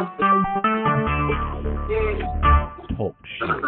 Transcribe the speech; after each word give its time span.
Oh, 0.00 0.04
Talk 2.96 3.16
show. 3.40 3.60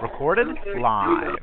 Recorded 0.00 0.46
live. 0.80 1.36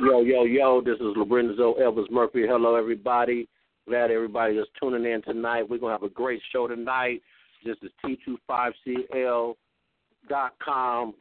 Yo, 0.00 0.22
yo, 0.22 0.44
yo, 0.44 0.80
this 0.80 0.94
is 0.94 1.14
Lorenzo 1.14 1.74
Elvis 1.78 2.10
Murphy. 2.10 2.46
Hello, 2.46 2.76
everybody. 2.76 3.46
Glad 3.86 4.10
everybody 4.10 4.54
is 4.54 4.66
tuning 4.80 5.04
in 5.04 5.20
tonight. 5.20 5.68
We're 5.68 5.76
going 5.76 5.94
to 5.94 6.00
have 6.00 6.02
a 6.02 6.08
great 6.08 6.40
show 6.50 6.66
tonight. 6.66 7.20
This 7.62 7.76
is 7.82 7.90
T25CL.com, 8.06 9.54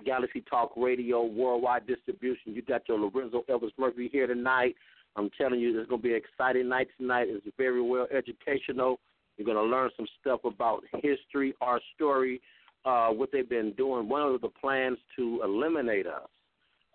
Galaxy 0.06 0.46
Talk 0.50 0.72
Radio, 0.78 1.26
worldwide 1.26 1.86
distribution. 1.86 2.54
You 2.54 2.62
got 2.62 2.88
your 2.88 2.98
Lorenzo 2.98 3.44
Elvis 3.50 3.72
Murphy 3.78 4.08
here 4.10 4.28
tonight. 4.28 4.76
I'm 5.18 5.30
telling 5.38 5.60
you, 5.60 5.78
it's 5.78 5.90
going 5.90 6.02
to 6.02 6.08
be 6.08 6.14
an 6.14 6.22
exciting 6.24 6.70
night 6.70 6.88
tonight. 6.98 7.28
It's 7.30 7.46
very 7.58 7.82
well 7.82 8.08
educational. 8.16 9.02
You're 9.38 9.46
going 9.46 9.58
to 9.58 9.64
learn 9.64 9.90
some 9.96 10.08
stuff 10.20 10.42
about 10.46 10.84
history, 11.02 11.54
our 11.62 11.80
story, 11.96 12.42
uh, 12.86 13.10
what 13.10 13.32
they've 13.32 13.48
been 13.48 13.74
doing. 13.74 14.10
One 14.10 14.22
of 14.22 14.42
the 14.42 14.50
plans 14.50 14.98
to 15.16 15.42
eliminate 15.44 16.08
us. 16.08 16.28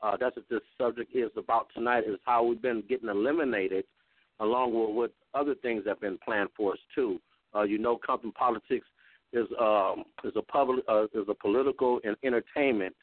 Uh, 0.03 0.17
that's 0.19 0.35
what 0.35 0.49
this 0.51 0.61
subject 0.77 1.15
is 1.15 1.31
about 1.37 1.69
tonight. 1.75 2.05
Is 2.07 2.19
how 2.25 2.45
we've 2.45 2.61
been 2.61 2.83
getting 2.89 3.09
eliminated, 3.09 3.85
along 4.41 4.75
with 4.75 4.97
what 4.97 5.13
other 5.35 5.55
things 5.55 5.85
have 5.87 6.01
been 6.01 6.19
planned 6.25 6.49
for 6.57 6.73
us 6.73 6.79
too. 6.95 7.21
Uh, 7.55 7.63
you 7.63 7.79
know, 7.79 7.99
Compton 8.05 8.33
Politics 8.33 8.87
is 9.33 9.47
um, 9.61 10.05
is 10.25 10.33
a 10.37 10.43
public 10.43 10.85
uh, 10.89 11.05
is 11.05 11.29
a 11.29 11.35
political 11.35 12.01
and 12.03 12.17
entertainment 12.25 12.95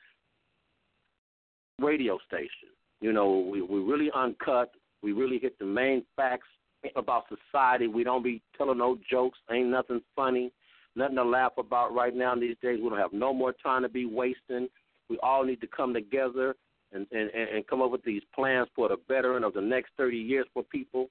radio 1.80 2.18
station. 2.28 2.70
You 3.00 3.14
know, 3.14 3.48
we 3.50 3.62
we 3.62 3.80
really 3.80 4.12
uncut. 4.14 4.72
We 5.02 5.14
really 5.14 5.40
hit 5.40 5.58
the 5.60 5.66
main 5.66 6.04
facts 6.18 6.48
about 6.96 7.26
society. 7.28 7.88
We 7.88 8.04
don't 8.04 8.24
be 8.24 8.42
telling 8.58 8.78
no 8.78 8.98
jokes. 9.10 9.38
Ain't 9.52 9.70
nothing 9.70 10.02
funny, 10.16 10.52
nothing 10.96 11.16
to 11.16 11.24
laugh 11.24 11.54
about 11.58 11.94
right 11.94 12.16
now 12.16 12.36
these 12.36 12.56
days. 12.62 12.80
We 12.82 12.90
don't 12.90 13.00
have 13.00 13.14
no 13.14 13.34
more 13.34 13.54
time 13.54 13.84
to 13.84 13.90
be 13.90 14.06
wasting. 14.06 14.68
We 15.10 15.18
all 15.22 15.44
need 15.44 15.62
to 15.62 15.68
come 15.68 15.94
together 15.94 16.56
and, 16.94 17.06
and, 17.12 17.30
and 17.32 17.68
come 17.68 17.82
up 17.82 17.92
with 17.92 18.04
these 18.04 18.22
plans 18.34 18.68
for 18.76 18.90
the 18.90 18.98
veteran 19.08 19.44
of 19.44 19.54
the 19.54 19.62
next 19.62 19.92
30 19.98 20.18
years 20.18 20.46
for 20.54 20.64
people. 20.64 21.10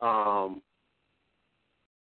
Um, 0.00 0.62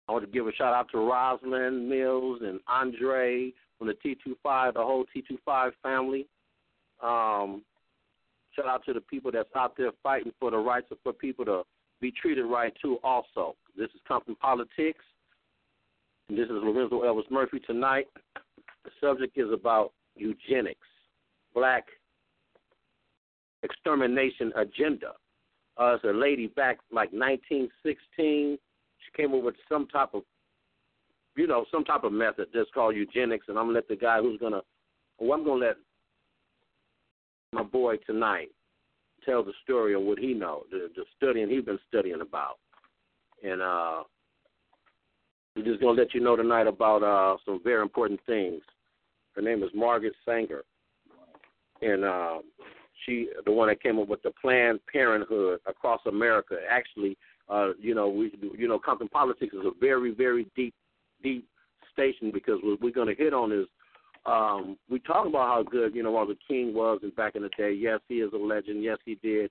I 0.08 0.12
want 0.12 0.24
to 0.24 0.30
give 0.30 0.46
a 0.46 0.52
shout 0.52 0.74
out 0.74 0.91
to 0.92 0.98
Rosalind 0.98 1.88
Mills 1.88 2.41
and 2.42 2.60
Andre 2.69 3.52
from 3.78 3.88
the 3.88 3.94
T25, 3.94 4.74
the 4.74 4.82
whole 4.82 5.04
T25 5.16 5.70
family. 5.82 6.26
Um, 7.02 7.62
shout 8.54 8.66
out 8.66 8.84
to 8.84 8.92
the 8.92 9.00
people 9.00 9.32
that's 9.32 9.48
out 9.56 9.76
there 9.76 9.91
fighting 10.02 10.32
for 10.38 10.50
the 10.50 10.58
rights 10.58 10.88
of 10.91 10.98
for 11.02 11.12
people 11.12 11.44
to 11.46 11.62
be 12.05 12.12
treated 12.12 12.44
right 12.44 12.74
too. 12.83 12.98
Also, 13.02 13.56
this 13.78 13.86
is 13.94 14.00
Compton 14.06 14.36
Politics. 14.36 15.02
And 16.28 16.36
this 16.36 16.44
is 16.44 16.50
Lorenzo 16.50 17.00
Elvis 17.00 17.30
Murphy 17.30 17.60
tonight. 17.60 18.08
The 18.84 18.91
subject 19.00 19.38
is 19.38 19.50
about 19.50 19.92
eugenics, 20.14 20.86
black 21.55 21.86
extermination 23.62 24.52
agenda. 24.55 25.12
Uh, 25.78 25.94
it's 25.94 26.05
a 26.05 26.08
lady 26.08 26.48
back 26.48 26.77
like 26.92 27.10
1916. 27.12 28.58
She 28.98 29.22
came 29.22 29.34
up 29.34 29.42
with 29.42 29.55
some 29.66 29.86
type 29.88 30.10
of, 30.12 30.25
you 31.38 31.47
know, 31.47 31.64
some 31.72 31.84
type 31.84 32.05
of 32.05 32.12
method 32.12 32.48
that's 32.52 32.69
called 32.75 32.94
eugenics, 32.94 33.47
and 33.48 33.58
I'm 33.58 33.64
gonna 33.64 33.77
let 33.77 33.88
the 33.88 33.97
guy 33.97 34.20
who's 34.20 34.38
gonna, 34.38 34.60
well, 35.19 35.38
I'm 35.38 35.44
gonna 35.44 35.64
let 35.64 35.77
my 37.55 37.62
boy 37.62 37.97
tonight 38.06 38.50
tell 39.25 39.42
the 39.42 39.53
story 39.62 39.94
of 39.94 40.03
what 40.03 40.19
he 40.19 40.34
knows, 40.34 40.64
the, 40.70 40.89
the 40.97 41.05
studying 41.17 41.48
he's 41.48 41.64
been 41.64 41.78
studying 41.89 42.20
about, 42.20 42.58
and 43.42 43.62
uh, 43.62 44.03
we're 45.56 45.64
just 45.64 45.81
gonna 45.81 45.98
let 45.98 46.14
you 46.14 46.20
know 46.20 46.36
tonight 46.36 46.66
about 46.66 47.03
uh, 47.03 47.36
some 47.44 47.61
very 47.62 47.83
important 47.83 48.20
things. 48.27 48.62
Her 49.34 49.42
name 49.42 49.62
is 49.62 49.70
Margaret 49.75 50.14
Sanger, 50.25 50.62
and 51.83 52.05
uh, 52.05 52.39
she, 53.05 53.28
the 53.44 53.53
one 53.53 53.69
that 53.69 53.83
came 53.83 53.98
up 53.98 54.08
with 54.08 54.22
the 54.22 54.33
Planned 54.41 54.81
Parenthood 54.91 55.60
across 55.66 56.00
America. 56.06 56.56
Actually, 56.71 57.16
uh, 57.48 57.71
you 57.81 57.94
know, 57.94 58.09
we, 58.09 58.32
you 58.56 58.69
know, 58.69 58.78
Compton 58.78 59.09
Politics 59.09 59.54
is 59.54 59.65
a 59.65 59.72
very, 59.81 60.12
very 60.12 60.47
deep, 60.56 60.75
deep 61.22 61.47
station 61.93 62.31
because 62.32 62.59
what 62.62 62.81
we're 62.81 62.93
going 62.93 63.09
to 63.09 63.15
hit 63.15 63.34
on 63.34 63.53
is 63.53 63.66
um, 64.26 64.78
we 64.88 64.98
talk 65.00 65.26
about 65.26 65.48
how 65.48 65.62
good, 65.62 65.94
you 65.94 66.02
know, 66.02 66.12
Martin 66.12 66.36
King 66.46 66.74
was 66.74 67.00
and 67.02 67.14
back 67.14 67.36
in 67.36 67.42
the 67.42 67.50
day. 67.56 67.72
Yes, 67.72 68.00
he 68.08 68.16
is 68.16 68.32
a 68.32 68.38
legend. 68.38 68.82
Yes, 68.82 68.98
he 69.04 69.16
did, 69.16 69.50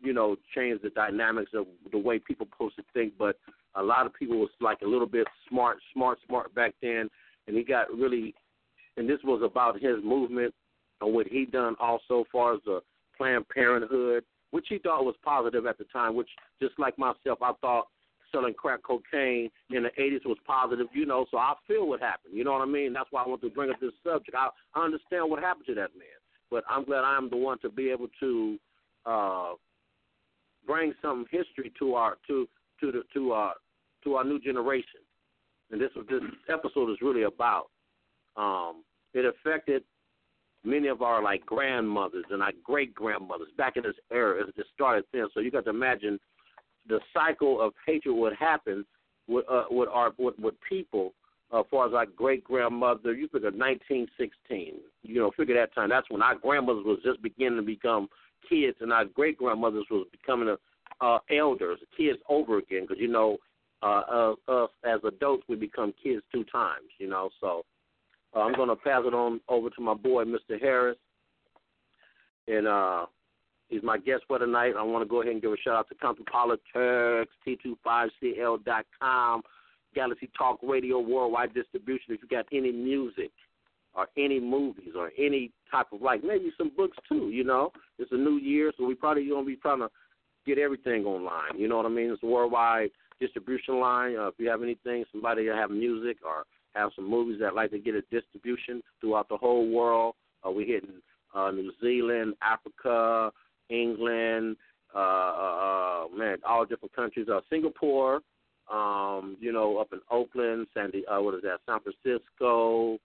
you 0.00 0.12
know, 0.12 0.36
change 0.54 0.80
the 0.82 0.90
dynamics 0.90 1.50
of 1.54 1.66
the 1.90 1.98
way 1.98 2.18
people 2.18 2.46
supposed 2.50 2.76
to 2.76 2.84
think. 2.94 3.14
But 3.18 3.36
a 3.74 3.82
lot 3.82 4.06
of 4.06 4.14
people 4.14 4.38
was 4.38 4.50
like 4.60 4.82
a 4.82 4.88
little 4.88 5.06
bit 5.06 5.26
smart, 5.48 5.78
smart, 5.92 6.18
smart 6.26 6.54
back 6.54 6.74
then, 6.80 7.08
and 7.46 7.56
he 7.56 7.64
got 7.64 7.90
really. 7.90 8.34
And 8.96 9.08
this 9.08 9.18
was 9.24 9.42
about 9.44 9.74
his 9.74 9.96
movement 10.02 10.54
and 11.02 11.12
what 11.12 11.26
he 11.26 11.44
done 11.44 11.74
also 11.78 12.24
far 12.32 12.54
as 12.54 12.60
the 12.64 12.80
Planned 13.16 13.46
Parenthood, 13.48 14.24
which 14.52 14.66
he 14.68 14.78
thought 14.78 15.04
was 15.04 15.16
positive 15.22 15.66
at 15.66 15.76
the 15.76 15.84
time. 15.92 16.14
Which 16.14 16.30
just 16.62 16.78
like 16.78 16.96
myself, 16.98 17.42
I 17.42 17.52
thought 17.60 17.88
selling 18.36 18.54
crack 18.54 18.82
cocaine 18.82 19.50
in 19.70 19.82
the 19.82 19.90
80s 19.98 20.26
was 20.26 20.36
positive, 20.46 20.86
you 20.92 21.06
know, 21.06 21.26
so 21.30 21.38
I 21.38 21.54
feel 21.66 21.88
what 21.88 22.00
happened. 22.00 22.34
You 22.34 22.44
know 22.44 22.52
what 22.52 22.62
I 22.62 22.66
mean? 22.66 22.92
That's 22.92 23.08
why 23.10 23.22
I 23.22 23.28
want 23.28 23.40
to 23.42 23.50
bring 23.50 23.70
up 23.70 23.80
this 23.80 23.92
subject. 24.04 24.36
I, 24.36 24.48
I 24.74 24.84
understand 24.84 25.30
what 25.30 25.42
happened 25.42 25.66
to 25.66 25.74
that 25.74 25.90
man, 25.96 26.20
but 26.50 26.64
I'm 26.68 26.84
glad 26.84 27.04
I'm 27.04 27.30
the 27.30 27.36
one 27.36 27.58
to 27.60 27.70
be 27.70 27.90
able 27.90 28.08
to 28.20 28.58
uh, 29.06 29.52
bring 30.66 30.92
some 31.00 31.26
history 31.30 31.72
to 31.78 31.94
our 31.94 32.18
to 32.26 32.46
to 32.80 32.92
the 32.92 33.02
to 33.14 33.32
our 33.32 33.54
to 34.04 34.14
our 34.14 34.24
new 34.24 34.38
generation. 34.38 35.00
And 35.70 35.80
this 35.80 35.90
what 35.94 36.08
this 36.08 36.22
episode 36.48 36.90
is 36.90 36.98
really 37.00 37.22
about. 37.22 37.66
Um, 38.36 38.84
it 39.14 39.24
affected 39.24 39.82
many 40.62 40.88
of 40.88 41.00
our 41.00 41.22
like 41.22 41.44
grandmothers 41.46 42.24
and 42.30 42.42
our 42.42 42.52
great 42.62 42.94
grandmothers 42.94 43.48
back 43.56 43.76
in 43.76 43.84
this 43.84 43.94
era. 44.12 44.44
It 44.46 44.66
started 44.74 45.04
then, 45.12 45.26
so 45.32 45.40
you 45.40 45.50
got 45.50 45.64
to 45.64 45.70
imagine 45.70 46.18
the 46.88 47.00
cycle 47.12 47.60
of 47.60 47.72
hatred 47.86 48.16
would 48.16 48.34
happen 48.34 48.84
with 49.28 49.44
uh, 49.50 49.64
with 49.70 49.88
our 49.88 50.12
with, 50.18 50.38
with 50.38 50.54
people. 50.68 51.12
Uh, 51.52 51.60
as 51.60 51.66
far 51.70 51.86
as 51.86 51.94
our 51.94 52.06
great 52.06 52.42
grandmother, 52.42 53.12
you 53.12 53.28
figure 53.28 53.50
1916. 53.50 54.74
You 55.02 55.20
know, 55.20 55.30
figure 55.36 55.54
that 55.54 55.74
time. 55.74 55.88
That's 55.88 56.10
when 56.10 56.22
our 56.22 56.34
grandmothers 56.34 56.84
was 56.84 56.98
just 57.04 57.22
beginning 57.22 57.58
to 57.58 57.62
become 57.62 58.08
kids, 58.48 58.76
and 58.80 58.92
our 58.92 59.04
great 59.04 59.38
grandmothers 59.38 59.86
was 59.90 60.06
becoming 60.10 60.48
a, 60.48 61.04
uh, 61.04 61.18
elders, 61.30 61.78
kids 61.96 62.18
over 62.28 62.58
again. 62.58 62.82
Because 62.82 63.00
you 63.00 63.08
know, 63.08 63.36
uh, 63.82 64.02
uh, 64.48 64.64
us 64.64 64.70
as 64.84 65.00
adults, 65.04 65.44
we 65.48 65.56
become 65.56 65.94
kids 66.02 66.22
two 66.32 66.44
times. 66.44 66.88
You 66.98 67.08
know, 67.08 67.30
so 67.40 67.64
uh, 68.34 68.40
I'm 68.40 68.54
going 68.54 68.68
to 68.68 68.76
pass 68.76 69.02
it 69.06 69.14
on 69.14 69.40
over 69.48 69.70
to 69.70 69.80
my 69.80 69.94
boy, 69.94 70.24
Mr. 70.24 70.60
Harris, 70.60 70.98
and 72.48 72.66
uh, 72.66 73.06
He's 73.68 73.82
my 73.82 73.98
guest 73.98 74.22
for 74.28 74.38
tonight. 74.38 74.74
I 74.78 74.82
want 74.82 75.04
to 75.04 75.08
go 75.08 75.22
ahead 75.22 75.32
and 75.32 75.42
give 75.42 75.52
a 75.52 75.56
shout 75.56 75.74
out 75.74 75.88
to 75.88 75.94
Compton 75.96 76.24
Politics, 76.26 77.32
T25CL.com, 77.46 79.42
Galaxy 79.94 80.30
Talk 80.38 80.60
Radio, 80.62 81.00
worldwide 81.00 81.52
distribution. 81.52 82.14
If 82.14 82.20
you 82.22 82.28
got 82.28 82.46
any 82.52 82.70
music 82.70 83.32
or 83.94 84.06
any 84.16 84.38
movies 84.38 84.90
or 84.96 85.10
any 85.18 85.50
type 85.70 85.86
of 85.92 86.02
like 86.02 86.22
maybe 86.22 86.52
some 86.56 86.70
books 86.76 86.96
too, 87.08 87.30
you 87.30 87.42
know. 87.44 87.72
It's 87.98 88.12
a 88.12 88.16
new 88.16 88.36
year, 88.36 88.72
so 88.76 88.84
we 88.84 88.94
probably 88.94 89.28
gonna 89.28 89.44
be 89.44 89.56
trying 89.56 89.80
to 89.80 89.88
get 90.46 90.58
everything 90.58 91.04
online. 91.04 91.58
You 91.58 91.66
know 91.66 91.78
what 91.78 91.86
I 91.86 91.88
mean? 91.90 92.10
It's 92.10 92.22
a 92.22 92.26
worldwide 92.26 92.90
distribution 93.20 93.80
line. 93.80 94.16
Uh, 94.16 94.28
if 94.28 94.34
you 94.38 94.48
have 94.48 94.62
anything, 94.62 95.04
somebody 95.10 95.46
that 95.46 95.56
have 95.56 95.70
music 95.70 96.18
or 96.24 96.44
have 96.74 96.90
some 96.94 97.08
movies 97.08 97.38
that 97.40 97.54
like 97.54 97.70
to 97.70 97.78
get 97.78 97.94
a 97.94 98.02
distribution 98.12 98.82
throughout 99.00 99.28
the 99.28 99.36
whole 99.36 99.68
world, 99.68 100.14
uh, 100.46 100.50
we 100.50 100.64
hitting 100.66 101.00
uh, 101.34 101.50
New 101.50 101.72
Zealand, 101.80 102.34
Africa, 102.42 103.32
England, 103.70 104.56
uh, 104.94 104.98
uh, 104.98 106.04
uh, 106.12 106.16
man, 106.16 106.38
all 106.46 106.64
different 106.64 106.94
countries. 106.94 107.28
Uh, 107.28 107.40
Singapore, 107.50 108.20
um, 108.72 109.36
you 109.40 109.52
know, 109.52 109.78
up 109.78 109.88
in 109.92 110.00
Oakland, 110.10 110.66
Sandy, 110.74 111.06
uh, 111.06 111.20
what 111.20 111.34
is 111.34 111.42
that? 111.42 111.58
San 111.66 111.80
Francisco, 111.80 112.98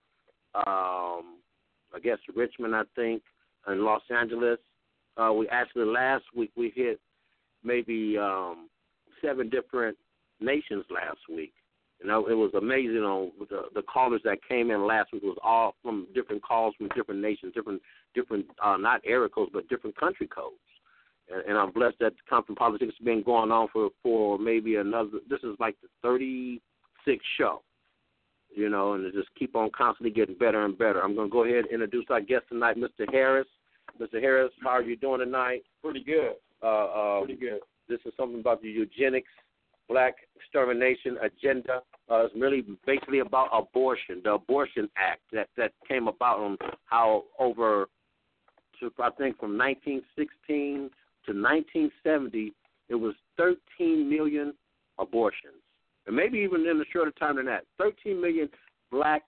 um, 0.55 1.37
I 1.93 1.99
guess 2.01 2.17
Richmond, 2.35 2.75
I 2.75 2.83
think, 2.95 3.21
and 3.67 3.81
Los 3.81 4.01
Angeles. 4.09 4.59
Uh, 5.17 5.33
we 5.33 5.47
actually 5.49 5.85
last 5.85 6.23
week 6.35 6.51
we 6.55 6.71
hit 6.75 6.99
maybe 7.63 8.17
um, 8.17 8.69
seven 9.21 9.49
different 9.49 9.97
nations 10.39 10.85
last 10.89 11.19
week. 11.29 11.53
You 12.01 12.07
know, 12.07 12.25
it 12.25 12.33
was 12.33 12.51
amazing 12.55 13.03
on 13.03 13.31
the 13.39 13.63
the 13.75 13.83
callers 13.83 14.21
that 14.23 14.39
came 14.47 14.71
in 14.71 14.87
last 14.87 15.13
week 15.13 15.21
was 15.21 15.37
all 15.43 15.75
from 15.83 16.07
different 16.15 16.41
calls 16.41 16.73
from 16.75 16.89
different 16.95 17.21
nations, 17.21 17.53
different 17.53 17.81
different 18.15 18.45
uh, 18.63 18.75
not 18.77 19.01
area 19.05 19.29
codes 19.29 19.51
but 19.53 19.69
different 19.69 19.95
country 19.95 20.27
codes. 20.27 20.55
And, 21.31 21.43
and 21.47 21.57
I'm 21.57 21.71
blessed 21.71 21.97
that 21.99 22.13
Compton 22.27 22.55
Politics 22.55 22.93
has 22.97 23.05
been 23.05 23.21
going 23.21 23.51
on 23.51 23.67
for 23.71 23.89
for 24.01 24.39
maybe 24.39 24.77
another. 24.77 25.19
This 25.29 25.41
is 25.43 25.55
like 25.59 25.75
the 25.81 26.07
36th 26.07 27.19
show, 27.37 27.61
you 28.49 28.69
know, 28.69 28.93
and 28.93 29.05
it 29.05 29.13
just 29.13 29.29
keep 29.37 29.55
on 29.55 29.69
constantly 29.77 30.11
getting 30.11 30.35
better 30.35 30.65
and 30.65 30.75
better. 30.75 31.03
I'm 31.03 31.13
going 31.13 31.29
to 31.29 31.31
go 31.31 31.43
ahead 31.43 31.65
and 31.65 31.71
introduce 31.71 32.05
our 32.09 32.21
guest 32.21 32.45
tonight, 32.49 32.77
Mr. 32.77 33.11
Harris. 33.11 33.47
Mr. 33.99 34.19
Harris, 34.19 34.51
how 34.63 34.69
are 34.69 34.81
you 34.81 34.95
doing 34.95 35.19
tonight? 35.19 35.63
Pretty 35.83 36.03
good. 36.03 36.33
Uh, 36.63 36.65
uh, 36.85 37.19
Pretty 37.19 37.39
good. 37.39 37.59
This 37.87 37.99
is 38.05 38.13
something 38.17 38.39
about 38.39 38.61
the 38.61 38.69
eugenics 38.69 39.29
black 39.91 40.15
extermination 40.35 41.17
agenda. 41.21 41.81
Uh, 42.11 42.25
it's 42.25 42.35
really 42.35 42.63
basically 42.85 43.19
about 43.19 43.47
abortion, 43.53 44.21
the 44.23 44.33
Abortion 44.33 44.89
Act 44.97 45.21
that 45.31 45.47
that 45.55 45.71
came 45.87 46.09
about 46.09 46.39
on 46.39 46.57
how 46.85 47.23
over, 47.39 47.87
to, 48.79 48.91
I 48.99 49.09
think 49.11 49.39
from 49.39 49.57
1916 49.57 50.89
to 51.25 51.31
1970, 51.31 52.53
it 52.89 52.95
was 52.95 53.15
13 53.37 54.09
million 54.09 54.53
abortions, 54.99 55.61
and 56.05 56.13
maybe 56.13 56.39
even 56.39 56.67
in 56.67 56.81
a 56.81 56.83
shorter 56.91 57.11
time 57.11 57.37
than 57.37 57.45
that, 57.45 57.63
13 57.77 58.19
million 58.19 58.49
black 58.91 59.23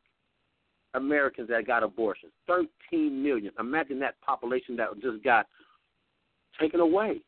Americans 0.94 1.48
that 1.50 1.66
got 1.66 1.84
abortions. 1.84 2.34
13 2.48 3.24
million. 3.24 3.54
Imagine 3.60 4.00
that 4.00 4.20
population 4.22 4.76
that 4.76 4.90
just 5.02 5.24
got 5.24 5.48
taken 6.60 6.82
away. 6.82 7.22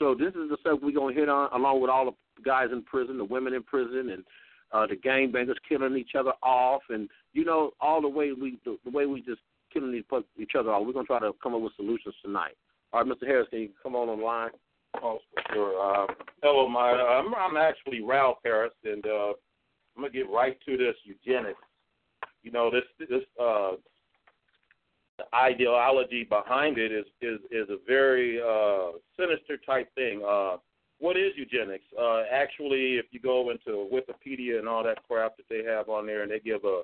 So 0.00 0.14
this 0.14 0.30
is 0.30 0.50
the 0.50 0.56
stuff 0.60 0.80
we're 0.82 0.92
gonna 0.92 1.14
hit 1.14 1.28
on, 1.28 1.50
along 1.52 1.80
with 1.80 1.90
all 1.90 2.06
the 2.06 2.12
guys 2.44 2.68
in 2.72 2.82
prison, 2.82 3.18
the 3.18 3.24
women 3.24 3.54
in 3.54 3.62
prison, 3.62 4.10
and 4.10 4.24
uh, 4.72 4.86
the 4.86 4.96
gangbangers 4.96 5.56
killing 5.68 5.96
each 5.96 6.14
other 6.18 6.32
off, 6.42 6.82
and 6.90 7.08
you 7.32 7.44
know 7.44 7.72
all 7.80 8.00
the 8.00 8.08
way 8.08 8.32
we 8.32 8.58
the, 8.64 8.78
the 8.84 8.90
way 8.90 9.06
we 9.06 9.20
just 9.22 9.40
killing 9.72 9.94
each, 9.94 10.54
other 10.58 10.72
off. 10.72 10.86
We're 10.86 10.92
gonna 10.92 11.06
try 11.06 11.20
to 11.20 11.32
come 11.42 11.54
up 11.54 11.60
with 11.60 11.74
solutions 11.76 12.14
tonight. 12.22 12.56
All 12.92 13.02
right, 13.02 13.10
Mr. 13.10 13.26
Harris, 13.26 13.48
can 13.50 13.60
you 13.60 13.68
come 13.82 13.94
on 13.94 14.06
the 14.08 14.24
line? 14.24 14.50
Oh, 15.02 15.18
sure. 15.52 15.80
Uh, 15.80 16.06
hello, 16.42 16.68
my 16.68 16.90
uh, 16.90 17.22
I'm, 17.22 17.34
I'm 17.34 17.56
actually 17.56 18.00
Ralph 18.00 18.38
Harris, 18.44 18.72
and 18.84 19.04
uh, 19.06 19.32
I'm 19.96 20.02
gonna 20.02 20.10
get 20.10 20.30
right 20.30 20.58
to 20.66 20.76
this 20.76 20.96
eugenics. 21.04 21.60
You 22.42 22.50
know, 22.50 22.70
this 22.70 22.84
this 23.08 23.22
uh, 23.40 23.72
the 25.18 25.36
ideology 25.36 26.24
behind 26.24 26.78
it 26.78 26.92
is 26.92 27.04
is 27.20 27.38
is 27.50 27.68
a 27.68 27.76
very 27.86 28.40
uh, 28.40 28.98
sinister 29.18 29.56
type 29.64 29.94
thing. 29.94 30.22
Uh, 30.26 30.56
what 31.00 31.16
is 31.16 31.32
eugenics? 31.36 31.84
Uh, 31.98 32.22
actually, 32.30 32.96
if 32.96 33.06
you 33.10 33.20
go 33.20 33.50
into 33.50 33.88
Wikipedia 33.92 34.58
and 34.58 34.68
all 34.68 34.84
that 34.84 35.02
crap 35.08 35.36
that 35.38 35.46
they 35.48 35.64
have 35.64 35.88
on 35.88 36.06
there, 36.06 36.22
and 36.22 36.30
they 36.30 36.40
give 36.40 36.64
a 36.64 36.82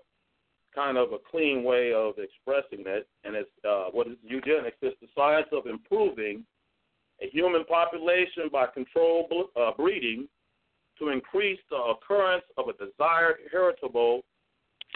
kind 0.74 0.96
of 0.98 1.12
a 1.12 1.18
clean 1.30 1.62
way 1.62 1.92
of 1.92 2.14
expressing 2.18 2.84
it, 2.86 3.06
and 3.24 3.36
it's 3.36 3.50
uh, 3.68 3.86
what 3.92 4.06
is 4.06 4.16
eugenics? 4.22 4.76
It's 4.82 4.98
the 5.00 5.08
science 5.14 5.48
of 5.52 5.66
improving 5.66 6.44
a 7.22 7.28
human 7.30 7.64
population 7.64 8.48
by 8.52 8.66
controlled 8.66 9.32
uh, 9.58 9.70
breeding 9.76 10.28
to 10.98 11.08
increase 11.08 11.60
the 11.70 11.76
occurrence 11.76 12.44
of 12.56 12.66
a 12.69 12.72
desired 12.72 13.36
heritable 13.52 14.22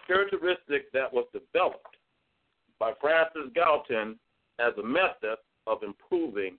characteristic 0.06 0.90
that 0.92 1.12
was 1.12 1.26
developed 1.32 1.96
by 2.78 2.92
Francis 3.00 3.52
Galton 3.54 4.18
as 4.58 4.72
a 4.78 4.82
method 4.82 5.36
of 5.66 5.82
improving 5.82 6.56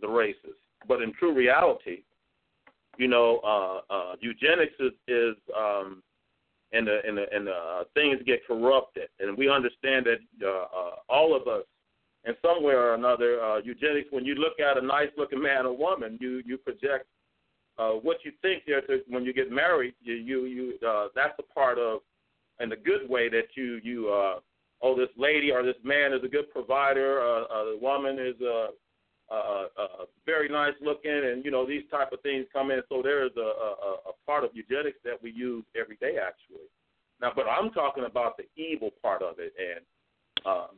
the 0.00 0.08
races. 0.08 0.56
But 0.88 1.02
in 1.02 1.12
true 1.14 1.34
reality, 1.34 2.02
you 2.98 3.08
know, 3.08 3.40
uh, 3.44 3.92
uh, 3.92 4.14
eugenics 4.20 4.74
is, 4.78 4.92
is 5.08 5.36
um, 5.56 6.02
and 6.72 6.86
the 6.86 7.00
and 7.06 7.18
the 7.18 7.24
and 7.32 7.46
the 7.46 7.52
uh, 7.52 7.84
things 7.94 8.20
get 8.26 8.46
corrupted, 8.46 9.08
and 9.20 9.36
we 9.36 9.48
understand 9.48 10.06
that 10.06 10.46
uh, 10.46 10.48
uh, 10.48 10.94
all 11.08 11.36
of 11.36 11.46
us, 11.46 11.64
in 12.24 12.34
some 12.42 12.62
way 12.62 12.74
or 12.74 12.94
another, 12.94 13.42
uh, 13.42 13.58
eugenics. 13.58 14.08
When 14.10 14.24
you 14.24 14.34
look 14.34 14.60
at 14.60 14.78
a 14.78 14.86
nice 14.86 15.10
looking 15.16 15.42
man 15.42 15.66
or 15.66 15.76
woman, 15.76 16.18
you 16.20 16.42
you 16.46 16.56
project 16.58 17.06
uh, 17.78 17.90
what 17.90 18.18
you 18.24 18.32
think 18.42 18.64
there. 18.66 18.80
To, 18.82 19.00
when 19.08 19.24
you 19.24 19.32
get 19.32 19.50
married, 19.50 19.94
you 20.02 20.14
you, 20.14 20.44
you 20.44 20.86
uh, 20.86 21.08
that's 21.14 21.34
a 21.38 21.54
part 21.54 21.78
of, 21.78 22.00
in 22.60 22.68
the 22.68 22.76
good 22.76 23.08
way 23.08 23.28
that 23.28 23.48
you 23.54 23.80
you 23.82 24.08
uh, 24.08 24.40
oh 24.82 24.96
this 24.96 25.10
lady 25.16 25.50
or 25.50 25.62
this 25.62 25.76
man 25.84 26.12
is 26.12 26.20
a 26.24 26.28
good 26.28 26.50
provider, 26.50 27.20
uh, 27.20 27.42
uh, 27.44 27.64
the 27.64 27.78
woman 27.80 28.18
is 28.18 28.40
a 28.40 28.68
very 30.26 30.48
nice 30.48 30.74
looking, 30.80 31.10
and 31.10 31.44
you 31.44 31.50
know 31.50 31.66
these 31.66 31.84
type 31.90 32.12
of 32.12 32.20
things 32.20 32.46
come 32.52 32.70
in. 32.70 32.82
So 32.88 33.02
there 33.02 33.24
is 33.24 33.32
a, 33.36 33.40
a, 33.40 33.96
a 34.10 34.12
part 34.26 34.44
of 34.44 34.50
eugenics 34.54 34.98
that 35.04 35.22
we 35.22 35.30
use 35.30 35.64
every 35.78 35.96
day, 35.96 36.16
actually. 36.16 36.66
Now, 37.20 37.32
but 37.34 37.46
I'm 37.48 37.70
talking 37.70 38.04
about 38.04 38.36
the 38.36 38.44
evil 38.60 38.90
part 39.02 39.22
of 39.22 39.36
it, 39.38 39.52
and 39.58 39.84
um, 40.46 40.76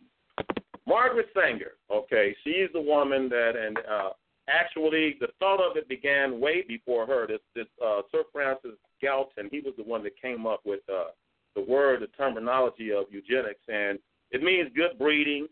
Margaret 0.86 1.26
Sanger. 1.34 1.72
Okay, 1.90 2.34
she's 2.44 2.68
the 2.72 2.80
woman 2.80 3.28
that, 3.28 3.52
and 3.56 3.78
uh, 3.78 4.10
actually 4.48 5.16
the 5.20 5.28
thought 5.38 5.60
of 5.60 5.76
it 5.76 5.88
began 5.88 6.40
way 6.40 6.62
before 6.66 7.06
her. 7.06 7.26
This, 7.26 7.40
this 7.54 7.66
uh, 7.84 8.02
Sir 8.12 8.24
Francis 8.32 8.78
Galton, 9.00 9.48
he 9.50 9.60
was 9.60 9.74
the 9.76 9.84
one 9.84 10.02
that 10.04 10.20
came 10.20 10.46
up 10.46 10.60
with 10.64 10.80
uh, 10.92 11.10
the 11.54 11.62
word, 11.62 12.02
the 12.02 12.08
terminology 12.08 12.92
of 12.92 13.04
eugenics, 13.10 13.62
and 13.68 13.98
it 14.30 14.42
means 14.42 14.70
good 14.74 14.98
breeding 14.98 15.46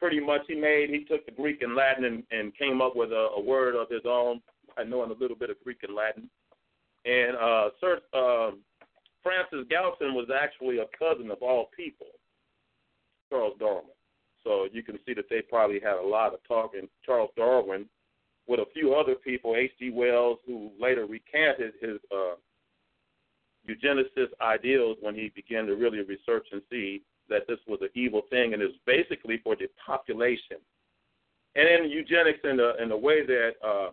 pretty 0.00 0.18
much 0.18 0.40
he 0.48 0.54
made. 0.54 0.88
He 0.88 1.04
took 1.04 1.26
the 1.26 1.32
Greek 1.32 1.60
and 1.62 1.76
Latin 1.76 2.04
and, 2.04 2.22
and 2.30 2.56
came 2.56 2.80
up 2.80 2.96
with 2.96 3.12
a, 3.12 3.28
a 3.36 3.40
word 3.40 3.76
of 3.76 3.88
his 3.90 4.02
own. 4.06 4.40
I 4.78 4.82
know 4.82 5.04
a 5.04 5.12
little 5.12 5.36
bit 5.36 5.50
of 5.50 5.56
Greek 5.62 5.78
and 5.82 5.94
Latin. 5.94 6.28
And 7.04 7.36
uh, 7.36 7.68
Sir 7.80 8.00
uh, 8.14 8.52
Francis 9.22 9.66
Galton 9.68 10.14
was 10.14 10.28
actually 10.34 10.78
a 10.78 10.86
cousin 10.98 11.30
of 11.30 11.38
all 11.42 11.68
people, 11.76 12.06
Charles 13.28 13.54
Darwin. 13.58 13.84
So 14.42 14.66
you 14.72 14.82
can 14.82 14.98
see 15.06 15.12
that 15.14 15.26
they 15.28 15.42
probably 15.42 15.80
had 15.80 15.96
a 15.96 16.06
lot 16.06 16.32
of 16.32 16.40
talk. 16.48 16.72
And 16.78 16.88
Charles 17.04 17.30
Darwin, 17.36 17.84
with 18.46 18.60
a 18.60 18.66
few 18.72 18.94
other 18.94 19.14
people, 19.14 19.54
H.G. 19.54 19.90
Wells, 19.90 20.38
who 20.46 20.70
later 20.80 21.04
recanted 21.04 21.74
his 21.80 21.98
uh, 22.10 22.36
eugenicist 23.68 24.32
ideals 24.40 24.96
when 25.02 25.14
he 25.14 25.30
began 25.34 25.66
to 25.66 25.74
really 25.74 26.00
research 26.00 26.46
and 26.52 26.62
see 26.70 27.02
that 27.30 27.46
this 27.48 27.58
was 27.66 27.78
an 27.80 27.88
evil 27.94 28.22
thing, 28.28 28.52
and 28.52 28.62
it's 28.62 28.74
basically 28.86 29.38
for 29.42 29.56
the 29.56 29.68
population. 29.84 30.58
And 31.56 31.68
in 31.68 31.90
eugenics, 31.90 32.40
in 32.44 32.56
the 32.56 32.80
in 32.82 32.88
the 32.88 32.96
way 32.96 33.24
that 33.24 33.52
um, 33.64 33.92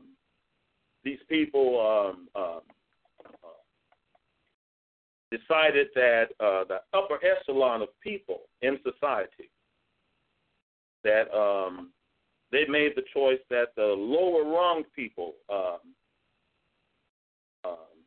these 1.04 1.20
people 1.30 1.80
um, 1.80 2.28
um, 2.36 2.62
uh, 3.26 3.48
decided 5.32 5.88
that 5.96 6.26
uh, 6.40 6.66
the 6.68 6.80
upper 6.94 7.20
echelon 7.26 7.82
of 7.82 7.90
people 8.02 8.42
in 8.62 8.78
society 8.84 9.50
that 11.04 11.34
um, 11.36 11.92
they 12.52 12.66
made 12.68 12.94
the 12.96 13.04
choice 13.14 13.40
that 13.50 13.68
the 13.76 13.84
lower 13.84 14.44
rung 14.44 14.84
people, 14.96 15.34
um, 15.50 15.80
um, 17.66 17.98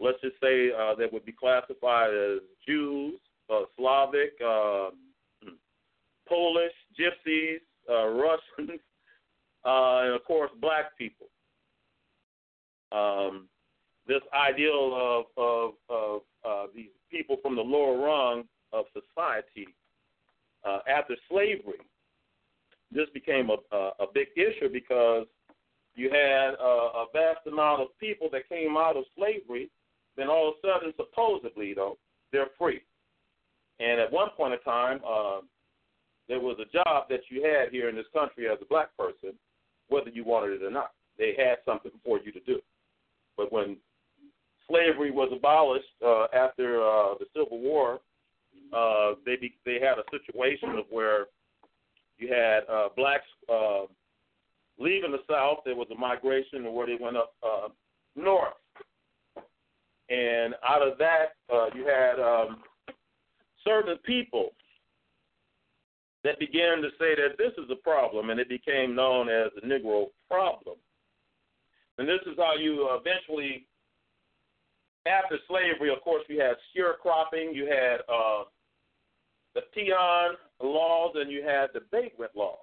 let's 0.00 0.20
just 0.20 0.36
say 0.40 0.70
uh, 0.70 0.94
that 0.94 1.12
would 1.12 1.24
be 1.24 1.32
classified 1.32 2.10
as 2.14 2.38
Jews, 2.66 3.18
uh, 3.50 3.62
Slavic, 3.76 4.32
uh, 4.44 4.90
Polish, 6.28 6.72
Gypsies, 6.98 7.60
uh, 7.88 8.08
Russians, 8.08 8.80
uh, 9.64 10.00
and 10.04 10.14
of 10.14 10.24
course 10.24 10.50
black 10.60 10.96
people. 10.96 11.26
Um, 12.92 13.48
this 14.06 14.22
ideal 14.32 14.92
of 14.94 15.24
of, 15.36 15.70
of 15.88 16.20
uh, 16.44 16.66
these 16.74 16.90
people 17.10 17.36
from 17.42 17.56
the 17.56 17.62
lower 17.62 17.98
rung 17.98 18.44
of 18.72 18.84
society 18.92 19.68
uh, 20.64 20.80
after 20.88 21.16
slavery, 21.30 21.80
this 22.92 23.08
became 23.14 23.50
a, 23.50 23.56
a, 23.74 23.90
a 24.00 24.06
big 24.12 24.28
issue 24.36 24.68
because 24.72 25.26
you 25.94 26.10
had 26.10 26.54
a, 26.60 26.90
a 26.94 27.06
vast 27.12 27.46
amount 27.46 27.82
of 27.82 27.88
people 27.98 28.28
that 28.32 28.48
came 28.48 28.76
out 28.76 28.96
of 28.96 29.04
slavery. 29.16 29.70
Then 30.16 30.28
all 30.28 30.48
of 30.48 30.54
a 30.62 30.66
sudden, 30.66 30.92
supposedly, 30.96 31.74
though, 31.74 31.98
they're 32.32 32.50
free. 32.58 32.80
At 34.08 34.14
one 34.14 34.30
point 34.38 34.54
in 34.54 34.60
time, 34.60 35.00
uh, 35.06 35.40
there 36.28 36.40
was 36.40 36.56
a 36.58 36.72
job 36.72 37.10
that 37.10 37.20
you 37.28 37.44
had 37.44 37.70
here 37.70 37.90
in 37.90 37.94
this 37.94 38.06
country 38.14 38.48
as 38.48 38.56
a 38.62 38.64
black 38.64 38.88
person, 38.96 39.34
whether 39.90 40.08
you 40.08 40.24
wanted 40.24 40.62
it 40.62 40.64
or 40.64 40.70
not. 40.70 40.92
They 41.18 41.34
had 41.36 41.58
something 41.66 41.92
for 42.02 42.18
you 42.18 42.32
to 42.32 42.40
do. 42.40 42.58
But 43.36 43.52
when 43.52 43.76
slavery 44.66 45.10
was 45.10 45.30
abolished 45.30 45.84
uh, 46.02 46.24
after 46.34 46.80
uh, 46.80 47.16
the 47.18 47.26
Civil 47.36 47.58
War, 47.58 48.00
uh, 48.74 49.12
they 49.26 49.36
be, 49.36 49.54
they 49.66 49.74
had 49.74 49.98
a 49.98 50.04
situation 50.10 50.70
of 50.78 50.86
where 50.88 51.26
you 52.16 52.32
had 52.32 52.60
uh, 52.60 52.88
blacks 52.96 53.26
uh, 53.52 53.82
leaving 54.78 55.12
the 55.12 55.20
South. 55.30 55.58
There 55.66 55.76
was 55.76 55.88
a 55.94 55.98
migration 55.98 56.72
where 56.72 56.86
they 56.86 56.96
went 56.98 57.18
up 57.18 57.34
uh, 57.42 57.68
north, 58.16 58.54
and 60.08 60.54
out 60.66 60.80
of 60.80 60.96
that, 60.96 61.34
uh, 61.52 61.66
you 61.74 61.86
had 61.86 62.18
um, 62.18 62.62
certain 63.64 63.96
people 63.98 64.50
that 66.24 66.38
began 66.38 66.82
to 66.82 66.88
say 66.98 67.14
that 67.14 67.38
this 67.38 67.52
is 67.58 67.70
a 67.70 67.76
problem, 67.76 68.30
and 68.30 68.40
it 68.40 68.48
became 68.48 68.94
known 68.94 69.28
as 69.28 69.50
the 69.54 69.66
Negro 69.66 70.06
problem. 70.28 70.76
And 71.98 72.08
this 72.08 72.20
is 72.26 72.34
how 72.36 72.54
you 72.56 72.88
eventually, 72.90 73.66
after 75.06 75.38
slavery, 75.48 75.90
of 75.90 76.00
course, 76.02 76.24
you 76.28 76.40
had 76.40 76.56
sharecropping, 76.76 77.54
you 77.54 77.66
had 77.66 78.00
uh, 78.12 78.44
the 79.54 79.62
peon 79.74 80.34
laws, 80.62 81.12
and 81.16 81.30
you 81.30 81.42
had 81.42 81.68
the 81.72 81.80
vagrant 81.90 82.34
law. 82.34 82.58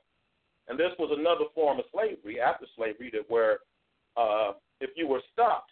And 0.67 0.79
this 0.79 0.91
was 0.97 1.15
another 1.17 1.45
form 1.53 1.79
of 1.79 1.85
slavery 1.93 2.41
after 2.41 2.65
slavery, 2.75 3.09
that 3.13 3.29
where 3.29 3.59
uh, 4.17 4.53
if 4.81 4.91
you 4.95 5.07
were 5.07 5.21
stopped 5.31 5.71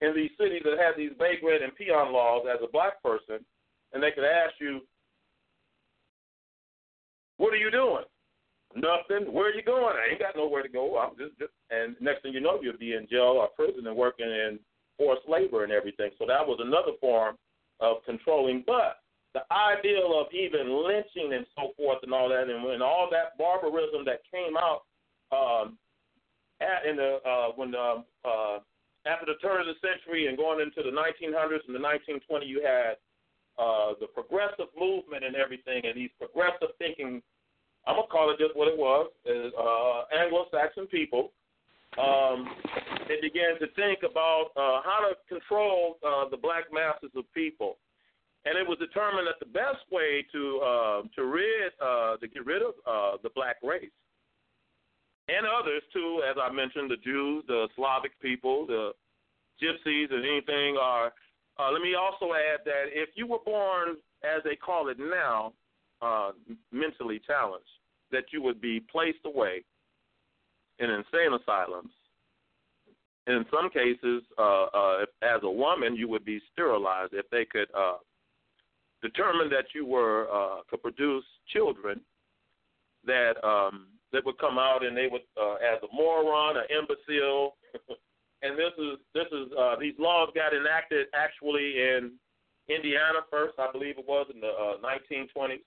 in 0.00 0.14
these 0.14 0.30
cities 0.38 0.62
that 0.64 0.78
had 0.78 0.96
these 0.96 1.12
vagrant 1.18 1.62
and 1.62 1.74
peon 1.74 2.12
laws 2.12 2.46
as 2.52 2.60
a 2.62 2.70
black 2.70 3.02
person, 3.02 3.44
and 3.92 4.02
they 4.02 4.10
could 4.10 4.24
ask 4.24 4.54
you, 4.60 4.80
"What 7.36 7.52
are 7.54 7.58
you 7.58 7.70
doing?" 7.70 8.04
Nothing. 8.74 9.32
Where 9.32 9.48
are 9.48 9.54
you 9.54 9.62
going? 9.62 9.96
I 9.96 10.12
ain't 10.12 10.20
got 10.20 10.36
nowhere 10.36 10.62
to 10.62 10.68
go. 10.68 10.98
I'm 10.98 11.16
just, 11.16 11.38
just 11.38 11.52
and 11.70 11.96
next 12.00 12.22
thing 12.22 12.34
you 12.34 12.40
know, 12.40 12.60
you'll 12.60 12.76
be 12.76 12.94
in 12.94 13.08
jail 13.08 13.40
or 13.40 13.48
prison 13.56 13.86
and 13.86 13.96
working 13.96 14.26
in 14.28 14.58
forced 14.98 15.26
labor 15.28 15.64
and 15.64 15.72
everything. 15.72 16.10
So 16.18 16.26
that 16.26 16.46
was 16.46 16.58
another 16.60 16.92
form 17.00 17.36
of 17.80 18.04
controlling. 18.04 18.64
But 18.66 19.00
the 19.32 19.40
ideal 19.52 20.20
of 20.20 20.32
even 20.34 20.84
lynching 20.84 21.32
and 21.32 21.46
so 21.56 21.72
forth 21.76 21.98
and 22.02 22.12
all 22.12 22.28
that, 22.28 22.48
and 22.50 22.62
when 22.62 22.82
all 22.82 23.08
that 23.10 23.38
barbarism 23.38 24.04
that 24.04 24.20
came 24.30 24.56
out 24.56 24.84
um, 25.32 25.78
at 26.60 26.84
in 26.88 26.96
the 26.96 27.20
uh, 27.24 27.48
when 27.56 27.74
um, 27.74 28.04
uh, 28.24 28.58
after 29.06 29.26
the 29.26 29.40
turn 29.40 29.60
of 29.60 29.66
the 29.66 29.80
century 29.80 30.26
and 30.26 30.36
going 30.36 30.60
into 30.60 30.82
the 30.82 30.94
1900s 30.94 31.64
and 31.66 31.74
the 31.74 31.80
1920s, 31.80 32.46
you 32.46 32.60
had 32.64 32.96
uh, 33.58 33.92
the 34.00 34.06
progressive 34.06 34.70
movement 34.78 35.24
and 35.24 35.36
everything, 35.36 35.82
and 35.84 35.96
these 35.96 36.10
progressive 36.18 36.74
thinking. 36.78 37.22
I'm 37.86 37.96
gonna 37.96 38.08
call 38.08 38.30
it 38.30 38.38
just 38.38 38.56
what 38.56 38.68
it 38.68 38.76
was: 38.76 39.10
is, 39.24 39.52
uh, 39.58 40.04
Anglo-Saxon 40.14 40.86
people. 40.88 41.32
Um, 41.96 42.46
they 43.08 43.16
began 43.22 43.58
to 43.60 43.66
think 43.74 44.00
about 44.04 44.52
uh, 44.56 44.82
how 44.84 45.08
to 45.08 45.16
control 45.26 45.96
uh, 46.06 46.28
the 46.28 46.36
black 46.36 46.64
masses 46.72 47.10
of 47.16 47.24
people, 47.32 47.78
and 48.44 48.58
it 48.58 48.68
was 48.68 48.78
determined 48.78 49.26
that 49.26 49.40
the 49.40 49.50
best 49.50 49.88
way 49.90 50.24
to 50.32 50.60
uh, 50.60 51.02
to 51.16 51.24
rid 51.24 51.72
uh, 51.80 52.16
to 52.18 52.28
get 52.28 52.44
rid 52.44 52.62
of 52.62 52.74
uh, 52.86 53.16
the 53.22 53.30
black 53.34 53.56
race 53.62 53.90
and 55.28 55.46
others 55.46 55.82
too, 55.92 56.22
as 56.28 56.36
I 56.40 56.50
mentioned, 56.50 56.90
the 56.90 56.96
Jews, 56.96 57.44
the 57.46 57.68
Slavic 57.76 58.18
people, 58.20 58.66
the 58.66 58.92
Gypsies, 59.62 60.12
and 60.12 60.24
anything 60.24 60.76
are. 60.80 61.12
Uh, 61.58 61.70
let 61.72 61.82
me 61.82 61.94
also 61.94 62.34
add 62.34 62.60
that 62.64 62.84
if 62.88 63.10
you 63.14 63.26
were 63.26 63.38
born, 63.44 63.96
as 64.22 64.42
they 64.44 64.54
call 64.54 64.88
it 64.88 64.98
now, 64.98 65.52
uh, 66.00 66.30
mentally 66.72 67.20
challenged, 67.26 67.66
that 68.12 68.24
you 68.32 68.40
would 68.42 68.60
be 68.60 68.80
placed 68.90 69.18
away 69.24 69.64
in 70.78 70.90
insane 70.90 71.36
asylums. 71.40 71.90
In 73.26 73.44
some 73.52 73.68
cases, 73.70 74.22
uh, 74.38 74.64
uh, 74.64 75.02
if, 75.02 75.08
as 75.22 75.40
a 75.42 75.50
woman, 75.50 75.96
you 75.96 76.08
would 76.08 76.24
be 76.24 76.40
sterilized 76.52 77.12
if 77.12 77.28
they 77.30 77.44
could 77.44 77.68
uh, 77.76 77.96
determine 79.02 79.50
that 79.50 79.66
you 79.74 79.84
were 79.84 80.28
uh, 80.32 80.62
could 80.70 80.82
produce 80.82 81.24
children 81.52 82.00
that 83.04 83.34
um, 83.44 83.86
that 84.12 84.24
would 84.24 84.38
come 84.38 84.58
out 84.58 84.84
and 84.84 84.96
they 84.96 85.08
would, 85.10 85.22
uh, 85.40 85.54
as 85.54 85.82
a 85.82 85.94
moron, 85.94 86.56
an 86.56 86.64
imbecile. 86.70 87.56
and 88.42 88.58
this 88.58 88.72
is 88.78 88.98
this 89.14 89.26
is 89.32 89.52
uh, 89.58 89.76
these 89.80 89.94
laws 89.98 90.30
got 90.34 90.54
enacted 90.54 91.06
actually 91.14 91.78
in 91.78 92.12
Indiana 92.68 93.24
first, 93.30 93.54
I 93.58 93.72
believe 93.72 93.98
it 93.98 94.06
was 94.06 94.26
in 94.32 94.40
the 94.40 94.48
uh, 94.48 94.76
1920s. 94.84 95.64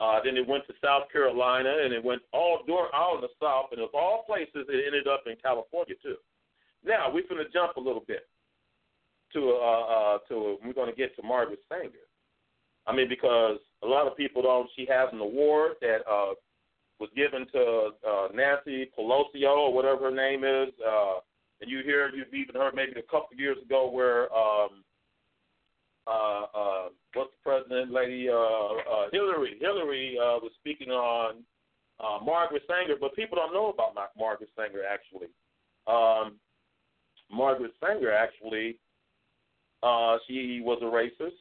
Uh, 0.00 0.20
then 0.22 0.36
it 0.36 0.46
went 0.46 0.64
to 0.66 0.74
South 0.84 1.10
Carolina, 1.10 1.74
and 1.82 1.92
it 1.92 2.04
went 2.04 2.22
all 2.32 2.60
door 2.66 2.94
all 2.94 3.16
in 3.16 3.20
the 3.20 3.34
South, 3.42 3.66
and 3.72 3.80
of 3.80 3.90
all 3.94 4.24
places, 4.26 4.68
it 4.68 4.84
ended 4.86 5.08
up 5.08 5.24
in 5.26 5.34
California 5.42 5.94
too. 6.02 6.16
Now 6.84 7.10
we're 7.12 7.26
going 7.28 7.44
to 7.44 7.50
jump 7.52 7.76
a 7.76 7.80
little 7.80 8.04
bit 8.06 8.28
to 9.32 9.58
uh, 9.60 9.84
uh, 9.84 10.18
to 10.28 10.58
we're 10.64 10.72
going 10.72 10.90
to 10.90 10.96
get 10.96 11.16
to 11.16 11.22
Margaret 11.22 11.60
Sanger. 11.68 12.06
I 12.86 12.94
mean, 12.94 13.08
because 13.08 13.58
a 13.82 13.86
lot 13.86 14.06
of 14.06 14.16
people 14.16 14.42
don't. 14.42 14.70
She 14.76 14.86
has 14.88 15.08
an 15.12 15.20
award 15.20 15.72
that 15.80 16.06
uh, 16.08 16.34
was 17.00 17.10
given 17.16 17.46
to 17.52 17.90
uh, 18.08 18.28
Nancy 18.34 18.90
Pelosi 18.96 19.42
or 19.46 19.72
whatever 19.72 20.10
her 20.10 20.14
name 20.14 20.44
is. 20.44 20.72
Uh, 20.86 21.20
and 21.60 21.70
you 21.70 21.82
hear, 21.82 22.10
you've 22.14 22.32
even 22.32 22.54
heard 22.54 22.74
maybe 22.74 22.92
a 22.92 23.02
couple 23.02 23.28
of 23.32 23.38
years 23.38 23.58
ago 23.64 23.90
where 23.90 24.32
um, 24.32 24.84
uh, 26.06 26.44
uh, 26.54 26.88
what's 27.14 27.30
the 27.30 27.50
president 27.50 27.92
lady? 27.92 28.28
Uh, 28.28 28.34
uh, 28.34 29.06
Hillary. 29.12 29.56
Hillary 29.60 30.16
uh, 30.18 30.38
was 30.40 30.52
speaking 30.58 30.88
on 30.88 31.42
uh, 32.00 32.24
Margaret 32.24 32.62
Sanger, 32.66 32.94
but 32.98 33.14
people 33.14 33.36
don't 33.36 33.52
know 33.52 33.70
about 33.70 33.94
Margaret 34.18 34.50
Sanger 34.56 34.82
actually. 34.88 35.28
Um, 35.86 36.36
Margaret 37.30 37.72
Sanger 37.84 38.12
actually, 38.12 38.78
uh, 39.82 40.16
she 40.26 40.62
was 40.64 40.78
a 40.82 40.86
racist. 40.86 41.32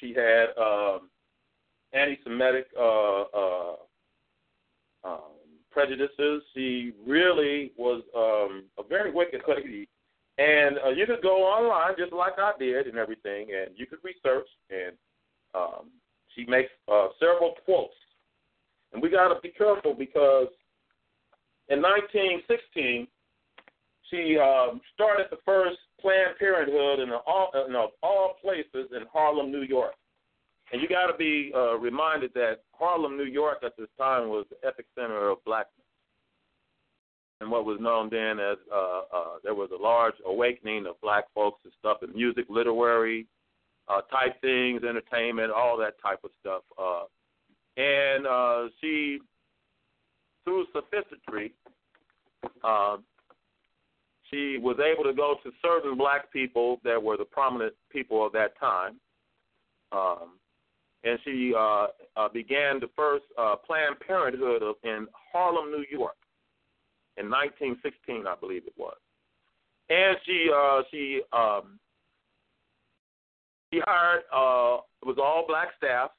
She 0.00 0.14
had 0.14 0.46
um, 0.60 1.10
anti-Semitic 1.92 2.66
uh, 2.78 3.22
uh, 3.22 3.76
um, 5.04 5.37
prejudices. 5.78 6.42
She 6.54 6.92
really 7.06 7.70
was 7.76 8.02
um, 8.16 8.64
a 8.78 8.88
very 8.88 9.12
wicked 9.12 9.42
lady. 9.46 9.88
And 10.38 10.76
uh, 10.84 10.88
you 10.90 11.06
could 11.06 11.22
go 11.22 11.44
online 11.44 11.94
just 11.96 12.12
like 12.12 12.32
I 12.36 12.52
did 12.58 12.88
and 12.88 12.98
everything, 12.98 13.48
and 13.54 13.70
you 13.76 13.86
could 13.86 14.00
research. 14.02 14.48
And 14.70 14.96
um, 15.54 15.86
she 16.34 16.44
makes 16.46 16.70
uh, 16.90 17.08
several 17.20 17.54
quotes. 17.64 17.94
And 18.92 19.00
we 19.00 19.08
got 19.08 19.28
to 19.28 19.40
be 19.40 19.50
careful 19.50 19.94
because 19.94 20.48
in 21.68 21.80
1916, 21.80 23.06
she 24.10 24.36
um, 24.38 24.80
started 24.94 25.26
the 25.30 25.38
first 25.44 25.78
Planned 26.00 26.38
Parenthood 26.40 27.00
in 27.00 27.10
all, 27.26 27.50
in 27.68 27.74
all 28.02 28.36
places 28.42 28.90
in 28.90 29.02
Harlem, 29.12 29.52
New 29.52 29.62
York. 29.62 29.94
And 30.70 30.82
you 30.82 30.88
got 30.88 31.06
to 31.10 31.16
be 31.16 31.50
uh, 31.54 31.78
reminded 31.78 32.34
that 32.34 32.58
Harlem, 32.72 33.16
New 33.16 33.24
York, 33.24 33.58
at 33.64 33.76
this 33.78 33.88
time 33.96 34.28
was 34.28 34.44
the 34.50 34.56
epicenter 34.68 35.32
of 35.32 35.42
blackness, 35.44 35.86
and 37.40 37.50
what 37.50 37.64
was 37.64 37.78
known 37.80 38.08
then 38.10 38.38
as 38.38 38.58
uh, 38.72 39.00
uh, 39.14 39.24
there 39.42 39.54
was 39.54 39.70
a 39.72 39.82
large 39.82 40.14
awakening 40.26 40.86
of 40.86 41.00
black 41.00 41.24
folks 41.34 41.60
and 41.64 41.72
stuff 41.78 41.98
in 42.02 42.12
music, 42.14 42.46
literary 42.50 43.26
uh, 43.88 44.02
type 44.02 44.40
things, 44.40 44.82
entertainment, 44.84 45.50
all 45.50 45.78
that 45.78 45.94
type 46.02 46.18
of 46.24 46.30
stuff. 46.40 46.62
Uh, 46.78 47.04
and 47.80 48.26
uh, 48.26 48.68
she, 48.80 49.20
through 50.44 50.66
sophistry, 50.72 51.52
uh, 52.62 52.96
she 54.30 54.58
was 54.60 54.76
able 54.80 55.04
to 55.04 55.14
go 55.14 55.36
to 55.42 55.50
certain 55.62 55.96
black 55.96 56.30
people 56.32 56.80
that 56.84 57.02
were 57.02 57.16
the 57.16 57.24
prominent 57.24 57.72
people 57.90 58.26
of 58.26 58.32
that 58.32 58.58
time. 58.58 58.96
Um, 59.92 60.37
and 61.04 61.18
she 61.24 61.52
uh, 61.56 61.86
uh, 62.16 62.28
began 62.32 62.80
the 62.80 62.90
first 62.96 63.24
uh, 63.38 63.56
Planned 63.56 64.00
Parenthood 64.00 64.62
of, 64.62 64.76
in 64.82 65.06
Harlem, 65.32 65.70
New 65.70 65.84
York, 65.90 66.16
in 67.16 67.30
1916, 67.30 68.26
I 68.26 68.34
believe 68.38 68.62
it 68.66 68.74
was. 68.76 68.96
And 69.90 70.16
she 70.26 70.50
uh, 70.54 70.82
she 70.90 71.22
um, 71.32 71.78
she 73.72 73.80
hired 73.84 74.22
uh, 74.34 74.82
it 75.02 75.06
was 75.06 75.16
all 75.18 75.44
black 75.46 75.68
staff 75.76 76.10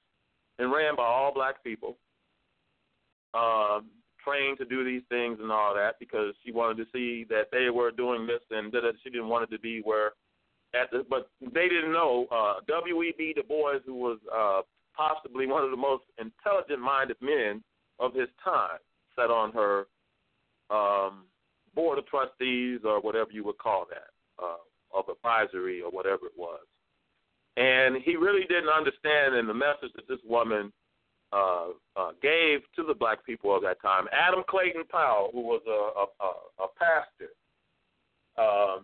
and 0.58 0.72
ran 0.72 0.96
by 0.96 1.04
all 1.04 1.34
black 1.34 1.64
people, 1.64 1.98
uh, 3.34 3.80
trained 4.24 4.58
to 4.58 4.66
do 4.66 4.84
these 4.84 5.04
things 5.10 5.38
and 5.42 5.52
all 5.52 5.74
that 5.76 6.00
because 6.00 6.34
she 6.44 6.52
wanted 6.52 6.78
to 6.78 6.86
see 6.92 7.26
that 7.30 7.46
they 7.52 7.70
were 7.70 7.92
doing 7.92 8.26
this 8.26 8.42
and 8.50 8.72
that 8.72 8.82
she 9.04 9.10
didn't 9.10 9.30
want 9.30 9.44
it 9.44 9.56
to 9.56 9.60
be 9.60 9.82
where 9.84 10.12
at 10.74 10.92
the, 10.92 11.06
but 11.10 11.30
they 11.42 11.68
didn't 11.68 11.92
know 11.92 12.28
uh, 12.32 12.62
W.E.B. 12.68 13.34
Du 13.36 13.44
Bois, 13.44 13.80
who 13.86 13.96
was 13.96 14.20
uh, 14.34 14.62
possibly 14.96 15.48
one 15.48 15.64
of 15.64 15.72
the 15.72 15.78
most 15.78 16.04
intelligent-minded 16.20 17.18
men 17.22 17.64
of 18.00 18.14
his 18.14 18.28
time, 18.44 18.80
sat 19.16 19.30
on 19.30 19.52
her 19.52 19.88
um, 20.70 21.24
board 21.76 21.98
of 21.98 22.06
trustees 22.08 22.82
or 22.84 23.02
whatever 23.02 23.32
you 23.32 23.44
would 23.44 23.58
call 23.58 23.86
that, 23.90 24.10
uh, 24.44 24.98
of 24.98 25.06
advisory 25.10 25.82
or 25.82 25.90
whatever 25.90 26.28
it 26.28 26.38
was. 26.38 26.62
And 27.58 27.98
he 28.04 28.16
really 28.16 28.46
didn't 28.48 28.70
understand 28.70 29.36
in 29.36 29.48
the 29.48 29.54
message 29.54 29.92
that 29.96 30.08
this 30.08 30.20
woman 30.26 30.72
uh, 31.34 31.68
uh, 31.96 32.12
gave 32.22 32.62
to 32.76 32.84
the 32.84 32.94
black 32.94 33.26
people 33.26 33.56
of 33.56 33.62
that 33.64 33.82
time. 33.82 34.06
Adam 34.12 34.44
Clayton 34.48 34.84
Powell, 34.90 35.30
who 35.34 35.42
was 35.42 35.62
a, 35.68 36.24
a, 36.24 36.64
a 36.64 36.68
pastor, 36.78 37.34
uh, 38.38 38.82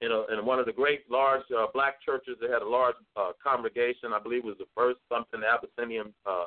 in, 0.00 0.10
a, 0.10 0.24
in 0.32 0.44
one 0.44 0.58
of 0.58 0.66
the 0.66 0.72
great 0.72 1.08
large 1.10 1.44
uh, 1.56 1.66
black 1.72 2.02
churches 2.02 2.36
that 2.40 2.50
had 2.50 2.62
a 2.62 2.68
large 2.68 2.96
uh, 3.16 3.32
congregation. 3.42 4.12
I 4.12 4.18
believe 4.18 4.44
it 4.44 4.46
was 4.46 4.58
the 4.58 4.66
first 4.74 4.98
something 5.08 5.40
Abyssinian 5.42 6.12
uh, 6.26 6.46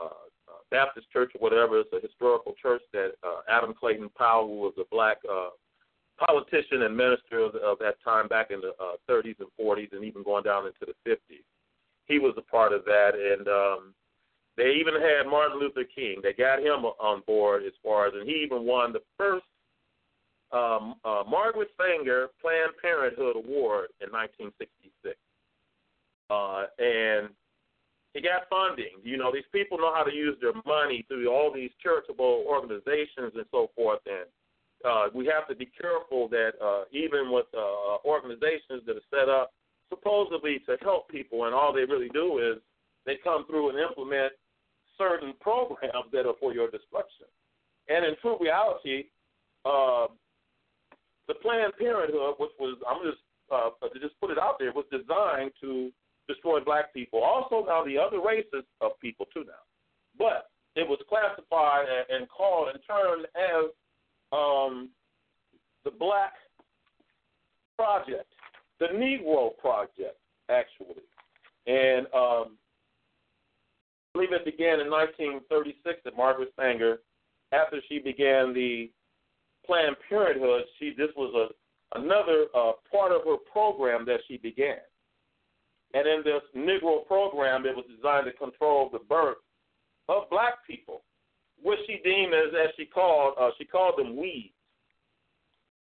uh, 0.00 0.04
uh, 0.04 0.60
Baptist 0.70 1.10
church 1.10 1.32
or 1.34 1.38
whatever. 1.38 1.80
It's 1.80 1.92
a 1.92 2.00
historical 2.00 2.54
church 2.60 2.82
that 2.92 3.12
uh, 3.22 3.40
Adam 3.48 3.74
Clayton 3.78 4.10
Powell, 4.16 4.48
who 4.48 4.60
was 4.60 4.74
a 4.78 4.84
black 4.90 5.18
uh, 5.30 5.50
politician 6.18 6.82
and 6.82 6.96
minister 6.96 7.38
of, 7.38 7.54
of 7.56 7.78
that 7.78 7.96
time 8.04 8.28
back 8.28 8.50
in 8.50 8.60
the 8.60 8.72
uh, 8.82 8.96
30s 9.10 9.36
and 9.40 9.48
40s 9.60 9.92
and 9.92 10.04
even 10.04 10.22
going 10.22 10.44
down 10.44 10.66
into 10.66 10.86
the 10.86 11.10
50s. 11.10 11.44
He 12.06 12.18
was 12.18 12.34
a 12.36 12.42
part 12.42 12.72
of 12.72 12.84
that, 12.84 13.12
and 13.14 13.48
um, 13.48 13.94
they 14.56 14.74
even 14.78 14.94
had 14.94 15.28
Martin 15.28 15.58
Luther 15.58 15.84
King. 15.84 16.20
They 16.22 16.34
got 16.34 16.60
him 16.60 16.84
on 16.84 17.22
board 17.26 17.64
as 17.64 17.72
far 17.82 18.06
as, 18.06 18.12
and 18.14 18.28
he 18.28 18.42
even 18.44 18.64
won 18.64 18.92
the 18.92 19.00
first 19.16 19.46
um, 20.52 20.94
uh, 21.04 21.22
Margaret 21.28 21.68
Sanger 21.78 22.28
Planned 22.40 22.72
Parenthood 22.80 23.36
Award 23.36 23.88
in 24.00 24.10
1966. 24.10 25.16
Uh, 26.30 26.66
and 26.78 27.28
he 28.14 28.22
got 28.22 28.48
funding. 28.48 29.02
You 29.02 29.16
know, 29.16 29.32
these 29.32 29.48
people 29.52 29.78
know 29.78 29.92
how 29.92 30.04
to 30.04 30.14
use 30.14 30.36
their 30.40 30.54
money 30.64 31.04
through 31.08 31.28
all 31.28 31.52
these 31.52 31.70
charitable 31.82 32.44
organizations 32.46 33.32
and 33.34 33.44
so 33.50 33.70
forth. 33.74 34.00
And 34.06 34.26
uh, 34.84 35.06
we 35.14 35.26
have 35.26 35.48
to 35.48 35.54
be 35.54 35.66
careful 35.66 36.28
that 36.28 36.52
uh, 36.62 36.84
even 36.92 37.32
with 37.32 37.46
uh, 37.52 37.98
organizations 38.06 38.86
that 38.86 38.96
are 38.96 39.10
set 39.10 39.28
up 39.28 39.52
supposedly 39.90 40.60
to 40.66 40.76
help 40.82 41.08
people, 41.08 41.44
and 41.44 41.54
all 41.54 41.72
they 41.72 41.84
really 41.84 42.08
do 42.10 42.38
is 42.38 42.62
they 43.04 43.16
come 43.22 43.46
through 43.46 43.70
and 43.70 43.78
implement 43.78 44.32
certain 44.96 45.34
programs 45.40 46.10
that 46.12 46.26
are 46.26 46.34
for 46.40 46.54
your 46.54 46.70
destruction. 46.70 47.26
And 47.88 48.04
in 48.04 48.14
true 48.22 48.38
reality, 48.40 49.04
uh, 49.64 50.06
the 51.28 51.34
Planned 51.34 51.72
Parenthood, 51.78 52.34
which 52.38 52.50
was 52.58 52.78
I'm 52.88 53.02
just 53.04 53.22
uh, 53.52 53.70
to 53.86 54.00
just 54.00 54.18
put 54.20 54.30
it 54.30 54.38
out 54.38 54.56
there, 54.58 54.72
was 54.72 54.86
designed 54.90 55.52
to 55.60 55.90
destroy 56.28 56.60
black 56.60 56.92
people. 56.94 57.22
Also, 57.22 57.66
now 57.66 57.84
the 57.84 57.98
other 57.98 58.20
races 58.20 58.64
of 58.80 58.98
people 59.00 59.26
too 59.32 59.44
now, 59.46 59.64
but 60.18 60.50
it 60.76 60.88
was 60.88 60.98
classified 61.08 61.86
and, 62.10 62.28
called 62.28 62.68
and 62.68 62.78
termed 62.88 63.26
as 63.36 63.70
um, 64.32 64.90
the 65.84 65.90
Black 65.90 66.32
Project, 67.76 68.32
the 68.80 68.86
Negro 68.86 69.56
Project, 69.58 70.18
actually, 70.50 71.02
and 71.66 72.06
um, 72.06 72.56
I 74.14 74.18
believe 74.18 74.32
it 74.32 74.44
began 74.44 74.80
in 74.80 74.90
1936 74.90 76.00
at 76.06 76.16
Margaret 76.16 76.52
Sanger. 76.58 76.98
After 77.52 77.80
she 77.88 78.00
began 78.00 78.52
the 78.52 78.90
Planned 79.66 79.96
Parenthood, 80.08 80.64
she 80.78 80.94
this 80.96 81.10
was 81.16 81.32
a 81.34 81.54
another 81.94 82.46
uh, 82.54 82.72
part 82.90 83.12
of 83.12 83.22
her 83.24 83.36
program 83.50 84.04
that 84.06 84.20
she 84.26 84.36
began. 84.36 84.78
And 85.94 86.06
in 86.08 86.22
this 86.24 86.42
Negro 86.56 87.06
program, 87.06 87.66
it 87.66 87.76
was 87.76 87.84
designed 87.94 88.26
to 88.26 88.32
control 88.32 88.90
the 88.92 88.98
birth 88.98 89.36
of 90.08 90.28
black 90.28 90.66
people, 90.66 91.02
which 91.62 91.78
she 91.86 92.00
deemed 92.04 92.34
as, 92.34 92.52
as 92.52 92.70
she 92.76 92.84
called, 92.84 93.34
uh, 93.40 93.50
she 93.58 93.64
called 93.64 93.98
them 93.98 94.16
weeds. 94.16 94.54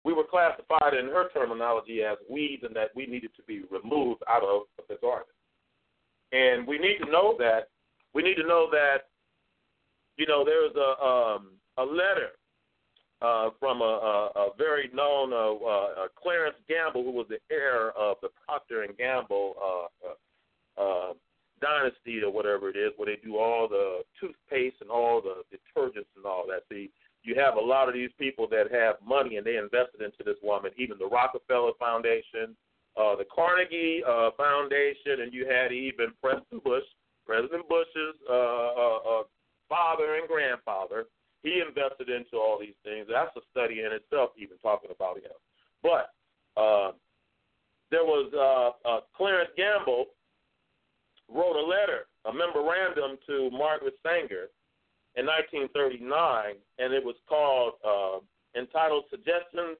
We 0.04 0.12
were 0.12 0.24
classified 0.24 0.94
in 0.94 1.06
her 1.06 1.30
terminology 1.32 2.02
as 2.02 2.18
weeds 2.30 2.62
and 2.62 2.76
that 2.76 2.90
we 2.94 3.06
needed 3.06 3.30
to 3.36 3.42
be 3.42 3.62
removed 3.70 4.22
out 4.28 4.44
of 4.44 4.62
the 4.88 4.96
garden. 5.00 5.26
And 6.30 6.66
we 6.66 6.78
need 6.78 6.98
to 6.98 7.10
know 7.10 7.34
that, 7.38 7.70
we 8.14 8.22
need 8.22 8.36
to 8.36 8.46
know 8.46 8.68
that, 8.70 9.08
you 10.16 10.26
know, 10.26 10.44
there's 10.44 10.74
a, 10.76 11.02
um, 11.02 11.52
a 11.78 11.82
letter 11.82 12.32
uh, 13.22 13.50
from 13.58 13.80
a, 13.80 13.84
a, 13.84 14.40
a 14.40 14.48
very 14.58 14.90
known 14.92 15.32
uh, 15.32 15.54
uh, 15.54 16.08
Clarence 16.20 16.56
Gamble, 16.68 17.02
who 17.02 17.12
was 17.12 17.26
the 17.28 17.38
heir 17.50 17.90
of 17.92 18.16
the 18.22 18.28
Procter 18.44 18.82
and 18.82 18.96
Gamble 18.96 19.54
uh, 19.58 20.08
uh, 20.08 20.82
uh, 20.82 21.12
dynasty 21.60 22.20
or 22.22 22.30
whatever 22.30 22.68
it 22.68 22.76
is, 22.76 22.92
where 22.96 23.06
they 23.06 23.20
do 23.24 23.38
all 23.38 23.68
the 23.68 24.02
toothpaste 24.20 24.76
and 24.80 24.90
all 24.90 25.22
the 25.22 25.42
detergents 25.48 26.12
and 26.16 26.26
all 26.26 26.44
that. 26.48 26.62
See, 26.70 26.90
you 27.22 27.34
have 27.36 27.56
a 27.56 27.60
lot 27.60 27.88
of 27.88 27.94
these 27.94 28.10
people 28.18 28.46
that 28.48 28.70
have 28.70 28.96
money 29.06 29.36
and 29.36 29.46
they 29.46 29.56
invested 29.56 30.02
into 30.02 30.22
this 30.24 30.36
woman, 30.42 30.70
even 30.76 30.98
the 30.98 31.06
Rockefeller 31.08 31.72
Foundation, 31.78 32.54
uh, 32.96 33.16
the 33.16 33.26
Carnegie 33.34 34.02
uh, 34.06 34.30
Foundation, 34.36 35.22
and 35.22 35.32
you 35.32 35.46
had 35.46 35.72
even 35.72 36.12
Preston 36.22 36.60
Bush, 36.64 36.84
President 37.26 37.68
Bush's 37.68 38.14
uh, 38.28 38.32
uh, 38.32 38.96
uh, 38.96 39.22
father 39.68 40.14
and 40.16 40.28
grandfather 40.28 41.06
he 41.42 41.62
invested 41.66 42.08
into 42.08 42.36
all 42.36 42.58
these 42.58 42.78
things. 42.84 43.06
That's 43.10 43.34
a 43.36 43.40
study 43.50 43.80
in 43.80 43.92
itself, 43.92 44.30
even 44.36 44.58
talking 44.58 44.90
about 44.90 45.16
him. 45.16 45.36
But 45.82 46.10
uh, 46.60 46.92
there 47.90 48.04
was 48.04 48.32
uh, 48.34 48.88
uh, 48.88 49.00
Clarence 49.16 49.50
Gamble 49.56 50.06
wrote 51.32 51.56
a 51.56 51.66
letter, 51.66 52.06
a 52.24 52.32
memorandum 52.32 53.18
to 53.26 53.50
Margaret 53.50 53.94
Sanger 54.02 54.50
in 55.16 55.26
1939, 55.26 56.54
and 56.78 56.92
it 56.92 57.04
was 57.04 57.16
called 57.28 57.74
uh, 57.86 58.18
entitled 58.58 59.04
"Suggestions 59.10 59.78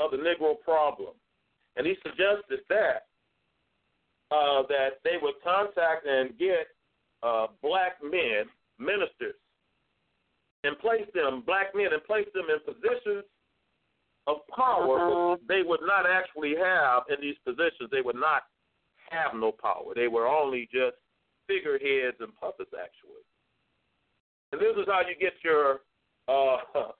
of 0.00 0.10
the 0.10 0.16
Negro 0.16 0.54
Problem," 0.64 1.14
and 1.76 1.86
he 1.86 1.94
suggested 2.02 2.60
that 2.68 3.06
uh, 4.30 4.62
that 4.68 4.98
they 5.04 5.16
would 5.20 5.34
contact 5.42 6.06
and 6.06 6.36
get 6.38 6.68
uh, 7.22 7.46
black 7.62 7.98
men 8.02 8.46
ministers 8.78 9.36
and 10.64 10.78
place 10.78 11.06
them, 11.14 11.42
black 11.46 11.74
men, 11.74 11.92
and 11.92 12.02
place 12.04 12.26
them 12.34 12.46
in 12.48 12.58
positions 12.64 13.24
of 14.26 14.38
power 14.56 14.96
uh-huh. 14.96 15.36
they 15.48 15.62
would 15.62 15.84
not 15.84 16.08
actually 16.08 16.54
have 16.56 17.04
in 17.12 17.20
these 17.20 17.36
positions. 17.44 17.92
They 17.92 18.00
would 18.00 18.16
not 18.16 18.48
have 19.10 19.38
no 19.38 19.52
power. 19.52 19.92
They 19.94 20.08
were 20.08 20.26
only 20.26 20.68
just 20.72 20.96
figureheads 21.46 22.16
and 22.20 22.34
puppets, 22.40 22.72
actually. 22.72 23.20
And 24.52 24.60
this 24.60 24.72
is 24.80 24.88
how 24.88 25.02
you 25.04 25.14
get 25.20 25.36
your 25.44 25.84
uh, 26.28 26.56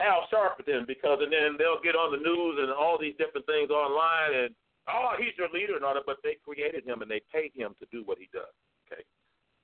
Al 0.00 0.30
Sharpton, 0.30 0.86
because 0.86 1.18
and 1.20 1.32
then 1.32 1.58
they'll 1.58 1.82
get 1.82 1.98
on 1.98 2.14
the 2.14 2.22
news 2.22 2.62
and 2.62 2.70
all 2.70 2.98
these 3.00 3.18
different 3.18 3.46
things 3.46 3.70
online, 3.70 4.46
and 4.46 4.54
oh, 4.86 5.18
he's 5.18 5.34
your 5.36 5.50
leader 5.50 5.74
and 5.74 5.84
all 5.84 5.94
that. 5.94 6.06
But 6.06 6.22
they 6.22 6.38
created 6.44 6.86
him 6.86 7.02
and 7.02 7.10
they 7.10 7.22
paid 7.34 7.50
him 7.54 7.74
to 7.80 7.86
do 7.90 8.06
what 8.06 8.18
he 8.18 8.30
does. 8.32 8.54
Okay, 8.86 9.02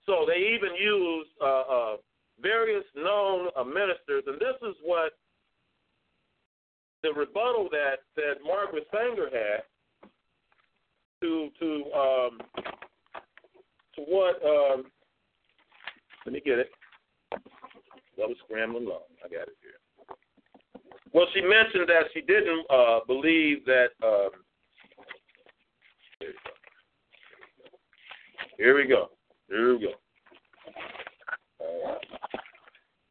so 0.07 0.27
they 0.27 0.51
even 0.51 0.75
use 0.75 1.27
uh, 1.39 1.63
uh, 1.71 1.97
various 2.41 2.85
known 2.97 3.49
uh, 3.57 3.65
ministers, 3.65 4.25
and 4.27 4.37
this 4.41 4.57
is 4.69 4.75
what 4.83 5.13
the 7.03 7.13
rebuttal 7.13 7.69
that 7.71 8.01
that 8.17 8.35
Margaret 8.45 8.87
Sanger 8.91 9.29
had 9.33 9.63
to 11.21 11.51
to 11.61 11.85
um, 11.95 12.39
to 13.95 14.03
what 14.03 14.37
um, 14.45 14.85
let 16.25 16.33
me 16.33 16.41
get 16.45 16.59
it. 16.59 16.71
I 17.33 18.27
was 18.27 18.37
scrambling. 18.45 18.89
I 19.25 19.29
got 19.29 19.49
it 19.49 19.57
here. 19.61 20.17
Well, 21.13 21.27
she 21.35 21.41
mentioned 21.41 21.89
that 21.89 22.05
she 22.13 22.21
didn't 22.23 22.67
uh, 22.71 23.01
believe 23.07 23.65
that. 23.67 23.89
Um, 24.03 24.31
here 28.57 28.77
we 28.77 28.87
go. 28.87 29.11
Here 29.49 29.75
we 29.75 29.81
go. 29.81 29.93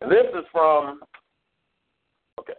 This 0.10 0.26
is 0.34 0.46
from, 0.52 1.02
okay. 2.40 2.54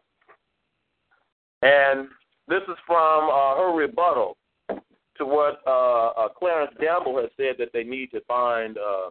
And 1.63 2.09
this 2.49 2.63
is 2.69 2.77
from 2.87 3.29
uh, 3.29 3.57
her 3.57 3.75
rebuttal 3.75 4.37
to 4.69 5.25
what 5.25 5.61
uh, 5.67 6.09
uh, 6.09 6.29
Clarence 6.29 6.75
Gamble 6.81 7.21
has 7.21 7.31
said 7.37 7.57
that 7.59 7.71
they 7.73 7.85
need 7.85 8.11
to 8.13 8.21
find 8.23 8.79
uh, 8.79 9.11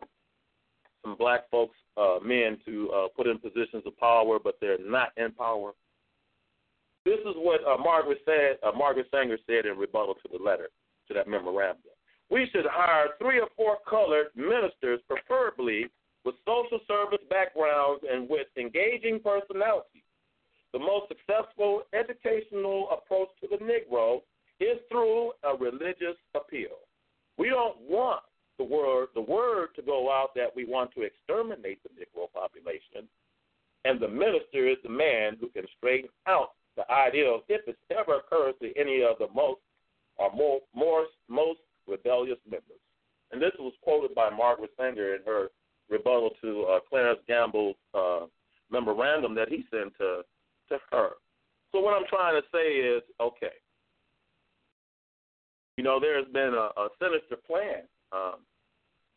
some 1.04 1.16
black 1.18 1.50
folks, 1.50 1.76
uh, 1.98 2.18
men, 2.24 2.58
to 2.66 2.90
uh, 2.92 3.08
put 3.16 3.28
in 3.28 3.38
positions 3.38 3.84
of 3.86 3.98
power, 3.98 4.40
but 4.44 4.56
they're 4.60 4.78
not 4.80 5.10
in 5.18 5.32
power. 5.32 5.72
This 7.06 7.20
is 7.20 7.36
what 7.36 7.62
uh, 7.68 7.78
Margaret 7.78 8.20
said. 8.26 8.58
Uh, 8.64 8.72
Margaret 8.76 9.08
Sanger 9.12 9.38
said 9.46 9.66
in 9.66 9.78
rebuttal 9.78 10.16
to 10.16 10.30
the 10.32 10.44
letter 10.44 10.70
to 11.08 11.14
that 11.14 11.28
memorandum. 11.28 11.82
We 12.30 12.48
should 12.52 12.66
hire 12.66 13.10
three 13.20 13.40
or 13.40 13.50
four 13.56 13.78
colored 13.88 14.28
ministers, 14.36 15.02
preferably 15.08 15.88
with 16.26 16.36
social 16.46 16.80
service 16.88 17.24
backgrounds 17.30 18.04
and 18.10 18.30
with 18.30 18.48
engaging 18.58 19.20
personalities. 19.20 20.04
The 20.72 20.80
most 20.80 21.08
successful 21.08 21.84
educational 21.94 22.90
approach 22.92 23.30
to 23.42 23.48
the 23.48 23.64
Negro 23.64 24.22
is 24.60 24.80
through 24.90 25.32
a 25.44 25.56
religious 25.56 26.18
appeal. 26.34 26.82
We 27.38 27.50
don't 27.50 27.78
want 27.82 28.24
the 28.58 28.64
word 28.64 29.08
the 29.16 29.22
word 29.22 29.70
to 29.76 29.82
go 29.82 30.12
out 30.12 30.36
that 30.36 30.56
we 30.56 30.66
want 30.66 30.92
to 30.94 31.02
exterminate 31.02 31.80
the 31.84 31.90
Negro 31.90 32.32
population, 32.32 33.08
and 33.86 34.00
the 34.00 34.08
minister 34.08 34.68
is 34.68 34.78
the 34.84 34.90
man 34.90 35.38
who 35.40 35.50
can 35.50 35.66
straighten 35.78 36.10
out 36.28 36.52
the 36.76 36.90
ideal 36.92 37.42
if 37.50 37.68
it 37.68 37.78
ever 37.92 38.18
occurs 38.18 38.56
to 38.62 38.72
any 38.80 39.04
of 39.04 39.18
the 39.20 39.28
most 39.34 39.60
or 40.18 40.32
more, 40.34 40.60
more 40.76 41.06
most 41.28 41.60
rebellious 41.88 42.38
members. 42.50 42.80
And 43.32 43.42
this 43.42 43.52
was 43.60 43.74
quoted 43.82 44.14
by 44.16 44.30
Margaret 44.30 44.72
Sanger 44.78 45.16
in 45.16 45.22
her 45.26 45.50
rebuttal 45.90 46.32
to 46.42 46.64
uh, 46.64 46.80
Clarence 46.90 47.20
Gamble's 47.28 47.76
uh, 47.94 48.26
memorandum 48.72 49.36
that 49.36 49.50
he 49.50 49.66
sent 49.72 49.94
to 49.98 50.22
to 50.70 50.78
her. 50.92 51.10
So 51.72 51.80
what 51.80 51.94
I'm 51.94 52.08
trying 52.08 52.40
to 52.40 52.48
say 52.54 52.74
is, 52.76 53.02
okay, 53.20 53.56
you 55.78 55.84
know, 55.84 56.00
there's 56.00 56.28
been 56.32 56.54
a, 56.54 56.70
a 56.80 56.88
sinister 57.02 57.36
plan 57.48 57.84
um, 58.12 58.36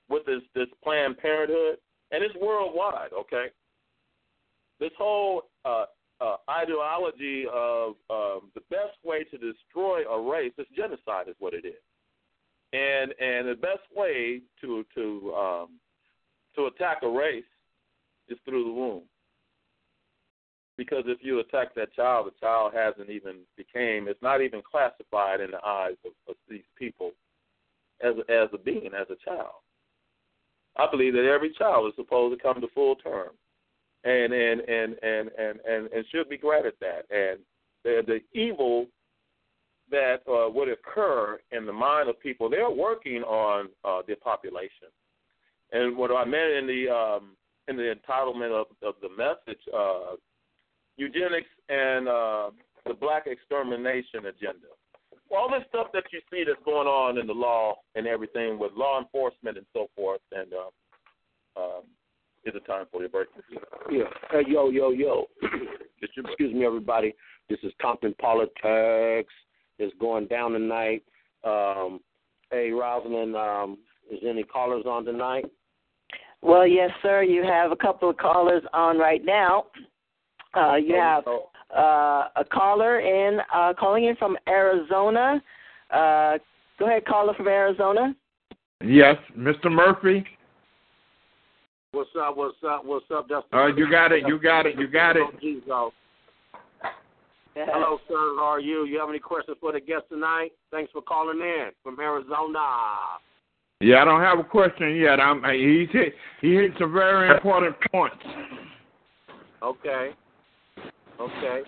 with 0.09 0.25
this 0.27 0.43
this 0.55 0.69
Planned 0.83 1.19
Parenthood, 1.19 1.79
and 2.11 2.25
it's 2.25 2.35
worldwide. 2.41 3.13
Okay, 3.13 3.47
this 4.81 4.93
whole 4.99 5.43
uh, 5.65 5.85
uh, 6.21 6.37
ideology 6.51 7.45
of 7.53 7.95
um, 8.11 8.51
the 8.55 8.63
best 8.71 8.97
way 9.05 9.25
to 9.25 9.39
destroy 9.39 10.03
a 10.11 10.21
race 10.21 10.53
is 10.59 10.67
genocide, 10.75 11.29
is 11.29 11.37
what 11.39 11.55
it 11.55 11.67
is, 11.67 11.83
and 12.73 13.13
and 13.21 13.49
the 13.49 13.59
best 13.61 13.85
way 13.95 14.41
to 14.61 14.85
to 14.95 15.35
um, 15.35 15.69
to 16.57 16.67
attack 16.67 16.99
a 17.03 17.09
race 17.09 17.45
is 18.29 18.39
through 18.45 18.65
the 18.65 18.73
womb. 18.73 19.03
Because 20.77 21.05
if 21.07 21.19
you 21.23 21.41
attack 21.41 21.75
that 21.75 21.95
child, 21.95 22.27
the 22.27 22.47
child 22.47 22.73
hasn't 22.75 23.09
even 23.09 23.37
became, 23.57 24.09
it's 24.09 24.23
not 24.23 24.43
even 24.43 24.61
classified 24.69 25.41
in 25.41 25.51
the 25.53 25.65
eyes 25.65 25.97
of, 26.05 26.13
of 26.29 26.37
these 26.51 26.67
people 26.79 27.13
as 28.03 28.15
a, 28.17 28.31
as 28.31 28.49
a 28.53 28.59
being, 28.59 28.91
as 28.99 29.07
a 29.11 29.25
child. 29.25 29.63
I 30.77 30.87
believe 30.91 31.15
that 31.15 31.25
every 31.25 31.53
child 31.55 31.89
is 31.89 31.97
supposed 31.97 32.37
to 32.37 32.43
come 32.43 32.61
to 32.61 32.69
full 32.75 32.97
term, 32.97 33.31
and 34.05 34.33
and 34.33 34.61
and 34.61 34.97
and 35.03 35.31
and 35.39 35.61
and, 35.67 35.87
and 35.91 36.05
should 36.13 36.29
be 36.29 36.37
granted 36.37 36.75
that. 36.81 37.07
And 37.11 37.41
the 37.83 38.03
the 38.07 38.39
evil 38.39 38.87
that 39.91 40.17
uh, 40.29 40.51
would 40.51 40.69
occur 40.69 41.39
in 41.53 41.65
the 41.65 41.73
mind 41.73 42.09
of 42.09 42.21
people, 42.21 42.51
they're 42.51 42.71
working 42.71 43.23
on 43.23 43.69
uh, 43.85 44.03
the 44.07 44.17
population. 44.17 44.89
And 45.73 45.97
what 45.97 46.11
I 46.11 46.25
meant 46.25 46.53
in 46.53 46.67
the 46.67 46.93
um, 46.93 47.37
in 47.69 47.77
the 47.77 47.95
entitlement 47.95 48.53
of, 48.53 48.67
of 48.83 48.95
the 49.03 49.09
message, 49.09 49.61
uh, 49.77 50.15
eugenics 50.97 51.49
and 51.69 52.09
uh, 52.09 52.51
the 52.87 52.95
black 52.95 53.27
extermination 53.27 54.27
agenda. 54.27 54.69
All 55.37 55.51
this 55.51 55.67
stuff 55.69 55.89
that 55.93 56.05
you 56.13 56.21
see 56.31 56.45
that's 56.47 56.65
going 56.65 56.87
on 56.87 57.19
in 57.19 57.27
the 57.27 57.33
law 57.33 57.75
and 57.97 58.07
everything 58.07 58.59
with 58.59 58.71
law 58.77 59.01
enforcement 59.01 59.57
and 59.57 59.67
so 59.73 59.89
forth, 59.97 60.21
and 60.31 60.53
uh, 60.53 61.61
um, 61.61 61.83
is 62.45 62.55
it 62.55 62.65
time 62.65 62.87
for 62.93 63.01
your 63.01 63.09
birthday? 63.09 63.41
Yeah. 63.91 64.05
Hey, 64.31 64.43
yo, 64.47 64.71
yo, 64.71 64.91
yo. 64.91 65.27
Excuse 66.03 66.55
me, 66.55 66.65
everybody. 66.65 67.13
This 67.49 67.59
is 67.65 67.73
Compton 67.83 68.15
Politics. 68.21 69.33
It's 69.79 69.95
going 69.99 70.27
down 70.29 70.53
tonight. 70.53 71.03
Um, 71.43 72.01
hey, 72.51 72.71
Rosalind, 72.71 73.35
um, 73.35 73.79
is 74.13 74.21
there 74.23 74.31
any 74.31 74.45
callers 74.45 74.85
on 74.87 75.05
tonight? 75.05 75.47
Well, 76.43 76.67
yes, 76.67 76.91
sir. 77.03 77.23
You 77.23 77.43
have 77.43 77.73
a 77.73 77.77
couple 77.77 78.11
of 78.11 78.17
callers 78.17 78.63
on 78.73 78.99
right 78.99 79.25
now. 79.25 79.67
Uh, 80.55 80.77
you 80.77 80.95
have 80.95 81.25
uh, 81.27 82.29
a 82.37 82.45
caller 82.51 83.01
in 83.01 83.41
uh, 83.55 83.75
calling 83.79 84.05
in 84.05 84.17
from 84.17 84.37
Arizona. 84.49 85.43
Uh, 85.91 86.39
go 86.79 86.87
ahead, 86.87 87.05
caller 87.07 87.35
from 87.35 87.49
Arizona. 87.49 88.15
Yes, 88.85 89.17
Mr. 89.37 89.71
Murphy. 89.71 90.25
What's 91.93 92.11
up? 92.21 92.37
What's 92.37 92.57
up? 92.67 92.85
What's 92.85 93.07
up, 93.11 93.29
Dustin? 93.29 93.59
Uh, 93.59 93.67
you 93.69 93.91
got 93.91 94.13
it. 94.13 94.25
You 94.27 94.39
got 94.39 94.67
it. 94.67 94.79
You 94.79 94.87
got 94.87 95.17
it. 95.17 95.23
Hello, 97.55 97.99
sir. 98.07 98.15
How 98.39 98.45
are 98.53 98.61
you? 98.61 98.85
You 98.85 99.01
have 99.01 99.09
any 99.09 99.19
questions 99.19 99.57
for 99.61 99.73
the 99.73 99.81
guest 99.81 100.05
tonight? 100.11 100.51
Thanks 100.71 100.93
for 100.93 101.01
calling 101.01 101.41
in 101.41 101.71
from 101.83 101.99
Arizona. 101.99 102.61
Yeah, 103.81 104.01
I 104.01 104.05
don't 104.05 104.23
have 104.23 104.39
a 104.39 104.45
question 104.45 104.97
yet. 104.97 105.21
I'm. 105.21 105.43
He's 105.45 105.89
hit. 105.93 106.15
He 106.41 106.55
hit 106.55 106.73
some 106.79 106.93
very 106.93 107.29
important 107.35 107.77
points. 107.93 108.17
Okay. 109.63 110.11
Okay. 111.21 111.61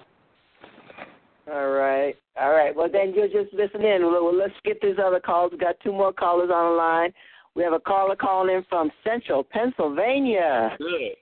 All 1.51 1.69
right. 1.69 2.15
All 2.41 2.51
right. 2.51 2.75
Well, 2.75 2.89
then 2.91 3.13
you'll 3.15 3.29
just 3.29 3.53
listen 3.55 3.83
in. 3.83 4.03
Well, 4.03 4.37
let's 4.37 4.55
get 4.65 4.81
these 4.81 4.97
other 5.03 5.21
calls. 5.21 5.51
We've 5.51 5.61
got 5.61 5.77
two 5.83 5.93
more 5.93 6.13
callers 6.13 6.51
on 6.53 6.73
the 6.73 6.77
line. 6.77 7.13
We 7.55 7.63
have 7.63 7.73
a 7.73 7.81
caller 7.81 8.17
calling 8.17 8.55
in 8.55 8.65
from 8.69 8.91
Central 9.05 9.43
Pennsylvania. 9.43 10.77
Good. 10.79 11.17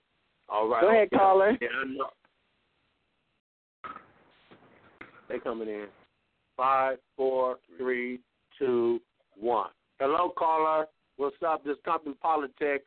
All 0.48 0.68
right. 0.68 0.82
Go 0.82 0.90
ahead, 0.90 1.08
okay. 1.08 1.16
caller. 1.16 1.58
Yeah, 1.60 1.68
I 1.82 1.88
know. 1.88 2.10
They 5.28 5.38
coming 5.38 5.68
in. 5.68 5.86
Five, 6.56 6.98
four, 7.16 7.56
three, 7.76 8.20
two, 8.58 9.00
one. 9.36 9.70
Hello, 9.98 10.30
caller. 10.36 10.86
What's 11.16 11.36
up? 11.46 11.64
This 11.64 11.76
Compton 11.84 12.14
Politics. 12.20 12.84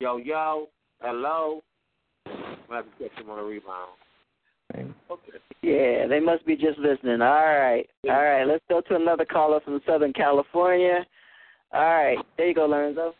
Yo, 0.00 0.16
yo. 0.16 0.68
Hello. 1.02 1.62
I 2.26 2.76
have 2.76 2.84
to 2.84 3.08
catch 3.08 3.18
him 3.18 3.28
on 3.28 3.38
a 3.38 3.42
rebound. 3.42 3.92
Okay. 4.74 4.86
Yeah, 5.62 6.06
they 6.08 6.20
must 6.20 6.46
be 6.46 6.56
just 6.56 6.78
listening. 6.78 7.20
All 7.20 7.28
right. 7.28 7.86
All 8.08 8.22
right. 8.22 8.44
Let's 8.44 8.64
go 8.68 8.80
to 8.80 8.96
another 8.96 9.26
caller 9.26 9.60
from 9.60 9.80
Southern 9.86 10.14
California. 10.14 11.04
All 11.72 11.80
right. 11.80 12.18
There 12.38 12.48
you 12.48 12.54
go, 12.54 12.64
Lorenzo. 12.66 13.14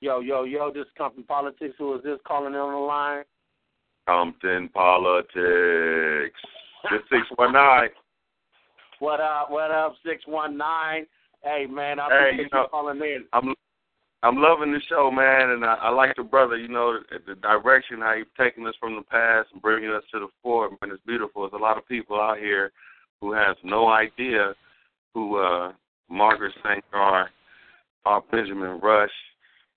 Yo, 0.00 0.20
yo, 0.20 0.44
yo. 0.44 0.72
This 0.72 0.82
is 0.82 0.92
Compton 0.96 1.24
Politics. 1.24 1.74
Who 1.76 1.94
is 1.96 2.02
this 2.02 2.18
calling 2.26 2.54
in 2.54 2.60
on 2.60 2.72
the 2.72 2.78
line? 2.78 3.24
Compton 4.08 4.70
Politics. 4.70 6.40
This 6.90 7.02
six 7.10 7.26
one 7.36 7.52
nine. 7.52 7.90
What 9.00 9.18
up? 9.18 9.50
What 9.50 9.70
up? 9.70 9.94
Six 10.06 10.22
one 10.26 10.58
nine. 10.58 11.06
Hey 11.42 11.64
man, 11.66 11.98
I 11.98 12.08
Hey, 12.10 12.16
appreciate 12.16 12.44
you 12.44 12.48
know, 12.52 12.62
you 12.64 12.68
calling 12.70 12.98
in. 12.98 13.24
I'm 13.32 13.54
I'm 14.22 14.36
loving 14.36 14.72
the 14.72 14.80
show, 14.90 15.10
man, 15.10 15.50
and 15.50 15.64
I, 15.64 15.74
I 15.74 15.88
like 15.88 16.14
the 16.16 16.22
brother. 16.22 16.58
You 16.58 16.68
know, 16.68 16.98
the, 17.10 17.34
the 17.34 17.40
direction 17.40 18.00
how 18.00 18.12
you've 18.12 18.34
taken 18.38 18.66
us 18.66 18.74
from 18.78 18.96
the 18.96 19.02
past 19.02 19.48
and 19.54 19.62
bringing 19.62 19.90
us 19.90 20.02
to 20.12 20.20
the 20.20 20.28
fore. 20.42 20.68
Man, 20.68 20.90
it's 20.92 21.02
beautiful. 21.06 21.42
There's 21.42 21.58
a 21.58 21.62
lot 21.62 21.78
of 21.78 21.88
people 21.88 22.20
out 22.20 22.36
here 22.38 22.72
who 23.22 23.32
has 23.32 23.56
no 23.64 23.88
idea 23.88 24.52
who 25.14 25.38
uh 25.38 25.72
Margaret 26.10 26.52
Sanger, 26.62 27.30
or 28.04 28.22
Benjamin 28.30 28.80
Rush, 28.80 29.10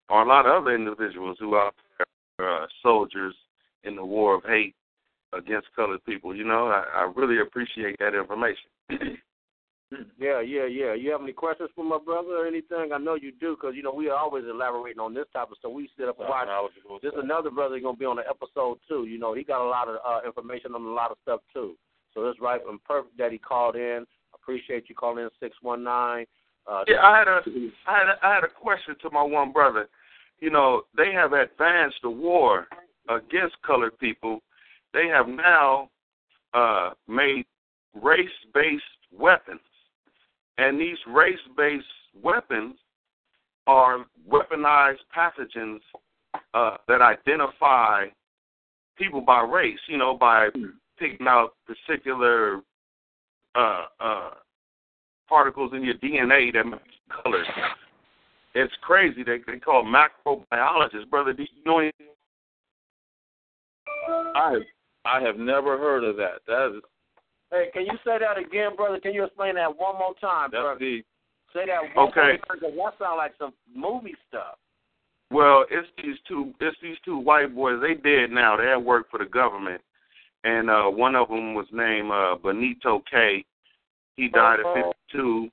or 0.10 0.24
a 0.24 0.28
lot 0.28 0.46
of 0.46 0.64
other 0.64 0.76
individuals 0.76 1.38
who 1.40 1.54
are 1.54 1.72
uh, 2.40 2.66
soldiers 2.82 3.36
in 3.86 3.96
the 3.96 4.04
war 4.04 4.36
of 4.36 4.44
hate 4.44 4.76
against 5.36 5.68
colored 5.76 6.04
people. 6.06 6.36
You 6.36 6.44
know, 6.46 6.68
I, 6.68 6.84
I 6.96 7.12
really 7.16 7.42
appreciate 7.42 7.98
that 8.00 8.16
information. 8.16 8.70
Yeah, 10.20 10.42
yeah, 10.42 10.66
yeah. 10.66 10.94
You 10.94 11.12
have 11.12 11.22
any 11.22 11.34
questions 11.34 11.70
for 11.76 11.86
my 11.86 12.00
brother 12.04 12.30
or 12.30 12.48
anything? 12.48 12.92
I 12.94 12.98
know 12.98 13.16
you 13.16 13.32
do, 13.32 13.56
because 13.56 13.76
you 13.76 13.84
know 13.84 13.94
we 13.94 14.10
are 14.10 14.18
always 14.18 14.44
elaborating 14.50 15.00
on 15.00 15.14
this 15.14 15.26
type 15.34 15.52
of 15.52 15.58
stuff. 15.60 15.72
We 15.72 15.90
sit 15.98 16.08
up 16.08 16.20
and 16.20 16.30
watch. 16.30 16.48
There's 17.02 17.14
another 17.18 17.52
brother 17.52 17.80
going 17.80 17.96
to 17.96 18.00
be 18.00 18.06
on 18.06 18.16
the 18.16 18.24
episode 18.28 18.80
too. 18.88 19.06
You 19.06 19.20
know, 19.20 19.34
he 19.34 19.44
got 19.44 19.64
a 19.64 19.70
lot 19.70 19.88
of 19.88 19.98
uh, 20.04 20.26
information 20.26 20.74
on 20.74 20.82
a 20.82 20.90
lot 20.90 21.12
of 21.12 21.18
stuff 21.22 21.42
too. 21.54 21.76
So 22.14 22.28
it's 22.28 22.40
right 22.40 22.62
and 22.68 22.84
perfect 22.84 23.18
that 23.18 23.32
he 23.32 23.38
called 23.38 23.76
in. 23.76 24.06
Appreciate 24.34 24.90
you 24.90 24.96
calling 24.96 25.24
in 25.24 25.30
six 25.40 25.56
one 25.62 25.84
nine. 25.84 26.26
Uh, 26.68 26.84
Yeah, 26.88 27.02
I 27.04 27.18
had 27.20 27.28
a 27.28 27.42
I 27.88 27.98
had 27.98 28.08
a, 28.08 28.26
I 28.26 28.34
had 28.36 28.44
a 28.44 28.48
question 28.48 28.96
to 29.02 29.10
my 29.12 29.24
one 29.24 29.52
brother. 29.52 29.88
You 30.40 30.50
know, 30.50 30.84
they 30.98 31.12
have 31.14 31.34
advanced 31.34 31.98
the 32.02 32.10
war 32.10 32.68
against 33.10 33.56
colored 33.66 33.98
people. 34.00 34.42
They 34.94 35.08
have 35.08 35.28
now 35.28 35.90
uh, 36.54 36.92
made 37.08 37.46
race-based 38.02 38.84
weapons, 39.18 39.60
and 40.58 40.80
these 40.80 40.98
race-based 41.08 41.86
weapons 42.22 42.76
are 43.66 44.06
weaponized 44.30 44.98
pathogens 45.16 45.80
uh, 46.54 46.78
that 46.88 47.02
identify 47.02 48.06
people 48.98 49.22
by 49.22 49.42
race. 49.42 49.80
You 49.88 49.98
know, 49.98 50.16
by 50.16 50.50
picking 51.00 51.28
out 51.28 51.56
particular 51.66 52.62
uh, 53.56 53.86
uh, 54.00 54.30
particles 55.28 55.72
in 55.74 55.84
your 55.84 55.96
DNA 55.96 56.54
that 56.54 56.66
make 56.66 56.80
colors. 57.24 57.48
It's 58.56 58.74
crazy. 58.82 59.24
They 59.24 59.40
they 59.48 59.60
call 59.60 59.84
macrobiologists, 59.84 61.10
brother. 61.10 61.34
Do 61.34 61.44
you 61.44 61.64
know 61.66 61.80
anything? 61.80 62.08
I 64.36 64.60
I 65.06 65.22
have 65.22 65.38
never 65.38 65.78
heard 65.78 66.04
of 66.04 66.16
that. 66.18 66.42
That 66.48 66.76
is 66.78 66.84
Hey, 67.52 67.70
can 67.72 67.86
you 67.86 67.94
say 68.04 68.18
that 68.18 68.38
again, 68.38 68.76
brother? 68.76 69.00
Can 69.00 69.14
you 69.14 69.24
explain 69.26 69.56
that 69.56 69.78
one 69.78 69.96
more 70.00 70.16
time, 70.20 70.50
that's 70.52 70.64
brother? 70.64 70.80
the 70.80 71.04
Say 71.54 71.68
that 71.68 71.96
one 71.96 72.08
Okay. 72.10 72.22
more 72.22 72.38
time, 72.38 72.40
'cause 72.48 72.60
that 72.62 72.98
sounds 72.98 73.18
like 73.18 73.36
some 73.38 73.54
movie 73.76 74.16
stuff. 74.28 74.58
Well, 75.30 75.66
it's 75.70 75.88
these 76.02 76.20
two. 76.22 76.54
It's 76.60 76.80
these 76.80 77.00
two 77.02 77.18
white 77.18 77.54
boys. 77.54 77.80
They 77.80 77.94
dead 77.94 78.32
now. 78.32 78.56
They 78.56 78.68
had 78.68 78.78
worked 78.78 79.12
for 79.12 79.20
the 79.20 79.26
government, 79.26 79.84
and 80.44 80.70
uh 80.70 80.90
one 80.90 81.16
of 81.16 81.30
them 81.30 81.54
was 81.54 81.72
named 81.72 82.12
uh 82.12 82.36
Benito 82.36 83.00
Que 83.02 83.46
He 84.16 84.28
died 84.30 84.60
at 84.60 84.66
Uh-oh. 84.66 84.94
52. 85.10 85.52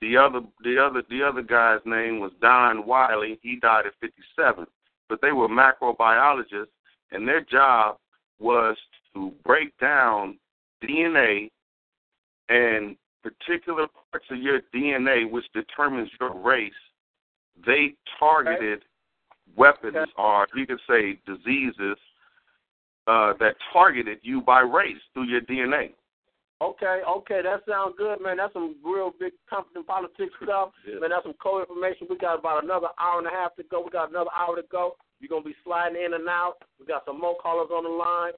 The 0.00 0.16
other, 0.16 0.40
the 0.62 0.78
other, 0.78 1.02
the 1.02 1.22
other 1.22 1.42
guy's 1.42 1.84
name 1.84 2.18
was 2.20 2.32
Don 2.40 2.86
Wiley. 2.86 3.38
He 3.42 3.56
died 3.56 3.84
at 3.86 3.94
57. 3.96 4.66
But 5.08 5.20
they 5.20 5.32
were 5.32 5.48
macrobiologists, 5.48 6.70
and 7.12 7.28
their 7.28 7.42
job 7.42 7.98
was 8.40 8.76
to 9.14 9.32
break 9.44 9.76
down 9.78 10.38
DNA 10.82 11.50
and 12.48 12.96
particular 13.22 13.86
parts 14.10 14.26
of 14.30 14.38
your 14.38 14.60
DNA, 14.74 15.30
which 15.30 15.44
determines 15.54 16.10
your 16.20 16.34
race. 16.34 16.72
They 17.66 17.94
targeted 18.18 18.84
weapons, 19.56 19.96
Okay. 19.96 20.12
or 20.16 20.46
you 20.54 20.66
could 20.66 20.80
say 20.88 21.18
diseases, 21.26 21.98
uh, 23.06 23.34
that 23.34 23.56
targeted 23.72 24.18
you 24.22 24.40
by 24.40 24.60
race 24.60 25.00
through 25.12 25.24
your 25.24 25.40
DNA. 25.42 25.94
Okay, 26.62 27.00
okay, 27.08 27.40
that 27.42 27.64
sounds 27.66 27.94
good, 27.96 28.20
man. 28.20 28.36
That's 28.36 28.52
some 28.52 28.76
real 28.84 29.14
big 29.18 29.32
Compton 29.48 29.82
Politics 29.82 30.34
stuff. 30.42 30.72
Man, 31.00 31.08
that's 31.08 31.22
some 31.22 31.32
cool 31.42 31.60
information. 31.60 32.06
We 32.10 32.18
got 32.18 32.38
about 32.38 32.64
another 32.64 32.88
hour 32.98 33.16
and 33.16 33.26
a 33.26 33.30
half 33.30 33.56
to 33.56 33.62
go. 33.62 33.80
We 33.80 33.90
got 33.90 34.10
another 34.10 34.28
hour 34.36 34.56
to 34.56 34.62
go. 34.70 34.96
You're 35.20 35.28
gonna 35.28 35.44
be 35.44 35.54
sliding 35.64 36.02
in 36.02 36.14
and 36.14 36.28
out. 36.28 36.56
We 36.78 36.86
got 36.86 37.04
some 37.04 37.20
more 37.20 37.36
callers 37.40 37.68
on 37.70 37.84
the 37.84 37.90
line. 37.90 38.32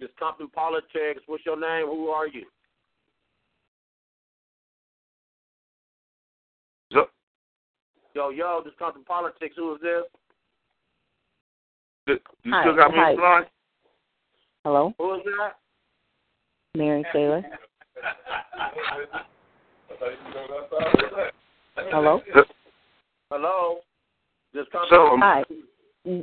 This 0.00 0.10
Compton 0.18 0.48
Politics. 0.48 1.22
What's 1.26 1.46
your 1.46 1.58
name? 1.58 1.86
Who 1.86 2.08
are 2.08 2.26
you? 2.26 2.44
So, 6.92 7.08
Yo, 8.14 8.30
yo, 8.30 8.62
this 8.64 8.74
Compton 8.78 9.04
Politics. 9.04 9.54
Who 9.56 9.74
is 9.74 9.80
this? 9.80 10.02
th- 12.06 12.22
you 12.42 12.52
Hi, 12.52 12.62
still 12.62 12.76
got 12.76 12.90
me 12.90 12.98
on 12.98 13.16
the 13.16 13.22
line? 13.22 13.44
Hello, 14.64 14.94
Who 14.98 15.14
is 15.14 15.20
that? 15.24 15.56
Mary 16.76 17.04
Taylor. 17.12 17.42
Hello. 21.90 22.20
Hello. 23.30 23.78
This 24.52 24.66
Compton. 24.72 24.90
So, 24.90 25.06
um, 25.08 25.20
Hi. 25.20 25.44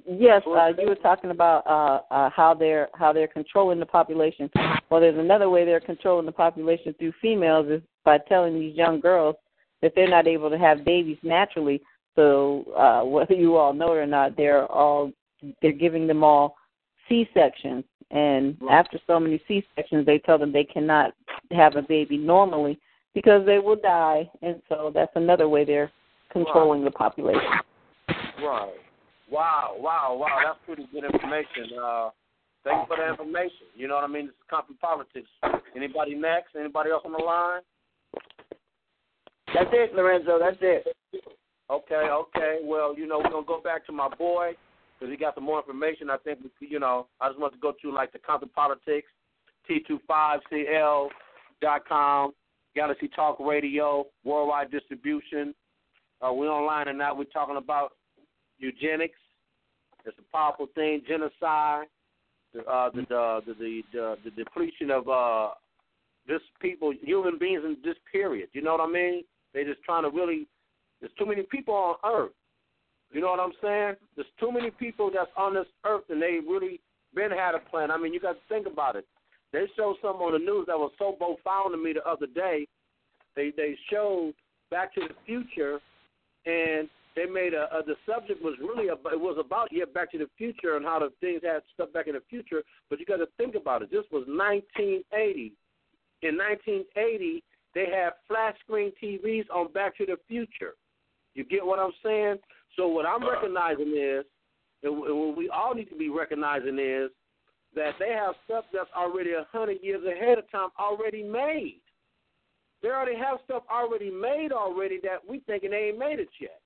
Yes, 0.08 0.42
uh, 0.48 0.72
you 0.80 0.88
were 0.88 0.96
talking 0.96 1.30
about 1.30 1.66
uh, 1.68 2.02
uh, 2.12 2.30
how 2.32 2.56
they're 2.56 2.90
how 2.96 3.14
they're 3.14 3.28
controlling 3.28 3.80
the 3.80 3.86
population. 3.86 4.50
Well, 4.90 5.00
there's 5.00 5.20
another 5.20 5.50
way 5.50 5.64
they're 5.64 5.80
controlling 5.80 6.26
the 6.26 6.32
population 6.32 6.96
through 6.98 7.14
females 7.22 7.68
is 7.70 7.82
by 8.04 8.18
telling 8.18 8.60
these 8.60 8.76
young 8.76 9.00
girls 9.00 9.36
that 9.82 9.94
they're 9.96 10.10
not 10.10 10.28
able 10.28 10.50
to 10.50 10.58
have 10.58 10.84
babies 10.84 11.18
naturally. 11.22 11.82
So 12.16 12.66
uh, 12.76 13.06
whether 13.08 13.36
you 13.36 13.58
all 13.58 13.74
know 13.74 13.94
it 13.94 13.98
or 13.98 14.08
not, 14.08 14.36
they're 14.36 14.66
all 14.66 15.12
they're 15.62 15.72
giving 15.72 16.08
them 16.08 16.24
all 16.24 16.56
C 17.08 17.30
sections, 17.34 17.84
and 18.10 18.58
Right. 18.62 18.80
after 18.80 19.00
so 19.06 19.20
many 19.20 19.40
C 19.48 19.64
sections, 19.76 20.06
they 20.06 20.18
tell 20.18 20.40
them 20.40 20.52
they 20.52 20.64
cannot 20.64 21.14
have 21.52 21.76
a 21.76 21.84
baby 21.84 22.18
normally 22.18 22.80
because 23.14 23.46
they 23.46 23.60
will 23.60 23.76
die, 23.76 24.28
and 24.42 24.62
so 24.68 24.92
that's 24.92 25.16
another 25.16 25.48
way 25.48 25.64
they're 25.64 25.92
controlling 26.32 26.84
the 26.84 26.92
population. 26.92 27.42
Right. 28.44 28.74
Wow, 29.32 29.76
wow, 29.78 30.16
wow. 30.20 30.40
That's 30.44 30.60
pretty 30.66 30.88
good 30.92 31.04
information. 31.04 31.78
Uh, 31.82 32.10
thank 32.64 32.82
you 32.82 32.88
for 32.88 32.98
the 32.98 33.10
information. 33.10 33.68
You 33.76 33.88
know 33.88 33.96
what 33.96 34.04
I 34.04 34.08
mean? 34.08 34.28
This 34.28 34.36
is 34.36 34.50
Compton 34.50 34.78
Politics. 34.80 35.30
Anybody 35.76 36.16
next? 36.16 36.56
Anybody 36.60 36.92
else 36.92 37.04
on 37.06 37.12
the 37.12 37.18
line? 37.18 37.62
That's 39.54 39.70
it, 39.72 39.96
Lorenzo. 39.96 40.40
That's 40.40 40.58
it. 40.62 40.86
Okay, 41.72 41.96
okay. 41.96 42.60
Well, 42.64 42.96
you 42.98 43.08
know, 43.08 43.20
we're 43.24 43.32
gonna 43.32 43.46
go 43.46 43.62
back 43.62 43.86
to 43.88 43.92
my 43.92 44.10
boy 44.10 44.52
because 45.00 45.12
he 45.12 45.18
got 45.18 45.36
some 45.36 45.44
more 45.44 45.60
information. 45.60 46.10
I 46.10 46.18
think, 46.18 46.40
you 46.60 46.80
know, 46.80 47.08
I 47.20 47.30
just 47.30 47.40
want 47.40 47.54
to 47.54 47.60
go 47.60 47.74
to 47.82 47.92
like 47.92 48.14
the 48.14 48.20
Compton 48.20 48.50
Politics, 48.54 49.08
T25CL 49.70 51.10
dot 51.62 51.88
com, 51.88 52.34
Galaxy 52.76 53.08
Talk 53.08 53.40
Radio, 53.40 54.06
worldwide 54.24 54.72
distribution. 54.72 55.56
Uh, 56.22 56.32
we're 56.32 56.50
online 56.50 56.88
and 56.88 56.98
now 56.98 57.16
we're 57.16 57.26
talking 57.26 57.58
about 57.58 57.94
eugenics. 58.60 59.20
It's 60.06 60.18
a 60.20 60.32
powerful 60.36 60.68
thing. 60.76 61.02
Genocide, 61.08 61.88
the 62.54 62.62
uh, 62.62 62.90
the, 62.94 63.06
the, 63.10 63.42
the 63.60 63.82
the 63.92 64.16
the 64.24 64.32
depletion 64.32 64.92
of 64.92 65.10
uh, 65.10 65.50
this 66.28 66.42
people, 66.62 66.94
human 67.02 67.38
beings 67.38 67.64
in 67.66 67.78
this 67.84 67.96
period. 68.12 68.50
You 68.54 68.62
know 68.62 68.74
what 68.74 68.88
I 68.88 68.92
mean? 68.92 69.24
They're 69.54 69.66
just 69.66 69.84
trying 69.84 70.04
to 70.04 70.10
really. 70.10 70.48
There's 71.02 71.14
too 71.20 71.26
many 71.26 71.44
people 71.44 71.74
on 71.74 71.96
Earth. 72.10 72.32
You 73.12 73.22
know 73.22 73.32
what 73.32 73.40
I'm 73.40 73.54
saying? 73.62 73.96
There's 74.16 74.28
too 74.40 74.52
many 74.52 74.72
people 74.72 75.12
that's 75.14 75.30
on 75.38 75.54
this 75.54 75.68
Earth, 75.86 76.04
and 76.10 76.22
they 76.22 76.40
really 76.48 76.80
been 77.14 77.32
had 77.32 77.56
a 77.56 77.60
plan. 77.60 77.92
I 77.92 77.98
mean, 77.98 78.14
you 78.14 78.20
got 78.20 78.34
to 78.34 78.40
think 78.50 78.68
about 78.68 78.96
it. 78.96 79.06
They 79.54 79.66
showed 79.78 79.96
something 80.02 80.22
on 80.22 80.34
the 80.34 80.40
news 80.40 80.66
that 80.68 80.78
was 80.78 80.92
so 81.00 81.14
profound 81.14 81.72
to 81.72 81.78
me 81.78 81.94
the 81.94 82.06
other 82.08 82.28
day. 82.28 82.68
They 83.36 83.52
they 83.56 83.78
showed 83.90 84.34
Back 84.70 84.94
to 84.96 85.02
the 85.02 85.14
Future, 85.26 85.80
and 86.46 86.90
they 87.16 87.26
made 87.26 87.54
a, 87.54 87.68
a 87.76 87.84
the 87.84 87.96
subject 88.06 88.44
was 88.44 88.56
really 88.60 88.90
about, 88.90 89.14
it 89.14 89.20
was 89.20 89.38
about 89.40 89.70
yeah 89.72 89.86
Back 89.86 90.12
to 90.12 90.18
the 90.18 90.30
Future 90.38 90.76
and 90.76 90.86
how 90.86 91.00
the 91.00 91.10
things 91.22 91.42
had 91.44 91.62
stuff 91.74 91.94
back 91.94 92.08
in 92.08 92.14
the 92.14 92.24
future. 92.30 92.62
But 92.90 93.00
you 93.00 93.06
got 93.06 93.18
to 93.18 93.28
think 93.38 93.56
about 93.56 93.82
it. 93.82 93.92
This 93.92 94.06
was 94.12 94.26
1980. 94.28 95.54
In 96.22 96.38
1980, 96.38 97.44
they 97.74 97.86
had 97.86 98.14
flat 98.28 98.56
screen 98.64 98.92
TVs 99.02 99.46
on 99.54 99.72
Back 99.72 99.98
to 99.98 100.06
the 100.06 100.18
Future. 100.28 100.74
You 101.36 101.44
get 101.44 101.66
what 101.66 101.80
I'm 101.80 101.92
saying? 102.04 102.38
So 102.76 102.88
what 102.88 103.06
I'm 103.06 103.24
uh-huh. 103.24 103.32
recognizing 103.32 103.94
is, 103.96 104.26
and 104.84 104.98
what 104.98 105.38
we 105.38 105.50
all 105.50 105.74
need 105.74 105.90
to 105.90 105.96
be 105.96 106.10
recognizing 106.10 106.80
is 106.80 107.12
that 107.76 107.92
they 108.00 108.12
have 108.12 108.36
stuff 108.46 108.66
that's 108.74 108.90
already 108.96 109.32
a 109.32 109.46
hundred 109.52 109.78
years 109.82 110.02
ahead 110.06 110.38
of 110.38 110.50
time 110.52 110.70
already 110.80 111.24
made. 111.24 111.82
They 112.82 112.90
already 112.90 113.18
have 113.18 113.40
stuff 113.46 113.64
already 113.72 114.12
made 114.12 114.52
already 114.52 115.00
that 115.04 115.20
we 115.28 115.40
thinking 115.40 115.72
they 115.72 115.90
ain't 115.90 116.00
made 116.00 116.20
it 116.20 116.30
yet. 116.40 116.60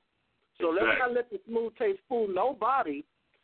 So 0.61 0.69
let's 0.69 0.99
not 0.99 1.13
let 1.13 1.29
the 1.29 1.39
smooth 1.47 1.73
taste 1.77 1.99
fool 2.07 2.27
nobody 2.27 3.03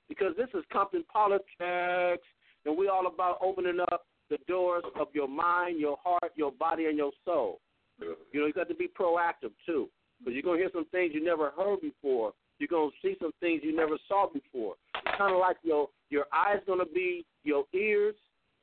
because 0.10 0.34
this 0.38 0.50
is 0.54 0.64
Compton 0.72 1.04
politics 1.12 2.28
and 2.66 2.78
we 2.78 2.88
all 2.88 3.08
about 3.08 3.40
opening 3.42 3.80
up 3.92 4.06
the 4.30 4.38
doors 4.48 4.84
of 5.00 5.08
your 5.14 5.28
mind, 5.28 5.80
your 5.80 5.98
heart, 6.04 6.32
your 6.36 6.52
body, 6.52 6.86
and 6.86 6.98
your 6.98 7.12
soul. 7.24 7.60
You 8.00 8.16
know, 8.34 8.48
you 8.48 8.54
got 8.54 8.68
to 8.70 8.76
be 8.76 8.88
proactive 8.88 9.52
too, 9.66 9.90
because 10.20 10.34
you're 10.34 10.44
gonna 10.44 10.58
hear 10.58 10.70
some 10.74 10.86
things 10.86 11.14
you 11.14 11.24
never 11.24 11.52
heard 11.52 11.82
before. 11.82 12.34
You're 12.60 12.68
gonna 12.68 12.92
see 13.02 13.16
some 13.22 13.32
things 13.40 13.62
you 13.64 13.76
never 13.76 13.98
saw 14.08 14.28
before. 14.28 14.76
It's 14.96 15.18
kind 15.18 15.34
of 15.34 15.40
like 15.40 15.58
your 15.64 15.90
your 16.10 16.26
eyes 16.34 16.60
gonna 16.68 16.86
be 16.86 17.26
your 17.44 17.66
ears, 17.74 18.16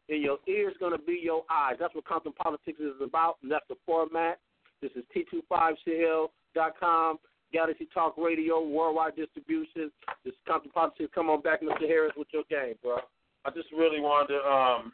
and 0.09 0.21
your 0.21 0.39
ears 0.47 0.75
gonna 0.81 0.99
be 0.99 1.21
your 1.23 1.45
eyes. 1.51 1.77
That's 1.79 1.95
what 1.95 2.05
Compton 2.05 2.33
Politics 2.33 2.81
is 2.81 3.01
about, 3.03 3.39
and 3.43 3.51
that's 3.51 3.67
the 3.69 3.77
format. 3.87 4.39
This 4.83 4.91
is 4.97 5.05
T25CL.com, 5.15 7.19
Galaxy 7.53 7.89
Talk 7.93 8.15
Radio, 8.17 8.67
worldwide 8.67 9.17
distribution. 9.17 9.91
This 10.25 10.33
is 10.33 10.39
Compton 10.49 10.73
Politics. 10.73 11.11
Come 11.15 11.31
on 11.31 11.43
back, 11.43 11.63
Mr. 11.63 11.87
Harris, 11.87 12.13
with 12.17 12.29
your 12.33 12.45
game, 12.51 12.75
bro. 12.83 12.99
I 13.45 13.51
just 13.51 13.71
really 13.73 14.01
wanted 14.01 14.35
to 14.35 14.41
um 14.49 14.93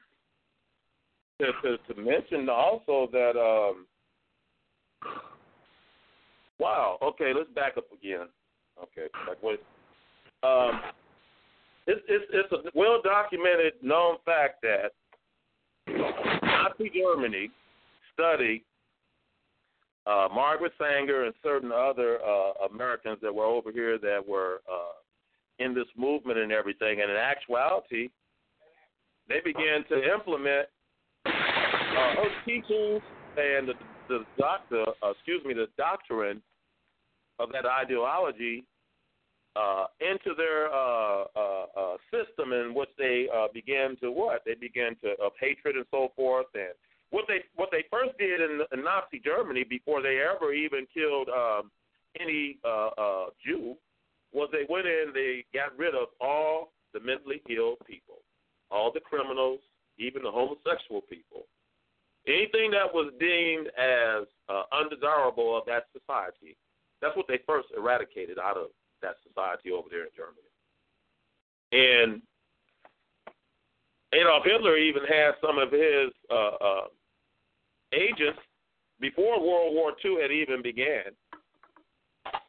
to 1.41 1.53
to, 1.63 1.95
to 1.95 2.01
mention 2.01 2.49
also 2.49 3.09
that 3.13 3.37
um 3.37 3.87
wow 6.59 6.99
okay 7.03 7.33
let's 7.37 7.51
back 7.55 7.77
up 7.77 7.85
again 7.93 8.27
okay 8.83 9.07
like 9.29 9.41
what 9.43 9.61
um 10.43 10.81
it's 11.87 12.01
it's 12.09 12.25
it's 12.33 12.53
a 12.53 12.71
well 12.75 13.01
documented 13.03 13.75
known 13.83 14.17
fact 14.25 14.63
that 14.63 14.93
Nazi 15.87 16.91
Germany 16.95 17.51
studied 18.13 18.63
uh, 20.09 20.29
Margaret 20.35 20.73
Sanger 20.79 21.25
and 21.25 21.35
certain 21.43 21.71
other 21.71 22.19
uh, 22.23 22.67
Americans 22.73 23.19
that 23.21 23.35
were 23.35 23.45
over 23.45 23.71
here 23.71 23.99
that 23.99 24.21
were 24.27 24.61
uh, 24.71 24.97
in 25.59 25.75
this 25.75 25.87
movement 25.97 26.39
and 26.39 26.51
everything, 26.51 27.01
and 27.03 27.11
in 27.11 27.17
actuality, 27.17 28.09
they 29.29 29.41
began 29.45 29.85
to 29.89 30.13
implement 30.13 30.69
uh, 31.27 32.15
her 32.15 32.31
teachings 32.47 33.03
and 33.37 33.69
the, 33.69 33.75
the 34.09 34.25
doctor, 34.39 34.85
uh, 35.03 35.11
excuse 35.11 35.45
me, 35.45 35.53
the 35.53 35.69
doctrine 35.77 36.41
of 37.39 37.51
that 37.53 37.67
ideology 37.67 38.65
uh, 39.57 39.87
into 40.01 40.35
their 40.37 40.73
uh, 40.73 41.25
uh, 41.37 41.67
uh, 41.77 41.97
system, 42.11 42.53
in 42.53 42.73
which 42.75 42.89
they 42.97 43.27
uh, 43.35 43.49
began 43.53 43.97
to 43.97 44.11
what? 44.11 44.43
They 44.47 44.55
began 44.55 44.97
to 45.03 45.11
of 45.23 45.33
hatred 45.41 45.77
and 45.77 45.87
so 45.91 46.13
forth, 46.17 46.47
and 46.55 46.73
what 47.11 47.25
they 47.29 47.41
what 47.57 47.71
they 47.73 47.85
first 47.91 48.17
did 48.19 48.41
in, 48.41 48.61
in 48.73 48.85
Nazi 48.85 49.21
Germany 49.25 49.65
before 49.65 50.03
they 50.03 50.21
ever 50.21 50.53
even 50.53 50.87
killed 50.93 51.29
um, 51.29 51.71
any 52.21 52.59
uh, 52.65 52.91
uh, 52.99 53.27
Jew 53.45 53.77
was 54.33 54.49
they 54.53 54.67
went 54.69 54.87
in, 54.87 55.13
they 55.15 55.45
got 55.55 55.77
rid 55.79 55.95
of 55.95 56.09
all 56.21 56.73
the 56.93 57.01
mentally 57.01 57.41
ill 57.49 57.77
people, 57.87 58.21
all 58.71 58.93
the 58.93 59.01
criminals, 59.01 59.61
even 59.99 60.23
the 60.23 60.31
homosexual 60.31 61.01
people, 61.01 61.47
anything 62.27 62.71
that 62.71 62.93
was 62.93 63.13
deemed 63.19 63.69
as 63.79 64.27
uh, 64.49 64.63
undesirable 64.73 65.57
of 65.57 65.65
that 65.67 65.87
society. 65.93 66.57
That's 67.01 67.17
what 67.17 67.27
they 67.29 67.41
first 67.47 67.69
eradicated 67.77 68.39
out 68.39 68.57
of 68.57 68.67
that 69.03 69.17
society 69.27 69.71
over 69.71 69.89
there 69.91 70.05
in 70.05 70.11
Germany. 70.17 70.49
And 71.71 72.23
Adolf 74.13 74.45
Hitler 74.45 74.77
even 74.77 75.05
had 75.05 75.33
some 75.41 75.59
of 75.59 75.71
his 75.71 76.11
uh, 76.31 76.57
uh, 76.61 76.87
agents 77.93 78.41
before 79.01 79.41
World 79.41 79.75
War 79.75 79.93
II 80.05 80.21
had 80.21 80.31
even 80.31 80.63
began 80.63 81.15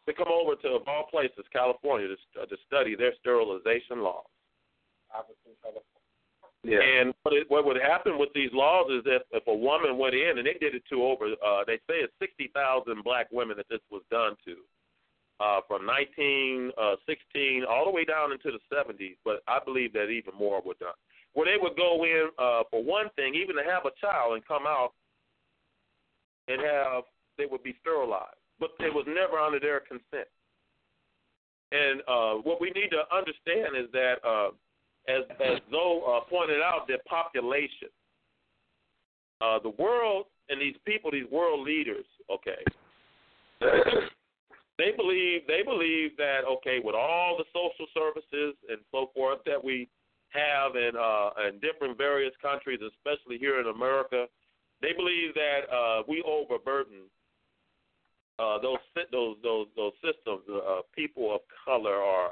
to 0.07 0.13
come 0.13 0.27
over 0.27 0.55
to, 0.55 0.69
of 0.69 0.87
all 0.87 1.05
places, 1.09 1.45
California, 1.53 2.07
to, 2.07 2.45
to 2.45 2.57
study 2.65 2.95
their 2.95 3.13
sterilization 3.19 4.01
laws. 4.01 4.25
Yeah. 6.63 6.81
And 6.81 7.13
what, 7.23 7.33
it, 7.33 7.45
what 7.49 7.65
would 7.65 7.79
happen 7.79 8.19
with 8.19 8.29
these 8.35 8.49
laws 8.51 8.91
is 8.91 9.03
that 9.05 9.23
if 9.31 9.47
a 9.47 9.53
woman 9.53 9.97
went 9.97 10.15
in, 10.15 10.37
and 10.37 10.45
they 10.45 10.59
did 10.59 10.75
it 10.75 10.83
to 10.89 11.03
over, 11.03 11.31
uh, 11.45 11.63
they 11.65 11.77
say 11.87 12.03
it's 12.03 12.13
60,000 12.19 13.03
black 13.03 13.27
women 13.31 13.55
that 13.57 13.69
this 13.69 13.79
was 13.89 14.01
done 14.11 14.35
to, 14.43 14.57
uh, 15.39 15.61
from 15.67 15.87
1916 15.87 17.63
all 17.63 17.85
the 17.85 17.91
way 17.91 18.03
down 18.03 18.33
into 18.33 18.51
the 18.51 18.59
70s, 18.67 19.15
but 19.23 19.41
I 19.47 19.59
believe 19.63 19.93
that 19.93 20.09
even 20.09 20.35
more 20.37 20.61
were 20.61 20.75
done. 20.79 20.97
Where 21.33 21.45
they 21.45 21.61
would 21.61 21.77
go 21.77 22.03
in, 22.03 22.27
uh, 22.37 22.63
for 22.69 22.83
one 22.83 23.07
thing, 23.15 23.35
even 23.35 23.55
to 23.55 23.63
have 23.63 23.85
a 23.85 23.95
child 24.01 24.33
and 24.33 24.45
come 24.45 24.63
out 24.67 24.91
and 26.49 26.61
have, 26.61 27.03
they 27.37 27.45
would 27.45 27.63
be 27.63 27.75
sterilized, 27.79 28.35
but 28.59 28.71
it 28.79 28.93
was 28.93 29.05
never 29.07 29.37
under 29.37 29.59
their 29.59 29.79
consent. 29.79 30.27
And 31.71 32.01
uh, 32.07 32.33
what 32.41 32.59
we 32.59 32.71
need 32.71 32.89
to 32.89 33.05
understand 33.15 33.77
is 33.77 33.91
that, 33.93 34.15
uh, 34.27 34.49
as 35.07 35.23
as 35.39 35.59
Zoe 35.71 36.01
uh, 36.05 36.21
pointed 36.29 36.61
out, 36.61 36.87
that 36.87 37.05
population, 37.05 37.89
uh, 39.41 39.59
the 39.59 39.69
world, 39.69 40.25
and 40.49 40.59
these 40.59 40.75
people, 40.85 41.11
these 41.11 41.29
world 41.31 41.65
leaders, 41.65 42.05
okay, 42.31 42.63
they 44.79 44.91
believe 44.97 45.41
they 45.47 45.61
believe 45.63 46.17
that 46.17 46.41
okay, 46.49 46.79
with 46.83 46.95
all 46.95 47.37
the 47.37 47.45
social 47.53 47.85
services 47.93 48.55
and 48.67 48.79
so 48.91 49.11
forth 49.13 49.39
that 49.45 49.63
we 49.63 49.87
have 50.29 50.75
in 50.75 50.91
uh, 50.97 51.29
in 51.47 51.59
different 51.59 51.97
various 51.97 52.33
countries, 52.41 52.79
especially 52.81 53.37
here 53.37 53.59
in 53.61 53.67
America, 53.67 54.25
they 54.81 54.93
believe 54.93 55.33
that 55.33 55.61
uh, 55.73 56.03
we 56.07 56.23
overburden 56.25 57.09
uh, 58.39 58.57
those 58.59 58.77
those 59.11 59.35
those 59.43 59.67
those 59.75 59.93
systems. 59.95 60.41
Uh, 60.49 60.81
people 60.95 61.35
of 61.35 61.41
color 61.65 61.95
are 61.95 62.31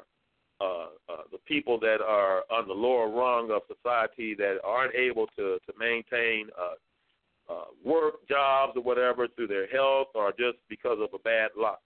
uh, 0.60 0.86
uh, 1.08 1.22
the 1.30 1.38
people 1.46 1.78
that 1.78 1.98
are 2.04 2.42
on 2.50 2.66
the 2.66 2.74
lower 2.74 3.08
rung 3.08 3.50
of 3.50 3.62
society 3.68 4.34
that 4.34 4.58
aren't 4.64 4.94
able 4.94 5.26
to 5.36 5.58
to 5.66 5.72
maintain 5.78 6.48
uh, 6.58 7.52
uh, 7.52 7.64
work 7.84 8.26
jobs 8.28 8.72
or 8.76 8.82
whatever 8.82 9.28
through 9.28 9.46
their 9.46 9.68
health 9.68 10.08
or 10.14 10.30
just 10.32 10.58
because 10.68 10.98
of 11.00 11.08
a 11.14 11.18
bad 11.22 11.50
luck. 11.56 11.80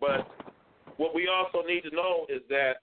But 0.00 0.30
what 0.96 1.14
we 1.14 1.28
also 1.28 1.66
need 1.66 1.82
to 1.82 1.90
know 1.90 2.26
is 2.28 2.42
that 2.48 2.74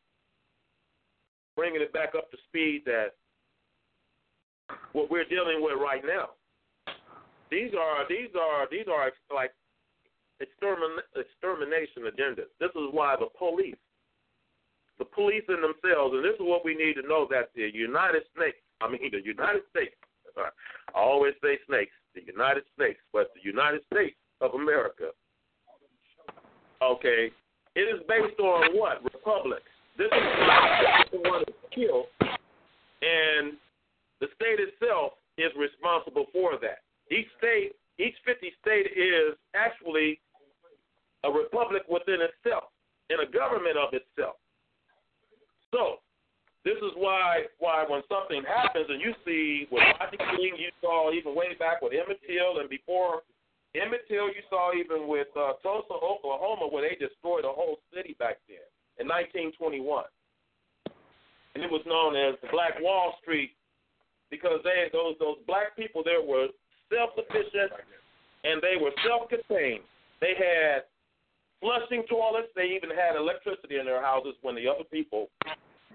bringing 1.56 1.82
it 1.82 1.94
back 1.94 2.16
up 2.18 2.32
to 2.32 2.38
speed 2.48 2.84
that 2.86 3.16
what 4.94 5.10
we're 5.10 5.26
dealing 5.26 5.62
with 5.62 5.80
right 5.80 6.04
now. 6.06 6.30
These 7.52 7.72
are 7.74 8.08
these 8.08 8.30
are 8.40 8.68
these 8.70 8.86
are 8.92 9.12
like 9.34 9.52
extermin, 10.42 10.98
extermination 11.16 12.04
agendas. 12.04 12.50
This 12.60 12.70
is 12.76 12.90
why 12.92 13.16
the 13.20 13.28
police, 13.38 13.80
the 14.98 15.06
police 15.06 15.44
in 15.50 15.62
themselves, 15.62 16.14
and 16.16 16.24
this 16.24 16.36
is 16.36 16.42
what 16.42 16.64
we 16.64 16.76
need 16.76 16.96
to 16.96 17.08
know 17.08 17.28
that 17.32 17.50
the 17.56 17.70
United 17.74 18.24
States, 18.36 18.58
I 18.82 18.90
mean 18.90 19.12
the 19.12 19.24
United 19.24 19.64
States, 19.72 19.96
I 20.38 21.00
always 21.00 21.34
say 21.44 21.58
snakes, 21.68 21.94
the 22.16 22.22
United 22.26 22.64
States, 22.76 23.00
but 23.12 23.32
the 23.34 23.42
United 23.42 23.82
States 23.92 24.16
of 24.42 24.54
America. 24.54 25.10
Okay, 26.82 27.32
it 27.76 27.82
is 27.82 28.00
based 28.08 28.40
on 28.40 28.78
what 28.78 29.04
republic. 29.04 29.64
This 29.98 30.08
is 30.08 31.12
the 31.12 31.30
one 31.30 31.44
to 31.44 31.54
kill, 31.76 32.06
and 32.22 33.58
the 34.22 34.28
state 34.36 34.60
itself 34.60 35.14
is 35.38 35.52
responsible 35.58 36.28
for 36.32 36.54
that. 36.62 36.80
Each 37.12 37.28
state, 37.38 37.74
each 37.98 38.16
50 38.26 38.54
state 38.62 38.88
is 38.96 39.36
actually 39.56 40.20
a 41.24 41.32
republic 41.32 41.84
within 41.90 42.22
itself 42.22 42.72
and 43.10 43.20
a 43.22 43.30
government 43.30 43.78
of 43.78 43.94
itself. 43.94 44.38
So, 45.74 46.00
this 46.66 46.78
is 46.78 46.92
why 46.96 47.48
why 47.60 47.86
when 47.88 48.02
something 48.10 48.44
happens 48.44 48.86
and 48.90 49.00
you 49.02 49.14
see 49.26 49.68
with 49.72 49.82
Rodney 50.00 50.20
King, 50.38 50.54
you 50.60 50.70
saw 50.82 51.12
even 51.12 51.34
way 51.34 51.56
back 51.58 51.82
with 51.82 51.94
Emmett 51.94 52.20
Till, 52.28 52.60
and 52.60 52.70
before 52.70 53.24
Emmett 53.76 54.08
Till, 54.08 54.28
you 54.28 54.44
saw 54.50 54.74
even 54.74 55.08
with 55.08 55.28
uh, 55.38 55.54
Tulsa, 55.64 55.94
Oklahoma, 55.94 56.68
where 56.68 56.84
they 56.84 56.96
destroyed 57.00 57.46
a 57.46 57.54
whole 57.54 57.80
city 57.96 58.16
back 58.20 58.38
then 58.48 58.66
in 59.00 59.08
1921, 59.08 60.04
and 61.56 61.64
it 61.64 61.72
was 61.72 61.82
known 61.88 62.18
as 62.20 62.36
Black 62.52 62.76
Wall 62.82 63.16
Street 63.22 63.56
because 64.30 64.60
they 64.64 64.90
those 64.92 65.16
those 65.20 65.38
black 65.48 65.76
people 65.78 66.04
there 66.04 66.22
were 66.22 66.48
self 66.90 67.12
sufficient 67.16 67.72
and 68.44 68.62
they 68.62 68.76
were 68.80 68.92
self 69.06 69.30
contained. 69.30 69.84
They 70.22 70.34
had 70.38 70.84
flushing 71.62 72.04
toilets. 72.10 72.50
They 72.56 72.76
even 72.76 72.90
had 72.90 73.16
electricity 73.16 73.78
in 73.80 73.86
their 73.86 74.02
houses 74.02 74.36
when 74.42 74.56
the 74.56 74.68
other 74.68 74.84
people 74.92 75.28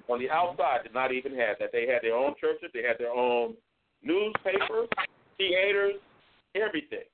on 0.09 0.19
the 0.19 0.31
outside 0.31 0.85
did 0.85 0.95
not 0.95 1.13
even 1.13 1.35
have 1.37 1.57
that. 1.61 1.71
They 1.73 1.87
had 1.87 2.03
their 2.03 2.17
own 2.17 2.35
churches. 2.41 2.71
They 2.73 2.83
had 2.83 2.99
their 2.99 3.13
own 3.13 3.55
newspapers, 4.03 4.89
theaters, 5.39 5.97
everything. 6.55 7.09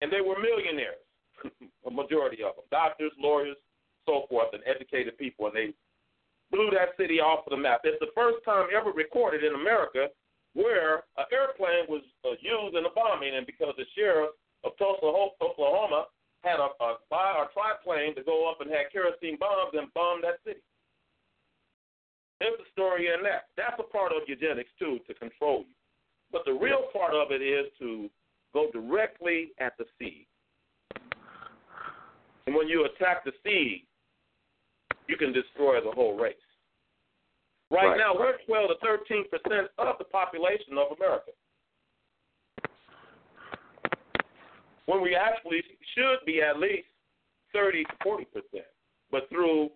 And 0.00 0.12
they 0.12 0.20
were 0.20 0.36
millionaires, 0.36 1.00
a 1.86 1.90
majority 1.90 2.42
of 2.42 2.56
them, 2.56 2.68
doctors, 2.70 3.12
lawyers, 3.18 3.56
so 4.04 4.26
forth, 4.28 4.52
and 4.52 4.62
educated 4.66 5.16
people. 5.16 5.46
And 5.46 5.56
they 5.56 5.72
blew 6.50 6.68
that 6.72 6.92
city 7.00 7.20
off 7.20 7.46
of 7.46 7.50
the 7.50 7.56
map. 7.56 7.80
It's 7.84 7.98
the 8.00 8.12
first 8.14 8.44
time 8.44 8.68
ever 8.76 8.90
recorded 8.90 9.44
in 9.44 9.54
America 9.54 10.08
where 10.54 11.02
an 11.18 11.26
airplane 11.30 11.86
was 11.88 12.02
uh, 12.24 12.38
used 12.40 12.76
in 12.76 12.86
a 12.86 12.92
bombing, 12.94 13.34
and 13.34 13.46
because 13.46 13.74
the 13.76 13.84
sheriff 13.94 14.30
of 14.62 14.72
Tulsa, 14.78 15.06
Oklahoma, 15.42 16.06
had 16.42 16.60
a, 16.60 16.68
a, 16.82 16.90
a 17.10 17.48
triplane 17.52 18.14
to 18.14 18.22
go 18.22 18.50
up 18.50 18.60
and 18.60 18.70
had 18.70 18.92
kerosene 18.92 19.36
bombs 19.38 19.74
and 19.74 19.92
bomb 19.94 20.22
that 20.22 20.38
city. 20.44 20.60
There's 22.40 22.60
a 22.60 22.70
story 22.72 23.08
in 23.08 23.22
that. 23.24 23.48
That's 23.56 23.78
a 23.78 23.82
part 23.82 24.12
of 24.12 24.28
eugenics 24.28 24.70
too, 24.78 24.98
to 25.06 25.14
control 25.14 25.60
you. 25.60 25.74
But 26.30 26.42
the 26.44 26.52
real 26.52 26.84
part 26.92 27.14
of 27.14 27.30
it 27.30 27.42
is 27.42 27.66
to 27.78 28.10
go 28.52 28.70
directly 28.72 29.52
at 29.58 29.72
the 29.78 29.84
seed. 29.98 30.26
And 32.46 32.54
when 32.54 32.68
you 32.68 32.84
attack 32.84 33.24
the 33.24 33.32
seed, 33.42 33.86
you 35.08 35.16
can 35.16 35.32
destroy 35.32 35.80
the 35.80 35.90
whole 35.90 36.18
race. 36.18 36.34
Right, 37.70 37.86
right. 37.86 37.98
now, 37.98 38.14
we're 38.14 38.38
12 38.46 38.68
to 38.68 38.76
13 38.86 39.24
percent 39.30 39.68
of 39.78 39.96
the 39.98 40.04
population 40.04 40.78
of 40.78 40.96
America. 40.96 41.32
when 44.86 45.02
we 45.02 45.14
actually 45.14 45.62
should 45.94 46.24
be 46.26 46.42
at 46.42 46.58
least 46.58 46.88
30 47.52 47.84
to 47.84 47.90
40 48.02 48.24
percent. 48.26 48.68
But 49.10 49.28
through 49.28 49.70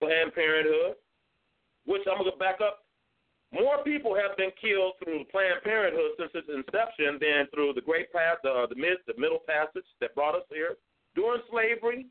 Planned 0.00 0.34
Parenthood, 0.34 0.96
which 1.86 2.02
I'm 2.10 2.18
going 2.18 2.30
to 2.30 2.38
back 2.38 2.60
up, 2.60 2.84
more 3.52 3.82
people 3.82 4.14
have 4.14 4.36
been 4.36 4.50
killed 4.60 4.94
through 5.02 5.24
Planned 5.30 5.62
Parenthood 5.64 6.12
since 6.18 6.30
its 6.34 6.48
inception 6.48 7.18
than 7.20 7.46
through 7.54 7.72
the 7.74 7.80
Great 7.80 8.12
Path, 8.12 8.38
uh, 8.44 8.66
the 8.66 8.76
mid, 8.76 8.98
the 9.06 9.14
Middle 9.16 9.40
Passage 9.46 9.86
that 10.00 10.14
brought 10.14 10.34
us 10.34 10.44
here. 10.50 10.76
During 11.14 11.40
slavery, 11.50 12.06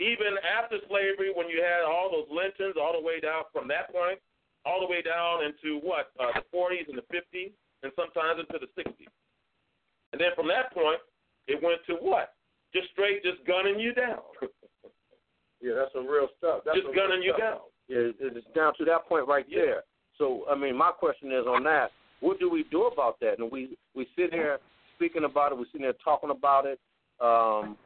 even 0.00 0.36
after 0.44 0.76
slavery, 0.88 1.32
when 1.32 1.48
you 1.48 1.64
had 1.64 1.84
all 1.88 2.12
those 2.12 2.28
lynchings, 2.28 2.76
all 2.76 2.92
the 2.92 3.00
way 3.00 3.20
down 3.20 3.48
from 3.52 3.66
that 3.68 3.88
point, 3.92 4.20
all 4.64 4.80
the 4.80 4.90
way 4.90 5.00
down 5.00 5.44
into 5.44 5.80
what 5.80 6.12
uh, 6.20 6.36
the 6.36 6.44
40s 6.52 6.88
and 6.88 6.98
the 6.98 7.06
50s, 7.08 7.52
and 7.82 7.92
sometimes 7.96 8.40
into 8.40 8.60
the 8.60 8.68
60s. 8.76 9.08
And 10.12 10.20
then 10.20 10.36
from 10.36 10.48
that 10.48 10.72
point, 10.72 11.00
it 11.48 11.62
went 11.62 11.80
to 11.86 11.94
what? 11.94 12.34
Just 12.74 12.90
straight, 12.92 13.22
just 13.22 13.40
gunning 13.46 13.80
you 13.80 13.94
down. 13.94 14.20
yeah, 15.62 15.72
that's 15.76 15.92
some 15.94 16.06
real 16.06 16.28
stuff. 16.36 16.60
That's 16.64 16.78
just 16.78 16.94
gunning 16.94 17.22
you 17.22 17.32
down. 17.38 17.64
Yeah, 17.88 18.10
it's 18.18 18.46
down 18.54 18.72
to 18.78 18.84
that 18.84 19.08
point 19.08 19.28
right 19.28 19.46
yeah. 19.48 19.58
there. 19.60 19.82
So, 20.18 20.44
I 20.50 20.56
mean, 20.56 20.76
my 20.76 20.90
question 20.90 21.30
is 21.30 21.46
on 21.46 21.62
that: 21.64 21.90
What 22.20 22.40
do 22.40 22.50
we 22.50 22.64
do 22.70 22.86
about 22.86 23.20
that? 23.20 23.38
And 23.38 23.50
we 23.50 23.76
we 23.94 24.08
sit 24.16 24.32
here 24.32 24.58
speaking 24.96 25.24
about 25.24 25.52
it. 25.52 25.58
We 25.58 25.66
sit 25.70 25.80
here 25.80 25.94
talking 26.02 26.30
about 26.30 26.66
it. 26.66 26.80
Um, 27.20 27.76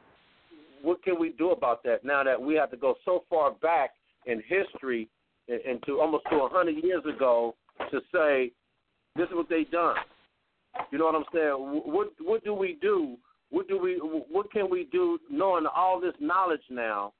what 0.81 1.03
can 1.03 1.19
we 1.19 1.29
do 1.29 1.51
about 1.51 1.83
that 1.83 2.03
now 2.03 2.23
that 2.23 2.41
we 2.41 2.55
have 2.55 2.71
to 2.71 2.77
go 2.77 2.95
so 3.05 3.23
far 3.29 3.51
back 3.51 3.91
in 4.25 4.41
history 4.47 5.09
and 5.47 5.81
to 5.85 5.99
almost 5.99 6.23
to 6.29 6.37
a 6.37 6.49
hundred 6.49 6.83
years 6.83 7.03
ago 7.05 7.55
to 7.91 7.99
say 8.13 8.51
this 9.15 9.27
is 9.27 9.35
what 9.35 9.49
they 9.49 9.65
done. 9.65 9.95
You 10.91 10.97
know 10.97 11.05
what 11.05 11.15
I'm 11.15 11.25
saying? 11.33 11.53
What 11.57 12.09
what 12.19 12.43
do 12.43 12.53
we 12.53 12.77
do? 12.81 13.17
What 13.49 13.67
do 13.67 13.77
we 13.79 13.95
what 13.95 14.51
can 14.51 14.69
we 14.69 14.87
do 14.91 15.19
knowing 15.29 15.65
all 15.75 15.99
this 15.99 16.13
knowledge 16.19 16.61
now? 16.69 17.13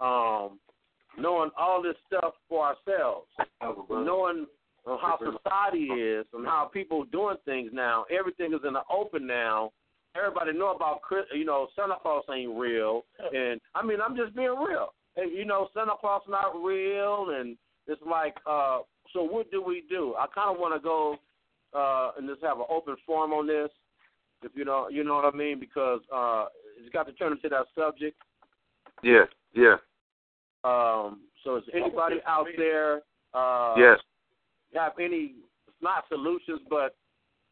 Um, 0.00 0.58
knowing 1.18 1.50
all 1.56 1.82
this 1.82 1.94
stuff 2.06 2.34
for 2.48 2.66
ourselves, 2.66 3.28
knowing 3.90 4.46
how 4.86 5.18
society 5.18 5.84
is 5.84 6.26
and 6.32 6.46
how 6.46 6.70
people 6.72 7.04
doing 7.04 7.36
things 7.44 7.70
now. 7.72 8.04
Everything 8.16 8.52
is 8.52 8.60
in 8.66 8.74
the 8.74 8.82
open 8.90 9.26
now. 9.26 9.70
Everybody 10.16 10.52
know 10.56 10.74
about 10.74 11.02
Chris, 11.02 11.24
you 11.34 11.44
know 11.44 11.68
Santa 11.74 11.94
Claus 12.00 12.24
ain't 12.32 12.56
real, 12.56 13.04
and 13.34 13.60
I 13.74 13.84
mean 13.84 13.98
I'm 14.00 14.16
just 14.16 14.34
being 14.36 14.54
real. 14.66 14.94
And, 15.16 15.32
you 15.32 15.44
know 15.44 15.68
Santa 15.74 15.94
Claus 16.00 16.22
not 16.28 16.54
real, 16.54 17.26
and 17.38 17.56
it's 17.86 18.02
like 18.08 18.36
uh, 18.46 18.78
so. 19.12 19.22
What 19.24 19.50
do 19.50 19.62
we 19.62 19.84
do? 19.88 20.14
I 20.18 20.26
kind 20.34 20.54
of 20.54 20.60
want 20.60 20.74
to 20.74 20.80
go 20.80 21.16
uh, 21.74 22.12
and 22.16 22.28
just 22.28 22.42
have 22.42 22.58
an 22.58 22.66
open 22.70 22.96
forum 23.04 23.32
on 23.32 23.46
this. 23.46 23.70
If 24.42 24.52
you 24.54 24.64
know, 24.64 24.88
you 24.88 25.04
know 25.04 25.14
what 25.14 25.32
I 25.32 25.36
mean, 25.36 25.58
because 25.58 26.00
uh, 26.14 26.46
it's 26.78 26.92
got 26.92 27.06
to 27.06 27.12
turn 27.12 27.32
into 27.32 27.48
that 27.48 27.66
subject. 27.76 28.16
Yeah, 29.02 29.24
yeah. 29.54 29.76
Um, 30.64 31.20
so 31.42 31.56
is 31.56 31.64
anybody 31.74 32.16
out 32.26 32.46
there? 32.56 33.02
Uh, 33.34 33.74
yes. 33.76 33.98
Have 34.74 34.92
any 35.00 35.34
it's 35.66 35.76
not 35.82 36.04
solutions, 36.08 36.60
but 36.68 36.96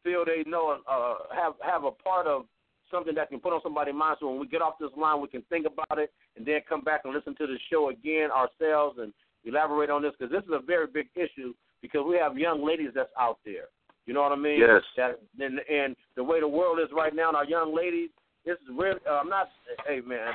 feel 0.02 0.24
they 0.24 0.48
know 0.48 0.78
uh, 0.90 1.34
have 1.34 1.54
have 1.62 1.84
a 1.84 1.90
part 1.90 2.26
of 2.26 2.44
something 2.90 3.14
that 3.14 3.30
can 3.30 3.40
put 3.40 3.52
on 3.52 3.60
somebody's 3.62 3.94
mind. 3.94 4.18
So 4.20 4.28
when 4.28 4.38
we 4.38 4.46
get 4.46 4.62
off 4.62 4.74
this 4.78 4.90
line, 4.96 5.20
we 5.20 5.28
can 5.28 5.42
think 5.48 5.66
about 5.66 5.98
it 5.98 6.12
and 6.36 6.46
then 6.46 6.60
come 6.68 6.82
back 6.82 7.02
and 7.04 7.14
listen 7.14 7.34
to 7.36 7.46
the 7.46 7.58
show 7.70 7.90
again 7.90 8.28
ourselves 8.30 8.98
and 9.00 9.12
elaborate 9.44 9.90
on 9.90 10.02
this 10.02 10.12
because 10.18 10.30
this 10.30 10.44
is 10.44 10.52
a 10.52 10.64
very 10.64 10.86
big 10.86 11.08
issue 11.16 11.54
because 11.80 12.02
we 12.06 12.16
have 12.16 12.38
young 12.38 12.64
ladies 12.64 12.90
that's 12.94 13.10
out 13.18 13.38
there. 13.44 13.66
You 14.06 14.14
know 14.14 14.22
what 14.22 14.32
I 14.32 14.36
mean? 14.36 14.60
Yes. 14.60 14.82
That 14.96 15.20
and, 15.38 15.60
and 15.70 15.96
the 16.16 16.24
way 16.24 16.40
the 16.40 16.48
world 16.48 16.78
is 16.80 16.88
right 16.92 17.14
now, 17.14 17.28
and 17.28 17.36
our 17.36 17.44
young 17.44 17.74
ladies, 17.74 18.10
this 18.44 18.54
is 18.54 18.68
really. 18.76 19.00
Uh, 19.08 19.14
I'm 19.14 19.28
not. 19.28 19.48
Hey 19.86 20.00
man, 20.00 20.32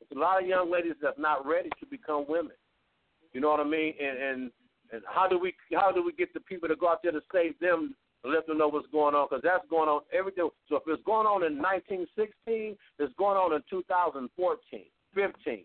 it's 0.00 0.10
a 0.12 0.18
lot 0.18 0.40
of 0.40 0.48
young 0.48 0.70
ladies 0.70 0.94
that's 1.02 1.18
not 1.18 1.46
ready 1.46 1.68
to 1.80 1.86
become 1.86 2.26
women. 2.28 2.52
You 3.32 3.40
know 3.40 3.50
what 3.50 3.60
I 3.60 3.64
mean? 3.64 3.94
And 4.00 4.18
and 4.18 4.50
and 4.92 5.02
how 5.06 5.28
do 5.28 5.38
we 5.38 5.52
how 5.74 5.90
do 5.90 6.04
we 6.04 6.12
get 6.12 6.32
the 6.32 6.40
people 6.40 6.68
to 6.68 6.76
go 6.76 6.88
out 6.88 7.02
there 7.02 7.12
to 7.12 7.20
save 7.32 7.58
them 7.58 7.94
let 8.28 8.46
them 8.46 8.58
know 8.58 8.68
what's 8.68 8.86
going 8.92 9.14
on? 9.14 9.26
Because 9.28 9.42
that's 9.42 9.66
going 9.68 9.88
on 9.88 10.02
everything. 10.12 10.48
So 10.68 10.76
if 10.76 10.82
it's 10.86 11.02
going 11.04 11.26
on 11.26 11.44
in 11.44 11.58
1916, 11.58 12.76
it's 12.98 13.14
going 13.18 13.36
on 13.36 13.54
in 13.54 13.62
2014, 13.70 14.28
15. 15.14 15.64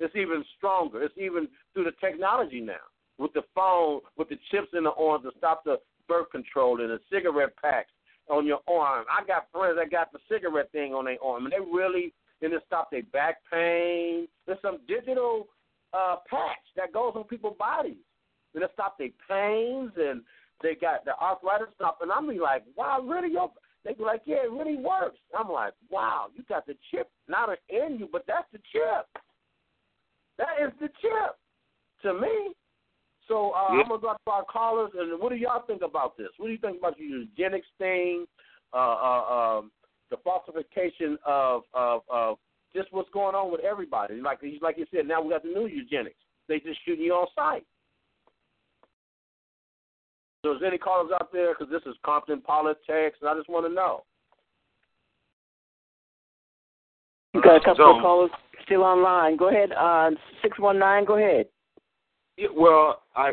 It's 0.00 0.16
even 0.16 0.44
stronger. 0.56 1.02
It's 1.02 1.16
even 1.16 1.48
through 1.72 1.84
the 1.84 1.96
technology 2.00 2.60
now 2.60 2.84
with 3.18 3.32
the 3.32 3.42
phone, 3.54 4.00
with 4.16 4.28
the 4.28 4.38
chips 4.50 4.68
in 4.74 4.84
the 4.84 4.92
arms 4.92 5.24
to 5.24 5.30
stop 5.38 5.64
the 5.64 5.78
birth 6.08 6.30
control 6.30 6.80
and 6.80 6.90
the 6.90 7.00
cigarette 7.10 7.56
packs 7.62 7.90
on 8.28 8.46
your 8.46 8.60
arm. 8.68 9.04
I 9.08 9.24
got 9.26 9.48
friends 9.52 9.76
that 9.78 9.90
got 9.90 10.12
the 10.12 10.18
cigarette 10.28 10.72
thing 10.72 10.92
on 10.94 11.04
their 11.04 11.22
arm, 11.22 11.44
and 11.44 11.52
they 11.52 11.60
really 11.60 12.12
then 12.40 12.52
it 12.52 12.62
stop 12.66 12.90
their 12.90 13.02
back 13.04 13.36
pain. 13.50 14.28
There's 14.46 14.58
some 14.60 14.78
digital 14.86 15.48
uh, 15.92 16.16
patch 16.28 16.64
that 16.76 16.92
goes 16.92 17.12
on 17.16 17.24
people's 17.24 17.56
bodies, 17.58 17.96
and 18.54 18.62
it 18.62 18.70
stop 18.74 18.98
their 18.98 19.10
pains, 19.28 19.92
and 19.96 20.22
they 20.64 20.74
got 20.74 21.04
the 21.04 21.12
arthritis 21.20 21.68
stuff. 21.74 21.96
And 22.00 22.10
I'm 22.10 22.28
be 22.28 22.40
like, 22.40 22.64
wow, 22.76 23.00
really? 23.06 23.32
Yo? 23.32 23.52
They 23.84 23.92
be 23.92 24.02
like, 24.02 24.22
yeah, 24.24 24.44
it 24.44 24.50
really 24.50 24.76
works. 24.76 25.18
I'm 25.38 25.50
like, 25.52 25.74
wow, 25.90 26.28
you 26.34 26.42
got 26.48 26.66
the 26.66 26.74
chip 26.90 27.10
not 27.28 27.50
in 27.68 27.98
you, 27.98 28.08
but 28.10 28.24
that's 28.26 28.48
the 28.50 28.58
chip. 28.72 29.06
That 30.38 30.56
is 30.64 30.72
the 30.80 30.88
chip 31.02 31.36
to 32.02 32.14
me. 32.14 32.54
So 33.28 33.52
uh, 33.52 33.74
Yeah. 33.74 33.82
I'm 33.82 33.88
gonna 33.88 34.00
go 34.00 34.12
to 34.12 34.30
our 34.30 34.44
callers, 34.44 34.90
and 34.98 35.20
what 35.20 35.30
do 35.30 35.36
y'all 35.36 35.64
think 35.66 35.82
about 35.82 36.16
this? 36.16 36.28
What 36.38 36.46
do 36.46 36.52
you 36.52 36.58
think 36.58 36.78
about 36.78 36.96
the 36.96 37.04
eugenics 37.04 37.66
thing, 37.78 38.26
uh, 38.72 38.76
uh, 38.76 39.58
um, 39.58 39.70
the 40.10 40.16
falsification 40.24 41.18
of, 41.24 41.62
of 41.74 42.02
of 42.10 42.38
just 42.74 42.88
what's 42.92 43.08
going 43.10 43.34
on 43.34 43.52
with 43.52 43.60
everybody? 43.62 44.20
Like 44.20 44.40
like 44.60 44.76
you 44.78 44.86
said, 44.94 45.06
now 45.06 45.22
we 45.22 45.30
got 45.30 45.42
the 45.42 45.48
new 45.48 45.66
eugenics. 45.66 46.16
They 46.48 46.58
just 46.60 46.84
shooting 46.84 47.04
you 47.04 47.12
on 47.14 47.26
sight. 47.34 47.64
So 50.44 50.52
is 50.52 50.60
there 50.60 50.68
any 50.68 50.76
callers 50.76 51.10
out 51.18 51.32
there? 51.32 51.54
Because 51.54 51.72
this 51.72 51.80
is 51.90 51.96
Compton 52.04 52.42
politics, 52.42 53.16
and 53.20 53.30
I 53.30 53.34
just 53.34 53.48
want 53.48 53.66
to 53.66 53.72
know. 53.72 54.04
You 57.32 57.40
got 57.42 57.56
a 57.56 57.60
couple 57.60 57.76
So- 57.76 57.96
of 57.96 58.02
callers 58.02 58.30
still 58.62 58.82
online. 58.82 59.36
Go 59.36 59.48
ahead. 59.48 59.72
Uh, 59.72 60.10
six 60.42 60.58
one 60.58 60.78
nine. 60.78 61.06
Go 61.06 61.16
ahead. 61.16 61.48
Yeah, 62.36 62.48
well, 62.54 63.02
I 63.16 63.32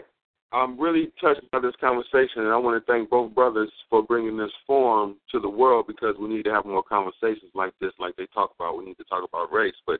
I'm 0.53 0.79
really 0.79 1.11
touched 1.19 1.49
by 1.51 1.59
this 1.59 1.75
conversation, 1.81 2.43
and 2.43 2.49
I 2.49 2.57
want 2.57 2.81
to 2.81 2.91
thank 2.91 3.09
both 3.09 3.33
brothers 3.33 3.71
for 3.89 4.03
bringing 4.03 4.37
this 4.37 4.51
forum 4.65 5.17
to 5.31 5.39
the 5.39 5.49
world 5.49 5.87
because 5.87 6.15
we 6.17 6.27
need 6.27 6.43
to 6.43 6.51
have 6.51 6.65
more 6.65 6.83
conversations 6.83 7.51
like 7.53 7.73
this, 7.79 7.93
like 7.99 8.15
they 8.15 8.27
talk 8.33 8.51
about. 8.57 8.77
We 8.77 8.85
need 8.85 8.97
to 8.97 9.05
talk 9.05 9.23
about 9.23 9.51
race, 9.51 9.75
but 9.85 9.99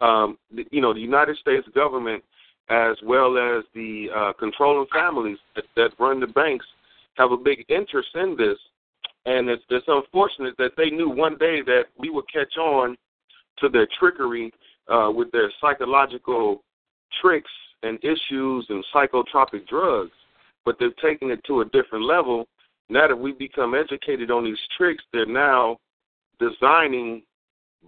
um, 0.00 0.38
the, 0.54 0.66
you 0.70 0.80
know, 0.80 0.92
the 0.92 1.00
United 1.00 1.36
States 1.38 1.66
government, 1.74 2.22
as 2.70 2.96
well 3.02 3.38
as 3.38 3.64
the 3.74 4.08
uh, 4.14 4.32
controlling 4.38 4.86
families 4.92 5.38
that, 5.54 5.64
that 5.76 5.90
run 5.98 6.20
the 6.20 6.26
banks, 6.26 6.66
have 7.14 7.32
a 7.32 7.36
big 7.36 7.64
interest 7.68 8.08
in 8.14 8.36
this, 8.36 8.58
and 9.26 9.48
it's, 9.48 9.62
it's 9.70 9.86
unfortunate 9.88 10.54
that 10.58 10.72
they 10.76 10.90
knew 10.90 11.08
one 11.08 11.36
day 11.38 11.60
that 11.62 11.84
we 11.98 12.10
would 12.10 12.24
catch 12.32 12.56
on 12.56 12.96
to 13.58 13.68
their 13.68 13.88
trickery 13.98 14.52
uh, 14.88 15.10
with 15.14 15.30
their 15.32 15.50
psychological 15.60 16.62
tricks 17.20 17.50
and 17.82 17.98
issues 18.02 18.66
and 18.68 18.84
psychotropic 18.94 19.66
drugs, 19.68 20.12
but 20.64 20.76
they've 20.78 20.96
taken 21.02 21.30
it 21.30 21.40
to 21.46 21.60
a 21.60 21.64
different 21.66 22.04
level. 22.04 22.46
Now 22.88 23.08
that 23.08 23.18
we 23.18 23.32
become 23.32 23.74
educated 23.74 24.30
on 24.30 24.44
these 24.44 24.58
tricks, 24.76 25.02
they're 25.12 25.26
now 25.26 25.78
designing 26.38 27.22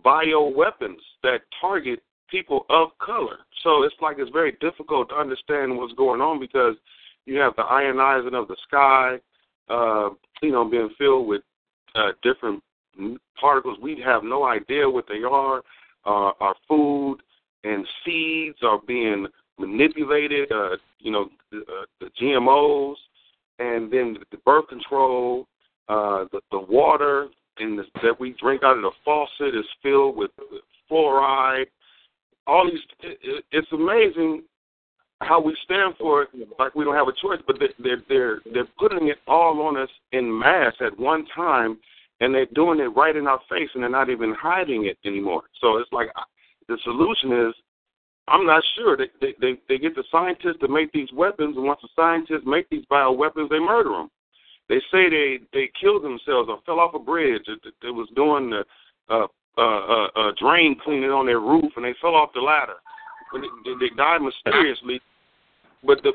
bioweapons 0.05 1.01
that 1.23 1.41
target 1.61 2.01
people 2.31 2.67
of 2.71 2.91
color. 2.99 3.39
So 3.63 3.83
it's 3.83 3.95
like 4.01 4.17
it's 4.19 4.31
very 4.31 4.53
difficult 4.61 5.09
to 5.11 5.15
understand 5.15 5.77
what's 5.77 5.93
going 5.95 6.21
on 6.21 6.41
because 6.41 6.75
you 7.27 7.39
have 7.39 7.55
the 7.57 7.63
ionizing 7.63 8.35
of 8.35 8.49
the 8.49 8.57
sky, 8.67 9.19
uh, 9.69 10.11
you 10.43 10.53
know, 10.53 10.65
being 10.65 10.91
filled 10.99 11.27
with 11.27 11.43
uh, 11.95 12.13
different 12.23 12.63
particles. 13.39 13.79
We 13.81 14.01
have 14.05 14.25
no 14.25 14.45
idea 14.45 14.89
what 14.89 15.07
they 15.09 15.23
are. 15.29 15.59
Uh, 16.07 16.33
our 16.41 16.55
food 16.67 17.19
and 17.65 17.87
seeds 18.05 18.59
are 18.63 18.81
being 18.87 19.27
manipulated. 19.59 20.51
Uh, 20.51 20.77
you 20.99 21.11
know, 21.11 21.29
the, 21.51 21.59
uh, 21.59 21.85
the 22.01 22.11
GMOs, 22.21 22.97
and 23.59 23.93
then 23.93 24.17
the 24.31 24.39
birth 24.39 24.69
control, 24.69 25.47
uh, 25.89 26.25
the, 26.33 26.41
the 26.51 26.61
water 26.61 27.29
and 27.61 27.79
that 27.79 28.19
we 28.19 28.35
drink 28.41 28.63
out 28.63 28.77
of 28.77 28.83
the 28.83 28.91
faucet 29.05 29.55
is 29.55 29.67
filled 29.83 30.17
with 30.17 30.31
fluoride. 30.91 31.67
All 32.51 32.69
these, 32.69 32.81
it, 33.01 33.19
it, 33.23 33.45
it's 33.53 33.73
amazing 33.73 34.43
how 35.21 35.41
we 35.41 35.57
stand 35.65 35.95
for 35.99 36.23
it 36.23 36.29
like 36.59 36.75
we 36.75 36.85
don't 36.85 36.97
have 36.97 37.07
a 37.07 37.13
choice, 37.13 37.41
but 37.47 37.57
they're 37.61 38.03
they're 38.09 38.41
they're, 38.53 38.69
putting 38.79 39.09
it 39.09 39.19
all 39.29 39.63
on 39.63 39.77
us 39.77 39.89
in 40.11 40.37
mass 40.37 40.75
at 40.81 40.99
one 40.99 41.25
time, 41.35 41.79
and 42.21 42.35
they're 42.35 42.47
doing 42.47 42.81
it 42.81 42.97
right 42.97 43.15
in 43.15 43.29
our 43.29 43.41
face, 43.49 43.69
and 43.75 43.83
they're 43.83 43.91
not 43.91 44.11
even 44.11 44.35
hiding 44.35 44.87
it 44.87 44.99
anymore. 45.05 45.43
So 45.61 45.77
it's 45.77 45.93
like 45.93 46.09
the 46.69 46.79
solution 46.83 47.31
is 47.47 47.55
I'm 48.27 48.47
not 48.47 48.65
sure. 48.77 48.97
They, 48.97 49.11
they 49.21 49.35
they 49.41 49.53
they 49.69 49.79
get 49.79 49.95
the 49.95 50.05
scientists 50.11 50.61
to 50.61 50.69
make 50.69 50.91
these 50.93 51.13
weapons, 51.13 51.57
and 51.57 51.67
once 51.67 51.81
the 51.83 51.89
scientists 51.95 52.47
make 52.47 52.69
these 52.69 52.85
bioweapons, 52.91 53.49
they 53.49 53.61
murder 53.61 53.91
them. 53.91 54.11
They 54.69 54.81
say 54.91 55.09
they 55.09 55.39
they 55.53 55.71
killed 55.81 56.03
themselves 56.03 56.49
or 56.49 56.59
fell 56.67 56.81
off 56.81 56.95
a 56.95 56.99
bridge. 56.99 57.45
It, 57.47 57.61
it 57.83 57.91
was 57.91 58.09
doing 58.17 58.51
the 58.51 58.65
uh, 59.15 59.27
uh, 59.63 60.07
uh, 60.17 60.33
drain 60.41 60.77
cleaning 60.83 61.11
on 61.11 61.27
their 61.27 61.41
roof, 61.41 61.73
and 61.77 61.85
they 61.85 61.95
fell 62.01 62.15
off 62.15 62.31
the 62.35 62.41
ladder. 62.41 62.77
But 63.33 63.43
they, 63.43 63.73
they 63.89 63.95
died 63.97 64.21
mysteriously. 64.23 65.01
But 65.85 66.03
the 66.03 66.13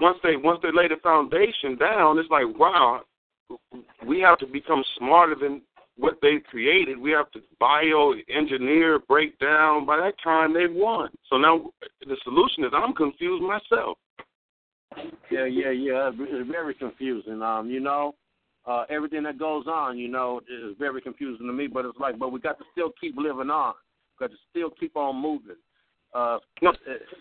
once 0.00 0.18
they 0.22 0.36
once 0.36 0.60
they 0.62 0.70
lay 0.72 0.88
the 0.88 0.96
foundation 1.02 1.76
down, 1.76 2.18
it's 2.18 2.30
like 2.30 2.46
wow, 2.58 3.02
we 4.06 4.20
have 4.20 4.38
to 4.38 4.46
become 4.46 4.82
smarter 4.98 5.34
than 5.34 5.62
what 5.96 6.14
they 6.22 6.38
created. 6.50 6.98
We 6.98 7.10
have 7.10 7.30
to 7.32 7.40
bioengineer, 7.60 9.06
break 9.06 9.38
down. 9.38 9.84
By 9.86 9.98
that 9.98 10.14
time, 10.22 10.54
they've 10.54 10.72
won. 10.72 11.10
So 11.28 11.36
now 11.36 11.70
the 12.06 12.16
solution 12.24 12.64
is 12.64 12.72
I'm 12.74 12.94
confused 12.94 13.42
myself. 13.42 13.98
Yeah, 15.30 15.46
yeah, 15.46 15.70
yeah. 15.70 16.10
It's 16.14 16.50
very 16.50 16.74
confusing. 16.74 17.42
Um, 17.42 17.68
you 17.68 17.80
know, 17.80 18.14
uh, 18.66 18.84
everything 18.90 19.22
that 19.24 19.38
goes 19.38 19.66
on, 19.66 19.98
you 19.98 20.08
know, 20.08 20.40
is 20.48 20.76
very 20.78 21.00
confusing 21.00 21.46
to 21.46 21.52
me. 21.52 21.66
But 21.66 21.84
it's 21.84 21.98
like, 21.98 22.18
but 22.18 22.30
we 22.32 22.40
got 22.40 22.58
to 22.58 22.64
still 22.72 22.92
keep 23.00 23.16
living 23.16 23.50
on. 23.50 23.74
Got 24.20 24.30
to 24.30 24.36
still 24.50 24.70
keep 24.70 24.96
on 24.96 25.20
moving. 25.20 25.56
Uh, 26.14 26.38
No. 26.60 26.72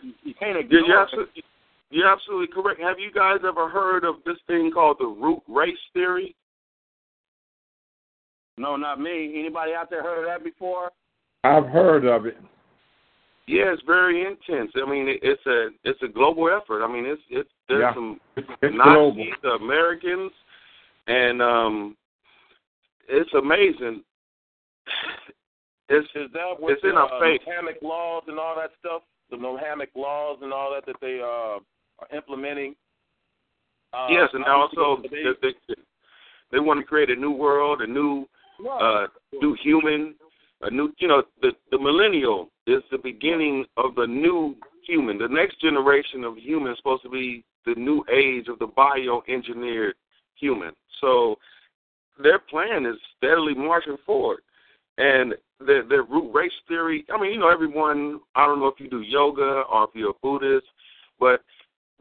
you, 0.03 0.13
you 0.23 0.33
can't 0.35 0.57
ignore. 0.57 0.79
You're, 0.81 0.87
you're, 0.87 0.99
it. 0.99 1.03
absolutely, 1.03 1.43
you're 1.89 2.11
absolutely 2.11 2.47
correct. 2.47 2.81
Have 2.81 2.99
you 2.99 3.11
guys 3.11 3.39
ever 3.47 3.69
heard 3.69 4.03
of 4.03 4.15
this 4.25 4.37
thing 4.47 4.71
called 4.73 4.97
the 4.99 5.07
root 5.07 5.41
race 5.47 5.77
theory? 5.93 6.35
No, 8.57 8.75
not 8.75 8.99
me. 8.99 9.35
Anybody 9.39 9.73
out 9.73 9.89
there 9.89 10.03
heard 10.03 10.19
of 10.19 10.25
that 10.25 10.43
before? 10.43 10.91
I've 11.43 11.65
heard 11.67 12.05
of 12.05 12.25
it. 12.25 12.37
Yeah, 13.47 13.73
it's 13.73 13.81
very 13.87 14.21
intense. 14.21 14.71
I 14.75 14.87
mean, 14.89 15.07
it's 15.21 15.45
a 15.47 15.69
it's 15.83 16.01
a 16.03 16.07
global 16.07 16.47
effort. 16.49 16.83
I 16.83 16.91
mean, 16.91 17.05
it's 17.05 17.21
it's 17.29 17.49
there's 17.67 17.81
Yeah. 17.81 17.93
some 17.93 18.19
It's 18.37 18.47
Nazis, 18.61 18.75
global. 18.83 19.25
the 19.41 19.49
Americans, 19.63 20.31
and 21.07 21.41
um, 21.41 21.97
it's 23.07 23.33
amazing. 23.33 24.03
It's 25.89 26.07
Is 26.15 26.31
that 26.33 26.55
what 26.57 26.71
It's 26.71 26.81
in 26.83 26.91
our 26.91 27.13
uh, 27.13 27.19
face. 27.19 27.41
Nohamic 27.45 27.81
laws 27.81 28.23
and 28.27 28.39
all 28.39 28.55
that 28.55 28.71
stuff? 28.79 29.01
The 29.29 29.37
Nohamic 29.37 29.89
laws 29.95 30.39
and 30.41 30.53
all 30.53 30.73
that 30.73 30.85
that 30.85 30.95
they 31.01 31.19
uh, 31.21 31.59
are 31.99 32.15
implementing. 32.15 32.75
Uh, 33.93 34.07
yes, 34.09 34.29
and 34.33 34.45
also 34.45 35.01
they, 35.03 35.23
they, 35.41 35.53
they 35.67 35.75
they 36.51 36.59
want 36.59 36.79
to 36.79 36.85
create 36.85 37.09
a 37.09 37.15
new 37.15 37.31
world, 37.31 37.81
a 37.81 37.87
new 37.87 38.25
uh, 38.69 39.07
new 39.33 39.55
human, 39.61 40.15
a 40.61 40.71
new 40.71 40.93
you 40.99 41.09
know 41.09 41.23
the 41.41 41.51
the 41.71 41.79
millennial 41.79 42.49
is 42.67 42.81
the 42.89 42.97
beginning 42.97 43.65
of 43.75 43.95
the 43.95 44.07
new 44.07 44.55
human. 44.87 45.17
The 45.17 45.27
next 45.27 45.59
generation 45.59 46.23
of 46.23 46.37
humans 46.37 46.75
is 46.75 46.77
supposed 46.79 47.03
to 47.03 47.09
be 47.09 47.43
the 47.65 47.75
new 47.75 48.03
age 48.11 48.47
of 48.47 48.59
the 48.59 48.67
bioengineered 48.67 49.93
human. 50.41 50.71
So 50.99 51.35
their 52.21 52.39
plan 52.39 52.85
is 52.85 52.97
steadily 53.17 53.53
marching 53.53 53.97
forward, 54.05 54.39
and 54.97 55.33
their 55.65 55.87
their 55.87 56.03
root 56.03 56.31
race 56.33 56.51
theory. 56.67 57.05
I 57.13 57.21
mean, 57.21 57.31
you 57.31 57.39
know, 57.39 57.49
everyone. 57.49 58.19
I 58.35 58.45
don't 58.45 58.59
know 58.59 58.67
if 58.67 58.79
you 58.79 58.89
do 58.89 59.01
yoga 59.01 59.63
or 59.71 59.85
if 59.85 59.91
you're 59.93 60.11
a 60.11 60.13
Buddhist, 60.21 60.67
but 61.19 61.41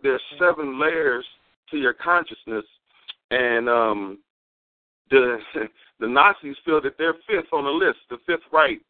there's 0.02 0.22
seven 0.38 0.80
layers 0.80 1.24
to 1.70 1.76
your 1.76 1.92
consciousness, 1.92 2.64
and 3.30 3.68
um, 3.68 4.18
the 5.10 5.38
the 6.00 6.08
Nazis 6.08 6.56
feel 6.64 6.80
that 6.82 6.96
they're 6.98 7.14
fifth 7.28 7.52
on 7.52 7.64
the 7.64 7.70
list, 7.70 7.98
the 8.08 8.18
fifth 8.26 8.46
right, 8.52 8.80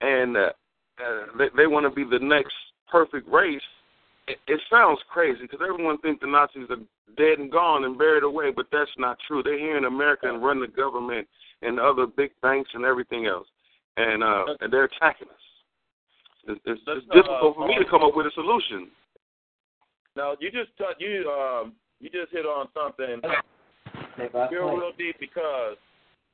and 0.00 0.36
uh, 0.36 0.50
uh, 0.98 1.26
they, 1.38 1.48
they 1.56 1.66
want 1.66 1.86
to 1.86 1.90
be 1.90 2.04
the 2.04 2.22
next 2.22 2.54
perfect 2.90 3.28
race. 3.28 3.60
It, 4.28 4.38
it 4.48 4.60
sounds 4.70 4.98
crazy 5.08 5.42
because 5.42 5.60
everyone 5.62 5.98
thinks 5.98 6.20
the 6.20 6.26
Nazis 6.26 6.68
are 6.70 6.82
dead 7.16 7.38
and 7.38 7.50
gone 7.50 7.84
and 7.84 7.96
buried 7.96 8.24
away, 8.24 8.50
but 8.54 8.66
that's 8.72 8.90
not 8.98 9.18
true. 9.26 9.42
They're 9.42 9.58
here 9.58 9.76
in 9.76 9.84
America 9.84 10.28
and 10.28 10.42
run 10.42 10.60
the 10.60 10.66
government 10.66 11.28
and 11.62 11.78
other 11.78 12.06
big 12.06 12.30
banks 12.42 12.70
and 12.74 12.84
everything 12.84 13.26
else, 13.26 13.46
and 13.96 14.22
uh, 14.22 14.44
and 14.60 14.72
they're 14.72 14.84
attacking 14.84 15.28
us. 15.28 15.46
It's, 16.48 16.60
it's, 16.64 16.80
it's 16.86 17.06
difficult 17.06 17.56
for 17.56 17.66
me 17.66 17.76
to 17.78 17.84
come 17.90 18.02
up 18.02 18.14
with 18.14 18.26
a 18.26 18.30
solution. 18.34 18.88
now 20.16 20.36
you 20.40 20.50
just 20.50 20.76
touch, 20.78 20.96
you 20.98 21.30
um 21.30 21.74
you 22.00 22.10
just 22.10 22.32
hit 22.32 22.44
on 22.46 22.68
something 22.74 23.22
real 24.50 24.76
real 24.76 24.92
deep 24.98 25.16
because 25.18 25.76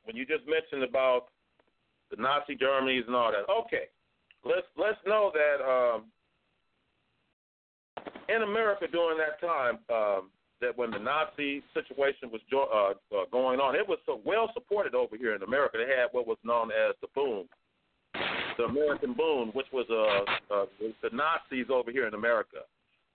when 0.05 0.17
you 0.17 0.27
just 0.27 0.43
mentioned 0.49 0.83
about 0.83 1.27
the 2.13 2.21
Nazi 2.21 2.55
Germany's 2.55 3.05
and 3.07 3.17
all 3.17 3.33
that. 3.33 3.51
Okay, 3.51 3.89
let's 4.45 4.67
let's 4.77 4.99
know 5.07 5.33
that 5.33 5.65
um, 5.65 6.05
in 8.29 8.43
America 8.43 8.87
during 8.91 9.19
that 9.19 9.41
time, 9.41 9.79
um, 9.91 10.31
that 10.61 10.77
when 10.77 10.91
the 10.91 10.99
Nazi 10.99 11.63
situation 11.75 12.31
was 12.31 12.41
jo- 12.49 12.71
uh, 12.73 13.17
uh, 13.17 13.25
going 13.31 13.59
on, 13.59 13.75
it 13.75 13.87
was 13.87 13.99
so 14.07 14.21
well 14.25 14.51
supported 14.55 14.95
over 14.95 15.17
here 15.17 15.35
in 15.35 15.43
America. 15.43 15.79
They 15.79 15.93
had 15.95 16.09
what 16.13 16.27
was 16.27 16.39
known 16.45 16.71
as 16.71 16.95
the 17.01 17.09
Bund, 17.15 17.49
the 18.57 18.65
American 18.65 19.15
Bund, 19.15 19.53
which 19.55 19.67
was 19.73 19.87
uh, 19.91 20.55
uh, 20.55 20.67
the 20.81 21.11
Nazis 21.13 21.67
over 21.71 21.91
here 21.91 22.07
in 22.07 22.15
America. 22.15 22.59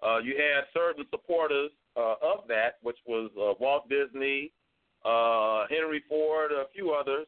Uh, 0.06 0.20
you 0.20 0.36
had 0.36 0.66
certain 0.74 1.06
supporters 1.10 1.72
uh, 1.96 2.16
of 2.22 2.48
that, 2.48 2.78
which 2.84 2.98
was 3.08 3.32
uh, 3.40 3.54
Walt 3.60 3.90
Disney, 3.90 4.52
uh, 5.06 5.66
Henry 5.70 6.04
Ford, 6.08 6.52
a 6.52 6.66
few 6.74 6.92
others. 6.92 7.26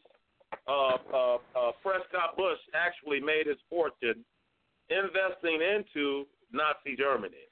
Uh, 0.67 0.97
uh, 1.13 1.35
uh, 1.35 1.71
Prescott 1.81 2.35
Bush 2.37 2.59
actually 2.73 3.19
made 3.19 3.47
his 3.47 3.57
fortune 3.69 4.25
investing 4.89 5.61
into 5.61 6.25
Nazi 6.51 6.95
Germany. 6.97 7.48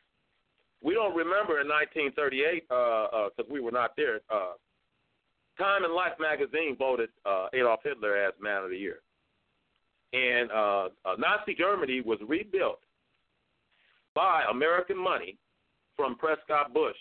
We 0.81 0.93
don't 0.93 1.15
remember 1.15 1.59
in 1.59 1.67
1938 1.67 2.63
because 2.69 3.31
uh, 3.39 3.41
uh, 3.41 3.45
we 3.49 3.59
were 3.59 3.71
not 3.71 3.91
there. 3.97 4.21
Uh, 4.33 4.53
Time 5.57 5.83
and 5.83 5.93
Life 5.93 6.13
magazine 6.19 6.75
voted 6.77 7.09
uh, 7.25 7.47
Adolf 7.53 7.79
Hitler 7.83 8.15
as 8.15 8.33
Man 8.39 8.63
of 8.63 8.69
the 8.69 8.77
Year, 8.77 8.99
and 10.13 10.51
uh, 10.51 10.89
uh, 11.03 11.15
Nazi 11.17 11.55
Germany 11.55 12.01
was 12.01 12.19
rebuilt 12.27 12.79
by 14.13 14.43
American 14.51 14.97
money 14.97 15.37
from 15.95 16.15
Prescott 16.15 16.73
Bush 16.73 16.97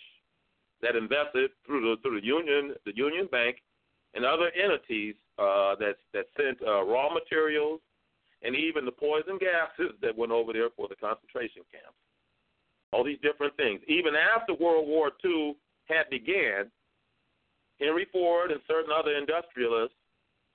that 0.80 0.96
invested 0.96 1.50
through 1.66 1.82
the 1.82 1.96
through 2.02 2.20
the 2.20 2.26
Union 2.26 2.74
the 2.86 2.96
Union 2.96 3.28
Bank 3.30 3.56
and 4.14 4.24
other 4.24 4.50
entities 4.50 5.16
that 5.36 5.96
that 6.14 6.24
sent 6.38 6.58
raw 6.62 7.12
materials 7.12 7.80
and 8.42 8.56
even 8.56 8.86
the 8.86 8.92
poison 8.92 9.38
gases 9.38 9.92
that 10.00 10.16
went 10.16 10.32
over 10.32 10.54
there 10.54 10.70
for 10.76 10.88
the 10.88 10.96
concentration 10.96 11.62
camps. 11.70 11.96
All 12.96 13.04
these 13.04 13.20
different 13.20 13.54
things. 13.58 13.80
Even 13.88 14.14
after 14.16 14.54
World 14.54 14.88
War 14.88 15.12
II 15.22 15.54
had 15.84 16.08
began, 16.08 16.70
Henry 17.78 18.06
Ford 18.10 18.50
and 18.50 18.60
certain 18.66 18.90
other 18.90 19.12
industrialists, 19.12 19.96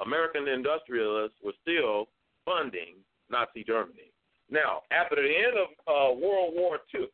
American 0.04 0.48
industrialists, 0.48 1.38
were 1.46 1.54
still 1.62 2.08
funding 2.44 2.96
Nazi 3.30 3.64
Germany. 3.64 4.10
Now, 4.50 4.82
after 4.90 5.18
the 5.18 5.30
end 5.30 5.54
of 5.54 5.70
uh, 5.86 6.20
World 6.20 6.56
War 6.56 6.80
II, 6.96 7.06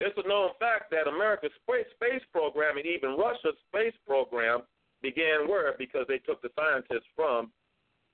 it's 0.00 0.18
a 0.22 0.28
known 0.28 0.50
fact 0.60 0.90
that 0.90 1.08
America's 1.08 1.50
space, 1.62 1.88
space 1.96 2.22
program 2.30 2.76
and 2.76 2.84
even 2.84 3.16
Russia's 3.16 3.56
space 3.72 3.96
program 4.06 4.60
began 5.00 5.48
where? 5.48 5.74
Because 5.78 6.04
they 6.08 6.18
took 6.18 6.42
the 6.42 6.50
scientists 6.54 7.08
from 7.16 7.50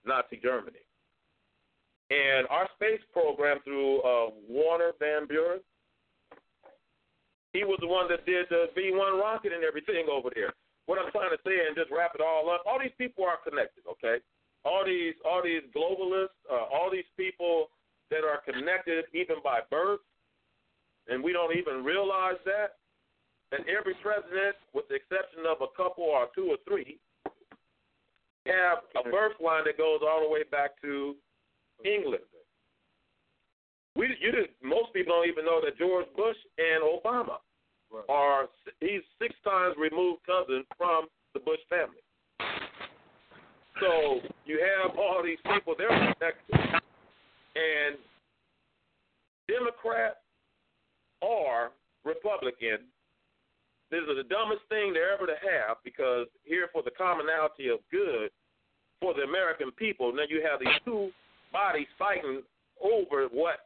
Nazi 0.06 0.38
Germany. 0.40 0.86
And 2.10 2.46
our 2.50 2.66
space 2.74 3.00
program 3.14 3.58
through 3.62 4.02
uh, 4.02 4.34
Wernher 4.50 4.92
von 4.98 5.30
Braun, 5.30 5.62
he 7.52 7.62
was 7.62 7.78
the 7.80 7.86
one 7.86 8.10
that 8.10 8.26
did 8.26 8.46
the 8.50 8.66
V 8.74 8.90
1 8.90 9.18
rocket 9.18 9.52
and 9.52 9.62
everything 9.62 10.06
over 10.10 10.30
there. 10.34 10.54
What 10.86 10.98
I'm 10.98 11.10
trying 11.14 11.30
to 11.30 11.38
say, 11.46 11.54
and 11.66 11.78
just 11.78 11.90
wrap 11.90 12.18
it 12.18 12.20
all 12.20 12.50
up, 12.50 12.62
all 12.66 12.78
these 12.82 12.94
people 12.98 13.22
are 13.22 13.38
connected, 13.46 13.86
okay? 13.86 14.18
All 14.64 14.82
these, 14.84 15.14
all 15.22 15.42
these 15.42 15.62
globalists, 15.70 16.34
uh, 16.50 16.66
all 16.66 16.90
these 16.90 17.06
people 17.16 17.70
that 18.10 18.26
are 18.26 18.42
connected 18.42 19.06
even 19.14 19.38
by 19.42 19.60
birth, 19.70 20.02
and 21.06 21.22
we 21.22 21.32
don't 21.32 21.54
even 21.54 21.84
realize 21.84 22.42
that. 22.44 22.78
And 23.52 23.66
every 23.66 23.94
president, 24.02 24.54
with 24.74 24.86
the 24.90 24.94
exception 24.94 25.46
of 25.46 25.58
a 25.62 25.70
couple 25.74 26.04
or 26.04 26.26
two 26.34 26.54
or 26.54 26.58
three, 26.66 26.98
have 28.46 28.78
a 28.98 29.08
birth 29.10 29.38
line 29.42 29.64
that 29.66 29.78
goes 29.78 30.00
all 30.02 30.22
the 30.22 30.30
way 30.30 30.42
back 30.50 30.80
to 30.82 31.14
England. 31.84 32.24
We, 33.96 34.16
you 34.20 34.32
did, 34.32 34.50
most 34.62 34.92
people 34.92 35.14
don't 35.14 35.28
even 35.28 35.44
know 35.44 35.60
that 35.64 35.76
George 35.76 36.06
Bush 36.16 36.36
and 36.58 36.82
Obama 36.82 37.42
right. 37.90 38.04
are 38.08 38.48
he's 38.80 39.02
six 39.20 39.34
times 39.44 39.74
removed 39.78 40.20
cousins 40.24 40.64
from 40.78 41.06
the 41.34 41.40
Bush 41.40 41.60
family. 41.68 42.00
So 43.80 44.20
you 44.46 44.60
have 44.60 44.96
all 44.96 45.22
these 45.24 45.40
people 45.52 45.74
they're 45.76 45.88
connected, 45.88 46.80
and 47.56 47.96
Democrat 49.48 50.18
or 51.22 51.72
Republican. 52.04 52.86
This 53.90 54.06
is 54.06 54.22
the 54.22 54.28
dumbest 54.28 54.62
thing 54.68 54.92
they're 54.92 55.12
ever 55.12 55.26
to 55.26 55.34
have 55.42 55.78
because 55.82 56.26
here 56.44 56.68
for 56.72 56.82
the 56.82 56.92
commonality 56.92 57.68
of 57.68 57.80
good 57.90 58.30
for 59.00 59.14
the 59.14 59.22
American 59.22 59.72
people. 59.72 60.12
Now 60.14 60.28
you 60.28 60.46
have 60.48 60.60
these 60.60 60.78
two 60.84 61.10
bodies 61.52 61.90
fighting 61.98 62.42
over 62.80 63.28
what 63.30 63.60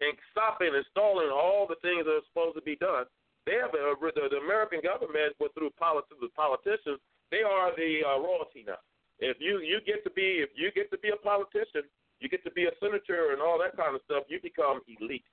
and 0.00 0.14
stopping 0.30 0.74
and 0.74 0.84
stalling 0.90 1.30
all 1.30 1.66
the 1.66 1.78
things 1.82 2.06
that 2.06 2.22
are 2.22 2.28
supposed 2.30 2.54
to 2.54 2.62
be 2.62 2.76
done. 2.78 3.04
They 3.46 3.58
have 3.58 3.72
a, 3.74 3.96
the, 3.98 4.28
the 4.30 4.40
American 4.44 4.80
government, 4.84 5.34
but 5.40 5.54
through 5.54 5.72
politics, 5.78 6.20
the 6.20 6.28
politicians, 6.36 7.00
they 7.30 7.42
are 7.42 7.74
the 7.74 8.04
uh, 8.04 8.18
royalty 8.20 8.62
now. 8.66 8.78
If 9.18 9.38
you 9.40 9.58
you 9.58 9.80
get 9.82 10.04
to 10.04 10.10
be 10.10 10.44
if 10.44 10.50
you 10.54 10.70
get 10.70 10.90
to 10.92 10.98
be 10.98 11.10
a 11.10 11.18
politician, 11.18 11.82
you 12.20 12.28
get 12.28 12.44
to 12.44 12.52
be 12.52 12.64
a 12.70 12.74
senator 12.78 13.32
and 13.32 13.42
all 13.42 13.58
that 13.58 13.76
kind 13.76 13.94
of 13.94 14.02
stuff, 14.04 14.24
you 14.28 14.38
become 14.42 14.80
elite. 14.86 15.26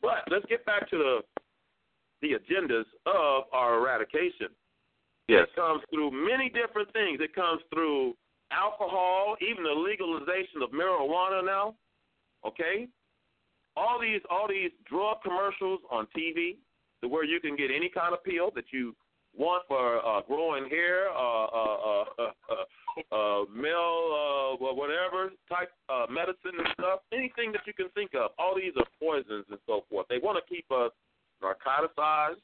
But 0.00 0.24
let's 0.30 0.46
get 0.46 0.64
back 0.64 0.88
to 0.90 0.96
the 0.96 1.14
the 2.22 2.40
agendas 2.40 2.88
of 3.06 3.44
our 3.52 3.78
eradication. 3.78 4.48
Yes. 5.28 5.46
It 5.48 5.56
comes 5.56 5.82
through 5.92 6.10
many 6.10 6.48
different 6.48 6.92
things. 6.92 7.20
It 7.20 7.34
comes 7.34 7.62
through 7.72 8.14
alcohol, 8.50 9.36
even 9.40 9.64
the 9.64 9.70
legalization 9.70 10.62
of 10.62 10.70
marijuana 10.70 11.44
now. 11.44 11.74
Okay, 12.46 12.88
all 13.76 14.00
these 14.00 14.20
all 14.30 14.48
these 14.48 14.70
drug 14.88 15.18
commercials 15.22 15.80
on 15.90 16.06
TV, 16.16 16.56
to 17.02 17.08
where 17.08 17.24
you 17.24 17.40
can 17.40 17.56
get 17.56 17.70
any 17.74 17.88
kind 17.88 18.12
of 18.12 18.24
pill 18.24 18.50
that 18.54 18.64
you 18.72 18.94
want 19.36 19.62
for 19.68 20.04
uh, 20.04 20.22
growing 20.22 20.68
hair, 20.68 21.08
uh, 21.10 21.44
uh, 21.46 22.04
uh, 22.18 22.32
uh, 22.50 23.14
uh, 23.14 23.44
male, 23.54 24.56
uh, 24.60 24.72
whatever 24.74 25.30
type 25.48 25.70
uh, 25.88 26.06
medicine 26.10 26.58
and 26.58 26.68
stuff, 26.74 27.00
anything 27.12 27.52
that 27.52 27.62
you 27.66 27.72
can 27.72 27.88
think 27.90 28.10
of. 28.14 28.30
All 28.38 28.54
these 28.56 28.72
are 28.76 28.86
poisons 29.00 29.44
and 29.50 29.58
so 29.66 29.84
forth. 29.88 30.06
They 30.08 30.18
want 30.18 30.38
to 30.42 30.54
keep 30.54 30.66
us 30.70 30.90
narcoticized. 31.42 32.42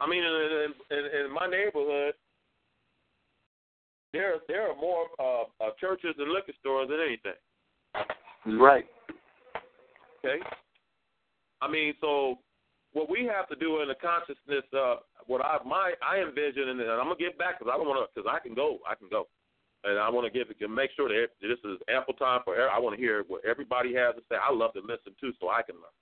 I 0.00 0.08
mean, 0.08 0.22
in, 0.22 0.74
in, 0.90 1.26
in 1.26 1.34
my 1.34 1.46
neighborhood, 1.46 2.14
there 4.14 4.34
there 4.48 4.70
are 4.70 4.76
more 4.76 5.06
uh, 5.18 5.42
uh, 5.60 5.70
churches 5.80 6.14
and 6.18 6.30
liquor 6.30 6.52
stores 6.60 6.88
than 6.88 7.00
anything. 7.00 7.38
Right. 8.58 8.86
Okay. 10.24 10.40
I 11.60 11.70
mean, 11.70 11.94
so 12.00 12.38
what 12.92 13.10
we 13.10 13.26
have 13.26 13.48
to 13.48 13.56
do 13.56 13.82
in 13.82 13.88
the 13.88 13.98
consciousness, 13.98 14.64
uh, 14.72 15.02
what 15.26 15.44
I 15.44 15.58
my 15.66 15.92
I 16.00 16.22
envision, 16.22 16.68
and 16.68 16.80
I'm 16.80 17.10
gonna 17.10 17.16
get 17.16 17.36
back 17.36 17.58
because 17.58 17.72
I 17.72 17.76
don't 17.76 17.88
want 17.88 18.06
to, 18.06 18.08
because 18.14 18.30
I 18.30 18.38
can 18.38 18.54
go, 18.54 18.78
I 18.88 18.94
can 18.94 19.08
go, 19.10 19.26
and 19.82 19.98
I 19.98 20.08
want 20.08 20.30
to 20.30 20.32
give 20.32 20.48
make 20.70 20.90
sure 20.96 21.08
that 21.08 21.34
this 21.42 21.58
is 21.64 21.78
ample 21.88 22.14
time 22.14 22.40
for. 22.44 22.54
I 22.56 22.78
want 22.78 22.96
to 22.96 23.02
hear 23.02 23.24
what 23.26 23.44
everybody 23.44 23.94
has 23.94 24.14
to 24.14 24.22
say. 24.30 24.36
I 24.36 24.52
love 24.54 24.72
to 24.74 24.80
listen 24.80 25.12
too, 25.20 25.32
so 25.40 25.50
I 25.50 25.62
can 25.62 25.76
learn. 25.76 25.98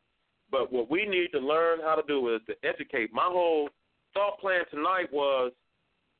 But 0.50 0.70
what 0.70 0.90
we 0.90 1.06
need 1.06 1.28
to 1.32 1.40
learn 1.40 1.80
how 1.80 1.94
to 1.94 2.02
do 2.06 2.34
is 2.34 2.42
to 2.46 2.54
educate. 2.62 3.12
My 3.12 3.24
whole 3.24 3.70
thought 4.12 4.38
plan 4.38 4.64
tonight 4.70 5.08
was 5.10 5.52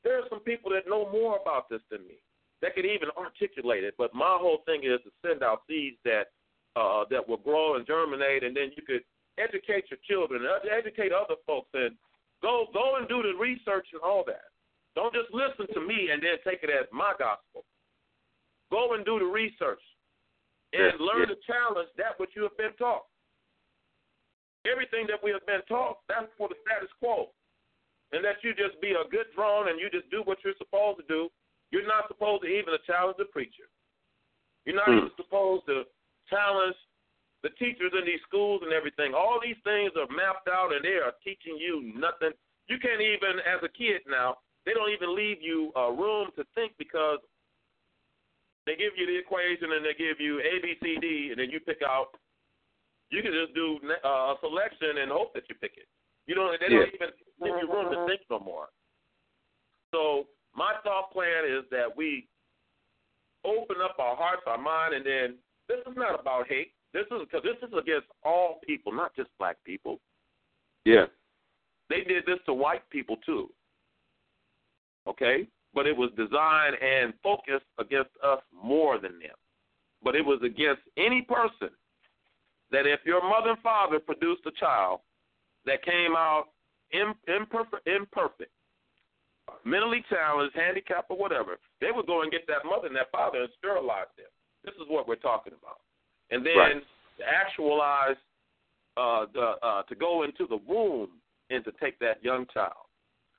there 0.05 0.19
are 0.19 0.29
some 0.29 0.41
people 0.41 0.71
that 0.73 0.89
know 0.89 1.11
more 1.11 1.39
about 1.41 1.69
this 1.71 1.83
than 1.91 2.07
me 2.07 2.19
that 2.61 2.75
could 2.75 2.87
even 2.87 3.11
articulate 3.17 3.85
it. 3.85 3.95
But 3.99 4.15
my 4.15 4.39
whole 4.39 4.63
thing 4.67 4.83
is 4.85 5.01
to 5.05 5.11
send 5.27 5.43
out 5.43 5.63
seeds 5.69 5.99
that 6.05 6.31
uh, 6.75 7.05
that 7.11 7.29
will 7.29 7.43
grow 7.43 7.77
and 7.77 7.87
germinate, 7.87 8.45
and 8.45 8.57
then 8.57 8.73
you 8.77 8.83
could 8.83 9.05
educate 9.37 9.85
your 9.91 10.01
children, 10.09 10.41
educate 10.65 11.13
other 11.13 11.37
folks, 11.47 11.69
and 11.75 11.95
go 12.41 12.67
go 12.73 12.97
and 12.97 13.09
do 13.09 13.23
the 13.23 13.37
research 13.39 13.87
and 13.93 14.01
all 14.03 14.25
that. 14.27 14.49
Don't 14.95 15.13
just 15.13 15.29
listen 15.33 15.73
to 15.75 15.81
me 15.81 16.11
and 16.13 16.23
then 16.23 16.37
take 16.45 16.63
it 16.63 16.71
as 16.71 16.87
my 16.93 17.13
gospel. 17.19 17.65
Go 18.71 18.95
and 18.95 19.05
do 19.05 19.19
the 19.19 19.29
research 19.29 19.81
and 20.73 20.97
yes, 20.97 21.01
learn 21.01 21.29
yes. 21.29 21.37
to 21.37 21.37
challenge 21.45 21.89
that 21.97 22.17
which 22.17 22.33
you 22.37 22.43
have 22.43 22.57
been 22.57 22.73
taught. 22.79 23.05
Everything 24.65 25.05
that 25.09 25.21
we 25.21 25.33
have 25.33 25.45
been 25.45 25.65
taught, 25.69 26.01
that's 26.09 26.29
for 26.39 26.49
the 26.49 26.57
status 26.65 26.93
quo 27.01 27.33
and 28.13 28.25
that 28.25 28.45
you 28.45 28.55
just 28.55 28.81
be 28.81 28.93
a 28.93 29.09
good 29.09 29.27
drone 29.35 29.69
and 29.69 29.81
you 29.81 29.89
just 29.89 30.09
do 30.11 30.23
what 30.25 30.39
you're 30.45 30.57
supposed 30.59 31.01
to 31.01 31.07
do. 31.09 31.29
You're 31.73 31.89
not 31.89 32.09
supposed 32.09 32.45
to 32.45 32.49
even 32.49 32.77
challenge 32.87 33.17
the 33.17 33.25
preacher. 33.33 33.69
You're 34.65 34.77
not 34.77 34.89
Hmm. 34.89 35.09
even 35.09 35.17
supposed 35.17 35.67
to 35.67 35.87
challenge 36.29 36.77
the 37.43 37.51
teachers 37.51 37.93
in 37.95 38.05
these 38.05 38.23
schools 38.23 38.63
and 38.63 38.73
everything. 38.73 39.15
All 39.15 39.41
these 39.41 39.59
things 39.65 39.91
are 39.97 40.07
mapped 40.09 40.49
out 40.49 40.73
and 40.73 40.85
they 40.85 41.01
are 41.01 41.13
teaching 41.25 41.57
you 41.57 41.83
nothing. 41.83 42.33
You 42.69 42.79
can't 42.79 43.01
even, 43.01 43.41
as 43.41 43.63
a 43.63 43.69
kid 43.69 44.03
now, 44.07 44.39
they 44.65 44.73
don't 44.75 44.91
even 44.91 45.17
leave 45.17 45.43
you 45.43 45.73
uh, 45.75 45.91
room 45.91 46.31
to 46.37 46.45
think 46.55 46.73
because 46.79 47.19
they 48.65 48.77
give 48.77 48.93
you 48.97 49.07
the 49.07 49.19
equation 49.19 49.73
and 49.73 49.85
they 49.85 49.95
give 49.95 50.21
you 50.21 50.39
A, 50.39 50.61
B, 50.63 50.79
C, 50.81 50.97
D, 51.01 51.31
and 51.33 51.41
then 51.41 51.51
you 51.51 51.59
pick 51.59 51.83
out. 51.83 52.15
You 53.11 53.23
can 53.23 53.33
just 53.33 53.55
do 53.55 53.81
uh, 54.05 54.09
a 54.09 54.37
selection 54.41 54.99
and 55.03 55.11
hope 55.11 55.35
that 55.35 55.49
you 55.49 55.57
pick 55.57 55.75
it. 55.77 55.89
You 56.27 56.35
don't. 56.35 56.59
They 56.61 56.69
don't 56.69 56.89
even 56.89 56.99
give 56.99 57.11
you 57.41 57.73
room 57.73 57.91
to 57.91 57.97
mm-hmm, 57.97 58.09
think 58.09 58.21
no 58.31 58.39
more. 58.39 58.67
So 59.93 60.27
my 60.55 60.75
thought 60.85 61.13
plan 61.13 61.45
is 61.47 61.65
that 61.71 61.97
we 61.97 62.29
open 63.45 63.77
up 63.83 63.97
our 63.99 64.17
hearts, 64.17 64.43
our 64.47 64.59
mind, 64.59 64.95
and 64.95 65.05
then 65.05 65.35
this 65.69 65.79
is 65.87 65.97
not 65.97 66.19
about 66.19 66.49
hate. 66.49 66.73
This 66.93 67.07
is 67.11 67.21
because 67.21 67.43
this 67.43 67.57
is 67.67 67.75
against 67.77 68.07
all 68.25 68.61
people, 68.67 68.93
not 68.93 69.17
just 69.17 69.31
black 69.39 69.57
people. 69.65 69.99
Yeah. 70.85 71.07
They 71.89 72.03
did 72.03 72.25
this 72.27 72.39
to 72.47 72.55
white 72.55 72.89
people 72.91 73.17
too. 73.25 73.51
Okay? 75.09 75.49
But 75.75 75.87
it 75.87 75.97
was 75.97 76.11
designed 76.17 76.77
and 76.83 77.15
focused 77.23 77.67
against 77.79 78.11
us 78.23 78.41
more 78.53 78.99
than 78.99 79.13
them. 79.13 79.37
But 80.03 80.15
it 80.15 80.25
was 80.25 80.41
against 80.45 80.83
any 80.97 81.23
person 81.23 81.71
that 82.71 82.87
if 82.87 83.01
your 83.05 83.23
mother 83.23 83.51
and 83.51 83.59
father 83.61 83.99
produced 83.99 84.43
a 84.47 84.51
child 84.53 85.01
that 85.67 85.85
came 85.85 86.17
out 86.17 86.47
imperfect, 86.93 87.87
imperfect, 87.87 88.51
mentally 89.65 90.05
challenged, 90.11 90.55
handicapped, 90.55 91.11
or 91.11 91.17
whatever, 91.17 91.59
they 91.81 91.91
would 91.91 92.07
go 92.07 92.23
and 92.23 92.31
get 92.31 92.47
that 92.47 92.65
mother 92.65 92.87
and 92.87 92.97
that 92.97 93.11
father 93.11 93.43
and 93.43 93.49
sterilize 93.59 94.11
them. 94.17 94.27
This 94.65 94.75
is 94.75 94.89
what 94.89 95.09
we're 95.09 95.17
talking 95.17 95.53
about. 95.61 95.81
And 96.31 96.45
then 96.45 96.57
Right. 96.57 96.87
to 97.19 97.29
actualize 97.29 98.17
uh, 98.97 99.27
the, 99.33 99.57
uh, 99.63 99.83
to 99.85 99.95
go 99.95 100.23
into 100.23 100.47
the 100.47 100.57
womb 100.57 101.11
and 101.51 101.65
to 101.65 101.73
take 101.73 101.99
that 101.99 102.23
young 102.23 102.47
child. 102.53 102.87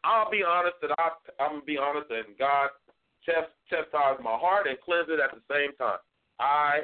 I'll 0.04 0.30
be 0.30 0.44
honest 0.44 0.76
that 0.82 0.92
I, 0.98 1.12
I'm 1.40 1.52
gonna 1.52 1.66
be 1.66 1.78
honest, 1.78 2.10
and 2.12 2.38
God 2.38 2.70
chastise 3.26 4.20
my 4.22 4.38
heart 4.38 4.68
and 4.68 4.80
cleanse 4.82 5.08
it 5.10 5.20
at 5.20 5.32
the 5.32 5.42
same 5.50 5.76
time. 5.78 6.00
I 6.40 6.82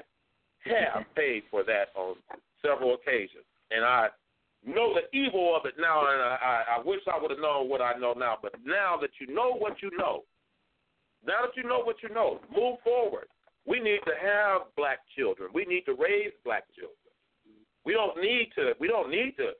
have 0.65 1.03
paid 1.15 1.43
for 1.51 1.63
that 1.63 1.89
on 1.95 2.15
several 2.61 2.93
occasions, 2.93 3.45
and 3.71 3.83
I 3.83 4.07
know 4.65 4.93
the 4.93 5.17
evil 5.17 5.55
of 5.55 5.65
it 5.65 5.75
now, 5.79 6.01
and 6.11 6.21
I, 6.21 6.77
I 6.77 6.81
wish 6.83 6.99
I 7.07 7.19
would 7.21 7.31
have 7.31 7.39
known 7.39 7.69
what 7.69 7.81
I 7.81 7.97
know 7.97 8.13
now. 8.13 8.37
But 8.41 8.53
now 8.65 8.97
that 9.01 9.11
you 9.19 9.33
know 9.33 9.53
what 9.55 9.81
you 9.81 9.91
know, 9.97 10.23
now 11.25 11.45
that 11.45 11.55
you 11.55 11.63
know 11.63 11.79
what 11.79 11.97
you 12.03 12.09
know, 12.09 12.39
move 12.55 12.79
forward. 12.83 13.27
We 13.67 13.79
need 13.79 13.99
to 14.07 14.15
have 14.17 14.73
black 14.75 14.99
children. 15.15 15.49
We 15.53 15.65
need 15.65 15.85
to 15.85 15.93
raise 15.93 16.33
black 16.43 16.63
children. 16.73 16.95
We 17.85 17.93
don't 17.93 18.17
need 18.17 18.49
to. 18.55 18.73
We 18.79 18.87
don't 18.87 19.11
need 19.11 19.35
to 19.37 19.51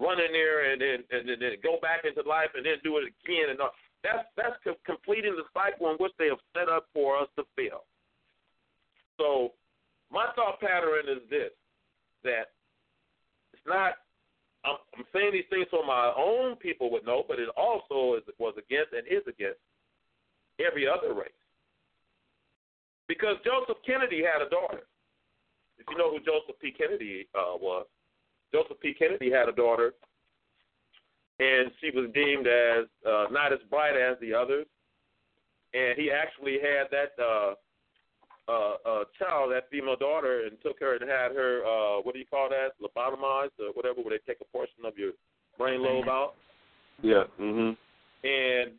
run 0.00 0.20
in 0.20 0.32
there 0.32 0.72
and 0.72 0.80
then 0.80 1.04
and, 1.10 1.28
and, 1.28 1.42
then 1.42 1.52
go 1.62 1.78
back 1.82 2.04
into 2.04 2.26
life 2.28 2.50
and 2.54 2.64
then 2.64 2.78
do 2.82 2.98
it 2.98 3.04
again. 3.04 3.50
And 3.50 3.60
all. 3.60 3.74
that's 4.02 4.24
that's 4.36 4.56
completing 4.86 5.36
the 5.36 5.44
cycle 5.52 5.90
in 5.90 5.96
which 5.98 6.12
they 6.18 6.28
have 6.28 6.40
set 6.56 6.68
up 6.68 6.86
for 6.94 7.18
us 7.18 7.28
to 7.36 7.44
fail. 7.56 7.84
So 9.18 9.52
my 10.10 10.26
thought 10.34 10.60
pattern 10.60 11.04
is 11.08 11.22
this: 11.28 11.52
that 12.24 12.54
it's 13.52 13.66
not. 13.66 13.94
I'm, 14.68 14.76
I'm 14.96 15.04
saying 15.12 15.32
these 15.32 15.48
things 15.50 15.66
so 15.70 15.82
my 15.82 16.12
own 16.16 16.56
people 16.56 16.90
would 16.92 17.06
know, 17.06 17.24
but 17.26 17.38
it 17.38 17.48
also 17.56 18.16
is, 18.18 18.24
was 18.38 18.54
against 18.58 18.92
and 18.92 19.06
is 19.08 19.24
against 19.26 19.60
every 20.60 20.86
other 20.86 21.14
race. 21.14 21.32
Because 23.08 23.36
Joseph 23.44 23.80
Kennedy 23.86 24.22
had 24.22 24.44
a 24.44 24.50
daughter. 24.50 24.84
If 25.78 25.86
you 25.90 25.96
know 25.96 26.10
who 26.10 26.18
Joseph 26.18 26.60
P. 26.60 26.72
Kennedy 26.72 27.26
uh, 27.34 27.56
was, 27.56 27.86
Joseph 28.52 28.80
P. 28.80 28.92
Kennedy 28.92 29.30
had 29.30 29.48
a 29.48 29.52
daughter, 29.52 29.94
and 31.38 31.70
she 31.80 31.90
was 31.96 32.10
deemed 32.12 32.46
as 32.46 32.84
uh, 33.06 33.26
not 33.30 33.52
as 33.52 33.60
bright 33.70 33.96
as 33.96 34.16
the 34.20 34.34
others. 34.34 34.66
And 35.72 35.96
he 35.96 36.10
actually 36.10 36.58
had 36.60 36.88
that 36.90 37.22
uh, 37.22 37.54
uh, 38.48 38.74
uh, 38.84 39.04
child, 39.18 39.52
that 39.52 39.68
female 39.70 39.96
daughter, 39.96 40.46
and 40.46 40.56
took 40.62 40.80
her 40.80 40.96
and 40.96 41.08
had 41.08 41.36
her, 41.36 41.62
uh, 41.64 42.00
what 42.00 42.14
do 42.14 42.18
you 42.18 42.26
call 42.26 42.48
that, 42.48 42.72
lobotomized 42.80 43.54
or 43.60 43.72
whatever, 43.74 44.00
where 44.00 44.16
they 44.16 44.24
take 44.26 44.40
a 44.40 44.48
portion 44.50 44.84
of 44.84 44.96
your 44.96 45.12
brain 45.58 45.82
lobe 45.82 46.08
out. 46.08 46.34
Yeah. 47.02 47.24
Mhm. 47.38 47.76
And 48.24 48.78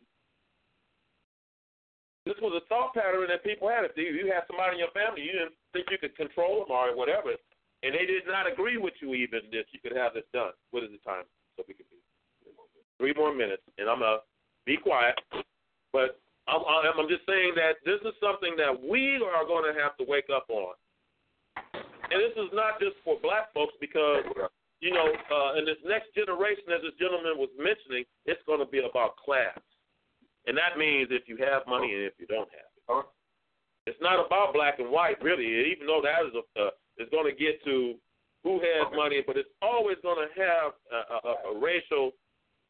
this 2.26 2.36
was 2.42 2.52
a 2.54 2.66
thought 2.66 2.92
pattern 2.94 3.28
that 3.28 3.44
people 3.44 3.68
had. 3.68 3.84
If 3.84 3.96
you 3.96 4.26
had 4.26 4.46
somebody 4.46 4.74
in 4.74 4.78
your 4.78 4.90
family, 4.90 5.22
you 5.22 5.32
didn't 5.32 5.54
think 5.72 5.90
you 5.90 5.98
could 5.98 6.16
control 6.16 6.60
them 6.60 6.70
or 6.70 6.94
whatever, 6.94 7.30
and 7.82 7.94
they 7.94 8.06
did 8.06 8.26
not 8.26 8.46
agree 8.46 8.76
with 8.76 8.94
you 9.00 9.14
even 9.14 9.40
that 9.52 9.72
you 9.72 9.80
could 9.80 9.96
have 9.96 10.14
this 10.14 10.26
done. 10.32 10.52
What 10.70 10.84
is 10.84 10.90
the 10.90 10.98
time? 10.98 11.24
So 11.56 11.64
we 11.66 11.74
can 11.74 11.86
be 11.90 11.96
three 12.98 13.14
more 13.14 13.32
minutes, 13.32 13.62
and 13.78 13.88
I'm 13.88 14.00
gonna 14.00 14.20
be 14.66 14.76
quiet. 14.76 15.18
But 15.92 16.20
I'm, 16.50 16.98
I'm 16.98 17.08
just 17.08 17.22
saying 17.30 17.54
that 17.54 17.78
this 17.86 18.02
is 18.02 18.14
something 18.18 18.58
that 18.58 18.74
we 18.74 19.22
are 19.22 19.46
going 19.46 19.66
to 19.70 19.74
have 19.78 19.96
to 19.98 20.04
wake 20.04 20.26
up 20.34 20.50
on, 20.50 20.74
and 22.10 22.18
this 22.18 22.34
is 22.34 22.50
not 22.52 22.82
just 22.82 22.98
for 23.04 23.18
black 23.22 23.54
folks 23.54 23.74
because 23.80 24.26
you 24.80 24.92
know, 24.92 25.12
uh, 25.12 25.58
in 25.60 25.64
this 25.64 25.76
next 25.84 26.08
generation, 26.16 26.72
as 26.72 26.80
this 26.80 26.96
gentleman 26.96 27.36
was 27.36 27.52
mentioning, 27.56 28.04
it's 28.24 28.40
going 28.48 28.60
to 28.60 28.66
be 28.66 28.80
about 28.80 29.16
class. 29.20 29.60
And 30.48 30.56
that 30.56 30.80
means 30.80 31.12
if 31.12 31.28
you 31.28 31.36
have 31.36 31.68
money 31.68 31.92
and 31.92 32.08
if 32.08 32.16
you 32.16 32.26
don't 32.26 32.48
have 32.48 32.72
it. 32.72 33.06
It's 33.86 34.00
not 34.00 34.24
about 34.24 34.52
black 34.52 34.80
and 34.80 34.90
white, 34.90 35.20
really, 35.22 35.46
even 35.72 35.86
though 35.86 36.00
that 36.02 36.24
is, 36.26 36.32
a, 36.32 36.44
uh, 36.56 36.70
is 36.96 37.08
going 37.12 37.28
to 37.28 37.36
get 37.36 37.62
to 37.64 37.94
who 38.42 38.60
has 38.60 38.88
money, 38.96 39.22
but 39.24 39.36
it's 39.36 39.52
always 39.60 39.96
going 40.02 40.16
to 40.16 40.30
have 40.40 40.72
a, 40.88 41.28
a, 41.28 41.52
a 41.52 41.60
racial 41.60 42.12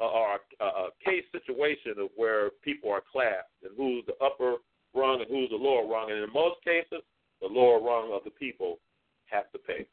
or 0.04 0.38
a, 0.60 0.64
a 0.64 0.88
case 1.04 1.24
situation 1.32 1.92
of 1.98 2.08
where 2.16 2.50
people 2.62 2.90
are 2.90 3.02
classed 3.12 3.48
and 3.62 3.72
who's 3.76 4.04
the 4.06 4.14
upper 4.24 4.56
rung 4.94 5.20
and 5.20 5.30
who's 5.30 5.50
the 5.50 5.56
lower 5.56 5.86
rung. 5.86 6.10
And 6.10 6.22
in 6.22 6.32
most 6.32 6.62
cases, 6.64 7.04
the 7.40 7.48
lower 7.48 7.80
rung 7.80 8.12
of 8.12 8.24
the 8.24 8.30
people 8.30 8.78
have 9.26 9.50
to 9.52 9.58
pay. 9.58 9.86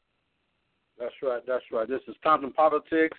That's 0.98 1.14
right. 1.22 1.42
That's 1.46 1.64
right. 1.70 1.88
This 1.88 2.00
is 2.08 2.16
Compton 2.22 2.52
Politics, 2.52 3.16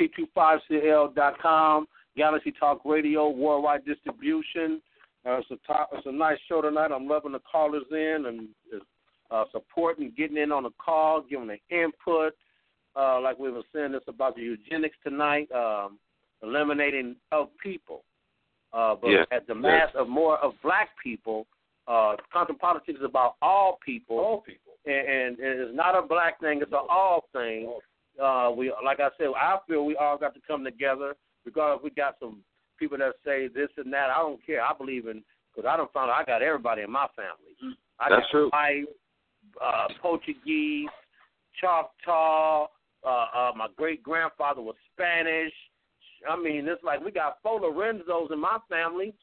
T25CL.com. 0.00 1.86
Galaxy 2.16 2.52
Talk 2.58 2.80
Radio, 2.84 3.28
worldwide 3.28 3.84
distribution. 3.84 4.82
Uh, 5.24 5.38
it's, 5.38 5.50
a 5.50 5.56
top, 5.66 5.90
it's 5.92 6.06
a 6.06 6.12
nice 6.12 6.38
show 6.48 6.60
tonight. 6.60 6.90
I'm 6.92 7.06
loving 7.06 7.32
the 7.32 7.40
callers 7.40 7.84
in 7.92 8.24
and 8.26 8.48
uh, 9.30 9.44
supporting, 9.52 10.12
getting 10.16 10.36
in 10.36 10.50
on 10.50 10.64
the 10.64 10.70
call, 10.84 11.22
giving 11.28 11.48
the 11.48 11.58
input. 11.70 12.34
Uh, 12.96 13.20
like 13.20 13.38
we 13.38 13.50
were 13.50 13.62
saying, 13.72 13.92
this 13.92 14.00
about 14.08 14.34
the 14.34 14.42
eugenics 14.42 14.96
tonight, 15.04 15.48
um, 15.52 15.98
eliminating 16.42 17.16
of 17.32 17.48
people. 17.62 18.04
Uh, 18.72 18.94
but 19.00 19.08
yeah. 19.08 19.24
at 19.32 19.46
the 19.46 19.54
mass 19.54 19.88
of 19.94 20.08
more 20.08 20.38
of 20.38 20.52
black 20.62 20.90
people, 21.02 21.46
uh, 21.86 22.16
Compton 22.32 22.56
Politics 22.56 22.98
is 22.98 23.04
about 23.04 23.36
all 23.40 23.78
people. 23.84 24.18
All 24.18 24.40
people. 24.40 24.72
And, 24.84 25.08
and 25.08 25.36
it's 25.40 25.74
not 25.74 25.96
a 25.96 26.06
black 26.06 26.40
thing; 26.40 26.60
it's 26.62 26.72
an 26.72 26.86
all 26.88 27.24
thing. 27.32 27.72
Uh, 28.22 28.50
we, 28.54 28.72
like 28.84 29.00
I 29.00 29.08
said, 29.16 29.28
I 29.36 29.58
feel 29.66 29.84
we 29.84 29.96
all 29.96 30.18
got 30.18 30.34
to 30.34 30.40
come 30.46 30.64
together 30.64 31.14
regardless 31.44 31.82
we 31.82 31.90
got 31.90 32.16
some 32.20 32.38
people 32.78 32.98
that 32.98 33.14
say 33.24 33.48
this 33.48 33.68
and 33.76 33.92
that. 33.92 34.10
I 34.10 34.18
don't 34.18 34.44
care. 34.44 34.62
I 34.62 34.72
believe 34.76 35.06
in 35.06 35.22
because 35.54 35.68
I 35.68 35.76
don't 35.76 35.92
find 35.92 36.10
I 36.10 36.24
got 36.24 36.42
everybody 36.42 36.82
in 36.82 36.90
my 36.90 37.06
family. 37.16 37.76
I 37.98 38.08
That's 38.10 38.22
got 38.22 38.30
true. 38.30 38.50
White, 38.50 38.84
uh, 39.62 39.88
Portuguese, 40.00 40.88
Choctaw. 41.60 42.66
Uh, 43.04 43.08
uh, 43.08 43.52
my 43.56 43.68
great 43.76 44.02
grandfather 44.02 44.60
was 44.60 44.74
Spanish. 44.92 45.52
I 46.28 46.36
mean, 46.40 46.66
it's 46.68 46.82
like 46.82 47.04
we 47.04 47.10
got 47.10 47.38
four 47.42 47.60
Lorenzos 47.60 48.32
in 48.32 48.40
my 48.40 48.58
family 48.68 49.14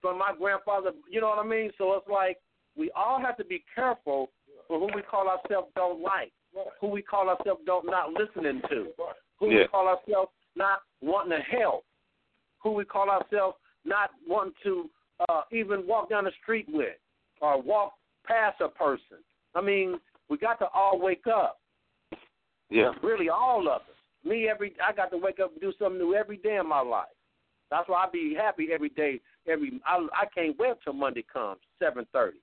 from 0.00 0.18
my 0.18 0.32
grandfather. 0.38 0.90
You 1.08 1.20
know 1.20 1.28
what 1.28 1.44
I 1.44 1.48
mean? 1.48 1.70
So 1.78 1.94
it's 1.94 2.08
like 2.08 2.38
we 2.76 2.90
all 2.96 3.20
have 3.20 3.36
to 3.38 3.44
be 3.44 3.64
careful 3.74 4.30
for 4.68 4.78
who 4.78 4.88
we 4.94 5.02
call 5.02 5.28
ourselves 5.28 5.68
don't 5.76 6.02
like, 6.02 6.32
who 6.80 6.88
we 6.88 7.02
call 7.02 7.28
ourselves 7.28 7.60
don't 7.66 7.86
not 7.86 8.12
listening 8.12 8.60
to, 8.70 8.88
who 9.38 9.50
Yeah. 9.50 9.60
we 9.60 9.68
call 9.68 9.88
ourselves 9.88 10.32
not 10.56 10.82
wanting 11.00 11.38
to 11.38 11.42
help, 11.56 11.84
who 12.62 12.72
we 12.72 12.84
call 12.84 13.10
ourselves 13.10 13.56
not 13.84 14.10
wanting 14.26 14.54
to 14.62 14.90
uh, 15.28 15.42
even 15.50 15.86
walk 15.86 16.10
down 16.10 16.24
the 16.24 16.32
street 16.42 16.66
with 16.68 16.96
or 17.40 17.60
walk 17.60 17.94
past 18.24 18.60
a 18.60 18.68
person. 18.68 19.18
I 19.54 19.60
mean, 19.60 20.00
we 20.28 20.38
got 20.38 20.58
to 20.60 20.68
all 20.68 20.98
wake 20.98 21.26
up. 21.26 21.60
Yeah. 22.70 22.92
Really, 23.02 23.28
all 23.28 23.68
of 23.68 23.82
us. 23.82 23.96
Me, 24.24 24.48
every 24.48 24.74
I 24.86 24.92
got 24.92 25.10
to 25.10 25.18
wake 25.18 25.40
up 25.40 25.52
and 25.52 25.60
do 25.60 25.72
something 25.78 25.98
new 25.98 26.14
every 26.14 26.36
day 26.36 26.56
in 26.56 26.68
my 26.68 26.80
life. 26.80 27.06
That's 27.70 27.88
why 27.88 28.04
I 28.04 28.10
be 28.10 28.36
happy 28.38 28.68
every 28.72 28.90
day. 28.90 29.20
Every 29.48 29.80
I 29.86 30.06
I 30.14 30.26
can't 30.34 30.58
wait 30.58 30.74
till 30.84 30.92
Monday 30.92 31.24
comes, 31.32 31.60
seven 31.78 32.06
thirty. 32.12 32.38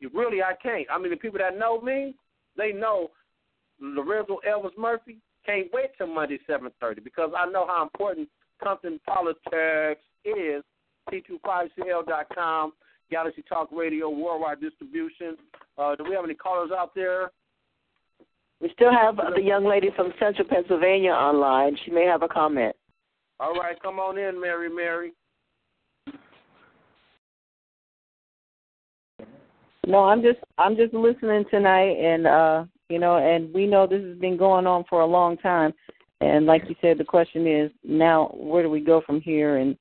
You 0.00 0.10
really 0.14 0.42
I 0.42 0.52
can't. 0.62 0.86
I 0.90 0.98
mean, 0.98 1.10
the 1.10 1.16
people 1.16 1.38
that 1.38 1.58
know 1.58 1.80
me, 1.80 2.14
they 2.56 2.72
know 2.72 3.10
Lorenzo 3.80 4.38
Elvis 4.48 4.76
Murphy 4.78 5.18
can't 5.44 5.72
wait 5.72 5.90
till 5.96 6.06
Monday 6.06 6.38
seven 6.46 6.70
thirty 6.80 7.00
because 7.00 7.30
I 7.36 7.50
know 7.50 7.66
how 7.66 7.82
important 7.82 8.28
Compton 8.62 9.00
Politics 9.06 10.02
is. 10.24 10.62
T25CL.com, 11.10 12.72
Galaxy 13.10 13.42
Talk 13.48 13.68
Radio, 13.72 14.10
worldwide 14.10 14.60
distribution. 14.60 15.36
Uh, 15.76 15.96
do 15.96 16.04
we 16.04 16.14
have 16.14 16.24
any 16.24 16.34
callers 16.34 16.70
out 16.76 16.94
there? 16.94 17.32
We 18.60 18.70
still 18.74 18.92
have 18.92 19.16
the 19.16 19.42
young 19.42 19.64
lady 19.64 19.88
from 19.96 20.12
Central 20.18 20.46
Pennsylvania 20.46 21.12
online. 21.12 21.76
She 21.84 21.90
may 21.90 22.04
have 22.04 22.22
a 22.22 22.28
comment. 22.28 22.76
All 23.38 23.54
right, 23.54 23.80
come 23.82 23.98
on 23.98 24.18
in, 24.18 24.38
Mary 24.38 24.68
Mary. 24.68 25.12
No, 29.86 30.04
I'm 30.04 30.20
just 30.22 30.38
I'm 30.58 30.76
just 30.76 30.92
listening 30.92 31.44
tonight, 31.50 31.96
and 31.96 32.26
uh, 32.26 32.64
you 32.90 32.98
know, 32.98 33.16
and 33.16 33.52
we 33.54 33.66
know 33.66 33.86
this 33.86 34.04
has 34.04 34.18
been 34.18 34.36
going 34.36 34.66
on 34.66 34.84
for 34.90 35.00
a 35.00 35.06
long 35.06 35.38
time. 35.38 35.72
And 36.20 36.44
like 36.44 36.64
you 36.68 36.74
said, 36.82 36.98
the 36.98 37.04
question 37.04 37.46
is 37.46 37.70
now 37.82 38.26
where 38.34 38.62
do 38.62 38.68
we 38.68 38.80
go 38.80 39.00
from 39.00 39.22
here, 39.22 39.56
and 39.56 39.76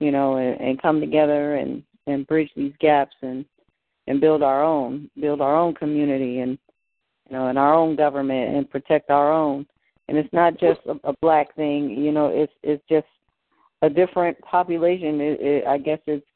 you 0.00 0.10
know, 0.10 0.36
and, 0.36 0.60
and 0.60 0.82
come 0.82 1.00
together 1.00 1.54
and 1.54 1.84
and 2.08 2.26
bridge 2.26 2.50
these 2.56 2.72
gaps 2.80 3.14
and 3.22 3.44
and 4.08 4.20
build 4.20 4.42
our 4.42 4.64
own 4.64 5.08
build 5.20 5.40
our 5.40 5.56
own 5.56 5.74
community 5.74 6.40
and 6.40 6.58
you 7.28 7.36
know 7.36 7.48
in 7.48 7.56
our 7.56 7.74
own 7.74 7.96
government 7.96 8.56
and 8.56 8.70
protect 8.70 9.10
our 9.10 9.32
own. 9.32 9.66
And 10.08 10.16
it's 10.16 10.32
not 10.32 10.52
just 10.60 10.80
a, 10.86 11.08
a 11.08 11.12
black 11.20 11.54
thing, 11.56 11.90
you 11.90 12.12
know, 12.12 12.28
it's 12.28 12.52
it's 12.62 12.82
just 12.88 13.06
a 13.82 13.90
different 13.90 14.38
population. 14.40 15.20
It, 15.20 15.40
it, 15.40 15.66
I 15.66 15.78
guess 15.78 15.98
it's 16.06 16.26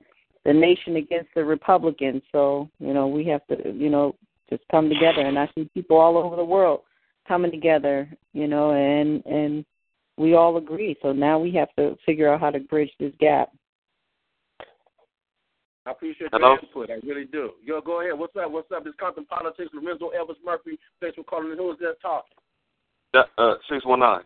the 0.45 0.53
nation 0.53 0.97
against 0.97 1.31
the 1.35 1.45
Republicans. 1.45 2.23
So, 2.33 2.69
you 2.79 2.95
know, 2.95 3.07
we 3.07 3.25
have 3.27 3.47
to, 3.49 3.73
you 3.73 3.91
know, 3.91 4.17
just 4.49 4.63
come 4.71 4.89
together. 4.89 5.21
And 5.21 5.39
I 5.39 5.49
see 5.55 5.71
people 5.75 5.97
all 5.97 6.17
over 6.17 6.37
the 6.37 6.45
world 6.45 6.81
coming 7.29 7.51
together, 7.51 8.09
you 8.33 8.49
know, 8.49 8.73
and 8.73 9.25
and 9.27 9.65
we 10.17 10.35
all 10.35 10.57
agree. 10.57 10.97
So 11.03 11.13
now 11.13 11.39
we 11.39 11.53
have 11.53 11.75
to 11.77 11.97
figure 12.05 12.33
out 12.33 12.41
how 12.41 12.51
to 12.51 12.61
bridge 12.61 12.91
this 12.99 13.13
gap. 13.21 13.51
I 15.91 15.93
appreciate 15.93 16.31
Hello? 16.33 16.55
your 16.55 16.61
input. 16.61 16.91
I 16.91 17.05
really 17.05 17.25
do. 17.25 17.51
Yo, 17.65 17.81
go 17.81 18.01
ahead. 18.01 18.17
What's 18.17 18.37
up? 18.37 18.53
What's 18.53 18.71
up? 18.71 18.87
It's 18.87 18.95
Compton 19.01 19.25
Politics. 19.25 19.71
Lorenzo 19.75 20.13
Elvis 20.17 20.37
Murphy. 20.45 20.79
Thanks 21.01 21.17
for 21.17 21.25
calling. 21.25 21.53
Who 21.57 21.73
is 21.73 21.79
that 21.81 21.97
talking? 22.01 22.31
That, 23.13 23.27
uh, 23.39 23.55
six 23.69 23.85
one 23.85 23.99
nine. 23.99 24.23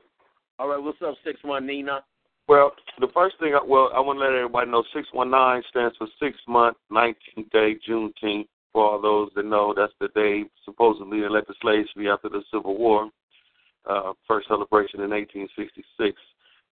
All 0.59 0.69
right, 0.69 0.77
what's 0.77 0.99
up, 1.01 1.15
six 1.25 1.41
one 1.43 1.67
Nina? 1.67 2.05
Well, 2.49 2.73
the 3.01 3.09
first 3.15 3.37
thing, 3.41 3.55
I, 3.55 3.65
well, 3.67 3.91
I 3.97 4.01
want 4.01 4.19
to 4.19 4.25
let 4.25 4.35
everybody 4.35 4.71
know 4.71 4.85
619 4.93 5.63
stands 5.71 5.97
for 5.97 6.07
six 6.21 6.37
month, 6.47 6.77
19th 6.93 7.51
day, 7.51 7.77
Juneteenth. 7.89 8.49
For 8.75 8.85
all 8.85 9.01
those 9.01 9.31
that 9.35 9.47
know, 9.47 9.73
that's 9.75 9.93
the 10.01 10.09
day 10.09 10.45
supposedly 10.67 11.21
they 11.21 11.29
let 11.31 11.47
the 11.47 11.55
slaves 11.63 11.89
free 11.95 12.11
after 12.11 12.29
the 12.29 12.43
Civil 12.53 12.77
War. 12.77 13.09
Uh, 13.89 14.13
first 14.29 14.49
celebration 14.49 15.01
in 15.01 15.11
1866, 15.11 16.21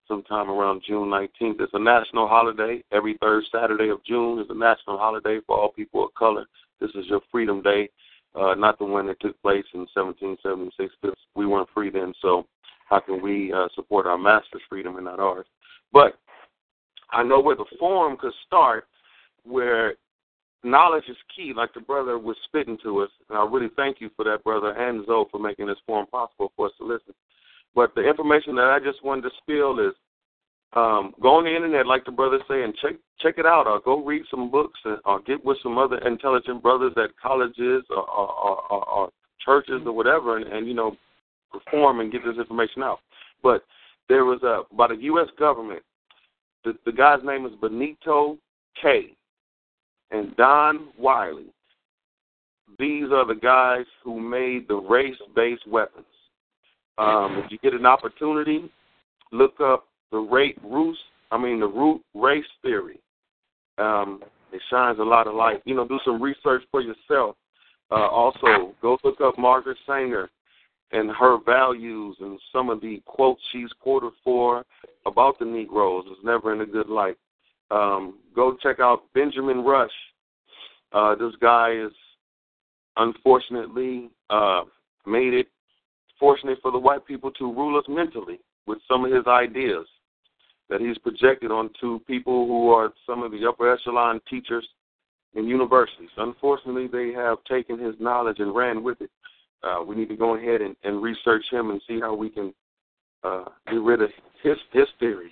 sometime 0.07 0.49
around 0.49 0.83
June 0.87 1.09
19th. 1.09 1.61
It's 1.61 1.73
a 1.73 1.79
national 1.79 2.27
holiday. 2.27 2.83
Every 2.91 3.17
third 3.21 3.43
Saturday 3.51 3.89
of 3.89 4.03
June 4.05 4.39
is 4.39 4.47
a 4.49 4.57
national 4.57 4.97
holiday 4.97 5.39
for 5.45 5.57
all 5.57 5.71
people 5.71 6.05
of 6.05 6.13
color. 6.15 6.45
This 6.79 6.91
is 6.91 7.05
your 7.07 7.21
Freedom 7.31 7.61
Day, 7.61 7.89
uh, 8.35 8.55
not 8.55 8.77
the 8.77 8.85
one 8.85 9.07
that 9.07 9.19
took 9.19 9.41
place 9.41 9.65
in 9.73 9.87
1776 9.93 10.93
because 11.01 11.17
we 11.35 11.45
weren't 11.45 11.69
free 11.73 11.89
then. 11.89 12.13
So 12.21 12.45
how 12.89 12.99
can 12.99 13.21
we 13.21 13.51
uh, 13.53 13.67
support 13.75 14.05
our 14.05 14.17
master's 14.17 14.61
freedom 14.69 14.95
and 14.97 15.05
not 15.05 15.19
ours? 15.19 15.45
But 15.91 16.19
I 17.11 17.23
know 17.23 17.39
where 17.39 17.55
the 17.55 17.65
forum 17.79 18.17
could 18.19 18.33
start, 18.45 18.85
where 19.43 19.95
knowledge 20.63 21.03
is 21.07 21.17
key, 21.35 21.53
like 21.55 21.73
the 21.73 21.81
brother 21.81 22.17
was 22.17 22.35
spitting 22.45 22.77
to 22.83 23.01
us. 23.01 23.09
And 23.29 23.37
I 23.37 23.45
really 23.45 23.69
thank 23.75 24.01
you 24.01 24.09
for 24.15 24.25
that, 24.25 24.43
brother, 24.43 24.71
and 24.71 25.05
Zoe 25.05 25.25
for 25.31 25.39
making 25.39 25.67
this 25.67 25.77
forum 25.85 26.07
possible 26.07 26.51
for 26.55 26.67
us 26.67 26.73
to 26.79 26.85
listen. 26.85 27.13
But 27.75 27.95
the 27.95 28.07
information 28.07 28.55
that 28.55 28.65
I 28.65 28.79
just 28.79 29.03
wanted 29.03 29.23
to 29.23 29.31
spill 29.41 29.79
is 29.79 29.93
um, 30.75 31.13
go 31.21 31.35
on 31.35 31.43
the 31.43 31.55
internet, 31.55 31.85
like 31.85 32.05
the 32.05 32.11
brother 32.11 32.39
say, 32.47 32.63
and 32.63 32.75
check 32.75 32.93
check 33.19 33.35
it 33.37 33.45
out, 33.45 33.67
or 33.67 33.79
go 33.79 34.03
read 34.03 34.23
some 34.29 34.49
books, 34.49 34.79
or 35.05 35.21
get 35.21 35.43
with 35.45 35.57
some 35.61 35.77
other 35.77 35.97
intelligent 35.99 36.63
brothers 36.63 36.93
at 36.97 37.15
colleges 37.21 37.83
or, 37.89 38.09
or, 38.09 38.71
or, 38.71 38.89
or 38.89 39.09
churches 39.43 39.81
or 39.85 39.93
whatever, 39.93 40.37
and, 40.37 40.51
and 40.51 40.67
you 40.67 40.73
know, 40.73 40.95
perform 41.51 41.99
and 41.99 42.11
get 42.11 42.23
this 42.25 42.37
information 42.37 42.81
out. 42.81 42.99
But 43.41 43.63
there 44.09 44.25
was 44.25 44.41
a 44.43 44.63
by 44.75 44.87
the 44.87 44.95
U.S. 45.03 45.27
government. 45.37 45.83
The, 46.63 46.73
the 46.85 46.91
guy's 46.91 47.23
name 47.23 47.45
is 47.45 47.51
Benito 47.59 48.37
Que. 48.81 49.15
and 50.11 50.35
Don 50.37 50.87
Wiley. 50.97 51.53
These 52.79 53.11
are 53.11 53.27
the 53.27 53.39
guys 53.39 53.85
who 54.03 54.19
made 54.19 54.67
the 54.67 54.75
race-based 54.75 55.67
weapons. 55.67 56.05
Um, 56.97 57.41
if 57.43 57.51
you 57.51 57.57
get 57.59 57.73
an 57.73 57.85
opportunity, 57.85 58.71
look 59.31 59.59
up 59.59 59.85
the 60.11 60.17
rate 60.17 60.57
root. 60.63 60.97
I 61.31 61.37
mean 61.37 61.59
the 61.59 61.67
root 61.67 62.01
race 62.13 62.45
theory. 62.61 62.99
Um, 63.77 64.21
it 64.51 64.61
shines 64.69 64.99
a 64.99 65.03
lot 65.03 65.27
of 65.27 65.33
light. 65.33 65.61
You 65.65 65.75
know, 65.75 65.87
do 65.87 65.99
some 66.05 66.21
research 66.21 66.63
for 66.69 66.81
yourself. 66.81 67.35
Uh, 67.91 68.07
also, 68.07 68.73
go 68.81 68.97
look 69.03 69.19
up 69.21 69.37
Margaret 69.37 69.77
Sanger 69.87 70.29
and 70.91 71.09
her 71.11 71.37
values 71.43 72.15
and 72.21 72.39
some 72.51 72.69
of 72.69 72.79
the 72.79 73.01
quotes 73.05 73.41
she's 73.51 73.69
quoted 73.81 74.11
for 74.23 74.63
about 75.05 75.39
the 75.39 75.45
Negroes 75.45 76.05
is 76.05 76.23
never 76.23 76.53
in 76.53 76.61
a 76.61 76.65
good 76.65 76.87
light. 76.87 77.17
Um, 77.71 78.19
go 78.35 78.55
check 78.61 78.79
out 78.79 79.01
Benjamin 79.15 79.63
Rush. 79.63 79.91
Uh, 80.91 81.15
this 81.15 81.33
guy 81.41 81.71
is 81.71 81.91
unfortunately 82.97 84.11
uh, 84.29 84.63
made 85.07 85.33
it 85.33 85.47
fortunate 86.23 86.59
for 86.61 86.71
the 86.71 86.79
white 86.87 87.05
people 87.05 87.31
to 87.31 87.53
rule 87.53 87.77
us 87.77 87.85
mentally 87.89 88.39
with 88.65 88.79
some 88.87 89.03
of 89.03 89.11
his 89.11 89.27
ideas 89.27 89.85
that 90.69 90.79
he's 90.79 90.97
projected 90.99 91.51
onto 91.51 91.99
people 92.07 92.47
who 92.47 92.69
are 92.69 92.93
some 93.05 93.23
of 93.23 93.31
the 93.31 93.45
upper 93.47 93.71
echelon 93.73 94.21
teachers 94.29 94.65
in 95.35 95.45
universities. 95.45 96.09
Unfortunately, 96.17 96.87
they 96.87 97.11
have 97.11 97.37
taken 97.43 97.77
his 97.77 97.95
knowledge 97.99 98.39
and 98.39 98.55
ran 98.55 98.83
with 98.83 99.01
it 99.01 99.09
uh, 99.63 99.81
we 99.85 99.95
need 99.95 100.09
to 100.09 100.15
go 100.15 100.35
ahead 100.35 100.61
and, 100.61 100.75
and 100.83 101.01
research 101.01 101.43
him 101.51 101.69
and 101.69 101.81
see 101.87 101.99
how 101.99 102.13
we 102.13 102.29
can 102.29 102.53
uh, 103.23 103.45
get 103.67 103.81
rid 103.81 104.01
of 104.01 104.09
his 104.43 104.57
his 104.71 104.87
theories. 104.99 105.31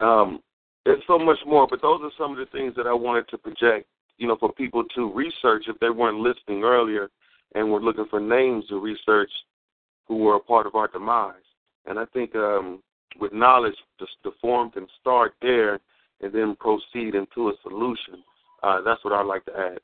Um, 0.00 0.40
there's 0.86 1.02
so 1.06 1.18
much 1.18 1.36
more, 1.46 1.66
but 1.68 1.82
those 1.82 2.00
are 2.02 2.10
some 2.18 2.32
of 2.32 2.38
the 2.38 2.46
things 2.46 2.74
that 2.76 2.86
I 2.86 2.94
wanted 2.94 3.28
to 3.28 3.38
project. 3.38 3.86
You 4.16 4.28
know, 4.28 4.36
for 4.38 4.52
people 4.52 4.84
to 4.96 5.12
research 5.12 5.64
if 5.68 5.78
they 5.80 5.90
weren't 5.90 6.18
listening 6.18 6.62
earlier 6.62 7.08
and 7.54 7.70
were 7.70 7.80
looking 7.80 8.06
for 8.10 8.20
names 8.20 8.66
to 8.68 8.78
research 8.78 9.30
who 10.10 10.16
were 10.16 10.34
a 10.34 10.40
part 10.40 10.66
of 10.66 10.74
our 10.74 10.88
demise. 10.88 11.34
And 11.86 11.96
I 11.96 12.04
think 12.06 12.34
um, 12.34 12.82
with 13.20 13.32
knowledge, 13.32 13.76
the, 14.00 14.08
the 14.24 14.32
forum 14.40 14.72
can 14.72 14.88
start 15.00 15.34
there 15.40 15.78
and 16.20 16.32
then 16.32 16.56
proceed 16.58 17.14
into 17.14 17.48
a 17.48 17.52
solution. 17.62 18.24
Uh, 18.60 18.82
that's 18.84 19.04
what 19.04 19.14
I'd 19.14 19.24
like 19.24 19.44
to 19.44 19.52
add. 19.56 19.78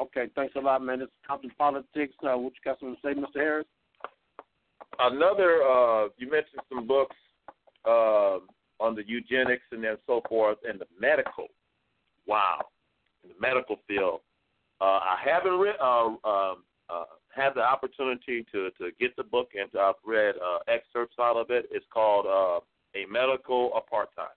Okay, 0.00 0.24
thanks 0.34 0.54
a 0.56 0.60
lot, 0.60 0.80
man. 0.82 1.02
It's 1.02 1.12
Compton 1.26 1.52
Politics. 1.58 2.14
Uh, 2.22 2.38
what 2.38 2.54
you 2.54 2.60
got 2.64 2.80
something 2.80 2.96
to 2.96 3.02
say, 3.02 3.20
Mr. 3.20 3.42
Harris? 3.42 3.66
Another, 4.98 5.62
uh, 5.62 6.08
you 6.16 6.30
mentioned 6.30 6.62
some 6.70 6.86
books 6.86 7.16
uh, 7.84 8.38
on 8.80 8.94
the 8.94 9.02
eugenics 9.06 9.64
and 9.70 9.84
then 9.84 9.96
so 10.06 10.22
forth, 10.30 10.56
and 10.66 10.80
the 10.80 10.86
medical. 10.98 11.48
Wow, 12.26 12.62
in 13.22 13.28
the 13.28 13.36
medical 13.38 13.76
field. 13.86 14.20
Uh, 14.80 14.84
I 14.84 15.18
haven't 15.22 15.58
read, 15.58 15.76
uh, 15.78 16.14
uh, 16.24 16.54
uh, 16.88 17.04
had 17.34 17.54
the 17.54 17.62
opportunity 17.62 18.44
to 18.52 18.70
to 18.78 18.90
get 18.98 19.16
the 19.16 19.24
book, 19.24 19.50
and 19.58 19.68
I've 19.80 19.94
read 20.04 20.34
uh, 20.36 20.58
excerpts 20.68 21.16
out 21.20 21.36
of 21.36 21.50
it. 21.50 21.66
It's 21.70 21.86
called 21.92 22.26
uh, 22.26 22.60
"A 22.98 23.06
Medical 23.10 23.70
Apartheid" 23.70 24.36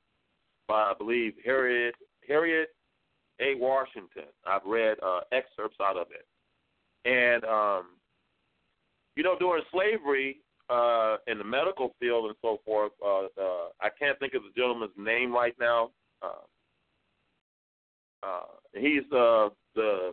by 0.67 0.91
I 0.91 0.93
believe 0.97 1.33
Harriet 1.43 1.95
Harriet 2.27 2.69
a. 3.39 3.55
Washington. 3.55 4.29
I've 4.45 4.65
read 4.65 4.97
uh, 5.05 5.21
excerpts 5.31 5.77
out 5.81 5.97
of 5.97 6.07
it. 6.11 6.25
And, 7.05 7.43
um, 7.45 7.85
you 9.15 9.23
know, 9.23 9.37
during 9.39 9.63
slavery, 9.71 10.37
uh, 10.69 11.17
in 11.27 11.37
the 11.37 11.43
medical 11.43 11.93
field 11.99 12.25
and 12.25 12.35
so 12.41 12.59
forth, 12.65 12.91
uh, 13.03 13.25
uh, 13.41 13.69
I 13.81 13.89
can't 13.97 14.19
think 14.19 14.33
of 14.33 14.43
the 14.43 14.59
gentleman's 14.59 14.91
name 14.97 15.31
right 15.33 15.55
now. 15.59 15.91
Uh, 16.21 16.45
uh, 18.23 18.45
he's 18.73 19.03
uh, 19.13 19.49
the 19.75 20.11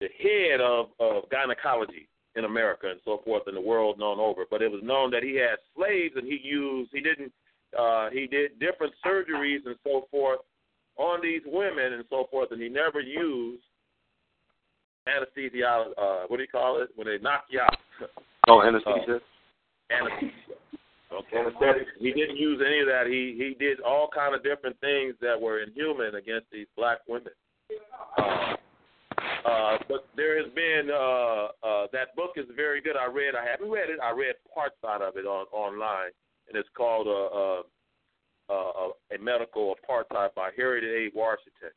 the 0.00 0.08
head 0.18 0.60
of, 0.60 0.86
of 1.00 1.28
gynecology 1.30 2.08
in 2.36 2.44
America 2.44 2.90
and 2.90 3.00
so 3.04 3.20
forth 3.24 3.44
in 3.48 3.54
the 3.54 3.60
world 3.60 3.98
known 3.98 4.18
over. 4.20 4.44
But 4.50 4.62
it 4.62 4.70
was 4.70 4.82
known 4.82 5.10
that 5.12 5.22
he 5.22 5.36
had 5.36 5.56
slaves 5.74 6.14
and 6.16 6.26
he 6.26 6.38
used 6.42 6.90
he 6.92 7.00
didn't 7.00 7.32
uh, 7.78 8.10
he 8.10 8.26
did 8.26 8.58
different 8.58 8.92
surgeries 9.04 9.66
and 9.66 9.76
so 9.84 10.06
forth 10.10 10.40
on 10.96 11.20
these 11.22 11.42
women 11.46 11.94
and 11.94 12.04
so 12.08 12.26
forth, 12.30 12.52
and 12.52 12.62
he 12.62 12.68
never 12.68 13.00
used 13.00 13.62
anesthesia. 15.06 15.92
Uh, 15.98 16.22
what 16.28 16.36
do 16.36 16.42
you 16.42 16.48
call 16.48 16.80
it 16.80 16.88
when 16.96 17.06
they 17.06 17.18
knock 17.18 17.44
you 17.50 17.60
out? 17.60 17.76
Oh, 18.48 18.62
anesthesia. 18.62 19.16
Uh, 19.16 19.92
anesthesia. 19.92 20.54
Okay. 21.12 21.36
Anesthetic. 21.36 21.88
He 21.98 22.12
didn't 22.12 22.36
use 22.36 22.62
any 22.64 22.78
of 22.78 22.86
that. 22.86 23.08
He 23.08 23.34
he 23.36 23.56
did 23.58 23.80
all 23.80 24.08
kind 24.14 24.36
of 24.36 24.44
different 24.44 24.78
things 24.78 25.16
that 25.20 25.40
were 25.40 25.62
inhuman 25.62 26.14
against 26.14 26.46
these 26.52 26.68
black 26.76 26.98
women. 27.08 27.32
Uh, 28.16 28.54
uh, 29.46 29.78
but 29.88 30.08
there 30.16 30.42
has 30.42 30.52
been 30.54 30.90
uh, 30.90 31.46
uh, 31.66 31.86
that 31.92 32.14
book 32.16 32.32
is 32.36 32.46
very 32.56 32.80
good. 32.80 32.96
I 32.96 33.06
read. 33.06 33.34
I 33.34 33.48
haven't 33.48 33.70
read 33.70 33.90
it. 33.90 33.98
I 34.02 34.10
read 34.10 34.34
parts 34.52 34.76
out 34.86 35.02
of 35.02 35.16
it 35.16 35.26
on 35.26 35.46
online, 35.52 36.10
and 36.48 36.56
it's 36.56 36.68
called 36.76 37.06
uh, 37.06 37.62
uh, 38.52 38.52
uh, 38.52 38.88
a 39.14 39.22
medical 39.22 39.74
apartheid 39.74 40.34
by 40.34 40.50
Harriet 40.56 40.84
A. 40.84 41.16
Washington. 41.16 41.70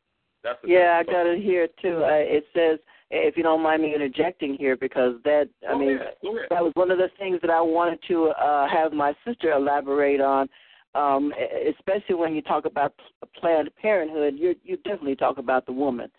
That's 0.43 0.57
yeah, 0.65 0.99
I 0.99 1.03
got 1.03 1.27
it 1.27 1.43
here 1.43 1.67
too. 1.81 2.01
Uh, 2.03 2.07
it 2.09 2.45
says, 2.55 2.79
if 3.11 3.35
you 3.35 3.43
don't 3.43 3.61
mind 3.61 3.81
me 3.81 3.93
interjecting 3.93 4.55
here, 4.55 4.77
because 4.77 5.15
that 5.25 5.49
I 5.67 5.73
Go 5.73 5.79
mean. 5.79 5.99
Go 6.23 6.37
ahead. 6.37 6.47
that 6.49 6.63
was 6.63 6.71
one 6.75 6.91
of 6.91 6.97
the 6.97 7.09
things 7.17 7.39
that 7.41 7.49
I 7.49 7.61
wanted 7.61 7.99
to 8.07 8.27
uh, 8.29 8.67
have 8.69 8.93
my 8.93 9.13
sister 9.25 9.51
elaborate 9.51 10.21
on. 10.21 10.47
Um, 10.95 11.31
especially 11.69 12.15
when 12.15 12.33
you 12.33 12.41
talk 12.41 12.65
about 12.65 12.93
Planned 13.39 13.69
Parenthood, 13.79 14.35
you 14.37 14.55
you 14.63 14.77
definitely 14.77 15.15
talk 15.15 15.37
about 15.37 15.65
the 15.65 15.73
woman, 15.73 16.09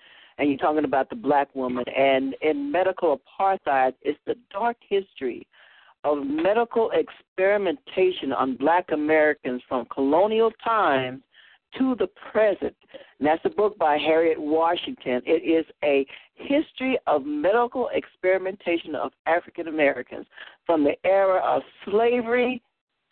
and 0.41 0.49
you're 0.49 0.59
talking 0.59 0.85
about 0.85 1.11
the 1.11 1.17
black 1.17 1.55
woman. 1.55 1.85
And 1.97 2.35
in 2.41 2.73
medical 2.73 3.21
apartheid, 3.21 3.93
it's 4.03 4.19
the 4.27 4.37
dark 4.51 4.79
history 4.81 5.47
of 6.03 6.27
medical 6.27 6.91
experimentation 6.93 8.33
on 8.33 8.57
black 8.57 8.87
Americans 8.91 9.63
from 9.69 9.85
colonial 9.93 10.51
times 10.65 11.21
to 11.79 11.95
the 11.97 12.09
present. 12.33 12.75
And 13.19 13.29
that's 13.29 13.45
a 13.45 13.51
book 13.51 13.77
by 13.79 13.99
Harriet 13.99 14.41
Washington. 14.41 15.21
It 15.27 15.47
is 15.47 15.67
a 15.85 16.07
history 16.35 16.99
of 17.07 17.27
medical 17.27 17.91
experimentation 17.93 18.95
of 18.95 19.13
African 19.27 19.69
Americans 19.69 20.27
from 20.65 20.83
the 20.83 20.95
era 21.05 21.41
of 21.45 21.63
slavery 21.85 22.63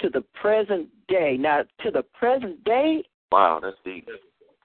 to 0.00 0.08
the 0.08 0.22
present 0.40 0.88
day. 1.08 1.36
Now, 1.38 1.64
to 1.82 1.90
the 1.90 2.04
present 2.18 2.64
day, 2.64 3.04
Wow, 3.30 3.60
that's 3.62 3.76
deep. 3.84 4.08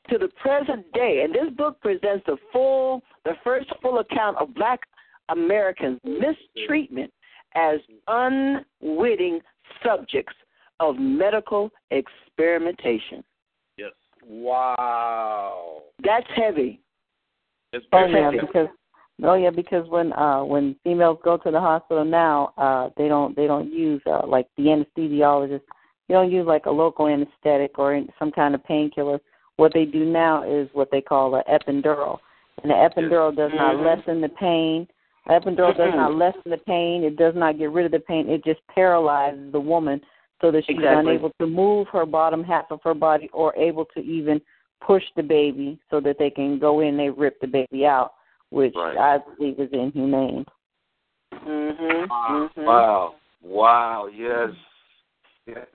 To 0.09 0.17
the 0.17 0.27
present 0.41 0.91
day, 0.93 1.21
and 1.23 1.33
this 1.33 1.53
book 1.55 1.79
presents 1.81 2.25
the 2.25 2.37
full, 2.51 3.01
the 3.25 3.33
first 3.43 3.67
full 3.81 3.99
account 3.99 4.37
of 4.37 4.53
Black 4.53 4.81
Americans' 5.29 5.99
mistreatment 6.03 7.11
as 7.55 7.79
unwitting 8.07 9.39
subjects 9.83 10.35
of 10.79 10.95
medical 10.97 11.71
experimentation. 11.91 13.23
Yes. 13.77 13.91
Wow. 14.27 15.83
That's 16.03 16.27
heavy. 16.35 16.81
It's 17.71 17.85
Oh 17.93 17.99
very 17.99 18.11
yeah, 18.13 18.25
heavy. 18.25 18.39
because 18.41 18.67
Oh 19.23 19.35
yeah, 19.35 19.51
because 19.51 19.87
when 19.89 20.11
uh 20.13 20.43
when 20.43 20.75
females 20.83 21.19
go 21.23 21.37
to 21.37 21.51
the 21.51 21.59
hospital 21.59 22.03
now, 22.03 22.53
uh 22.57 22.89
they 22.97 23.07
don't 23.07 23.35
they 23.35 23.47
don't 23.47 23.71
use 23.71 24.01
uh 24.05 24.25
like 24.25 24.47
the 24.57 24.63
anesthesiologist. 24.63 25.61
They 26.07 26.15
don't 26.15 26.31
use 26.31 26.45
like 26.45 26.65
a 26.65 26.71
local 26.71 27.07
anesthetic 27.07 27.77
or 27.79 28.01
some 28.19 28.31
kind 28.31 28.55
of 28.55 28.63
painkiller. 28.63 29.19
What 29.57 29.73
they 29.73 29.85
do 29.85 30.05
now 30.05 30.43
is 30.43 30.67
what 30.73 30.89
they 30.91 31.01
call 31.01 31.35
an 31.35 31.43
epidural, 31.49 32.19
and 32.61 32.71
the 32.71 32.75
epidural 32.75 33.35
does 33.35 33.51
not 33.53 33.75
Mhm. 33.75 33.85
lessen 33.85 34.21
the 34.21 34.29
pain. 34.29 34.87
The 35.27 35.33
epidural 35.33 35.75
does 35.75 35.93
not 35.95 36.13
lessen 36.15 36.41
the 36.45 36.57
pain. 36.57 37.03
It 37.03 37.15
does 37.15 37.35
not 37.35 37.57
get 37.57 37.71
rid 37.71 37.85
of 37.85 37.91
the 37.91 37.99
pain. 37.99 38.29
It 38.29 38.43
just 38.43 38.65
paralyzes 38.67 39.51
the 39.51 39.59
woman 39.59 40.01
so 40.41 40.51
that 40.51 40.65
she's 40.65 40.75
Exactly. 40.75 41.13
unable 41.13 41.31
to 41.39 41.47
move 41.47 41.87
her 41.89 42.05
bottom 42.05 42.43
half 42.43 42.69
of 42.71 42.81
her 42.83 42.93
body 42.93 43.29
or 43.31 43.53
able 43.55 43.85
to 43.85 44.01
even 44.01 44.41
push 44.81 45.03
the 45.15 45.23
baby 45.23 45.79
so 45.89 45.99
that 46.01 46.17
they 46.17 46.29
can 46.29 46.59
go 46.59 46.81
in. 46.81 46.89
and 46.89 46.99
They 46.99 47.09
rip 47.09 47.39
the 47.39 47.47
baby 47.47 47.85
out, 47.85 48.13
which 48.49 48.75
Right. 48.75 48.97
I 48.97 49.17
believe 49.19 49.59
is 49.59 49.71
inhumane. 49.71 50.45
Mhm. 51.31 52.09
Wow. 52.09 52.49
Mhm. 52.55 52.65
Wow. 52.65 53.15
Wow. 53.41 54.07
Yes. 54.07 54.51
Yes. 55.45 55.67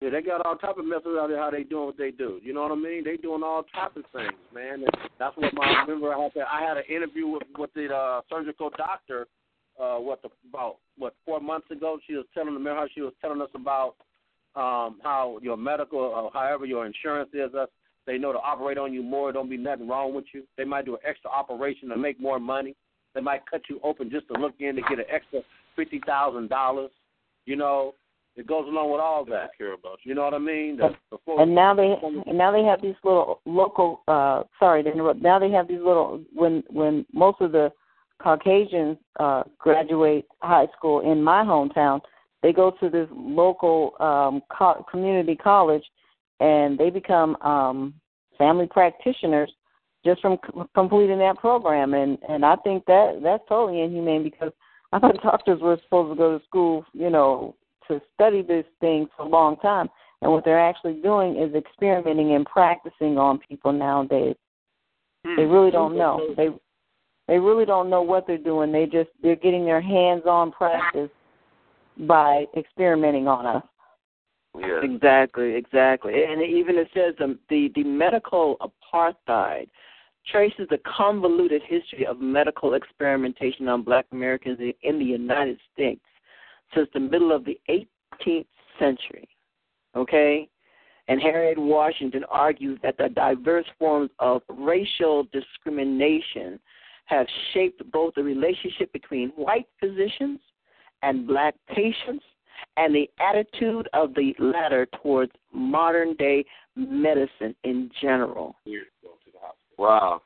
Yeah, 0.00 0.10
they 0.10 0.22
got 0.22 0.44
all 0.44 0.56
type 0.56 0.76
of 0.76 0.84
methods 0.84 1.16
out 1.18 1.28
there 1.28 1.38
how 1.38 1.50
they 1.50 1.62
doing 1.62 1.86
what 1.86 1.96
they 1.96 2.10
do. 2.10 2.40
You 2.42 2.52
know 2.52 2.62
what 2.62 2.72
I 2.72 2.74
mean? 2.74 3.04
They 3.04 3.16
doing 3.16 3.42
all 3.42 3.62
type 3.74 3.96
of 3.96 4.04
things, 4.12 4.32
man. 4.54 4.82
And 4.82 4.88
that's 5.18 5.36
what 5.36 5.54
my 5.54 5.64
I 5.64 5.82
remember 5.82 6.12
I 6.12 6.22
had 6.22 6.32
I 6.42 6.68
had 6.68 6.76
an 6.76 6.84
interview 6.88 7.28
with 7.28 7.42
with 7.56 7.72
the 7.74 7.94
uh, 7.94 8.20
surgical 8.28 8.70
doctor. 8.76 9.26
Uh, 9.80 9.96
what 9.96 10.22
the, 10.22 10.28
about 10.48 10.76
what 10.98 11.14
four 11.24 11.40
months 11.40 11.70
ago? 11.70 11.98
She 12.06 12.14
was 12.14 12.26
telling 12.34 12.54
me 12.62 12.70
how 12.70 12.86
she 12.94 13.00
was 13.00 13.12
telling 13.20 13.40
us 13.40 13.48
about 13.54 13.94
um, 14.56 15.00
how 15.02 15.38
your 15.42 15.56
medical, 15.56 15.98
or 15.98 16.30
however 16.32 16.64
your 16.66 16.86
insurance 16.86 17.30
is. 17.32 17.54
Us, 17.54 17.68
they 18.06 18.18
know 18.18 18.32
to 18.32 18.38
operate 18.38 18.78
on 18.78 18.92
you 18.92 19.02
more. 19.02 19.32
Don't 19.32 19.50
be 19.50 19.56
nothing 19.56 19.88
wrong 19.88 20.14
with 20.14 20.26
you. 20.32 20.44
They 20.56 20.64
might 20.64 20.84
do 20.84 20.94
an 20.94 21.00
extra 21.06 21.30
operation 21.30 21.88
to 21.88 21.96
make 21.96 22.20
more 22.20 22.38
money. 22.38 22.76
They 23.14 23.20
might 23.20 23.48
cut 23.50 23.62
you 23.70 23.80
open 23.82 24.10
just 24.10 24.28
to 24.28 24.40
look 24.40 24.54
in 24.60 24.76
to 24.76 24.82
get 24.82 24.98
an 24.98 25.06
extra 25.10 25.40
fifty 25.76 26.00
thousand 26.06 26.50
dollars. 26.50 26.90
You 27.46 27.56
know, 27.56 27.94
it 28.36 28.46
goes 28.46 28.66
along 28.66 28.90
with 28.90 29.00
all 29.00 29.24
that. 29.26 29.56
care 29.56 29.72
about 29.74 29.98
you. 30.02 30.10
You 30.10 30.14
know 30.16 30.24
what 30.24 30.34
I 30.34 30.38
mean? 30.38 30.76
The, 30.76 30.94
before, 31.10 31.40
And 31.40 31.54
now 31.54 31.74
they 31.74 31.94
and 32.02 32.36
now 32.38 32.50
they 32.50 32.62
have 32.64 32.82
these 32.82 32.94
little 33.04 33.40
local. 33.46 34.02
uh 34.08 34.42
Sorry 34.58 34.82
to 34.82 34.90
interrupt. 34.90 35.22
Now 35.22 35.38
they 35.38 35.50
have 35.50 35.68
these 35.68 35.78
little 35.78 36.22
when 36.32 36.62
when 36.70 37.06
most 37.12 37.40
of 37.40 37.52
the 37.52 37.70
Caucasians 38.22 38.96
uh 39.20 39.44
graduate 39.58 40.26
high 40.42 40.66
school 40.76 41.00
in 41.00 41.22
my 41.22 41.42
hometown, 41.42 42.00
they 42.42 42.52
go 42.52 42.72
to 42.80 42.88
this 42.90 43.08
local 43.12 43.94
um 44.00 44.42
co- 44.56 44.84
community 44.90 45.36
college, 45.36 45.84
and 46.40 46.76
they 46.78 46.90
become 46.90 47.36
um 47.36 47.94
family 48.36 48.66
practitioners 48.66 49.52
just 50.04 50.20
from 50.20 50.38
c- 50.44 50.60
completing 50.74 51.18
that 51.18 51.38
program. 51.38 51.94
And 51.94 52.18
and 52.28 52.44
I 52.44 52.56
think 52.56 52.84
that 52.86 53.20
that's 53.22 53.44
totally 53.48 53.80
inhumane 53.80 54.24
because 54.24 54.52
I 54.92 54.98
thought 54.98 55.22
doctors 55.22 55.60
were 55.60 55.78
supposed 55.84 56.12
to 56.12 56.16
go 56.16 56.38
to 56.38 56.44
school, 56.44 56.84
you 56.92 57.10
know, 57.10 57.56
to 57.88 58.00
study 58.14 58.42
this 58.42 58.64
thing 58.80 59.06
for 59.16 59.24
a 59.24 59.28
long 59.28 59.56
time. 59.58 59.88
And 60.22 60.32
what 60.32 60.44
they're 60.44 60.60
actually 60.60 61.00
doing 61.02 61.36
is 61.36 61.54
experimenting 61.54 62.34
and 62.34 62.46
practicing 62.46 63.18
on 63.18 63.38
people 63.46 63.72
nowadays. 63.72 64.36
Hmm. 65.24 65.36
They 65.36 65.44
really 65.44 65.70
don't 65.70 65.96
know. 65.96 66.34
They 66.36 66.48
they 67.26 67.38
really 67.38 67.64
don't 67.64 67.88
know 67.88 68.02
what 68.02 68.26
they're 68.26 68.38
doing. 68.38 68.72
They 68.72 68.86
just 68.86 69.10
they're 69.22 69.36
getting 69.36 69.64
their 69.64 69.80
hands 69.80 70.22
on 70.26 70.52
practice 70.52 71.10
by 71.98 72.46
experimenting 72.56 73.28
on 73.28 73.46
us. 73.46 73.62
Yes. 74.58 74.84
Exactly, 74.84 75.54
exactly. 75.54 76.12
And 76.24 76.42
even 76.42 76.76
it 76.76 76.88
says 76.94 77.14
um, 77.22 77.38
the 77.50 77.70
the 77.74 77.84
medical 77.84 78.56
apartheid 78.60 79.68
traces 80.30 80.66
the 80.70 80.78
convoluted 80.96 81.62
history 81.66 82.06
of 82.06 82.20
medical 82.20 82.74
experimentation 82.74 83.68
on 83.68 83.82
Black 83.82 84.06
Americans 84.12 84.58
in, 84.60 84.72
in 84.82 84.98
the 84.98 85.04
United 85.04 85.58
States 85.72 86.00
since 86.74 86.88
the 86.94 87.00
middle 87.00 87.32
of 87.32 87.44
the 87.44 87.58
18th 87.68 88.46
century. 88.78 89.28
Okay, 89.96 90.48
and 91.08 91.20
Harriet 91.20 91.58
Washington 91.58 92.24
argues 92.30 92.78
that 92.82 92.96
the 92.96 93.08
diverse 93.08 93.66
forms 93.78 94.10
of 94.18 94.42
racial 94.48 95.26
discrimination 95.32 96.58
have 97.06 97.26
shaped 97.52 97.82
both 97.92 98.14
the 98.14 98.22
relationship 98.22 98.92
between 98.92 99.28
white 99.30 99.66
physicians 99.78 100.40
and 101.02 101.26
black 101.26 101.54
patients 101.68 102.24
and 102.76 102.94
the 102.94 103.08
attitude 103.20 103.88
of 103.92 104.14
the 104.14 104.34
latter 104.38 104.86
towards 105.02 105.32
modern 105.52 106.14
day 106.14 106.44
medicine 106.76 107.54
in 107.64 107.90
general. 108.00 108.56
Wow. 109.76 110.22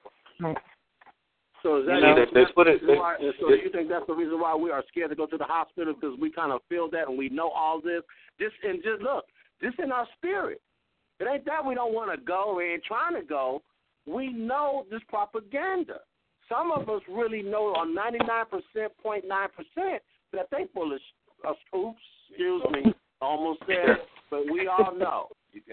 So 1.69 1.77
is 1.77 1.87
that, 1.87 1.95
You 1.97 2.01
know, 2.01 2.15
they- 2.15 2.45
they 2.45 2.53
put 2.53 2.67
it- 2.67 2.83
why- 2.83 3.19
they- 3.19 3.33
so 3.35 3.51
you 3.53 3.69
think 3.69 3.91
that's 3.91 4.07
the 4.07 4.15
reason 4.15 4.41
why 4.41 4.55
we 4.55 4.71
are 4.71 4.83
scared 4.89 5.11
to 5.11 5.17
go 5.17 5.27
to 5.27 5.37
the 5.37 5.45
hospital 5.45 5.93
because 5.93 6.19
we 6.19 6.31
kind 6.31 6.51
of 6.51 6.63
feel 6.65 6.89
that 6.89 7.09
and 7.09 7.19
we 7.19 7.29
know 7.29 7.51
all 7.51 7.79
this. 7.79 8.03
This 8.39 8.53
and 8.63 8.83
just 8.83 9.03
look, 9.03 9.27
this 9.61 9.75
in 9.79 9.93
our 9.93 10.07
spirit. 10.17 10.63
It 11.21 11.27
ain't 11.27 11.45
that 11.45 11.63
we 11.63 11.75
don't 11.75 11.93
want 11.93 12.11
to 12.11 12.17
go. 12.17 12.55
We 12.55 12.73
ain't 12.73 12.85
trying 12.85 13.15
to 13.17 13.23
go. 13.23 13.63
We 14.07 14.29
know 14.33 14.87
this 14.89 15.03
propaganda. 15.05 16.01
Some 16.49 16.73
of 16.73 16.89
us 16.89 17.03
really 17.07 17.43
know 17.43 17.75
on 17.75 17.93
ninety 17.93 18.21
nine 18.21 18.47
percent, 18.47 18.97
point 18.97 19.27
nine 19.27 19.51
percent 19.51 20.03
that 20.33 20.49
they 20.51 20.65
full 20.69 20.95
of, 20.95 21.57
oops, 21.75 22.01
excuse 22.31 22.65
me, 22.71 22.95
almost 23.21 23.61
said, 23.67 24.07
but 24.31 24.47
we 24.51 24.69
all 24.69 24.93
know. 24.93 25.29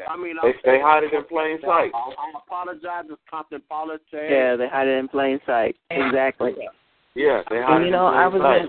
I 0.10 0.18
mean, 0.18 0.36
They, 0.42 0.54
they 0.64 0.80
hide 0.82 1.04
it 1.04 1.14
in 1.14 1.24
plain 1.26 1.58
sight. 1.62 1.92
I, 1.94 1.98
I 1.98 2.32
apologize, 2.46 3.06
it's 3.10 3.22
Compton 3.30 3.62
politics. 3.70 4.06
Yeah, 4.12 4.56
they 4.56 4.68
hide 4.68 4.88
it 4.88 4.98
in 4.98 5.08
plain 5.08 5.40
sight. 5.46 5.76
Exactly. 5.90 6.52
Yeah, 7.16 7.42
they 7.50 7.58
hide 7.62 7.76
And 7.78 7.84
it 7.84 7.88
you 7.88 7.92
know, 7.92 8.08
in 8.08 8.14
I 8.14 8.28
was 8.28 8.42
sight. 8.42 8.62
in 8.62 8.68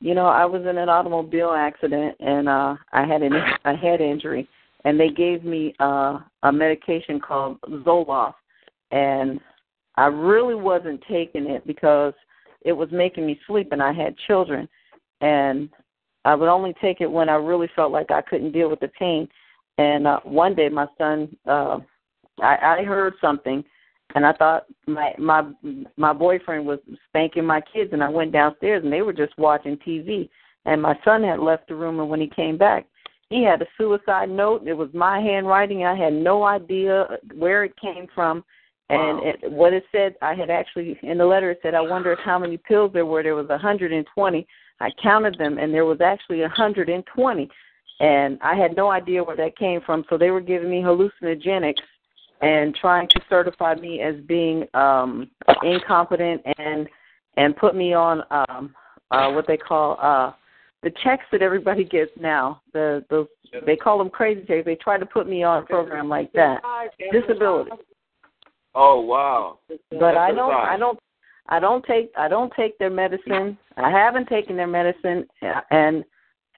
you 0.00 0.14
know, 0.14 0.26
I 0.26 0.44
was 0.44 0.62
in 0.68 0.76
an 0.76 0.88
automobile 0.88 1.52
accident 1.52 2.16
and 2.20 2.48
uh 2.48 2.74
I 2.92 3.06
had 3.06 3.22
an 3.22 3.32
a 3.64 3.74
head 3.74 4.00
injury 4.00 4.48
and 4.84 4.98
they 5.00 5.08
gave 5.08 5.44
me 5.44 5.74
uh 5.80 6.18
a 6.42 6.52
medication 6.52 7.20
called 7.20 7.60
Zoloft 7.62 8.34
and 8.90 9.40
I 9.96 10.06
really 10.06 10.56
wasn't 10.56 11.02
taking 11.08 11.48
it 11.48 11.66
because 11.66 12.12
it 12.62 12.72
was 12.72 12.88
making 12.92 13.26
me 13.26 13.38
sleep 13.46 13.68
and 13.72 13.82
I 13.82 13.92
had 13.92 14.16
children 14.26 14.68
and 15.20 15.68
I 16.24 16.34
would 16.34 16.48
only 16.48 16.74
take 16.80 17.00
it 17.00 17.10
when 17.10 17.28
I 17.28 17.34
really 17.34 17.68
felt 17.76 17.92
like 17.92 18.10
I 18.10 18.22
couldn't 18.22 18.52
deal 18.52 18.68
with 18.70 18.80
the 18.80 18.88
pain. 18.88 19.28
And 19.78 20.06
uh 20.06 20.20
one 20.24 20.54
day 20.54 20.68
my 20.68 20.86
son 20.98 21.36
uh 21.46 21.78
I, 22.42 22.78
I 22.80 22.82
heard 22.84 23.14
something 23.20 23.64
and 24.14 24.26
I 24.26 24.32
thought 24.32 24.64
my 24.86 25.12
my 25.18 25.50
my 25.96 26.12
boyfriend 26.12 26.66
was 26.66 26.78
spanking 27.08 27.44
my 27.44 27.60
kids 27.72 27.92
and 27.92 28.02
I 28.02 28.08
went 28.08 28.32
downstairs 28.32 28.82
and 28.84 28.92
they 28.92 29.02
were 29.02 29.12
just 29.12 29.36
watching 29.38 29.76
TV 29.78 30.28
and 30.66 30.80
my 30.80 30.98
son 31.04 31.22
had 31.22 31.40
left 31.40 31.68
the 31.68 31.74
room 31.74 32.00
and 32.00 32.08
when 32.08 32.20
he 32.20 32.28
came 32.28 32.56
back 32.56 32.86
he 33.30 33.42
had 33.42 33.62
a 33.62 33.66
suicide 33.78 34.28
note. 34.28 34.66
It 34.66 34.74
was 34.74 34.90
my 34.92 35.18
handwriting. 35.20 35.84
I 35.84 35.96
had 35.96 36.12
no 36.12 36.44
idea 36.44 37.06
where 37.34 37.64
it 37.64 37.74
came 37.80 38.06
from. 38.14 38.44
And 38.90 39.18
Wow. 39.18 39.22
it, 39.24 39.52
what 39.52 39.72
it 39.72 39.84
said 39.90 40.14
I 40.20 40.34
had 40.34 40.50
actually 40.50 40.98
in 41.02 41.16
the 41.16 41.24
letter 41.24 41.50
it 41.50 41.60
said 41.62 41.74
I 41.74 41.80
wondered 41.80 42.18
how 42.20 42.38
many 42.38 42.58
pills 42.58 42.92
there 42.92 43.06
were. 43.06 43.22
There 43.22 43.34
was 43.34 43.46
a 43.46 43.56
120 43.56 44.46
I 44.80 44.90
counted 45.02 45.38
them 45.38 45.58
and 45.58 45.72
there 45.72 45.86
was 45.86 46.02
actually 46.02 46.40
a 46.40 46.48
120 46.48 47.48
and 48.00 48.38
I 48.42 48.54
had 48.54 48.76
no 48.76 48.90
idea 48.90 49.22
where 49.22 49.36
that 49.36 49.56
came 49.56 49.80
from 49.80 50.04
so 50.08 50.18
they 50.18 50.30
were 50.30 50.40
giving 50.40 50.70
me 50.70 50.82
hallucinogenics 50.82 51.74
and 52.40 52.74
trying 52.74 53.08
to 53.08 53.20
certify 53.28 53.74
me 53.74 54.00
as 54.00 54.16
being 54.26 54.66
um 54.74 55.30
incompetent 55.62 56.42
and 56.58 56.88
and 57.36 57.56
put 57.56 57.74
me 57.74 57.94
on 57.94 58.22
um 58.30 58.74
uh 59.10 59.30
what 59.30 59.46
they 59.46 59.56
call 59.56 59.98
uh 60.00 60.32
the 60.82 60.90
checks 61.02 61.24
that 61.32 61.42
everybody 61.42 61.84
gets 61.84 62.10
now 62.20 62.60
the 62.72 63.04
those 63.10 63.26
they 63.64 63.76
call 63.76 63.98
them 63.98 64.10
crazy 64.10 64.44
checks 64.46 64.64
they 64.64 64.74
try 64.76 64.98
to 64.98 65.06
put 65.06 65.28
me 65.28 65.42
on 65.42 65.62
a 65.62 65.66
program 65.66 66.08
like 66.08 66.32
that 66.32 66.60
disability 67.12 67.70
Oh 68.74 69.00
wow. 69.00 69.58
but 69.90 70.16
I 70.16 70.32
don't. 70.32 70.52
I 70.52 70.76
don't 70.76 70.98
I 71.48 71.60
don't 71.60 71.84
take 71.84 72.10
I 72.16 72.28
don't 72.28 72.52
take 72.56 72.78
their 72.78 72.90
medicine. 72.90 73.56
I 73.76 73.90
haven't 73.90 74.28
taken 74.28 74.56
their 74.56 74.66
medicine 74.66 75.26
and 75.70 76.04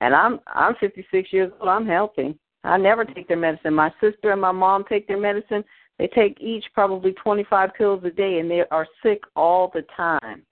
and 0.00 0.14
I'm 0.14 0.40
I'm 0.46 0.74
56 0.80 1.32
years 1.32 1.52
old. 1.60 1.68
I'm 1.68 1.86
healthy. 1.86 2.38
I 2.64 2.76
never 2.76 3.04
take 3.04 3.28
their 3.28 3.36
medicine. 3.36 3.74
My 3.74 3.92
sister 4.00 4.32
and 4.32 4.40
my 4.40 4.52
mom 4.52 4.84
take 4.88 5.06
their 5.06 5.20
medicine. 5.20 5.64
They 5.98 6.08
take 6.08 6.40
each 6.40 6.64
probably 6.74 7.12
25 7.12 7.70
pills 7.76 8.02
a 8.04 8.10
day 8.10 8.38
and 8.38 8.50
they 8.50 8.62
are 8.70 8.86
sick 9.02 9.22
all 9.34 9.70
the 9.72 9.82
time. 9.96 10.42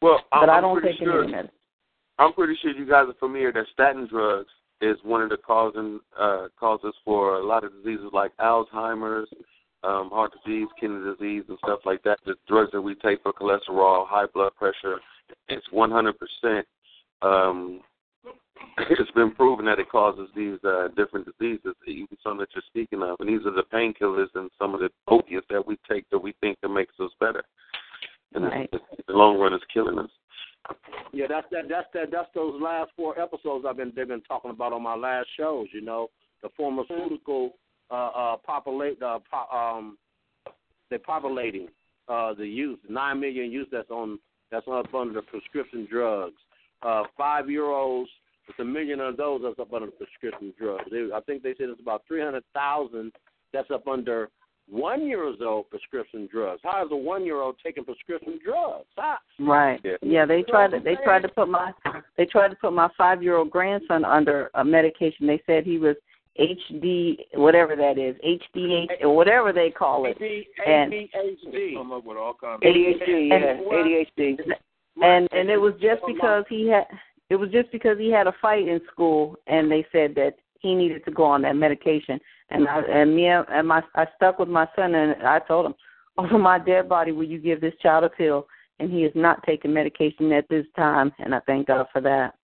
Well, 0.00 0.20
I'm, 0.32 0.42
But 0.42 0.48
I 0.50 0.60
don't 0.60 0.80
pretty 0.80 0.98
take 0.98 1.06
sure. 1.06 1.24
any 1.24 1.32
medicine. 1.32 1.50
I'm 2.18 2.32
pretty 2.32 2.54
sure 2.62 2.70
you 2.70 2.86
guys 2.86 3.06
are 3.08 3.14
familiar 3.18 3.52
that 3.52 3.66
statin 3.72 4.06
drugs 4.06 4.50
is 4.80 4.96
one 5.02 5.22
of 5.22 5.30
the 5.30 5.36
causing 5.36 6.00
uh, 6.18 6.48
causes 6.58 6.94
for 7.04 7.36
a 7.36 7.44
lot 7.44 7.64
of 7.64 7.72
diseases 7.72 8.10
like 8.12 8.36
Alzheimer's, 8.36 9.28
um, 9.82 10.10
heart 10.10 10.32
disease, 10.44 10.68
kidney 10.80 11.00
disease, 11.04 11.44
and 11.48 11.58
stuff 11.64 11.80
like 11.84 12.02
that. 12.04 12.18
The 12.24 12.34
drugs 12.48 12.70
that 12.72 12.80
we 12.80 12.94
take 12.96 13.22
for 13.22 13.32
cholesterol, 13.32 14.06
high 14.06 14.26
blood 14.32 14.52
pressure, 14.56 15.00
it's 15.48 15.66
100%. 15.72 16.62
Um, 17.22 17.80
it's 18.78 19.10
been 19.12 19.34
proven 19.34 19.66
that 19.66 19.78
it 19.78 19.90
causes 19.90 20.28
these 20.34 20.58
uh, 20.64 20.88
different 20.96 21.26
diseases, 21.26 21.74
even 21.86 22.08
some 22.22 22.38
that 22.38 22.48
you're 22.54 22.62
speaking 22.66 23.02
of, 23.02 23.16
and 23.20 23.28
these 23.28 23.46
are 23.46 23.52
the 23.52 23.64
painkillers 23.72 24.28
and 24.34 24.50
some 24.58 24.74
of 24.74 24.80
the 24.80 24.90
opiates 25.08 25.46
that 25.50 25.66
we 25.66 25.78
take 25.88 26.08
that 26.10 26.18
we 26.18 26.34
think 26.40 26.58
that 26.60 26.68
makes 26.68 26.94
us 27.00 27.10
better. 27.20 27.42
And 28.34 28.44
Right. 28.44 28.68
in 28.72 28.80
the 29.06 29.12
long 29.12 29.38
run, 29.38 29.54
is 29.54 29.60
killing 29.72 29.98
us. 29.98 30.10
Yeah, 31.12 31.26
that's 31.28 31.46
that. 31.50 31.68
That's 31.68 31.86
that. 31.94 32.10
That's 32.10 32.28
those 32.34 32.60
last 32.60 32.90
four 32.96 33.18
episodes 33.20 33.64
I've 33.68 33.76
been 33.76 33.92
they've 33.94 34.08
been 34.08 34.22
talking 34.22 34.50
about 34.50 34.72
on 34.72 34.82
my 34.82 34.96
last 34.96 35.28
shows. 35.36 35.68
You 35.72 35.82
know, 35.82 36.08
the 36.42 36.48
pharmaceutical 36.56 37.52
uh, 37.90 38.08
uh, 38.08 38.36
populate 38.38 39.00
uh, 39.02 39.20
po- 39.30 39.56
um, 39.56 39.98
they're 40.90 40.98
populating 40.98 41.68
uh, 42.08 42.34
the 42.34 42.46
youth. 42.46 42.80
Nine 42.88 43.20
million 43.20 43.50
youth 43.50 43.68
that's 43.70 43.90
on 43.90 44.18
that's 44.50 44.66
up 44.66 44.92
under 44.94 45.14
the 45.14 45.22
prescription 45.22 45.86
drugs. 45.88 46.40
Uh, 46.84 47.04
five 47.16 47.48
year 47.48 47.64
olds, 47.66 48.10
it's 48.48 48.58
a 48.58 48.64
million 48.64 49.00
of 49.00 49.16
those 49.16 49.40
that's 49.42 49.58
up 49.58 49.72
under 49.72 49.90
prescription 49.90 50.52
drugs. 50.58 50.84
They, 50.90 51.08
I 51.14 51.20
think 51.20 51.42
they 51.42 51.54
said 51.56 51.70
it's 51.70 51.80
about 51.80 52.02
three 52.06 52.20
hundred 52.22 52.44
thousand 52.52 53.12
that's 53.52 53.70
up 53.70 53.88
under 53.88 54.28
one 54.68 55.06
year 55.06 55.24
old 55.24 55.70
prescription 55.70 56.28
drugs. 56.30 56.60
How 56.62 56.84
is 56.84 56.92
a 56.92 56.96
one 56.96 57.24
year 57.24 57.40
old 57.40 57.56
taking 57.64 57.84
prescription 57.84 58.38
drugs? 58.44 58.86
How, 58.96 59.16
Right. 59.38 59.80
Yeah. 59.84 59.96
Yeah, 60.02 60.26
they 60.26 60.42
tried 60.42 60.72
to 60.72 60.80
they 60.80 60.96
tried 61.04 61.22
to 61.22 61.28
put 61.28 61.48
my 61.48 61.72
they 62.16 62.26
tried 62.26 62.48
to 62.48 62.56
put 62.56 62.72
my 62.72 62.88
five 62.96 63.22
year 63.22 63.36
old 63.36 63.50
grandson 63.50 64.04
under 64.04 64.50
a 64.54 64.64
medication. 64.64 65.26
They 65.26 65.42
said 65.46 65.64
he 65.64 65.78
was 65.78 65.96
HD 66.38 67.16
whatever 67.34 67.76
that 67.76 67.96
is, 67.98 68.16
HDH 68.56 69.02
or 69.02 69.14
whatever 69.14 69.52
they 69.52 69.70
call 69.70 70.06
it. 70.06 70.18
And- 70.66 70.92
ADHD. 70.92 71.74
Come 71.76 71.92
up 71.92 72.04
with 72.04 72.16
all 72.16 72.34
kinds 72.34 72.62
ADHD, 72.62 73.28
yeah, 73.28 73.56
ADHD. 73.72 74.38
And 75.02 75.28
and 75.32 75.50
it 75.50 75.56
was 75.56 75.74
just 75.80 76.02
because 76.06 76.44
he 76.48 76.68
had 76.68 76.84
it 77.30 77.36
was 77.36 77.50
just 77.50 77.70
because 77.72 77.98
he 77.98 78.10
had 78.10 78.26
a 78.26 78.34
fight 78.40 78.68
in 78.68 78.80
school 78.92 79.36
and 79.46 79.70
they 79.70 79.86
said 79.90 80.14
that 80.14 80.34
he 80.60 80.74
needed 80.74 81.04
to 81.04 81.10
go 81.10 81.24
on 81.24 81.42
that 81.42 81.56
medication. 81.56 82.20
And 82.50 82.68
I 82.68 82.80
and 82.82 83.14
me 83.14 83.26
and 83.26 83.68
my 83.68 83.82
I 83.94 84.06
stuck 84.16 84.38
with 84.38 84.48
my 84.48 84.68
son 84.76 84.94
and 84.94 85.22
I 85.22 85.40
told 85.40 85.66
him, 85.66 85.74
Over 86.18 86.38
my 86.38 86.60
dead 86.60 86.88
body 86.88 87.10
will 87.10 87.24
you 87.24 87.38
give 87.38 87.60
this 87.60 87.74
child 87.82 88.04
a 88.04 88.08
pill? 88.08 88.46
And 88.78 88.90
he 88.90 89.04
is 89.04 89.12
not 89.14 89.42
taking 89.44 89.72
medication 89.72 90.32
at 90.32 90.48
this 90.48 90.66
time 90.76 91.12
and 91.18 91.34
I 91.34 91.40
thank 91.40 91.66
God 91.68 91.86
for 91.92 92.00
that. 92.02 92.34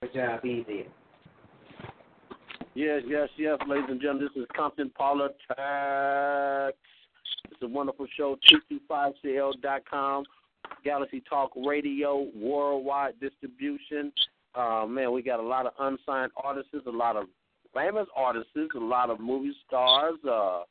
Good 0.00 0.14
job, 0.14 0.44
easy. 0.44 0.86
Yes, 2.74 3.02
yes, 3.08 3.28
yes, 3.36 3.58
ladies 3.66 3.86
and 3.88 4.00
gentlemen. 4.00 4.28
This 4.32 4.42
is 4.42 4.48
Compton 4.56 4.90
Politics. 4.90 6.78
It's 7.50 7.62
a 7.62 7.66
wonderful 7.66 8.06
show. 8.16 8.38
T25CL.com. 8.70 10.24
Galaxy 10.84 11.22
Talk 11.28 11.50
Radio, 11.56 12.26
worldwide 12.34 13.18
distribution. 13.20 14.12
Uh, 14.54 14.86
man, 14.86 15.12
we 15.12 15.22
got 15.22 15.40
a 15.40 15.42
lot 15.42 15.66
of 15.66 15.72
unsigned 15.78 16.32
artists, 16.42 16.70
a 16.86 16.90
lot 16.90 17.16
of 17.16 17.26
famous 17.74 18.06
artists, 18.16 18.50
a 18.74 18.78
lot 18.78 19.10
of 19.10 19.20
movie 19.20 19.52
stars, 19.66 20.16
uh, 20.26 20.62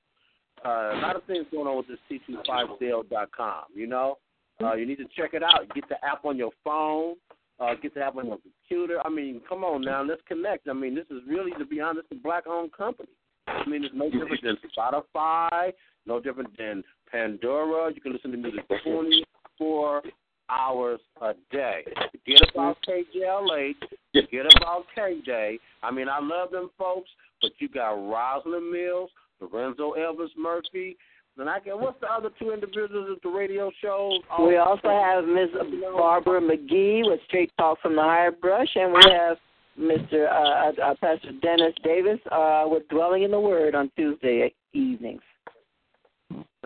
uh, 0.65 0.91
a 0.93 0.99
lot 1.01 1.15
of 1.15 1.23
things 1.25 1.45
going 1.51 1.67
on 1.67 1.77
with 1.77 1.87
this 1.87 2.21
T25CL.com. 2.49 3.63
You 3.73 3.87
know, 3.87 4.17
uh, 4.61 4.73
you 4.73 4.85
need 4.85 4.97
to 4.97 5.05
check 5.15 5.33
it 5.33 5.43
out. 5.43 5.73
Get 5.75 5.87
the 5.87 6.03
app 6.03 6.25
on 6.25 6.37
your 6.37 6.51
phone. 6.63 7.15
Uh, 7.59 7.73
get 7.81 7.93
the 7.95 8.03
app 8.03 8.15
on 8.15 8.27
your 8.27 8.37
computer. 8.37 8.99
I 9.03 9.09
mean, 9.09 9.41
come 9.47 9.63
on 9.63 9.81
now, 9.81 10.03
let's 10.03 10.21
connect. 10.27 10.67
I 10.67 10.73
mean, 10.73 10.93
this 10.93 11.05
is 11.09 11.21
really, 11.27 11.51
to 11.57 11.65
be 11.65 11.81
honest, 11.81 12.07
a 12.11 12.15
black-owned 12.15 12.71
company. 12.71 13.09
I 13.47 13.67
mean, 13.67 13.83
it's 13.83 13.95
no 13.95 14.11
different 14.11 14.43
than 14.43 14.57
Spotify, 14.77 15.71
no 16.05 16.19
different 16.19 16.55
than 16.57 16.83
Pandora. 17.11 17.91
You 17.93 18.01
can 18.01 18.13
listen 18.13 18.31
to 18.31 18.37
music 18.37 18.67
24 19.57 20.01
hours 20.49 20.99
a 21.21 21.33
day. 21.51 21.83
Forget 22.11 22.49
about 22.53 22.77
KJLH. 22.87 23.75
Forget 24.13 24.45
about 24.57 24.85
K-Day. 24.95 25.59
I 25.83 25.91
mean, 25.91 26.07
I 26.09 26.19
love 26.19 26.51
them 26.51 26.69
folks, 26.77 27.09
but 27.41 27.51
you 27.59 27.69
got 27.69 27.91
Rosalind 27.91 28.71
Mills, 28.71 29.09
Lorenzo 29.41 29.93
Elvis 29.97 30.29
Murphy, 30.37 30.97
and 31.37 31.49
I 31.49 31.59
can. 31.59 31.79
What's 31.79 31.99
the 32.01 32.07
other 32.11 32.29
two 32.39 32.51
individuals 32.51 33.09
at 33.15 33.21
the 33.21 33.29
radio 33.29 33.71
shows? 33.81 34.21
We 34.39 34.57
also 34.57 34.89
have 34.89 35.25
Ms. 35.25 35.49
Barbara 35.93 36.41
McGee 36.41 37.01
with 37.05 37.19
Straight 37.27 37.51
Talk 37.59 37.79
from 37.81 37.95
the 37.95 38.01
Higher 38.01 38.31
Brush, 38.31 38.69
and 38.75 38.91
we 38.91 39.01
have 39.11 39.37
Mr. 39.79 40.27
Uh, 40.27 40.81
uh, 40.81 40.95
Pastor 40.99 41.31
Dennis 41.41 41.73
Davis 41.83 42.19
uh, 42.31 42.63
with 42.65 42.87
Dwelling 42.87 43.23
in 43.23 43.31
the 43.31 43.39
Word 43.39 43.75
on 43.75 43.91
Tuesday 43.95 44.51
evenings. 44.73 45.21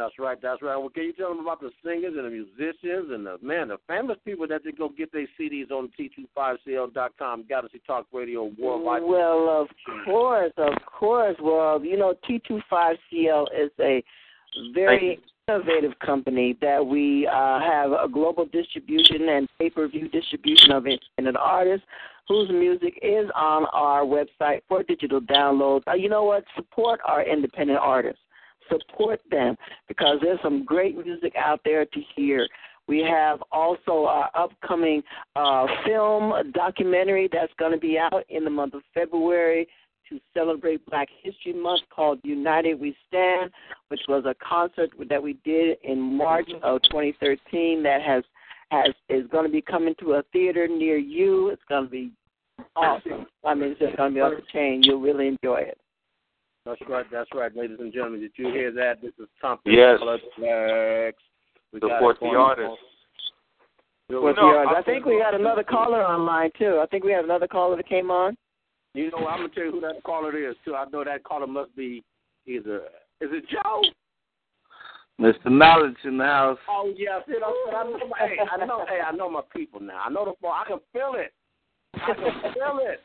That's 0.01 0.17
right, 0.17 0.41
that's 0.41 0.63
right. 0.63 0.75
Well, 0.75 0.89
can 0.89 1.03
you 1.03 1.13
tell 1.13 1.29
them 1.29 1.41
about 1.41 1.61
the 1.61 1.69
singers 1.85 2.13
and 2.17 2.25
the 2.25 2.29
musicians 2.31 3.11
and 3.11 3.23
the 3.23 3.37
man, 3.43 3.67
the 3.67 3.77
famous 3.87 4.17
people 4.25 4.47
that 4.47 4.63
they 4.65 4.71
go 4.71 4.89
get 4.89 5.11
their 5.11 5.27
CDs 5.39 5.69
on 5.69 5.91
T25CL.com, 5.99 7.45
Galaxy 7.47 7.79
Talk 7.85 8.07
Radio 8.11 8.51
Worldwide. 8.57 9.03
Well, 9.03 9.61
of 9.61 9.67
course, 10.05 10.53
of 10.57 10.73
course. 10.87 11.35
Well, 11.39 11.85
you 11.85 11.97
know, 11.97 12.15
T25CL 12.27 13.45
is 13.55 13.69
a 13.79 14.03
very 14.73 15.19
innovative 15.47 15.91
company 15.99 16.57
that 16.61 16.83
we 16.83 17.27
uh, 17.27 17.59
have 17.59 17.91
a 17.91 18.07
global 18.11 18.47
distribution 18.47 19.29
and 19.29 19.47
pay-per-view 19.59 20.09
distribution 20.09 20.71
of 20.71 20.87
independent 20.87 21.37
artists 21.37 21.85
whose 22.27 22.49
music 22.49 22.97
is 23.03 23.29
on 23.35 23.67
our 23.71 24.01
website 24.01 24.61
for 24.67 24.81
digital 24.81 25.21
downloads. 25.21 25.83
Uh, 25.87 25.93
you 25.93 26.09
know 26.09 26.23
what? 26.23 26.43
Support 26.55 27.01
our 27.05 27.23
independent 27.23 27.77
artists. 27.79 28.21
Support 28.71 29.19
them 29.29 29.55
because 29.87 30.17
there's 30.21 30.39
some 30.41 30.63
great 30.65 30.95
music 30.97 31.33
out 31.37 31.59
there 31.65 31.85
to 31.85 31.99
hear. 32.15 32.47
We 32.87 32.99
have 32.99 33.41
also 33.51 34.05
our 34.05 34.29
upcoming 34.35 35.03
uh, 35.35 35.65
film 35.85 36.33
documentary 36.53 37.29
that's 37.31 37.53
going 37.59 37.71
to 37.71 37.77
be 37.77 37.97
out 37.97 38.23
in 38.29 38.43
the 38.43 38.49
month 38.49 38.73
of 38.73 38.81
February 38.93 39.67
to 40.09 40.19
celebrate 40.33 40.85
Black 40.87 41.07
History 41.23 41.53
Month 41.53 41.81
called 41.93 42.19
United 42.23 42.79
We 42.79 42.95
Stand, 43.07 43.51
which 43.87 44.01
was 44.07 44.25
a 44.25 44.35
concert 44.43 44.89
that 45.09 45.21
we 45.21 45.37
did 45.45 45.77
in 45.83 45.99
March 45.99 46.49
of 46.63 46.81
2013 46.83 47.83
that 47.83 48.01
has 48.01 48.23
has 48.71 48.93
is 49.09 49.27
going 49.31 49.45
to 49.45 49.51
be 49.51 49.61
coming 49.61 49.93
to 49.99 50.13
a 50.13 50.23
theater 50.31 50.67
near 50.67 50.97
you. 50.97 51.49
It's 51.49 51.61
going 51.67 51.85
to 51.85 51.89
be 51.89 52.11
awesome. 52.75 53.25
I 53.45 53.53
mean, 53.53 53.71
it's 53.71 53.79
just 53.79 53.97
going 53.97 54.11
to 54.11 54.15
be 54.15 54.21
off 54.21 54.33
the 54.35 54.43
chain. 54.51 54.81
You'll 54.83 55.01
really 55.01 55.27
enjoy 55.27 55.57
it. 55.57 55.77
That's 56.65 56.81
right, 56.87 57.05
that's 57.11 57.29
right, 57.33 57.55
ladies 57.55 57.77
and 57.79 57.91
gentlemen. 57.91 58.19
Did 58.19 58.31
you 58.35 58.47
hear 58.51 58.71
that? 58.71 59.01
This 59.01 59.13
is 59.19 59.27
Compton 59.41 59.73
Yes. 59.73 59.97
Politics. 59.99 61.21
We 61.73 61.79
got 61.79 61.97
Support 61.97 62.17
it 62.17 62.19
the 62.19 62.25
going 62.27 62.37
artists. 62.37 62.69
on. 62.69 64.23
With 64.23 64.35
know, 64.35 64.51
yours. 64.51 64.67
I- 64.69 64.75
I 64.79 64.81
think 64.83 65.05
we 65.05 65.17
got 65.17 65.33
another 65.33 65.63
caller 65.63 66.03
online 66.05 66.51
too. 66.51 66.79
I 66.81 66.85
think 66.87 67.03
we 67.05 67.13
have 67.13 67.23
another 67.23 67.47
caller 67.47 67.77
that 67.77 67.87
came 67.87 68.11
on. 68.11 68.35
You 68.93 69.09
know, 69.09 69.25
I'm 69.25 69.37
gonna 69.39 69.49
tell 69.49 69.63
you 69.63 69.71
who 69.71 69.79
that 69.81 70.03
caller 70.03 70.35
is 70.35 70.55
too. 70.65 70.75
I 70.75 70.85
know 70.91 71.03
that 71.05 71.23
caller 71.23 71.47
must 71.47 71.73
be 71.77 72.03
either 72.45 72.89
is 73.21 73.31
it 73.31 73.47
Joe? 73.47 73.81
Mr. 75.19 75.45
Knowledge 75.51 75.95
in 76.03 76.17
the 76.17 76.25
house. 76.25 76.59
Oh 76.67 76.91
yeah, 76.95 77.19
see, 77.25 77.35
I, 77.41 77.75
I 77.77 77.83
know. 77.83 78.07
My, 78.07 78.17
hey, 78.27 78.37
I 78.39 78.65
know. 78.65 78.85
Hey, 78.87 78.99
I 78.99 79.11
know 79.11 79.29
my 79.29 79.41
people 79.53 79.79
now. 79.79 80.01
I 80.05 80.09
know 80.09 80.25
the 80.25 80.33
phone. 80.41 80.51
I 80.51 80.65
can 80.67 80.79
feel 80.91 81.13
it. 81.15 81.31
I 81.93 82.13
can 82.13 82.53
feel 82.53 82.79
it. 82.81 82.99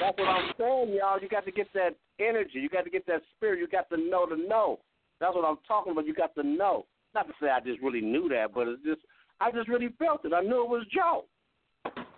That's 0.00 0.18
what 0.18 0.28
I'm 0.28 0.52
saying, 0.58 0.96
y'all. 0.98 1.20
You 1.20 1.28
got 1.28 1.44
to 1.44 1.52
get 1.52 1.68
that 1.74 1.96
energy. 2.18 2.58
You 2.58 2.68
got 2.68 2.84
to 2.84 2.90
get 2.90 3.06
that 3.06 3.22
spirit. 3.36 3.60
You 3.60 3.68
got 3.68 3.88
to 3.90 3.96
know 3.96 4.26
to 4.26 4.36
know. 4.36 4.80
That's 5.20 5.34
what 5.34 5.44
I'm 5.44 5.58
talking 5.66 5.92
about. 5.92 6.06
You 6.06 6.14
got 6.14 6.34
to 6.34 6.42
know. 6.42 6.86
Not 7.14 7.28
to 7.28 7.32
say 7.40 7.48
I 7.48 7.60
just 7.60 7.80
really 7.80 8.00
knew 8.00 8.28
that, 8.30 8.52
but 8.52 8.66
it's 8.66 8.82
just 8.84 9.00
I 9.40 9.50
just 9.52 9.68
really 9.68 9.90
felt 9.98 10.24
it. 10.24 10.32
I 10.32 10.40
knew 10.40 10.64
it 10.64 10.68
was 10.68 10.86
Joe. 10.92 11.24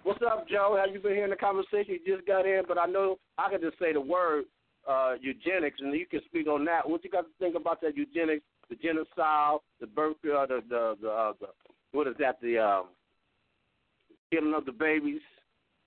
What's 0.04 0.22
up, 0.22 0.48
Joe? 0.48 0.78
How 0.78 0.90
you 0.90 1.00
been 1.00 1.12
hearing 1.12 1.30
the 1.30 1.36
conversation? 1.36 1.98
You 2.04 2.16
just 2.16 2.26
got 2.26 2.46
in, 2.46 2.62
but 2.66 2.78
I 2.78 2.86
know 2.86 3.18
I 3.36 3.50
can 3.50 3.60
just 3.60 3.78
say 3.78 3.92
the 3.92 4.00
word 4.00 4.44
uh, 4.88 5.14
eugenics, 5.20 5.80
and 5.80 5.92
you 5.92 6.06
can 6.06 6.20
speak 6.26 6.46
on 6.46 6.64
that. 6.66 6.88
What 6.88 7.04
you 7.04 7.10
got 7.10 7.22
to 7.22 7.32
think 7.38 7.56
about 7.56 7.80
that 7.82 7.96
eugenics, 7.96 8.44
the 8.70 8.76
genocide, 8.76 9.58
the 9.80 9.86
birth, 9.86 10.16
uh, 10.24 10.46
the 10.46 10.62
the 10.68 10.96
the, 11.02 11.08
uh, 11.08 11.32
the 11.40 11.46
what 11.92 12.06
is 12.06 12.14
that? 12.20 12.40
The 12.40 12.58
um, 12.58 12.84
killing 14.30 14.54
of 14.54 14.64
the 14.64 14.72
babies. 14.72 15.20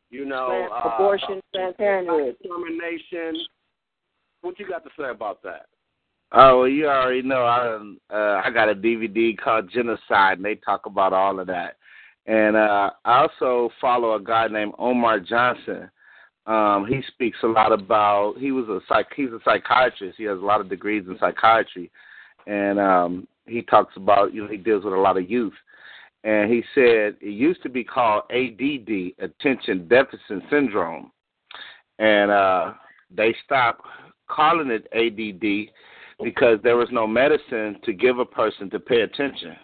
You 0.10 0.26
know, 0.26 0.48
Trans- 0.48 0.72
uh, 0.72 0.90
abortion, 0.96 1.42
Planned 1.54 1.78
Parenthood. 1.78 2.36
extermination. 2.40 3.46
What 4.42 4.60
you 4.60 4.68
got 4.68 4.84
to 4.84 4.90
say 4.98 5.10
about 5.10 5.44
that? 5.44 5.68
Oh, 6.32 6.60
well, 6.60 6.68
you 6.68 6.88
already 6.88 7.24
know. 7.24 7.44
I 7.44 8.14
uh, 8.14 8.42
I 8.44 8.52
got 8.52 8.70
a 8.70 8.76
DVD 8.76 9.38
called 9.38 9.72
Genocide, 9.72 10.38
and 10.38 10.46
they 10.46 10.56
talk 10.56 10.86
about 10.86 11.14
all 11.14 11.40
of 11.40 11.48
that. 11.48 11.78
And 12.26 12.56
uh, 12.56 12.92
I 13.06 13.22
also 13.22 13.72
follow 13.82 14.14
a 14.16 14.22
guy 14.22 14.48
named 14.48 14.74
Omar 14.78 15.20
Johnson. 15.20 15.90
Um, 16.46 16.86
he 16.88 17.02
speaks 17.08 17.38
a 17.44 17.48
lot 17.48 17.72
about. 17.72 18.36
He 18.38 18.52
was 18.52 18.68
a 18.70 18.80
psych. 18.88 19.08
He's 19.16 19.30
a 19.30 19.40
psychiatrist. 19.44 20.18
He 20.18 20.26
has 20.26 20.38
a 20.38 20.46
lot 20.46 20.62
of 20.62 20.70
degrees 20.70 21.06
in 21.08 21.18
psychiatry, 21.20 21.92
and 22.46 22.80
um, 22.80 23.28
he 23.46 23.62
talks 23.64 23.96
about. 23.98 24.34
You 24.34 24.44
know, 24.44 24.50
he 24.50 24.58
deals 24.58 24.84
with 24.84 24.94
a 24.94 24.98
lot 24.98 25.18
of 25.18 25.30
youth. 25.30 25.54
And 26.24 26.52
he 26.52 26.64
said 26.76 27.16
it 27.22 27.34
used 27.34 27.64
to 27.64 27.70
be 27.70 27.84
called 27.84 28.24
ADD, 28.30 29.14
Attention 29.20 29.88
Deficit 29.88 30.44
Syndrome, 30.50 31.12
and 31.98 32.30
uh, 32.30 32.74
they 33.10 33.34
stopped 33.46 33.86
calling 34.30 34.70
it 34.70 34.88
ADD 34.94 35.74
because 36.24 36.60
there 36.64 36.78
was 36.78 36.90
no 36.92 37.08
medicine 37.08 37.78
to 37.84 37.94
give 37.94 38.20
a 38.20 38.26
person 38.26 38.70
to 38.70 38.80
pay 38.80 39.02
attention. 39.02 39.56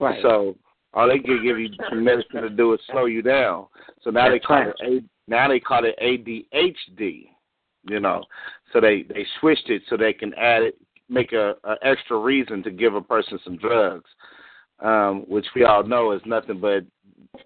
Right. 0.00 0.20
So 0.22 0.56
all 0.94 1.08
they 1.08 1.18
can 1.18 1.42
give 1.42 1.58
you 1.58 1.68
some 1.90 2.04
medicine 2.04 2.42
to 2.42 2.50
do 2.50 2.72
is 2.72 2.80
slow 2.90 3.06
you 3.06 3.22
down. 3.22 3.66
So 4.02 4.10
now 4.10 4.30
they 4.30 4.38
call 4.38 4.58
right. 4.58 4.74
it 4.80 5.04
A, 5.04 5.30
now 5.30 5.48
they 5.48 5.60
call 5.60 5.84
it 5.84 5.98
ADHD. 6.02 7.26
You 7.88 8.00
know, 8.00 8.22
so 8.72 8.80
they 8.80 9.04
they 9.08 9.24
switched 9.40 9.70
it 9.70 9.82
so 9.88 9.96
they 9.96 10.12
can 10.12 10.34
add 10.34 10.62
it, 10.62 10.74
make 11.08 11.32
a, 11.32 11.54
a 11.64 11.76
extra 11.82 12.18
reason 12.18 12.62
to 12.64 12.70
give 12.70 12.94
a 12.94 13.00
person 13.00 13.38
some 13.44 13.56
drugs. 13.56 14.10
Um, 14.80 15.24
which 15.28 15.46
we 15.54 15.64
all 15.64 15.82
know 15.82 16.12
is 16.12 16.22
nothing 16.24 16.60
but 16.60 16.84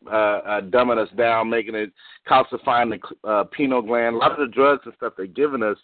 uh, 0.06 0.10
uh, 0.10 0.60
dumbing 0.62 0.98
us 0.98 1.08
down, 1.16 1.50
making 1.50 1.74
it 1.74 1.92
calcifying 2.28 2.90
the 2.90 3.28
uh, 3.28 3.44
pineal 3.44 3.82
gland. 3.82 4.16
A 4.16 4.18
lot 4.18 4.32
of 4.32 4.38
the 4.38 4.52
drugs 4.52 4.82
and 4.84 4.94
stuff 4.96 5.14
they're 5.16 5.26
giving 5.26 5.62
us 5.62 5.76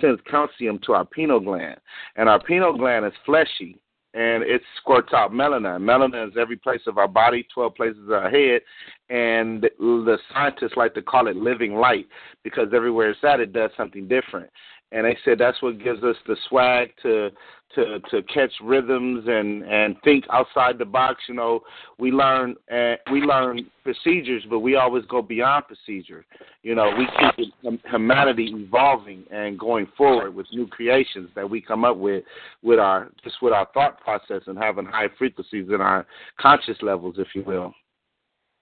sends 0.00 0.20
calcium 0.30 0.78
to 0.84 0.92
our 0.92 1.04
pineal 1.04 1.40
gland, 1.40 1.80
and 2.16 2.28
our 2.28 2.42
pineal 2.42 2.76
gland 2.76 3.06
is 3.06 3.12
fleshy 3.24 3.78
and 4.14 4.44
it 4.44 4.62
squirts 4.80 5.12
out 5.12 5.32
melanin. 5.32 5.80
Melanin 5.80 6.28
is 6.28 6.34
every 6.38 6.56
place 6.56 6.82
of 6.86 6.98
our 6.98 7.08
body, 7.08 7.46
12 7.52 7.74
places 7.74 8.04
of 8.04 8.12
our 8.12 8.30
head, 8.30 8.62
and 9.10 9.62
the 9.78 10.18
scientists 10.32 10.76
like 10.76 10.94
to 10.94 11.02
call 11.02 11.26
it 11.26 11.36
living 11.36 11.74
light 11.74 12.06
because 12.44 12.68
everywhere 12.72 13.10
it's 13.10 13.24
at, 13.24 13.40
it 13.40 13.52
does 13.52 13.70
something 13.76 14.06
different 14.06 14.48
and 14.92 15.06
they 15.06 15.16
said 15.24 15.38
that's 15.38 15.60
what 15.62 15.82
gives 15.82 16.02
us 16.02 16.16
the 16.26 16.36
swag 16.48 16.90
to 17.02 17.30
to 17.74 17.98
to 18.10 18.22
catch 18.22 18.52
rhythms 18.62 19.24
and 19.26 19.62
and 19.64 19.96
think 20.02 20.24
outside 20.32 20.78
the 20.78 20.84
box. 20.84 21.22
You 21.28 21.34
know, 21.34 21.60
we 21.98 22.10
learn 22.10 22.54
uh, 22.72 22.94
we 23.10 23.20
learn 23.20 23.66
procedures, 23.82 24.44
but 24.48 24.60
we 24.60 24.76
always 24.76 25.04
go 25.06 25.22
beyond 25.22 25.64
procedure. 25.66 26.24
You 26.62 26.74
know, 26.74 26.90
we 26.96 27.06
keep 27.36 27.82
humanity 27.90 28.52
evolving 28.54 29.24
and 29.30 29.58
going 29.58 29.88
forward 29.96 30.34
with 30.34 30.46
new 30.52 30.66
creations 30.66 31.30
that 31.34 31.48
we 31.48 31.60
come 31.60 31.84
up 31.84 31.96
with 31.96 32.24
with 32.62 32.78
our 32.78 33.10
just 33.22 33.36
with 33.42 33.52
our 33.52 33.68
thought 33.74 34.00
process 34.00 34.42
and 34.46 34.56
having 34.56 34.86
high 34.86 35.08
frequencies 35.18 35.68
in 35.68 35.80
our 35.80 36.06
conscious 36.38 36.76
levels, 36.82 37.16
if 37.18 37.28
you 37.34 37.42
will. 37.42 37.74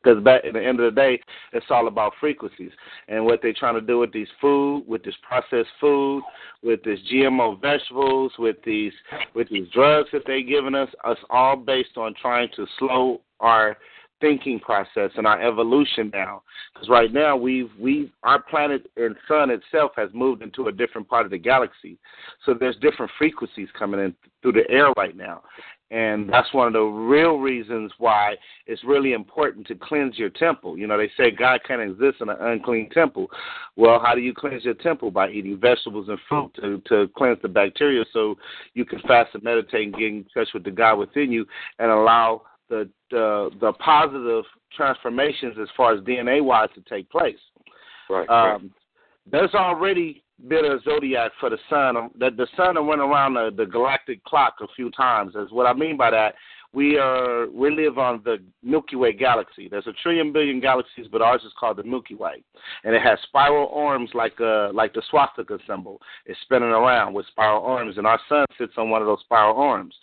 Because 0.03 0.19
at 0.27 0.53
the 0.53 0.65
end 0.65 0.81
of 0.81 0.93
the 0.93 1.01
day, 1.01 1.21
it's 1.53 1.67
all 1.71 1.87
about 1.87 2.13
frequencies 2.19 2.73
and 3.09 3.25
what 3.25 3.41
they're 3.41 3.53
trying 3.53 3.75
to 3.75 3.81
do 3.81 3.99
with 3.99 4.13
these 4.13 4.29
food, 4.41 4.85
with 4.87 5.05
this 5.05 5.15
processed 5.23 5.71
food, 5.81 6.23
with 6.63 6.83
this 6.83 6.99
GMO 7.13 7.61
vegetables, 7.61 8.33
with 8.39 8.57
these 8.65 8.93
with 9.35 9.49
these 9.49 9.69
drugs 9.73 10.09
that 10.13 10.23
they're 10.27 10.43
giving 10.43 10.75
us. 10.75 10.89
It's 11.07 11.21
all 11.31 11.57
based 11.57 11.97
on 11.97 12.15
trying 12.21 12.49
to 12.57 12.67
slow 12.79 13.21
our 13.41 13.77
thinking 14.23 14.61
process 14.61 15.11
and 15.17 15.27
our 15.27 15.43
evolution 15.43 16.09
down. 16.09 16.41
Because 16.73 16.89
right 16.89 17.13
now 17.13 17.37
we've 17.37 17.71
we 17.79 18.11
our 18.23 18.41
planet 18.41 18.89
and 18.97 19.15
sun 19.29 19.51
itself 19.51 19.93
has 19.97 20.09
moved 20.15 20.43
into 20.43 20.69
a 20.69 20.73
different 20.73 21.09
part 21.09 21.27
of 21.27 21.31
the 21.31 21.39
galaxy, 21.39 21.99
so 22.47 22.55
there's 22.55 22.77
different 22.77 23.13
frequencies 23.19 23.69
coming 23.79 24.01
in 24.01 24.15
through 24.41 24.53
the 24.53 24.71
air 24.71 24.91
right 24.97 25.17
now, 25.17 25.43
and 25.93 26.27
that's 26.33 26.53
one 26.55 26.67
of 26.67 26.73
the 26.73 26.81
real 26.81 27.37
reasons 27.37 27.93
why 27.99 28.35
it's 28.67 28.83
really 28.83 29.13
important 29.13 29.67
to 29.67 29.75
cleanse 29.75 30.17
your 30.17 30.31
temple. 30.31 30.79
You 30.79 30.87
know, 30.87 30.97
they 30.97 31.11
say 31.19 31.31
God 31.31 31.61
can't 31.69 31.83
exist 31.83 32.23
in 32.23 32.31
an 32.31 32.37
unclean 32.41 32.89
temple. 32.89 33.27
Well, 33.77 34.01
how 34.03 34.15
do 34.15 34.23
you 34.23 34.33
cleanse 34.33 34.65
your 34.65 34.73
temple? 34.73 35.11
By 35.11 35.29
eating 35.29 35.59
vegetables 35.61 36.09
and 36.09 36.19
fruit 36.31 36.51
to, 36.57 36.83
to 36.89 37.13
cleanse 37.15 37.39
the 37.43 37.49
bacteria 37.49 38.07
so 38.11 38.37
you 38.73 38.87
can 38.87 39.01
fast 39.01 39.35
and 39.35 39.43
meditate 39.43 39.85
and 39.85 39.95
get 39.95 40.05
in 40.05 40.25
touch 40.33 40.49
with 40.55 40.65
the 40.65 40.71
God 40.71 40.97
within 40.97 41.31
you 41.31 41.45
and 41.79 41.91
allow 41.91 42.43
the 42.71 42.89
the, 43.11 43.51
the 43.61 43.75
positive 43.75 44.45
transformations 44.75 45.57
as 45.61 45.69
far 45.77 45.93
as 45.93 46.01
DNA 46.01 46.43
wise 46.43 46.71
to 46.75 46.81
take 46.89 47.11
place. 47.11 47.37
Right. 48.09 48.29
Um, 48.31 48.73
there's 49.31 49.53
already 49.53 50.25
bit 50.49 50.65
of 50.65 50.83
zodiac 50.83 51.33
for 51.41 51.51
the 51.51 51.59
sun. 51.69 52.11
That 52.19 52.37
the 52.37 52.47
sun 52.57 52.87
went 52.87 53.01
around 53.01 53.35
the, 53.35 53.51
the 53.57 53.67
galactic 53.67 54.23
clock 54.25 54.57
a 54.61 54.67
few 54.75 54.91
times. 54.91 55.35
Is 55.35 55.53
what 55.53 55.67
I 55.67 55.73
mean 55.73 55.97
by 55.97 56.11
that. 56.11 56.35
We 56.75 56.97
are 56.97 57.51
we 57.51 57.71
live 57.71 57.99
on 57.99 58.23
the 58.25 58.39
Milky 58.63 58.97
Way 58.97 59.13
galaxy. 59.13 59.69
There's 59.69 59.87
a 59.87 59.93
trillion 60.03 60.33
billion 60.33 60.59
galaxies, 60.59 61.07
but 61.11 61.21
ours 61.21 61.43
is 61.45 61.53
called 61.59 61.77
the 61.77 61.83
Milky 61.83 62.15
Way, 62.15 62.43
and 62.85 62.95
it 62.95 63.03
has 63.03 63.19
spiral 63.25 63.69
arms 63.75 64.11
like 64.15 64.41
uh 64.41 64.73
like 64.73 64.95
the 64.95 65.03
swastika 65.11 65.59
symbol. 65.67 66.01
It's 66.25 66.41
spinning 66.43 66.71
around 66.71 67.13
with 67.13 67.27
spiral 67.27 67.63
arms, 67.63 67.99
and 67.99 68.07
our 68.07 68.21
sun 68.27 68.47
sits 68.57 68.73
on 68.79 68.89
one 68.89 69.03
of 69.03 69.07
those 69.07 69.21
spiral 69.21 69.57
arms. 69.59 69.95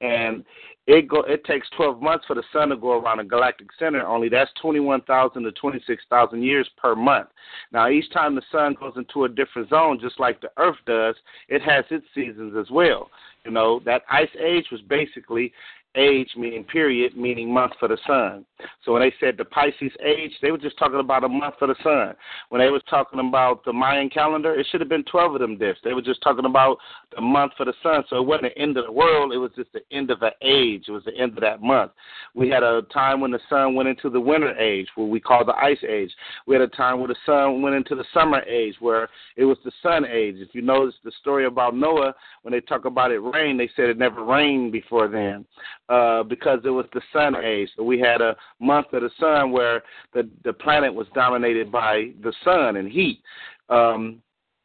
And 0.00 0.44
it 0.86 1.08
go 1.08 1.20
it 1.22 1.44
takes 1.44 1.68
12 1.76 2.00
months 2.00 2.24
for 2.26 2.34
the 2.34 2.42
sun 2.52 2.70
to 2.70 2.76
go 2.76 2.98
around 2.98 3.20
a 3.20 3.24
galactic 3.24 3.68
center. 3.78 4.06
Only 4.06 4.28
that's 4.28 4.50
21,000 4.60 5.42
to 5.42 5.52
26,000 5.52 6.42
years 6.42 6.68
per 6.76 6.94
month. 6.94 7.28
Now, 7.72 7.88
each 7.88 8.10
time 8.12 8.34
the 8.34 8.42
sun 8.52 8.76
goes 8.78 8.92
into 8.96 9.24
a 9.24 9.28
different 9.28 9.70
zone, 9.70 9.98
just 10.00 10.20
like 10.20 10.40
the 10.40 10.50
Earth 10.58 10.76
does, 10.86 11.16
it 11.48 11.62
has 11.62 11.84
its 11.90 12.06
seasons 12.14 12.54
as 12.58 12.70
well. 12.70 13.10
You 13.44 13.50
know 13.50 13.80
that 13.84 14.02
ice 14.10 14.28
age 14.38 14.66
was 14.72 14.80
basically 14.82 15.52
age 15.96 16.30
meaning 16.36 16.64
period 16.64 17.16
meaning 17.16 17.52
month 17.52 17.72
for 17.78 17.88
the 17.88 17.98
sun. 18.06 18.44
So 18.84 18.92
when 18.92 19.02
they 19.02 19.12
said 19.20 19.36
the 19.36 19.44
Pisces 19.44 19.92
age, 20.04 20.32
they 20.40 20.50
were 20.50 20.58
just 20.58 20.78
talking 20.78 21.00
about 21.00 21.24
a 21.24 21.28
month 21.28 21.56
for 21.58 21.66
the 21.66 21.74
sun. 21.82 22.14
When 22.48 22.60
they 22.60 22.70
was 22.70 22.82
talking 22.88 23.20
about 23.20 23.64
the 23.64 23.72
Mayan 23.72 24.08
calendar, 24.08 24.54
it 24.54 24.66
should 24.70 24.80
have 24.80 24.88
been 24.88 25.04
12 25.04 25.34
of 25.34 25.40
them 25.40 25.56
diffs. 25.56 25.76
They 25.84 25.92
were 25.92 26.02
just 26.02 26.22
talking 26.22 26.44
about 26.44 26.78
the 27.14 27.20
month 27.20 27.52
for 27.56 27.64
the 27.64 27.74
sun. 27.82 28.04
So 28.08 28.16
it 28.16 28.26
wasn't 28.26 28.54
the 28.54 28.58
end 28.58 28.76
of 28.76 28.86
the 28.86 28.92
world, 28.92 29.32
it 29.32 29.38
was 29.38 29.50
just 29.56 29.72
the 29.72 29.82
end 29.90 30.10
of 30.10 30.22
an 30.22 30.32
age. 30.42 30.84
It 30.88 30.92
was 30.92 31.04
the 31.04 31.16
end 31.16 31.32
of 31.32 31.40
that 31.40 31.62
month. 31.62 31.92
We 32.34 32.48
had 32.48 32.62
a 32.62 32.82
time 32.92 33.20
when 33.20 33.30
the 33.30 33.40
sun 33.48 33.74
went 33.74 33.88
into 33.88 34.10
the 34.10 34.20
winter 34.20 34.56
age, 34.58 34.88
what 34.94 35.08
we 35.08 35.20
call 35.20 35.44
the 35.44 35.56
ice 35.56 35.82
age. 35.88 36.10
We 36.46 36.54
had 36.54 36.62
a 36.62 36.68
time 36.68 36.98
where 36.98 37.08
the 37.08 37.16
sun 37.26 37.62
went 37.62 37.76
into 37.76 37.94
the 37.94 38.04
summer 38.14 38.40
age, 38.42 38.76
where 38.80 39.08
it 39.36 39.44
was 39.44 39.58
the 39.64 39.72
sun 39.82 40.04
age. 40.06 40.36
If 40.38 40.54
you 40.54 40.62
notice 40.62 40.94
the 41.04 41.12
story 41.20 41.46
about 41.46 41.76
Noah, 41.76 42.14
when 42.42 42.52
they 42.52 42.60
talk 42.60 42.84
about 42.84 43.10
it 43.10 43.18
rain, 43.18 43.56
they 43.56 43.70
said 43.76 43.90
it 43.90 43.98
never 43.98 44.24
rained 44.24 44.72
before 44.72 45.08
then 45.08 45.44
uh, 45.88 46.22
because 46.22 46.60
it 46.64 46.70
was 46.70 46.86
the 46.94 47.02
sun 47.12 47.36
age. 47.36 47.68
So 47.76 47.82
we 47.82 47.98
had 47.98 48.20
a 48.20 48.36
month 48.60 48.86
of 48.92 49.02
the 49.02 49.10
sun 49.20 49.52
where 49.52 49.82
the 50.12 50.28
the 50.44 50.52
planet 50.52 50.92
was 50.92 51.06
dominated 51.14 51.70
by 51.70 52.10
the 52.22 52.32
sun 52.44 52.76
and 52.76 52.90
heat. 52.90 53.20
Um, 53.68 54.22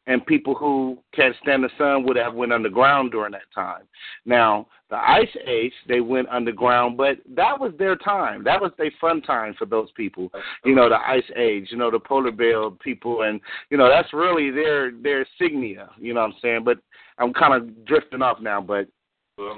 and 0.10 0.26
people 0.26 0.56
who 0.56 0.98
can't 1.14 1.36
stand 1.42 1.64
the 1.64 1.70
sun 1.78 2.04
would 2.04 2.16
have 2.18 2.34
went 2.34 2.52
underground 2.52 3.12
during 3.12 3.32
that 3.32 3.44
time. 3.54 3.84
Now, 4.26 4.66
the 4.90 4.96
ice 4.96 5.30
age, 5.46 5.72
they 5.88 6.02
went 6.02 6.28
underground, 6.30 6.98
but 6.98 7.18
that 7.36 7.60
was 7.60 7.74
their 7.78 7.96
time. 7.96 8.44
That 8.44 8.60
was 8.60 8.72
their 8.80 8.92
fun 9.00 9.22
time 9.22 9.54
for 9.58 9.66
those 9.66 9.92
people. 9.92 10.32
You 10.66 10.74
know, 10.74 10.90
the 10.90 10.98
ice 10.98 11.30
age, 11.38 11.68
you 11.70 11.78
know, 11.78 11.92
the 11.92 12.00
polar 12.00 12.32
bear 12.32 12.72
people 12.72 13.22
and 13.22 13.40
you 13.70 13.78
know, 13.78 13.88
that's 13.88 14.12
really 14.12 14.50
their 14.50 14.92
their 14.92 15.28
signia, 15.40 15.90
you 16.00 16.16
know 16.16 16.22
what 16.22 16.32
I'm 16.32 16.36
saying? 16.42 16.64
But 16.66 16.80
I'm 17.20 17.32
kind 17.32 17.54
of 17.54 17.86
drifting 17.86 18.24
off 18.24 18.40
now, 18.42 18.62
but 18.62 18.88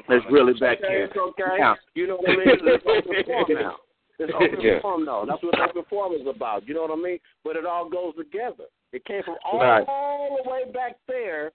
it's 0.10 0.26
really 0.32 0.54
back 0.60 0.78
okay, 0.80 1.08
okay. 1.18 1.44
Yeah. 1.58 1.76
You 1.96 2.08
know 2.08 2.18
what 2.18 2.30
I 2.30 2.36
mean? 2.36 2.42
It's 2.48 2.84
open 2.86 3.24
forum 3.26 3.54
now. 3.62 3.76
It's 4.20 4.34
open 4.36 4.62
Yeah. 4.62 4.82
forum 4.82 5.06
now. 5.06 5.26
That's 5.26 5.42
what 5.44 5.60
open 5.60 5.84
forum 5.90 6.14
is 6.14 6.28
about. 6.28 6.68
You 6.68 6.74
know 6.76 6.82
what 6.84 6.92
I 6.92 7.02
mean? 7.02 7.20
But 7.44 7.56
it 7.56 7.66
all 7.66 7.90
goes 7.90 8.14
together. 8.16 8.66
It 8.94 9.06
came 9.06 9.24
from 9.24 9.36
all, 9.46 9.60
Right. 9.60 9.86
all 9.88 10.40
the 10.44 10.50
way 10.50 10.72
back 10.72 10.98
there 11.08 11.52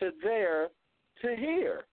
to 0.00 0.10
there 0.22 0.68
to 1.22 1.36
here. 1.36 1.84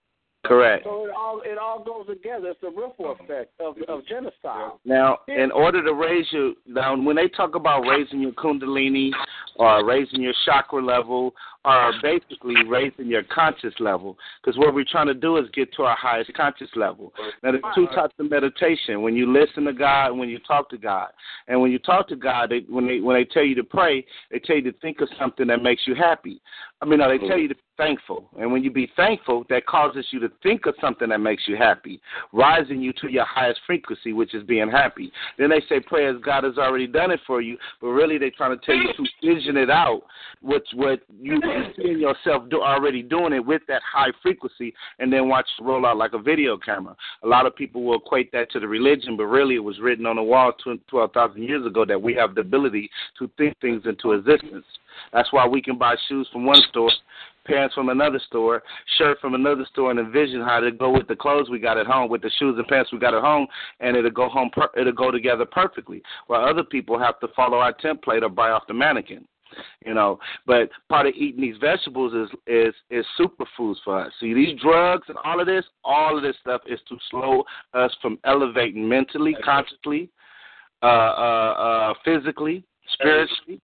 Correct. 0.50 0.84
So 0.84 1.06
it 1.06 1.12
all 1.16 1.42
it 1.46 1.58
all 1.60 1.84
goes 1.84 2.08
together. 2.08 2.48
It's 2.48 2.60
the 2.60 2.70
ripple 2.70 3.16
effect 3.20 3.52
of 3.60 3.76
of 3.88 4.06
genocide. 4.08 4.72
Now, 4.84 5.20
in 5.28 5.52
order 5.52 5.84
to 5.84 5.94
raise 5.94 6.26
you, 6.32 6.56
now, 6.66 7.00
when 7.00 7.16
they 7.16 7.28
talk 7.28 7.54
about 7.54 7.82
raising 7.82 8.20
your 8.20 8.32
kundalini 8.32 9.12
or 9.58 9.86
raising 9.86 10.22
your 10.22 10.34
chakra 10.46 10.84
level 10.84 11.36
or 11.66 11.94
basically 12.02 12.56
raising 12.68 13.06
your 13.06 13.22
conscious 13.24 13.76
level, 13.80 14.18
because 14.42 14.58
what 14.58 14.74
we're 14.74 14.86
trying 14.90 15.06
to 15.06 15.14
do 15.14 15.38
is 15.38 15.46
get 15.54 15.72
to 15.76 15.84
our 15.84 15.96
highest 15.96 16.34
conscious 16.34 16.70
level. 16.76 17.14
Now, 17.44 17.52
there's 17.52 17.64
two 17.76 17.86
types 17.94 18.16
of 18.18 18.32
meditation: 18.32 19.04
when 19.04 19.16
you 19.16 19.32
listen 19.32 19.66
to 19.66 19.74
God 19.74 20.08
and 20.08 20.20
when 20.20 20.30
you 20.30 20.40
talk 20.40 20.68
to 20.72 20.80
God. 20.80 21.10
And 21.48 21.62
when 21.62 21.72
you 21.72 21.78
talk 21.78 22.08
to 22.08 22.16
God, 22.16 22.50
they, 22.50 22.62
when 22.68 22.88
they 22.88 23.02
when 23.02 23.16
they 23.16 23.26
tell 23.26 23.44
you 23.44 23.54
to 23.54 23.64
pray, 23.64 24.04
they 24.32 24.40
tell 24.40 24.56
you 24.56 24.64
to 24.64 24.74
think 24.80 25.00
of 25.02 25.10
something 25.20 25.46
that 25.46 25.62
makes 25.62 25.84
you 25.86 25.94
happy. 25.94 26.42
I 26.82 26.86
mean, 26.86 27.00
no, 27.00 27.10
they 27.10 27.18
tell 27.28 27.38
you 27.38 27.50
to 27.50 27.56
be 27.56 27.62
thankful, 27.78 28.30
and 28.40 28.54
when 28.54 28.64
you 28.64 28.72
be 28.72 28.90
thankful, 28.96 29.44
that 29.50 29.66
causes 29.66 30.06
you 30.12 30.20
to 30.22 30.32
think 30.42 30.66
of 30.66 30.76
something 30.80 31.10
that 31.10 31.20
makes 31.20 31.44
you 31.46 31.58
happy, 31.58 32.00
rising 32.32 32.82
you 32.82 32.94
to 33.02 33.12
your 33.12 33.26
highest 33.26 33.60
frequency, 33.68 34.14
which 34.14 34.34
is 34.34 34.44
being 34.44 34.70
happy. 34.70 35.12
Then 35.38 35.50
they 35.50 35.62
say 35.68 35.82
prayer 35.82 36.16
as 36.16 36.22
God 36.22 36.46
has 36.46 36.58
already 36.58 36.88
done 36.88 37.12
it 37.12 37.20
for 37.28 37.42
you, 37.42 37.58
but 37.82 37.88
really 37.88 38.18
they're 38.18 38.32
trying 38.32 38.58
to 38.58 38.66
tell 38.66 38.76
you 38.76 38.94
to 38.94 39.06
vision 39.34 39.58
it 39.58 39.70
out, 39.70 40.04
which 40.42 40.66
what 40.74 41.02
you 41.22 41.42
can 41.42 41.74
see 41.76 41.92
in 41.92 42.00
yourself 42.00 42.50
do, 42.50 42.62
already 42.62 43.02
doing 43.02 43.34
it 43.34 43.46
with 43.46 43.62
that 43.68 43.82
high 43.82 44.12
frequency, 44.22 44.74
and 45.00 45.12
then 45.12 45.28
watch 45.28 45.48
it 45.60 45.64
roll 45.64 45.86
out 45.86 45.98
like 45.98 46.14
a 46.14 46.20
video 46.20 46.58
camera. 46.58 46.96
A 47.24 47.28
lot 47.28 47.46
of 47.46 47.56
people 47.58 47.84
will 47.84 47.98
equate 47.98 48.32
that 48.32 48.52
to 48.52 48.60
the 48.62 48.68
religion, 48.68 49.18
but 49.18 49.26
really 49.26 49.56
it 49.56 49.64
was 49.64 49.80
written 49.82 50.06
on 50.06 50.16
the 50.16 50.24
wall 50.24 50.54
12,000 50.90 51.44
years 51.44 51.66
ago 51.66 51.84
that 51.84 52.02
we 52.02 52.14
have 52.14 52.36
the 52.36 52.42
ability 52.42 52.90
to 53.18 53.30
think 53.38 53.60
things 53.60 53.84
into 53.86 54.14
existence. 54.14 54.66
That's 55.14 55.32
why 55.32 55.48
we 55.48 55.62
can 55.62 55.78
buy 55.78 55.96
shoes 56.08 56.28
from 56.32 56.46
one 56.46 56.62
store, 56.70 56.92
pants 57.46 57.76
from 57.76 57.90
another 57.90 58.20
store, 58.28 58.64
shirt 58.98 59.20
from 59.20 59.34
another 59.34 59.66
store, 59.72 59.92
and 59.92 60.00
envision 60.00 60.42
how 60.42 60.60
to 60.60 60.72
go 60.72 60.92
with 60.92 61.08
the 61.08 61.16
clothes 61.16 61.50
we 61.50 61.60
got 61.60 61.78
at 61.78 61.88
home, 61.88 62.10
with 62.10 62.22
the 62.22 62.32
shoes 62.38 62.56
and 62.58 62.68
pants 62.68 62.92
we 62.92 63.00
got 63.00 63.14
at 63.14 63.22
home, 63.22 63.48
and 63.80 63.98
it'll 63.98 64.12
go 64.12 64.30
home. 64.30 64.50
Per- 64.52 64.80
it'll 64.80 64.94
go 64.94 65.12
together 65.12 65.46
perfectly. 65.46 66.02
While 66.28 66.46
other 66.46 66.64
people 66.64 67.00
have 67.00 67.20
to 67.20 67.28
follow 67.36 67.58
our 67.58 67.74
template 67.74 68.24
or 68.24 68.30
buy 68.30 68.52
off 68.52 68.68
the 68.68 68.74
mannequin. 68.74 69.26
You 69.84 69.96
know, 69.96 70.20
but 70.46 70.70
part 70.90 71.08
of 71.08 71.16
eating 71.16 71.42
these 71.42 71.56
vegetables 71.60 72.14
is 72.14 72.30
is 72.46 72.74
is 72.92 73.06
superfoods 73.20 73.78
for 73.84 74.00
us. 74.00 74.12
See, 74.20 74.34
these 74.34 74.60
drugs 74.62 75.08
and 75.08 75.18
all 75.26 75.40
of 75.40 75.48
this, 75.48 75.66
all 75.84 76.16
of 76.16 76.24
this 76.24 76.36
stuff 76.42 76.62
is 76.68 76.80
to 76.88 76.98
slow 77.10 77.44
us 77.74 77.92
from 78.00 78.20
elevating 78.26 78.88
mentally, 78.88 79.36
consciously, 79.44 80.10
uh, 80.84 80.86
uh, 80.86 81.54
uh, 81.58 81.94
physically, 82.06 82.64
spiritually. 82.94 83.60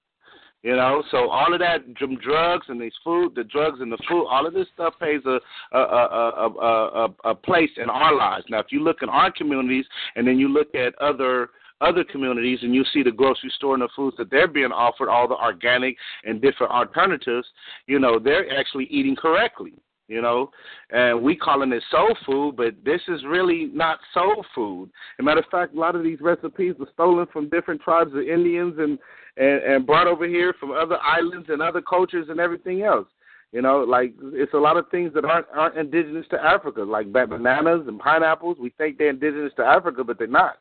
You 0.66 0.76
know, 0.76 1.04
so 1.12 1.30
all 1.30 1.54
of 1.54 1.60
that 1.60 1.94
dr- 1.94 2.20
drugs 2.20 2.66
and 2.70 2.82
these 2.82 2.92
food, 3.04 3.36
the 3.36 3.44
drugs 3.44 3.82
and 3.82 3.92
the 3.92 4.00
food, 4.10 4.26
all 4.26 4.48
of 4.48 4.56
this 4.56 4.66
stuff 4.74 4.96
plays 4.98 5.22
a 5.28 5.40
a, 5.72 5.80
a, 5.80 5.80
a, 5.80 7.06
a, 7.06 7.30
a 7.30 7.36
place 7.36 7.70
in 7.78 7.88
our 7.88 8.16
lives. 8.16 8.46
Now, 8.50 8.62
if 8.62 8.72
you 8.72 8.84
look 8.84 9.04
in 9.04 9.10
our 9.10 9.32
communities 9.32 9.86
and 10.16 10.28
then 10.28 10.40
you 10.40 10.50
look 10.50 10.74
at 10.74 11.00
other 11.00 11.52
other 11.82 12.04
communities 12.04 12.60
and 12.64 12.74
you 12.74 12.84
see 12.92 13.04
the 13.04 13.12
grocery 13.12 13.52
store 13.58 13.76
and 13.76 13.84
the 13.84 13.90
foods 13.96 14.18
that 14.18 14.32
they're 14.32 14.48
being 14.48 14.72
offered, 14.72 15.08
all 15.08 15.28
the 15.28 15.36
organic 15.36 15.98
and 16.24 16.42
different 16.42 16.72
alternatives, 16.72 17.48
you 17.86 18.00
know, 18.00 18.18
they're 18.18 18.52
actually 18.58 18.86
eating 18.86 19.16
correctly. 19.16 19.74
You 20.08 20.22
know, 20.22 20.52
and 20.92 21.20
we 21.20 21.36
calling 21.36 21.74
it 21.74 21.84
soul 21.90 22.16
food, 22.28 22.56
but 22.58 22.76
this 22.86 23.02
is 23.08 23.24
really 23.26 23.72
not 23.74 23.98
soul 24.14 24.46
food. 24.54 24.92
As 25.18 25.24
a 25.24 25.24
matter 25.24 25.40
of 25.40 25.48
fact, 25.50 25.74
a 25.74 25.80
lot 25.80 25.96
of 25.96 26.04
these 26.04 26.22
recipes 26.22 26.76
were 26.78 26.90
stolen 26.94 27.26
from 27.34 27.50
different 27.50 27.82
tribes 27.82 28.14
of 28.14 28.20
Indians 28.20 28.76
and 28.78 29.00
and, 29.38 29.64
and 29.64 29.86
brought 29.86 30.08
over 30.08 30.28
here 30.28 30.54
from 30.60 30.72
other 30.72 30.98
islands 31.02 31.48
and 31.50 31.62
other 31.62 31.82
cultures 31.82 32.28
and 32.30 32.40
everything 32.40 32.84
else. 32.84 33.08
You 33.52 33.62
know, 33.62 33.80
like 33.80 34.14
it's 34.34 34.54
a 34.54 34.58
lot 34.58 34.76
of 34.76 34.90
things 34.90 35.14
that 35.14 35.24
aren't 35.24 35.48
aren't 35.54 35.78
indigenous 35.78 36.26
to 36.32 36.42
Africa, 36.42 36.82
like 36.82 37.12
bananas 37.12 37.84
and 37.88 38.00
pineapples. 38.00 38.58
We 38.60 38.72
think 38.72 38.98
they're 38.98 39.10
indigenous 39.10 39.54
to 39.58 39.66
Africa, 39.66 40.04
but 40.04 40.18
they're 40.18 40.28
not. 40.28 40.58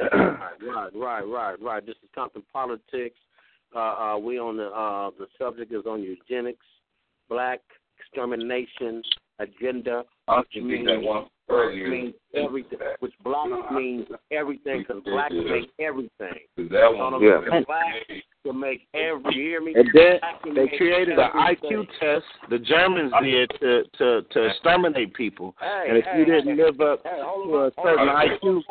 right, 0.00 0.90
right, 0.94 1.26
right, 1.26 1.60
right. 1.60 1.84
This 1.84 1.96
is 2.02 2.08
Compton 2.14 2.42
Politics. 2.52 3.16
Uh, 3.74 3.78
uh, 3.78 4.18
we 4.18 4.38
on 4.38 4.56
the 4.56 4.66
uh, 4.66 5.10
the 5.18 5.26
subject 5.38 5.72
is 5.72 5.86
on 5.86 6.02
eugenics, 6.02 6.64
black 7.28 7.60
extermination 7.98 9.02
agenda, 9.40 10.04
which 10.28 10.62
means, 10.62 10.86
means 10.86 12.14
everything. 12.34 12.78
Which 13.00 13.12
black 13.24 13.72
means 13.72 14.06
everything 14.30 14.84
because 14.86 15.02
black 15.04 15.32
make 15.32 15.70
everything. 15.78 16.38
That 16.56 16.94
one, 16.94 17.22
Yeah. 17.22 17.40
Black 17.66 17.94
to 18.46 18.52
make 18.52 18.86
every. 18.94 19.34
You 19.34 19.42
hear 19.42 19.60
me? 19.60 19.74
And 19.74 19.88
then 19.94 20.20
they 20.54 20.68
created 20.76 21.18
an. 21.18 21.30
IQ 21.34 21.86
test. 21.98 22.24
The 22.48 22.58
Germans 22.58 23.12
did 23.22 23.50
to 23.60 23.82
to 23.98 24.22
to 24.22 24.44
exterminate 24.44 25.14
people. 25.14 25.54
Hey, 25.60 25.86
And 25.88 25.98
if 25.98 26.04
hey, 26.04 26.18
you 26.18 26.24
didn't 26.24 26.56
hey, 26.56 26.64
live 26.64 26.80
up 26.80 27.00
hey, 27.04 27.20
hold 27.22 27.48
to 27.48 27.56
a 27.56 27.70
certain 27.82 28.08
on. 28.08 28.28
IQ, 28.28 28.62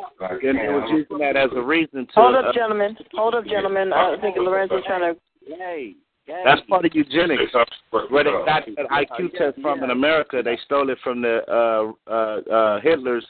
then 0.41 0.55
they 0.55 0.69
was 0.69 0.89
using 0.91 1.17
that 1.19 1.35
as 1.35 1.49
a 1.55 1.61
reason 1.61 2.07
to. 2.07 2.13
Hold 2.15 2.35
up, 2.35 2.45
uh, 2.45 2.53
gentlemen. 2.53 2.95
Hold 3.13 3.35
up, 3.35 3.45
gentlemen. 3.45 3.93
I 3.93 4.17
think 4.21 4.37
Lorenzo's 4.37 4.83
trying 4.85 5.13
to. 5.13 5.19
Hey, 5.47 5.95
hey. 6.29 6.41
That's 6.45 6.61
part 6.69 6.85
of 6.85 6.91
eugenics. 6.93 7.53
Where 7.91 8.23
they 8.23 8.29
got 8.29 8.45
that 8.45 8.89
IQ 8.89 9.29
yeah, 9.33 9.39
test 9.39 9.61
from 9.61 9.83
in 9.83 9.89
yeah. 9.89 9.95
America, 9.95 10.41
they 10.43 10.57
stole 10.65 10.89
it 10.89 10.97
from 11.03 11.21
the 11.21 11.39
uh, 11.47 12.11
uh, 12.11 12.53
uh, 12.53 12.81
Hitler's 12.81 13.25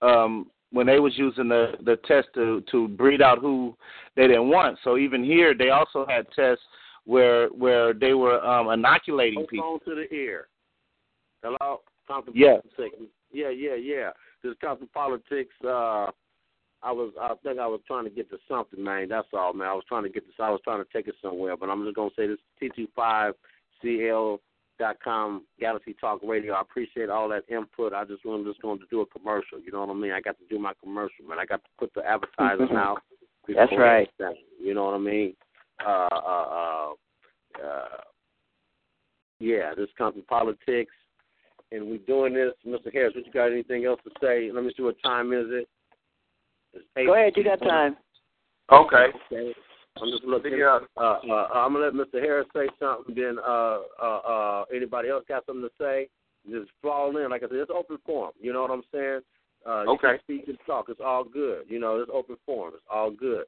um, 0.00 0.50
when 0.70 0.86
they 0.86 0.98
was 0.98 1.12
using 1.16 1.48
the 1.48 1.72
the 1.84 1.96
test 2.08 2.28
to 2.34 2.62
to 2.70 2.88
breed 2.88 3.22
out 3.22 3.38
who 3.38 3.76
they 4.16 4.26
didn't 4.26 4.48
want. 4.48 4.78
So 4.84 4.96
even 4.96 5.24
here, 5.24 5.54
they 5.56 5.70
also 5.70 6.06
had 6.08 6.26
tests 6.34 6.64
where 7.04 7.48
where 7.48 7.92
they 7.92 8.14
were 8.14 8.44
um, 8.44 8.70
inoculating 8.70 9.40
Hold 9.40 9.48
people. 9.48 9.68
on 9.74 9.80
to 9.80 9.94
the 9.94 10.14
ear. 10.14 10.48
Hello, 11.42 11.80
Compton 12.06 12.34
Yes. 12.36 12.62
Politics. 12.76 13.02
Yeah, 13.32 13.50
yeah, 13.50 13.74
yeah. 13.74 14.10
This 14.42 14.54
Compton 14.60 14.88
Politics. 14.92 15.54
Uh, 15.66 16.10
I 16.82 16.90
was, 16.90 17.12
I 17.20 17.34
think 17.42 17.60
I 17.60 17.66
was 17.66 17.80
trying 17.86 18.04
to 18.04 18.10
get 18.10 18.28
to 18.30 18.38
something, 18.48 18.82
man. 18.82 19.08
That's 19.08 19.28
all, 19.32 19.52
man. 19.52 19.68
I 19.68 19.74
was 19.74 19.84
trying 19.88 20.02
to 20.02 20.08
get 20.08 20.26
this. 20.26 20.34
I 20.40 20.50
was 20.50 20.60
trying 20.64 20.82
to 20.84 20.90
take 20.92 21.06
it 21.06 21.14
somewhere, 21.22 21.56
but 21.56 21.70
I'm 21.70 21.84
just 21.84 21.96
gonna 21.96 22.10
say 22.16 22.26
this: 22.26 22.38
T25CL 22.60 24.38
dot 24.78 24.96
com 25.02 25.44
Galaxy 25.60 25.94
Talk 26.00 26.20
Radio. 26.24 26.54
I 26.54 26.60
appreciate 26.60 27.08
all 27.08 27.28
that 27.28 27.44
input. 27.48 27.92
I 27.92 28.04
just 28.04 28.24
wanted 28.24 28.46
just 28.46 28.62
going 28.62 28.80
to 28.80 28.86
do 28.90 29.00
a 29.00 29.06
commercial. 29.06 29.60
You 29.60 29.70
know 29.70 29.80
what 29.80 29.90
I 29.90 29.94
mean? 29.94 30.12
I 30.12 30.20
got 30.20 30.38
to 30.38 30.44
do 30.50 30.58
my 30.58 30.72
commercial, 30.82 31.24
man. 31.28 31.38
I 31.38 31.44
got 31.44 31.62
to 31.62 31.70
put 31.78 31.94
the 31.94 32.02
advertising 32.04 32.76
out. 32.76 32.98
That's 33.48 33.72
right. 33.76 34.08
everything, 34.20 34.42
You 34.60 34.74
know 34.74 34.84
what 34.84 34.94
I 34.94 34.98
mean? 34.98 35.34
Uh, 35.84 36.08
uh, 36.12 36.46
uh, 36.50 36.92
uh, 37.64 38.00
yeah, 39.40 39.74
this 39.76 39.88
Compton 39.98 40.24
politics, 40.28 40.92
and 41.70 41.86
we're 41.86 41.98
doing 41.98 42.34
this. 42.34 42.52
Mr. 42.66 42.92
Harris, 42.92 43.14
what 43.14 43.26
you 43.26 43.32
got 43.32 43.52
anything 43.52 43.84
else 43.84 44.00
to 44.04 44.10
say? 44.22 44.50
Let 44.52 44.64
me 44.64 44.72
see 44.76 44.82
what 44.82 44.96
time 45.04 45.32
is 45.32 45.46
it. 45.48 45.68
It's 46.74 46.84
eight- 46.96 47.06
Go 47.06 47.14
ahead, 47.14 47.32
you 47.36 47.44
got 47.44 47.60
time. 47.60 47.96
Okay. 48.70 49.06
Okay. 49.30 49.54
I'm 50.00 50.10
just 50.10 50.24
looking. 50.24 50.52
Yeah. 50.56 50.78
Uh, 50.96 51.18
uh, 51.28 51.48
I'm 51.52 51.74
gonna 51.74 51.84
let 51.86 51.92
Mr. 51.94 52.20
Harris 52.20 52.46
say 52.54 52.66
something. 52.80 53.14
Then 53.14 53.38
uh, 53.38 53.80
uh, 54.02 54.18
uh, 54.26 54.64
anybody 54.74 55.10
else 55.10 55.24
got 55.28 55.44
something 55.44 55.68
to 55.68 55.70
say? 55.78 56.08
Just 56.50 56.70
fall 56.80 57.14
in. 57.18 57.30
Like 57.30 57.42
I 57.42 57.48
said, 57.48 57.58
it's 57.58 57.70
open 57.70 57.98
forum. 58.06 58.32
You 58.40 58.52
know 58.54 58.62
what 58.62 58.70
I'm 58.70 58.82
saying? 58.92 59.20
Uh, 59.66 59.82
you 59.84 59.90
Okay. 59.90 60.08
can 60.16 60.18
speak 60.20 60.48
and 60.48 60.58
talk. 60.66 60.86
It's 60.88 61.00
all 61.04 61.24
good. 61.24 61.66
You 61.68 61.78
know, 61.78 62.00
it's 62.00 62.10
open 62.12 62.36
forum. 62.46 62.72
It's 62.74 62.84
all 62.90 63.10
good. 63.10 63.44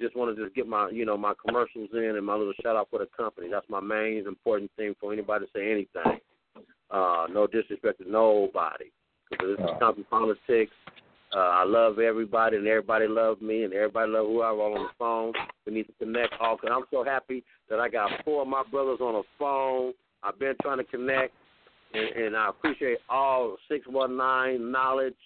Just 0.00 0.14
want 0.14 0.34
to 0.34 0.42
just 0.42 0.54
get 0.54 0.68
my, 0.68 0.88
you 0.90 1.04
know, 1.04 1.16
my 1.16 1.34
commercials 1.44 1.90
in 1.92 2.16
and 2.16 2.24
my 2.24 2.34
little 2.36 2.52
shout 2.62 2.76
out 2.76 2.88
for 2.90 3.00
the 3.00 3.08
company. 3.16 3.48
That's 3.50 3.68
my 3.68 3.80
main 3.80 4.24
important 4.28 4.70
thing 4.76 4.94
for 5.00 5.12
anybody 5.12 5.46
to 5.46 5.50
say 5.52 5.70
anything. 5.72 6.20
Uh, 6.90 7.26
no 7.32 7.46
disrespect 7.48 7.98
to 8.00 8.10
nobody. 8.10 8.86
Because 9.28 9.56
this 9.58 9.64
is 9.64 9.70
Compton 9.80 10.04
politics. 10.08 10.72
Uh, 11.34 11.40
I 11.40 11.64
love 11.64 11.98
everybody, 11.98 12.56
and 12.56 12.66
everybody 12.66 13.06
loves 13.06 13.40
me, 13.42 13.64
and 13.64 13.74
everybody 13.74 14.10
love 14.10 14.26
whoever 14.26 14.52
I'm 14.52 14.72
on 14.72 14.84
the 14.84 14.88
phone. 14.98 15.32
We 15.66 15.74
need 15.74 15.84
to 15.84 15.92
connect 15.98 16.32
all. 16.40 16.56
Cause 16.56 16.70
I'm 16.72 16.84
so 16.90 17.04
happy 17.04 17.44
that 17.68 17.78
I 17.78 17.88
got 17.88 18.10
four 18.24 18.42
of 18.42 18.48
my 18.48 18.62
brothers 18.70 18.98
on 19.00 19.14
the 19.14 19.22
phone. 19.38 19.92
I've 20.22 20.38
been 20.38 20.54
trying 20.62 20.78
to 20.78 20.84
connect, 20.84 21.34
and, 21.92 22.24
and 22.24 22.36
I 22.36 22.48
appreciate 22.48 22.98
all 23.10 23.56
six 23.68 23.86
one 23.86 24.16
nine 24.16 24.72
knowledge. 24.72 25.16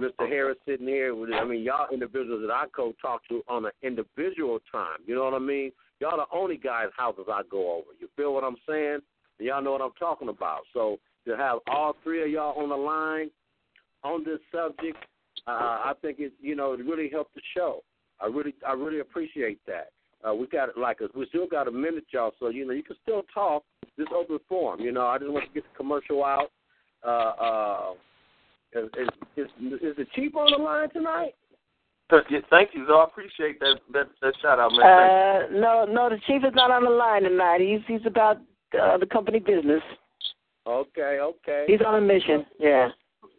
Mr. 0.00 0.28
Harris 0.28 0.58
sitting 0.66 0.86
here. 0.86 1.14
With, 1.14 1.30
I 1.32 1.44
mean, 1.44 1.62
y'all 1.62 1.88
individuals 1.92 2.42
that 2.46 2.52
I 2.52 2.64
go 2.74 2.92
talk 3.00 3.26
to 3.28 3.42
on 3.48 3.64
an 3.64 3.72
individual 3.82 4.58
time. 4.70 4.98
You 5.06 5.14
know 5.14 5.24
what 5.24 5.34
I 5.34 5.38
mean? 5.38 5.72
Y'all 6.00 6.16
the 6.16 6.36
only 6.36 6.56
guys' 6.56 6.88
houses 6.96 7.26
I 7.32 7.42
go 7.50 7.72
over. 7.72 7.86
You 7.98 8.08
feel 8.16 8.34
what 8.34 8.44
I'm 8.44 8.56
saying? 8.68 8.98
Y'all 9.38 9.62
know 9.62 9.72
what 9.72 9.80
I'm 9.80 9.92
talking 9.98 10.28
about. 10.28 10.60
So 10.74 10.98
to 11.26 11.36
have 11.36 11.58
all 11.68 11.96
three 12.02 12.22
of 12.22 12.30
y'all 12.30 12.60
on 12.60 12.68
the 12.68 12.76
line 12.76 13.30
on 14.02 14.24
this 14.24 14.38
subject, 14.52 14.96
uh, 15.46 15.50
I 15.50 15.92
think 16.02 16.18
it 16.18 16.32
you 16.40 16.56
know 16.56 16.72
it 16.72 16.80
really 16.80 17.08
helped 17.10 17.34
the 17.34 17.42
show. 17.54 17.82
I 18.20 18.26
really 18.26 18.54
I 18.66 18.72
really 18.72 19.00
appreciate 19.00 19.60
that. 19.66 19.90
Uh, 20.26 20.34
we 20.34 20.46
got 20.46 20.68
it 20.68 20.78
like 20.78 21.02
us. 21.02 21.10
We 21.14 21.26
still 21.28 21.46
got 21.46 21.68
a 21.68 21.72
minute, 21.72 22.04
y'all. 22.10 22.32
So 22.40 22.48
you 22.48 22.66
know 22.66 22.72
you 22.72 22.82
can 22.82 22.96
still 23.02 23.22
talk. 23.32 23.64
This 23.96 24.08
open 24.14 24.38
forum. 24.48 24.80
You 24.80 24.92
know 24.92 25.06
I 25.06 25.18
just 25.18 25.30
want 25.30 25.46
to 25.46 25.54
get 25.54 25.64
the 25.64 25.76
commercial 25.76 26.24
out. 26.24 26.50
Uh, 27.06 27.08
uh, 27.08 27.92
is, 28.72 28.90
is, 28.98 29.08
is, 29.36 29.72
is 29.80 29.96
the 29.96 30.06
chief 30.14 30.34
on 30.36 30.50
the 30.50 30.62
line 30.62 30.90
tonight? 30.90 31.34
Thank 32.10 32.70
you, 32.74 32.86
though. 32.86 33.00
I 33.00 33.04
appreciate 33.04 33.58
that 33.60 33.76
that, 33.92 34.08
that 34.22 34.34
shout 34.40 34.58
out, 34.60 34.72
man. 34.72 34.86
Uh, 34.86 35.58
no, 35.58 35.84
no, 35.84 36.08
the 36.08 36.18
chief 36.26 36.44
is 36.44 36.54
not 36.54 36.70
on 36.70 36.84
the 36.84 36.90
line 36.90 37.22
tonight. 37.22 37.60
He's 37.60 37.80
he's 37.86 38.06
about 38.06 38.38
uh, 38.80 38.98
the 38.98 39.06
company 39.06 39.40
business. 39.40 39.82
Okay, 40.66 41.18
okay. 41.20 41.64
He's 41.66 41.80
on 41.86 41.96
a 41.96 42.00
mission. 42.00 42.44
Yeah. 42.58 42.88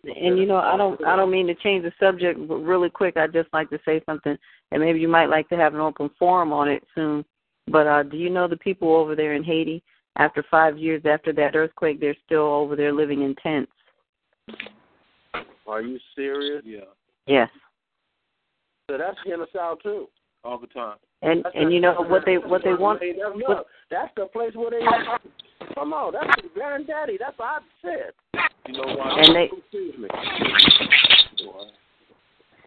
And 0.08 0.38
you 0.40 0.46
know, 0.46 0.58
I 0.58 0.78
don't 0.78 1.04
I 1.06 1.16
don't 1.16 1.32
mean 1.32 1.48
to 1.48 1.56
change 1.56 1.84
the 1.84 1.92
subject, 2.00 2.40
but 2.48 2.58
really 2.58 2.90
quick, 2.90 3.18
I'd 3.18 3.34
just 3.34 3.50
like 3.54 3.70
to 3.72 3.80
say 3.86 4.02
something, 4.06 4.38
and 4.72 4.82
maybe 4.82 5.00
you 5.00 5.08
might 5.08 5.26
like 5.30 5.50
to 5.50 5.58
have 5.58 5.74
an 5.74 5.82
open 5.82 6.10
forum 6.18 6.54
on 6.54 6.70
it 6.70 6.84
soon. 6.96 7.26
But 7.70 7.88
uh, 7.88 8.04
do 8.04 8.16
you 8.18 8.30
know 8.30 8.48
the 8.48 8.58
people 8.58 8.96
over 8.96 9.16
there 9.16 9.34
in 9.34 9.44
Haiti? 9.44 9.84
After 10.20 10.44
five 10.50 10.78
years 10.80 11.04
after 11.06 11.32
that 11.34 11.56
earthquake, 11.56 12.00
they're 12.00 12.16
still 12.26 12.46
over 12.54 12.76
there 12.76 12.92
living 12.92 13.22
in 13.22 13.36
tents. 13.36 13.72
Are 15.68 15.82
you 15.82 16.00
serious? 16.16 16.64
Yeah, 16.66 16.80
Yes, 17.28 17.50
So 18.90 18.98
that's 18.98 19.18
genocide 19.28 19.78
too. 19.84 20.08
all 20.44 20.58
the 20.58 20.68
time. 20.68 20.98
and 21.22 21.46
and 21.54 21.74
you 21.74 21.80
know 21.82 21.94
what 22.04 22.24
they 22.26 22.38
what 22.38 22.64
they 22.64 22.74
want. 22.74 23.02
That's, 23.02 23.36
what- 23.48 23.66
that's 23.92 24.12
the 24.16 24.26
place 24.28 24.54
where 24.56 24.72
they. 24.72 24.80
Come 25.76 25.94
on, 25.94 26.14
that's 26.14 26.42
the 26.42 26.50
granddaddy. 26.54 27.18
That's 27.20 27.38
what 27.38 27.46
I 27.46 27.60
said. 27.82 28.12
You 28.68 28.74
know 28.74 28.96
why? 28.96 29.22
And 29.24 29.36
they 29.36 29.50
Excuse 29.56 29.96
me. 29.98 30.08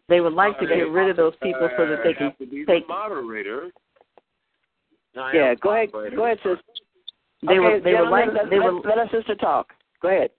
they 0.09 0.21
would 0.21 0.33
like 0.33 0.59
to 0.59 0.67
get 0.67 0.91
rid 0.91 1.11
of 1.11 1.17
those 1.17 1.35
people 1.43 1.69
so 1.77 1.87
that 1.87 2.01
they 2.05 2.15
can 2.15 2.29
have 2.29 2.39
to 2.39 2.47
be 2.47 2.65
take. 2.65 2.87
the 2.87 2.93
moderator. 2.93 3.71
I 5.17 5.33
Yeah. 5.35 5.55
Go 5.55 5.71
ahead. 5.73 5.91
Go 5.93 6.25
ahead, 6.25 6.39
sis. 6.43 6.59
They 7.43 7.53
okay, 7.53 7.59
would 7.59 7.85
they 7.85 7.93
would 7.93 7.99
gentlemen, 7.99 8.11
like 8.11 8.35
let, 8.35 8.51
they 8.51 8.59
let, 8.59 8.73
would 8.73 8.85
let 8.85 8.99
our 8.99 9.09
sister 9.11 9.35
talk. 9.35 9.73
Go 10.03 10.09
ahead. 10.09 10.31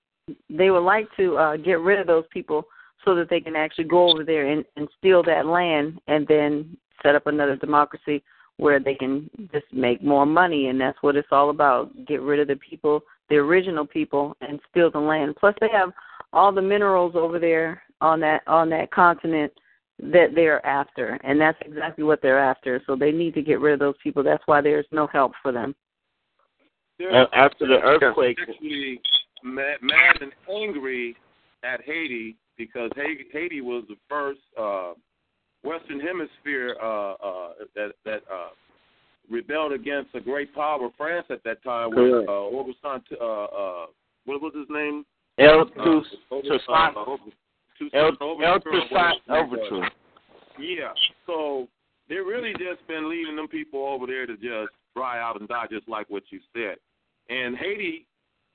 they 0.49 0.69
would 0.69 0.83
like 0.83 1.07
to 1.17 1.37
uh 1.37 1.57
get 1.57 1.79
rid 1.79 1.99
of 1.99 2.07
those 2.07 2.25
people 2.31 2.65
so 3.03 3.15
that 3.15 3.29
they 3.29 3.39
can 3.39 3.55
actually 3.55 3.85
go 3.85 4.09
over 4.11 4.23
there 4.23 4.47
and, 4.47 4.63
and 4.75 4.87
steal 4.99 5.23
that 5.23 5.45
land 5.47 5.99
and 6.07 6.27
then 6.27 6.77
set 7.01 7.15
up 7.15 7.25
another 7.25 7.55
democracy 7.55 8.23
where 8.57 8.79
they 8.79 8.95
can 8.95 9.29
just 9.51 9.65
make 9.71 10.03
more 10.03 10.25
money 10.25 10.67
and 10.67 10.79
that's 10.79 10.97
what 11.01 11.15
it's 11.15 11.27
all 11.31 11.49
about. 11.49 11.89
Get 12.05 12.21
rid 12.21 12.39
of 12.39 12.47
the 12.47 12.57
people, 12.57 13.01
the 13.29 13.35
original 13.37 13.85
people 13.85 14.35
and 14.41 14.59
steal 14.69 14.91
the 14.91 14.99
land. 14.99 15.35
Plus 15.39 15.55
they 15.59 15.69
have 15.71 15.91
all 16.33 16.51
the 16.51 16.61
minerals 16.61 17.15
over 17.15 17.39
there 17.39 17.81
on 18.01 18.19
that 18.21 18.41
on 18.47 18.69
that 18.69 18.91
continent 18.91 19.51
that 19.99 20.29
they're 20.33 20.65
after 20.65 21.19
and 21.23 21.39
that's 21.39 21.57
exactly 21.65 22.03
what 22.03 22.21
they're 22.21 22.39
after. 22.39 22.81
So 22.87 22.95
they 22.95 23.11
need 23.11 23.33
to 23.35 23.41
get 23.41 23.59
rid 23.59 23.73
of 23.73 23.79
those 23.79 23.95
people. 24.03 24.23
That's 24.23 24.43
why 24.45 24.61
there's 24.61 24.87
no 24.91 25.07
help 25.07 25.33
for 25.41 25.51
them. 25.51 25.75
They're 26.97 27.33
After 27.33 27.67
the 27.67 27.79
earthquake, 27.81 28.37
actually 28.41 29.01
mad, 29.43 29.77
mad 29.81 30.17
and 30.21 30.31
angry 30.49 31.15
at 31.63 31.81
Haiti 31.83 32.37
because 32.57 32.91
Haiti, 32.95 33.25
Haiti 33.31 33.61
was 33.61 33.83
the 33.87 33.95
first 34.07 34.39
uh, 34.59 34.93
Western 35.63 35.99
Hemisphere 35.99 36.75
uh, 36.81 37.13
uh, 37.13 37.49
that 37.75 37.91
that 38.05 38.21
uh, 38.31 38.49
rebelled 39.29 39.73
against 39.73 40.13
a 40.15 40.19
great 40.19 40.53
power, 40.53 40.89
France, 40.97 41.27
at 41.29 41.43
that 41.43 41.63
time. 41.63 41.91
With, 41.91 42.27
uh, 42.27 42.49
was 42.51 42.75
uh, 42.83 43.25
uh, 43.25 43.85
what 44.25 44.41
was 44.41 44.53
his 44.55 44.67
name? 44.69 45.05
El 45.37 45.61
Uh, 45.61 45.65
Toussaint 46.41 46.97
Over- 46.97 47.17
Toussaint 47.79 47.93
El 47.93 48.17
Overture, 48.17 48.17
El 48.17 48.17
or 48.21 48.37
whatever 48.37 48.59
Toussaint 48.71 49.21
his. 49.27 49.29
Ouverture. 49.29 49.89
Yeah. 50.59 50.93
So 51.25 51.67
they 52.09 52.15
really 52.15 52.53
just 52.53 52.85
been 52.87 53.09
leaving 53.09 53.35
them 53.35 53.47
people 53.47 53.85
over 53.85 54.05
there 54.05 54.25
to 54.25 54.33
just 54.33 54.73
dry 54.95 55.19
out 55.21 55.39
and 55.39 55.47
die, 55.47 55.67
just 55.71 55.87
like 55.87 56.09
what 56.09 56.23
you 56.29 56.39
said. 56.53 56.75
And 57.29 57.55
Haiti 57.55 58.05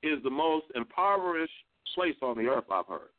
is 0.03 0.21
the 0.23 0.29
most 0.29 0.65
impoverished 0.75 1.51
place 1.95 2.15
on 2.21 2.37
the 2.37 2.47
earth, 2.47 2.65
I've 2.71 2.85
heard. 2.85 3.09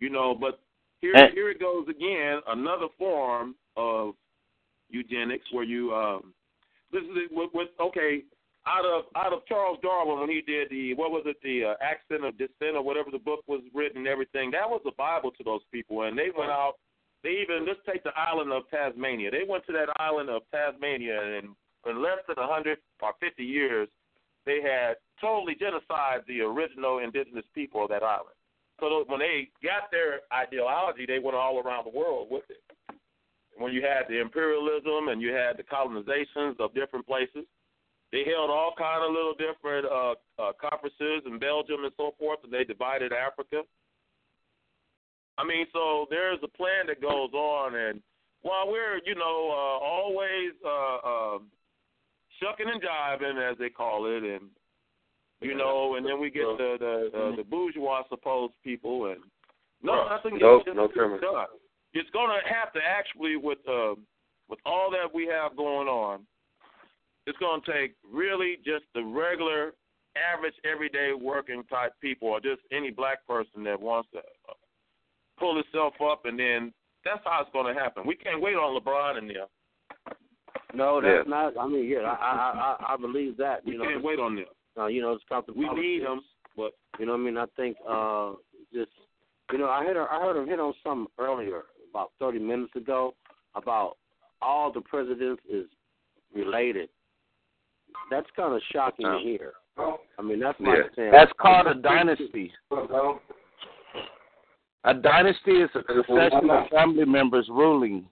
You 0.00 0.10
know, 0.10 0.34
but 0.34 0.58
here 1.04 1.14
And- 1.14 1.34
here 1.34 1.50
it 1.50 1.60
goes 1.60 1.86
again, 1.88 2.40
another 2.46 2.88
form 2.96 3.54
of 3.76 4.14
eugenics 4.88 5.44
where 5.52 5.64
you 5.64 5.94
um 5.94 6.32
this 6.92 7.02
is 7.02 7.28
with, 7.30 7.50
with 7.52 7.68
okay 7.80 8.22
out 8.66 8.84
of 8.84 9.04
out 9.16 9.32
of 9.32 9.44
Charles 9.46 9.78
Darwin 9.82 10.20
when 10.20 10.30
he 10.30 10.40
did 10.40 10.70
the 10.70 10.94
what 10.94 11.10
was 11.10 11.24
it 11.26 11.36
the 11.42 11.64
uh, 11.64 11.74
accent 11.82 12.24
of 12.24 12.38
descent 12.38 12.76
or 12.76 12.82
whatever 12.82 13.10
the 13.10 13.18
book 13.18 13.40
was 13.46 13.60
written 13.74 13.98
and 13.98 14.06
everything 14.06 14.50
that 14.52 14.68
was 14.68 14.80
the 14.84 14.92
Bible 14.96 15.30
to 15.32 15.44
those 15.44 15.62
people. 15.72 16.02
And 16.02 16.16
they 16.16 16.28
went 16.36 16.50
out 16.50 16.74
they 17.22 17.40
even 17.42 17.66
let's 17.66 17.80
take 17.84 18.04
the 18.04 18.16
island 18.16 18.52
of 18.52 18.68
Tasmania. 18.70 19.30
They 19.30 19.44
went 19.48 19.66
to 19.66 19.72
that 19.72 19.88
island 19.98 20.30
of 20.30 20.42
Tasmania 20.52 21.38
and 21.38 21.48
in 21.86 22.02
less 22.02 22.20
than 22.28 22.38
a 22.38 22.46
hundred 22.46 22.78
or 23.02 23.12
fifty 23.20 23.44
years 23.44 23.88
they 24.46 24.60
had 24.62 24.96
totally 25.20 25.54
genocide 25.54 26.20
the 26.28 26.40
original 26.40 26.98
indigenous 26.98 27.46
people 27.54 27.82
of 27.82 27.90
that 27.90 28.02
island 28.02 28.36
so 28.80 29.04
when 29.06 29.20
they 29.20 29.48
got 29.62 29.90
their 29.90 30.20
ideology 30.32 31.06
they 31.06 31.18
went 31.18 31.36
all 31.36 31.58
around 31.58 31.84
the 31.84 31.96
world 31.96 32.28
with 32.30 32.44
it 32.48 32.62
when 33.56 33.72
you 33.72 33.82
had 33.82 34.08
the 34.08 34.20
imperialism 34.20 35.08
and 35.08 35.22
you 35.22 35.32
had 35.32 35.56
the 35.56 35.62
colonizations 35.62 36.58
of 36.58 36.74
different 36.74 37.06
places. 37.06 37.44
They 38.12 38.24
held 38.24 38.50
all 38.50 38.74
kind 38.76 39.04
of 39.04 39.10
little 39.10 39.34
different 39.34 39.86
uh, 39.86 40.14
uh, 40.40 40.52
conferences 40.60 41.22
in 41.26 41.38
Belgium 41.38 41.84
and 41.84 41.92
so 41.96 42.14
forth, 42.18 42.38
and 42.44 42.52
they 42.52 42.64
divided 42.64 43.12
Africa. 43.12 43.62
I 45.36 45.44
mean, 45.44 45.66
so 45.72 46.06
there's 46.10 46.38
a 46.44 46.48
plan 46.56 46.86
that 46.86 47.02
goes 47.02 47.32
on, 47.32 47.74
and 47.74 48.00
while 48.42 48.68
we're, 48.68 49.00
you 49.04 49.16
know, 49.16 49.50
uh, 49.50 49.84
always 49.84 50.52
uh, 50.64 50.96
uh, 50.96 51.38
shucking 52.40 52.70
and 52.70 52.80
jiving, 52.80 53.50
as 53.50 53.58
they 53.58 53.68
call 53.68 54.06
it, 54.06 54.22
and 54.22 54.48
you 55.40 55.54
know, 55.54 55.96
and 55.96 56.06
then 56.06 56.20
we 56.20 56.30
get 56.30 56.44
the 56.58 56.76
the, 56.78 57.18
uh, 57.18 57.36
the 57.36 57.44
bourgeois 57.44 58.02
supposed 58.08 58.54
people, 58.62 59.06
and 59.06 59.20
no, 59.82 60.08
nothing 60.08 60.38
Nope, 60.40 60.64
gets 60.64 60.76
no 60.76 60.86
gets 60.86 60.94
criminal. 60.96 61.18
done 61.20 61.46
it's 61.96 62.10
going 62.10 62.28
to 62.28 62.52
have 62.52 62.72
to 62.72 62.80
actually 62.84 63.36
with 63.36 63.58
uh, 63.68 63.94
with 64.48 64.58
all 64.66 64.90
that 64.90 65.14
we 65.14 65.26
have 65.26 65.56
going 65.56 65.88
on 65.88 66.20
it's 67.26 67.38
going 67.38 67.60
to 67.62 67.72
take 67.72 67.94
really 68.10 68.56
just 68.64 68.84
the 68.94 69.02
regular 69.02 69.72
average 70.32 70.54
everyday 70.70 71.12
working 71.18 71.62
type 71.70 71.92
people 72.00 72.28
or 72.28 72.40
just 72.40 72.60
any 72.72 72.90
black 72.90 73.26
person 73.26 73.62
that 73.64 73.80
wants 73.80 74.08
to 74.12 74.18
uh, 74.18 74.54
pull 75.38 75.58
itself 75.58 75.94
up 76.04 76.24
and 76.26 76.38
then 76.38 76.72
that's 77.04 77.20
how 77.24 77.40
it's 77.42 77.50
going 77.52 77.72
to 77.72 77.80
happen 77.80 78.02
we 78.06 78.14
can't 78.16 78.40
wait 78.40 78.54
on 78.54 78.78
lebron 78.80 79.18
and 79.18 79.28
them 79.30 79.46
No, 80.74 81.00
that's 81.00 81.28
not. 81.28 81.56
I 81.58 81.66
mean, 81.68 81.88
yeah, 81.88 82.00
I 82.00 82.14
I 82.14 82.76
I, 82.90 82.94
I 82.94 82.96
believe 82.96 83.36
that. 83.38 83.64
we 83.64 83.72
You 83.72 83.78
know, 83.78 83.84
can't 83.84 84.02
wait 84.02 84.18
on 84.18 84.34
them 84.36 84.44
Uh, 84.76 84.86
you 84.86 85.00
know, 85.00 85.12
it's 85.12 85.24
comfortable. 85.28 85.60
we 85.60 85.80
need 85.80 86.04
them 86.04 86.20
but 86.56 86.72
You 86.98 87.06
know 87.06 87.12
what 87.12 87.20
I 87.20 87.24
mean? 87.24 87.36
I 87.36 87.46
think 87.56 87.76
uh 87.88 88.32
just 88.72 88.90
you 89.52 89.58
know, 89.58 89.68
I 89.68 89.84
heard 89.84 89.96
I 89.96 90.20
heard 90.20 90.36
him 90.36 90.48
hit 90.48 90.60
on 90.60 90.72
something 90.82 91.06
earlier 91.18 91.62
about 91.90 92.12
thirty 92.18 92.38
minutes 92.38 92.74
ago 92.76 93.14
about 93.54 93.96
all 94.42 94.72
the 94.72 94.80
presidents 94.80 95.42
is 95.50 95.66
related. 96.34 96.88
That's 98.10 98.26
kind 98.36 98.54
of 98.54 98.60
shocking 98.72 99.06
to 99.06 99.18
hear. 99.22 99.52
I 99.78 100.22
mean, 100.22 100.40
that's 100.40 100.58
like 100.60 100.78
Yeah. 100.78 100.82
saying 100.96 101.12
That's 101.12 101.32
called 101.40 101.66
a 101.66 101.74
dynasty. 101.74 102.52
A 104.86 104.92
dynasty 104.94 105.62
is 105.62 105.70
a 105.74 105.82
succession 105.96 106.50
of 106.50 106.68
family 106.68 107.04
members 107.06 107.48
ruling. 107.48 108.06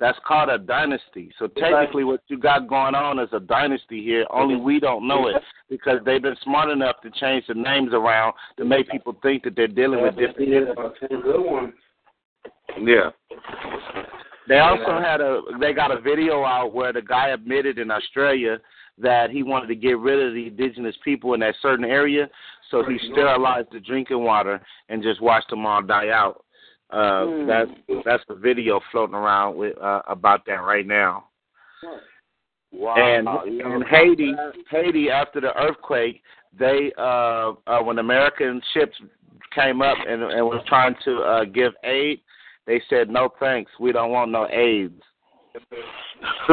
That's 0.00 0.18
called 0.26 0.48
a 0.48 0.56
dynasty. 0.56 1.30
So 1.38 1.46
technically, 1.46 2.04
what 2.04 2.22
you 2.28 2.38
got 2.38 2.66
going 2.66 2.94
on 2.94 3.18
is 3.18 3.28
a 3.32 3.40
dynasty 3.40 4.02
here. 4.02 4.26
Only 4.30 4.56
we 4.56 4.80
don't 4.80 5.06
know 5.06 5.28
it 5.28 5.36
because 5.68 5.98
they've 6.06 6.22
been 6.22 6.36
smart 6.42 6.70
enough 6.70 6.96
to 7.02 7.10
change 7.10 7.44
the 7.46 7.54
names 7.54 7.92
around 7.92 8.32
to 8.56 8.64
make 8.64 8.88
people 8.88 9.14
think 9.22 9.44
that 9.44 9.54
they're 9.54 9.68
dealing 9.68 10.02
with 10.02 10.16
different. 10.16 10.38
Yeah. 12.80 13.10
They 14.48 14.58
also 14.58 14.98
had 15.00 15.20
a 15.20 15.42
they 15.60 15.74
got 15.74 15.96
a 15.96 16.00
video 16.00 16.44
out 16.44 16.72
where 16.72 16.92
the 16.92 17.02
guy 17.02 17.28
admitted 17.28 17.78
in 17.78 17.90
Australia 17.90 18.58
that 18.98 19.30
he 19.30 19.42
wanted 19.42 19.66
to 19.68 19.74
get 19.74 19.98
rid 19.98 20.26
of 20.26 20.34
the 20.34 20.46
indigenous 20.48 20.96
people 21.04 21.34
in 21.34 21.40
that 21.40 21.54
certain 21.62 21.84
area, 21.84 22.28
so 22.70 22.82
he 22.84 22.98
sterilized 23.12 23.68
the 23.72 23.80
drinking 23.80 24.24
water 24.24 24.60
and 24.88 25.02
just 25.02 25.20
watched 25.20 25.50
them 25.50 25.66
all 25.66 25.82
die 25.82 26.08
out. 26.08 26.44
Uh, 26.92 27.26
Hmm. 27.26 27.46
That's 27.46 27.70
that's 28.04 28.24
the 28.28 28.34
video 28.34 28.80
floating 28.90 29.14
around 29.14 29.56
with 29.56 29.78
uh, 29.78 30.02
about 30.08 30.44
that 30.46 30.62
right 30.62 30.86
now. 30.86 31.24
wow. 32.72 32.94
And 32.96 33.28
you 33.52 33.74
in 33.76 33.82
Haiti, 33.82 34.34
Haiti 34.70 35.10
after 35.10 35.40
the 35.40 35.54
earthquake, 35.56 36.22
they 36.58 36.92
uh, 36.98 37.52
uh, 37.66 37.82
when 37.82 37.98
American 37.98 38.60
ships 38.74 38.96
came 39.54 39.82
up 39.82 39.98
and, 40.06 40.22
and 40.22 40.44
was 40.44 40.64
trying 40.66 40.94
to 41.04 41.18
uh, 41.18 41.44
give 41.44 41.72
aid, 41.84 42.20
they 42.66 42.80
said 42.88 43.08
no 43.08 43.28
thanks, 43.40 43.70
we 43.80 43.92
don't 43.92 44.10
want 44.10 44.30
no 44.30 44.48
AIDS. 44.48 45.02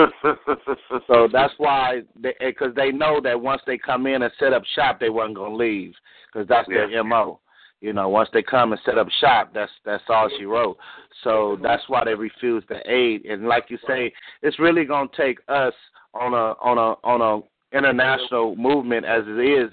so 1.08 1.28
that's 1.32 1.54
why, 1.58 2.02
because 2.22 2.74
they, 2.76 2.92
know 2.92 3.22
that 3.22 3.40
once 3.40 3.62
they 3.68 3.78
come 3.78 4.08
in 4.08 4.24
and 4.24 4.34
set 4.40 4.54
up 4.54 4.64
shop, 4.76 5.00
they 5.00 5.10
wasn't 5.10 5.36
gonna 5.36 5.56
leave, 5.56 5.94
because 6.32 6.48
that's 6.48 6.68
their 6.68 7.04
mo. 7.04 7.40
You 7.80 7.94
know, 7.94 8.10
once 8.10 8.30
they 8.34 8.42
come 8.42 8.72
and 8.72 8.82
set 8.86 8.98
up 8.98 9.08
shop, 9.22 9.52
that's 9.54 9.72
that's 9.86 10.04
all 10.10 10.30
she 10.38 10.46
wrote. 10.46 10.78
So 11.24 11.60
that's 11.62 11.84
why 11.88 12.04
they 12.06 12.16
refuse 12.16 12.64
the 12.68 12.80
aid. 12.92 13.26
And 13.26 13.48
like 13.48 13.66
you 13.70 13.78
say, 13.88 14.12
it's 14.42 14.60
really 14.60 14.84
gonna 14.84 15.10
take 15.16 15.40
us 15.48 15.74
on 16.14 16.34
a 16.34 16.56
on 16.60 16.78
a 16.78 17.08
on 17.08 17.22
a 17.22 17.78
international 17.78 18.56
movement 18.56 19.06
as 19.06 19.24
it 19.28 19.40
is, 19.40 19.72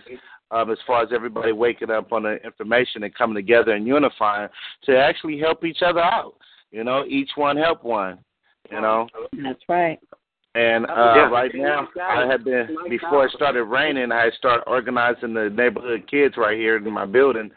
um, 0.50 0.70
as 0.70 0.78
far 0.86 1.02
as 1.02 1.08
everybody 1.14 1.52
waking 1.52 1.90
up 1.90 2.12
on 2.12 2.24
the 2.24 2.36
information 2.44 3.04
and 3.04 3.14
coming 3.14 3.36
together 3.36 3.72
and 3.72 3.86
unifying 3.86 4.48
to 4.84 4.98
actually 4.98 5.38
help 5.38 5.64
each 5.64 5.82
other 5.82 6.00
out. 6.00 6.34
You 6.70 6.84
know, 6.84 7.04
each 7.06 7.30
one 7.36 7.56
help 7.56 7.84
one. 7.84 8.18
You 8.70 8.80
know. 8.80 9.08
That's 9.32 9.62
right. 9.68 9.98
And 10.56 10.86
uh, 10.86 11.28
right 11.32 11.50
now, 11.52 11.88
I 12.00 12.26
had 12.30 12.44
been 12.44 12.68
before 12.88 13.26
it 13.26 13.32
started 13.32 13.64
raining. 13.64 14.12
I 14.12 14.30
started 14.38 14.62
organizing 14.68 15.34
the 15.34 15.50
neighborhood 15.50 16.04
kids 16.08 16.36
right 16.36 16.56
here 16.56 16.76
in 16.76 16.92
my 16.92 17.06
building, 17.06 17.50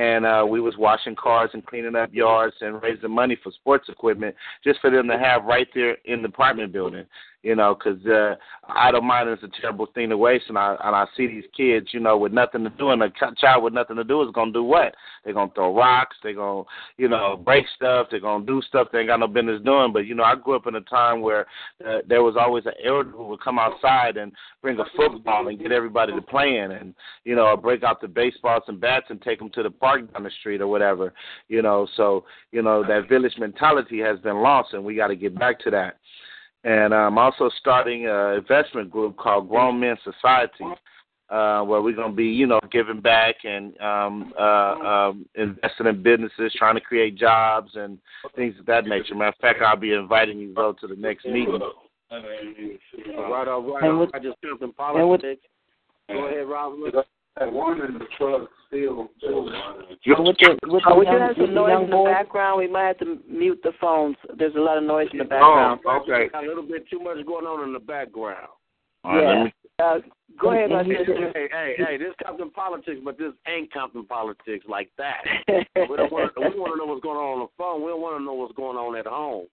and 0.00 0.24
uh, 0.24 0.46
we 0.48 0.62
was 0.62 0.78
washing 0.78 1.14
cars 1.14 1.50
and 1.52 1.66
cleaning 1.66 1.94
up 1.94 2.08
yards 2.14 2.56
and 2.62 2.82
raising 2.82 3.10
money 3.10 3.36
for 3.42 3.52
sports 3.52 3.86
equipment 3.90 4.34
just 4.64 4.80
for 4.80 4.90
them 4.90 5.06
to 5.06 5.18
have 5.18 5.44
right 5.44 5.68
there 5.74 5.98
in 6.06 6.22
the 6.22 6.28
apartment 6.28 6.72
building. 6.72 7.04
You 7.42 7.56
know, 7.56 7.74
because 7.74 8.04
uh, 8.04 8.34
idle 8.68 9.00
mind 9.00 9.30
is 9.30 9.38
a 9.42 9.60
terrible 9.60 9.86
thing 9.94 10.10
to 10.10 10.16
waste, 10.18 10.44
and 10.48 10.58
I 10.58 10.76
and 10.84 10.94
I 10.94 11.06
see 11.16 11.26
these 11.26 11.44
kids, 11.56 11.88
you 11.92 12.00
know, 12.00 12.18
with 12.18 12.32
nothing 12.32 12.64
to 12.64 12.70
do, 12.70 12.90
and 12.90 13.02
a 13.02 13.10
child 13.38 13.64
with 13.64 13.72
nothing 13.72 13.96
to 13.96 14.04
do 14.04 14.22
is 14.22 14.28
gonna 14.34 14.52
do 14.52 14.62
what? 14.62 14.94
They're 15.24 15.32
gonna 15.32 15.50
throw 15.54 15.74
rocks. 15.74 16.16
They're 16.22 16.34
gonna, 16.34 16.64
you 16.98 17.08
know, 17.08 17.40
break 17.42 17.64
stuff. 17.74 18.08
They're 18.10 18.20
gonna 18.20 18.44
do 18.44 18.60
stuff 18.68 18.88
they 18.92 19.00
ain't 19.00 19.08
got 19.08 19.20
no 19.20 19.26
business 19.26 19.62
doing. 19.64 19.90
But 19.90 20.00
you 20.00 20.14
know, 20.14 20.22
I 20.22 20.34
grew 20.34 20.54
up 20.54 20.66
in 20.66 20.74
a 20.74 20.82
time 20.82 21.22
where 21.22 21.46
uh, 21.86 21.98
there 22.06 22.22
was 22.22 22.36
always 22.38 22.66
an 22.66 22.72
elder 22.84 23.10
who 23.10 23.28
would 23.28 23.40
come 23.40 23.58
outside 23.58 24.18
and 24.18 24.32
bring 24.60 24.78
a 24.78 24.84
football 24.94 25.48
and 25.48 25.58
get 25.58 25.72
everybody 25.72 26.12
to 26.12 26.22
playing, 26.22 26.72
and 26.72 26.94
you 27.24 27.34
know, 27.34 27.56
break 27.56 27.82
out 27.82 28.02
the 28.02 28.08
baseballs 28.08 28.64
and 28.68 28.80
bats 28.80 29.06
and 29.08 29.22
take 29.22 29.38
them 29.38 29.50
to 29.54 29.62
the 29.62 29.70
park 29.70 30.12
down 30.12 30.24
the 30.24 30.30
street 30.40 30.60
or 30.60 30.68
whatever. 30.68 31.14
You 31.48 31.62
know, 31.62 31.88
so 31.96 32.24
you 32.52 32.60
know 32.62 32.82
that 32.86 33.08
village 33.08 33.34
mentality 33.38 34.00
has 34.00 34.18
been 34.20 34.42
lost, 34.42 34.74
and 34.74 34.84
we 34.84 34.94
got 34.94 35.08
to 35.08 35.16
get 35.16 35.38
back 35.38 35.58
to 35.60 35.70
that. 35.70 35.96
And 36.64 36.94
I'm 36.94 37.16
also 37.16 37.50
starting 37.58 38.06
an 38.06 38.34
investment 38.34 38.90
group 38.90 39.16
called 39.16 39.48
Grown 39.48 39.80
Men 39.80 39.96
Society, 40.04 40.64
uh, 41.30 41.62
where 41.62 41.80
we're 41.80 41.94
going 41.94 42.10
to 42.10 42.16
be, 42.16 42.26
you 42.26 42.46
know, 42.46 42.60
giving 42.70 43.00
back 43.00 43.36
and 43.44 43.78
um, 43.80 44.34
uh, 44.38 44.42
um, 44.42 45.26
investing 45.36 45.86
in 45.86 46.02
businesses, 46.02 46.52
trying 46.56 46.74
to 46.74 46.80
create 46.80 47.16
jobs 47.16 47.72
and 47.76 47.98
things 48.36 48.54
of 48.58 48.66
that 48.66 48.84
nature. 48.84 49.14
Matter 49.14 49.28
of 49.28 49.34
fact, 49.40 49.62
I'll 49.62 49.76
be 49.76 49.94
inviting 49.94 50.38
you 50.38 50.52
though 50.54 50.74
to 50.80 50.86
the 50.86 50.96
next 50.96 51.24
meeting. 51.24 51.60
All 53.16 53.30
right, 53.30 53.48
all 53.48 53.62
right. 53.62 53.84
And 53.84 54.00
with- 54.00 54.14
I 54.14 54.18
just 54.18 54.38
feel 54.40 54.56
some 54.58 54.72
politics. 54.72 55.42
Go 56.08 56.26
ahead, 56.26 56.46
Robert. 57.38 57.52
one 57.52 57.80
in 57.82 57.94
the 57.94 58.06
truck 58.16 58.48
still 58.66 59.08
And 59.22 60.24
with 60.26 60.36
the 60.38 60.58
with 60.66 60.82
Oh, 60.86 60.98
we 60.98 61.04
do 61.06 61.12
young, 61.12 61.20
have 61.20 61.36
some 61.36 61.54
noise 61.54 61.68
young 61.70 61.84
in 61.84 61.90
the 61.90 61.96
boys, 61.96 62.12
background. 62.12 62.58
We 62.58 62.68
might 62.68 62.86
have 62.86 62.98
to 62.98 63.18
mute 63.28 63.60
the 63.62 63.72
phones. 63.80 64.16
There's 64.36 64.54
a 64.54 64.60
lot 64.60 64.78
of 64.78 64.84
noise 64.84 65.08
in 65.12 65.18
the 65.18 65.24
background. 65.24 65.80
Oh, 65.86 66.00
okay. 66.02 66.28
Got 66.28 66.44
a 66.44 66.46
little 66.46 66.62
bit 66.62 66.88
too 66.88 67.00
much 67.00 67.24
going 67.26 67.46
on 67.46 67.66
in 67.66 67.72
the 67.72 67.80
background. 67.80 68.48
All 69.04 69.16
right, 69.16 69.26
let 69.26 69.44
me- 69.44 69.54
Uh, 69.78 69.98
go 70.38 70.50
ahead, 70.52 70.70
my 70.70 70.80
And- 70.80 70.90
and 70.92 70.98
you 71.00 71.04
sister. 71.06 71.32
Hey, 71.34 71.48
hey, 71.50 71.74
hey! 71.78 71.96
This 71.96 72.14
Compton 72.22 72.50
politics, 72.50 73.00
but 73.02 73.16
this 73.16 73.32
ain't 73.48 73.72
Compton 73.72 74.04
politics 74.04 74.66
like 74.68 74.90
that. 74.98 75.24
we 75.48 75.96
don't 75.96 76.12
want 76.12 76.34
to. 76.34 76.40
We 76.42 76.60
want 76.60 76.72
to 76.74 76.76
know 76.78 76.84
what's 76.84 77.00
going 77.02 77.16
on 77.16 77.38
on 77.40 77.40
the 77.40 77.48
phone. 77.56 77.82
We 77.82 77.88
don't 77.88 78.02
want 78.02 78.18
to 78.18 78.24
know 78.24 78.34
what's 78.34 78.52
going 78.54 78.76
on 78.76 78.94
at 78.96 79.06
home. 79.06 79.46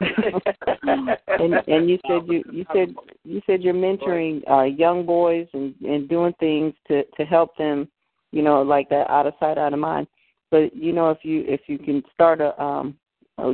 and 0.00 1.54
and 1.66 1.88
you 1.88 1.98
said 2.06 2.22
you 2.26 2.42
you 2.52 2.64
said 2.72 2.94
you 3.24 3.40
said 3.46 3.62
you're 3.62 3.74
mentoring 3.74 4.42
uh 4.50 4.62
young 4.62 5.06
boys 5.06 5.46
and 5.52 5.74
and 5.82 6.08
doing 6.08 6.34
things 6.38 6.74
to 6.88 7.02
to 7.16 7.24
help 7.24 7.56
them 7.56 7.88
you 8.32 8.42
know 8.42 8.62
like 8.62 8.88
that 8.88 9.08
out 9.10 9.26
of 9.26 9.34
sight 9.40 9.58
out 9.58 9.72
of 9.72 9.78
mind. 9.78 10.06
But 10.50 10.74
you 10.76 10.92
know 10.92 11.10
if 11.10 11.18
you 11.22 11.44
if 11.46 11.62
you 11.66 11.78
can 11.78 12.02
start 12.12 12.40
a 12.40 12.60
um 12.62 12.96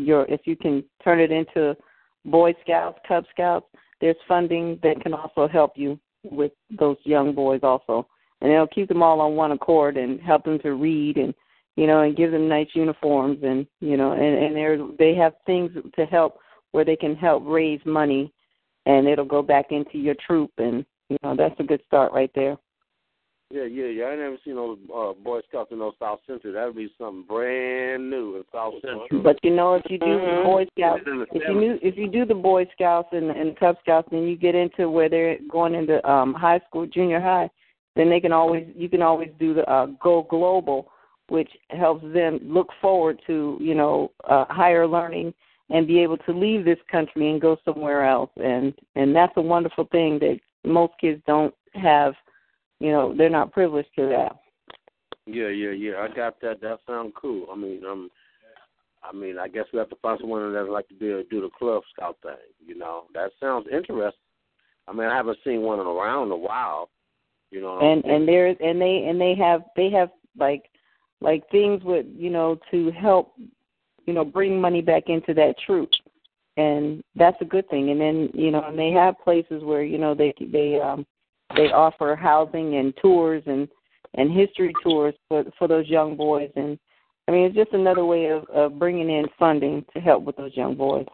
your 0.01 0.25
if 0.27 0.43
you 0.45 0.57
can 0.57 0.85
turn 1.03 1.21
it 1.21 1.31
into 1.31 1.77
boy 2.25 2.55
scouts 2.63 2.99
cub 3.07 3.25
scouts 3.31 3.67
there's 4.03 4.17
funding 4.29 4.79
that 4.83 5.01
can 5.01 5.15
also 5.15 5.49
help 5.49 5.73
you 5.77 5.99
with 6.25 6.53
those 6.79 6.97
young 7.05 7.35
boys 7.35 7.61
also. 7.63 8.07
And 8.41 8.51
it'll 8.51 8.67
keep 8.67 8.89
them 8.89 9.03
all 9.03 9.21
on 9.21 9.37
one 9.37 9.53
accord 9.53 9.97
and 9.97 10.21
help 10.21 10.45
them 10.45 10.59
to 10.61 10.75
read 10.75 11.17
and 11.17 11.33
you 11.77 11.87
know, 11.87 12.01
and 12.03 12.17
give 12.17 12.31
them 12.31 12.49
nice 12.49 12.69
uniforms 12.75 13.39
and 13.43 13.67
you 13.81 13.97
know, 13.97 14.13
and 14.13 14.23
and 14.23 14.57
they're 14.57 14.79
they 14.99 15.15
have 15.15 15.35
things 15.47 15.71
to 15.97 16.05
help 16.07 16.39
where 16.73 16.85
they 16.85 16.97
can 16.97 17.15
help 17.15 17.43
raise 17.47 17.81
money, 17.85 18.33
and 18.87 19.07
it'll 19.07 19.25
go 19.25 19.43
back 19.43 19.67
into 19.71 19.99
your 19.99 20.15
troop, 20.27 20.51
and 20.59 20.85
you 21.09 21.17
know 21.23 21.37
that's 21.37 21.59
a 21.61 21.65
good 21.65 21.83
start 21.87 22.13
right 22.13 22.31
there. 22.35 22.57
Yeah, 23.53 23.65
yeah, 23.65 23.85
yeah. 23.85 24.05
I 24.07 24.17
never 24.17 24.39
seen 24.47 24.55
those 24.55 24.79
uh, 24.89 25.13
Boy 25.13 25.41
Scouts 25.47 25.73
in 25.73 25.79
those 25.79 25.93
South 25.99 26.21
Central. 26.27 26.55
That'd 26.55 26.75
be 26.75 26.91
something 26.97 27.27
brand 27.29 28.09
new 28.09 28.37
in 28.37 28.45
South 28.51 28.73
Central. 28.81 29.23
But 29.23 29.39
you 29.43 29.55
know, 29.55 29.75
if 29.75 29.83
you 29.91 29.99
do 29.99 30.07
Mm-hmm. 30.07 30.37
the 30.39 30.43
Boy 30.43 30.67
Scouts, 30.79 31.03
if 31.33 31.43
you 31.47 31.55
knew, 31.55 31.79
if 31.83 31.99
you 31.99 32.09
do 32.09 32.25
the 32.25 32.35
Boy 32.35 32.67
Scouts 32.73 33.09
and 33.13 33.31
and 33.31 33.59
Cub 33.59 33.77
Scouts, 33.83 34.09
then 34.11 34.23
you 34.23 34.37
get 34.39 34.55
into 34.55 34.89
where 34.89 35.11
they're 35.11 35.37
going 35.51 35.75
into 35.75 36.07
um 36.11 36.33
high 36.33 36.61
school, 36.67 36.87
junior 36.87 37.21
high, 37.21 37.51
then 37.95 38.09
they 38.09 38.21
can 38.21 38.33
always 38.33 38.67
you 38.75 38.89
can 38.89 39.03
always 39.03 39.29
do 39.39 39.53
the 39.53 39.71
uh, 39.71 39.87
go 40.03 40.27
global, 40.31 40.89
which 41.33 41.51
helps 41.71 42.05
them 42.13 42.39
look 42.43 42.69
forward 42.81 43.19
to 43.27 43.57
you 43.61 43.75
know 43.75 44.13
uh, 44.29 44.45
higher 44.51 44.87
learning 44.87 45.33
and 45.71 45.87
be 45.87 45.99
able 46.01 46.19
to 46.19 46.33
leave 46.33 46.65
this 46.65 46.79
country 46.91 47.31
and 47.31 47.41
go 47.41 47.57
somewhere 47.65 48.07
else, 48.07 48.31
and 48.37 48.75
and 48.95 49.17
that's 49.17 49.33
a 49.37 49.41
wonderful 49.41 49.89
thing 49.91 50.19
that 50.19 50.39
most 50.65 50.93
kids 51.01 51.23
don't 51.27 51.55
have. 51.75 52.13
You 52.81 52.91
know, 52.91 53.15
they're 53.17 53.31
not 53.31 53.53
privileged 53.53 53.89
to 53.97 54.07
that. 54.09 54.37
Yeah, 55.27 55.49
yeah, 55.49 55.71
yeah. 55.71 55.93
I 56.01 56.15
got 56.15 56.41
that. 56.43 56.61
That 56.61 56.81
sounds 56.87 57.13
cool. 57.21 57.47
I 57.51 57.57
mean, 57.57 57.83
um, 57.89 58.11
I 59.03 59.17
mean, 59.17 59.39
I 59.39 59.49
guess 59.49 59.65
we 59.73 59.79
have 59.79 59.89
to 59.91 59.97
find 60.03 60.19
someone 60.21 60.53
that 60.53 60.63
would 60.63 60.73
like 60.73 60.89
to 60.89 60.95
be 60.95 61.09
able 61.09 61.23
to 61.23 61.29
do 61.29 61.41
the 61.41 61.49
club 61.59 61.83
scout 61.95 62.19
thing. 62.23 62.33
You 62.65 62.77
know, 62.77 63.05
that 63.15 63.31
sounds 63.41 63.67
interesting. 63.73 64.19
I 64.87 64.93
mean, 64.93 65.07
I 65.07 65.17
haven't 65.17 65.39
seen 65.45 65.63
one 65.63 65.81
in 65.81 65.87
around 65.87 66.27
in 66.27 66.33
a 66.33 66.37
while. 66.37 66.91
You 67.51 67.61
know, 67.63 67.79
and 67.81 68.05
and 68.05 68.29
there's 68.29 68.57
and 68.61 68.81
they 68.81 69.07
and 69.09 69.21
they 69.21 69.35
have 69.35 69.63
they 69.77 69.91
have 69.91 70.11
like 70.39 70.65
like 71.23 71.49
things 71.51 71.83
would 71.85 72.13
you 72.17 72.31
know 72.31 72.59
to 72.71 72.91
help 72.93 73.35
you 74.07 74.13
know 74.13 74.25
bring 74.25 74.61
money 74.61 74.83
back 74.83 75.05
into 75.09 75.35
that 75.35 75.55
troop 75.65 75.91
and 76.57 77.03
that's 77.15 77.41
a 77.41 77.47
good 77.47 77.69
thing. 77.69 77.91
And 77.91 78.01
then 78.01 78.29
you 78.35 78.51
know 78.51 78.63
and 78.63 78.79
they 78.79 78.91
have 78.91 79.15
places 79.23 79.63
where 79.63 79.83
you 79.83 79.99
know 79.99 80.15
they 80.15 80.35
they 80.41 80.81
um 80.81 81.07
they 81.57 81.71
offer 81.73 82.17
housing 82.17 82.77
and 82.77 82.95
tours 83.01 83.43
and 83.47 83.69
and 84.15 84.31
history 84.31 84.73
tours 84.83 85.15
for 85.29 85.45
for 85.59 85.69
those 85.69 85.89
young 85.89 86.17
boys. 86.17 86.51
And 86.57 86.79
i 87.29 87.31
mean 87.31 87.47
it's 87.47 87.57
just 87.57 87.73
another 87.73 88.05
way 88.05 88.27
of, 88.27 88.45
of 88.51 88.79
bringing 88.79 89.11
in 89.11 89.27
funding 89.39 89.85
to 89.95 90.01
help 90.01 90.25
with 90.25 90.37
those 90.37 90.53
young 90.55 90.75
boys. 90.75 91.07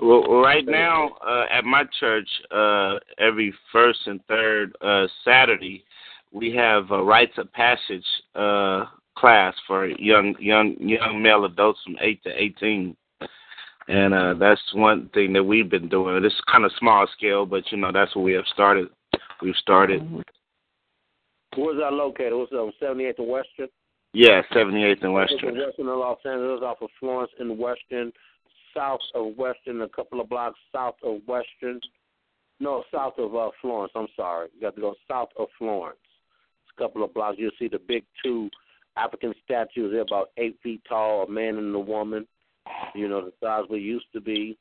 Well, 0.00 0.42
right 0.42 0.66
now 0.66 1.16
uh, 1.26 1.44
at 1.50 1.64
my 1.64 1.84
church, 1.98 2.28
uh, 2.50 2.96
every 3.18 3.54
first 3.72 4.00
and 4.04 4.20
third 4.26 4.76
uh, 4.82 5.06
Saturday, 5.24 5.84
we 6.32 6.54
have 6.54 6.90
a 6.90 7.02
rites 7.02 7.38
of 7.38 7.50
passage 7.54 8.04
uh, 8.34 8.84
class 9.26 9.54
for 9.66 9.86
young 9.86 10.36
young 10.38 10.76
young 10.78 11.20
male 11.20 11.44
adults 11.46 11.80
from 11.84 11.96
eight 12.00 12.22
to 12.22 12.30
eighteen, 12.30 12.96
and 13.88 14.14
uh, 14.14 14.34
that's 14.34 14.62
one 14.72 15.10
thing 15.14 15.32
that 15.32 15.42
we've 15.42 15.68
been 15.68 15.88
doing. 15.88 16.24
It's 16.24 16.40
kind 16.50 16.64
of 16.64 16.70
small 16.78 17.08
scale, 17.16 17.44
but 17.44 17.64
you 17.72 17.78
know 17.78 17.90
that's 17.92 18.14
what 18.14 18.24
we 18.24 18.34
have 18.34 18.44
started. 18.54 18.86
We've 19.42 19.56
started. 19.56 20.00
Where's 21.56 21.80
that 21.80 21.92
located? 21.92 22.34
What's 22.34 22.52
up? 22.52 22.70
78th 22.80 23.18
and 23.18 23.28
Western. 23.28 23.68
Yeah, 24.12 24.42
seventy 24.54 24.84
eighth 24.84 25.02
and 25.02 25.12
Western. 25.12 25.58
Western 25.58 25.88
of 25.88 25.98
Los 25.98 26.18
Angeles, 26.24 26.62
off 26.62 26.78
of 26.80 26.90
Florence 27.00 27.32
and 27.40 27.58
Western, 27.58 28.12
south 28.76 29.00
of 29.16 29.36
Western, 29.36 29.82
a 29.82 29.88
couple 29.88 30.20
of 30.20 30.28
blocks 30.28 30.58
south 30.72 30.94
of 31.02 31.18
Western. 31.26 31.80
No, 32.60 32.84
south 32.94 33.14
of 33.18 33.34
uh, 33.34 33.50
Florence. 33.60 33.92
I'm 33.96 34.06
sorry. 34.14 34.48
You 34.54 34.60
got 34.60 34.76
to 34.76 34.80
go 34.80 34.94
south 35.10 35.30
of 35.36 35.48
Florence. 35.58 35.98
It's 36.62 36.72
a 36.78 36.80
couple 36.80 37.02
of 37.02 37.12
blocks. 37.12 37.38
You'll 37.38 37.50
see 37.58 37.68
the 37.68 37.80
big 37.80 38.04
two 38.22 38.48
African 38.96 39.34
statues. 39.44 39.92
They're 39.92 40.00
about 40.02 40.30
eight 40.36 40.58
feet 40.62 40.82
tall, 40.88 41.24
a 41.24 41.30
man 41.30 41.56
and 41.56 41.74
a 41.74 41.78
woman. 41.78 42.26
You 42.94 43.08
know, 43.08 43.24
the 43.24 43.32
size 43.40 43.64
we 43.70 43.78
used 43.80 44.06
to 44.12 44.20
be. 44.20 44.56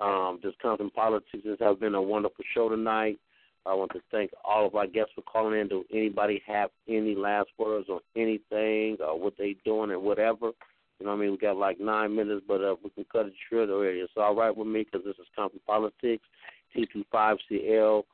Um, 0.00 0.38
Discounting 0.42 0.90
Politics 0.90 1.44
has 1.60 1.76
been 1.78 1.94
a 1.94 2.02
wonderful 2.02 2.44
show 2.54 2.68
tonight. 2.68 3.18
I 3.66 3.74
want 3.74 3.90
to 3.92 4.00
thank 4.10 4.30
all 4.44 4.66
of 4.66 4.76
our 4.76 4.86
guests 4.86 5.12
for 5.14 5.22
calling 5.22 5.58
in. 5.60 5.68
Do 5.68 5.84
anybody 5.92 6.40
have 6.46 6.70
any 6.88 7.14
last 7.14 7.48
words 7.58 7.88
on 7.90 8.00
anything 8.16 8.96
or 9.00 9.18
what 9.18 9.34
they 9.36 9.56
doing 9.64 9.90
and 9.90 10.02
whatever? 10.02 10.52
You 10.98 11.06
know 11.06 11.12
what 11.12 11.18
I 11.18 11.20
mean? 11.22 11.32
We 11.32 11.36
got 11.38 11.56
like 11.56 11.78
nine 11.80 12.14
minutes, 12.14 12.44
but 12.48 12.62
uh, 12.62 12.76
we 12.82 12.90
can 12.90 13.04
cut 13.12 13.26
it 13.26 13.34
short 13.50 13.68
already. 13.70 13.98
It's 13.98 14.12
all 14.16 14.34
right 14.34 14.56
with 14.56 14.68
me 14.68 14.84
because 14.84 15.04
this 15.04 15.16
is 15.18 15.26
Compton 15.36 15.60
Politics, 15.66 16.24
T25CL 16.76 18.04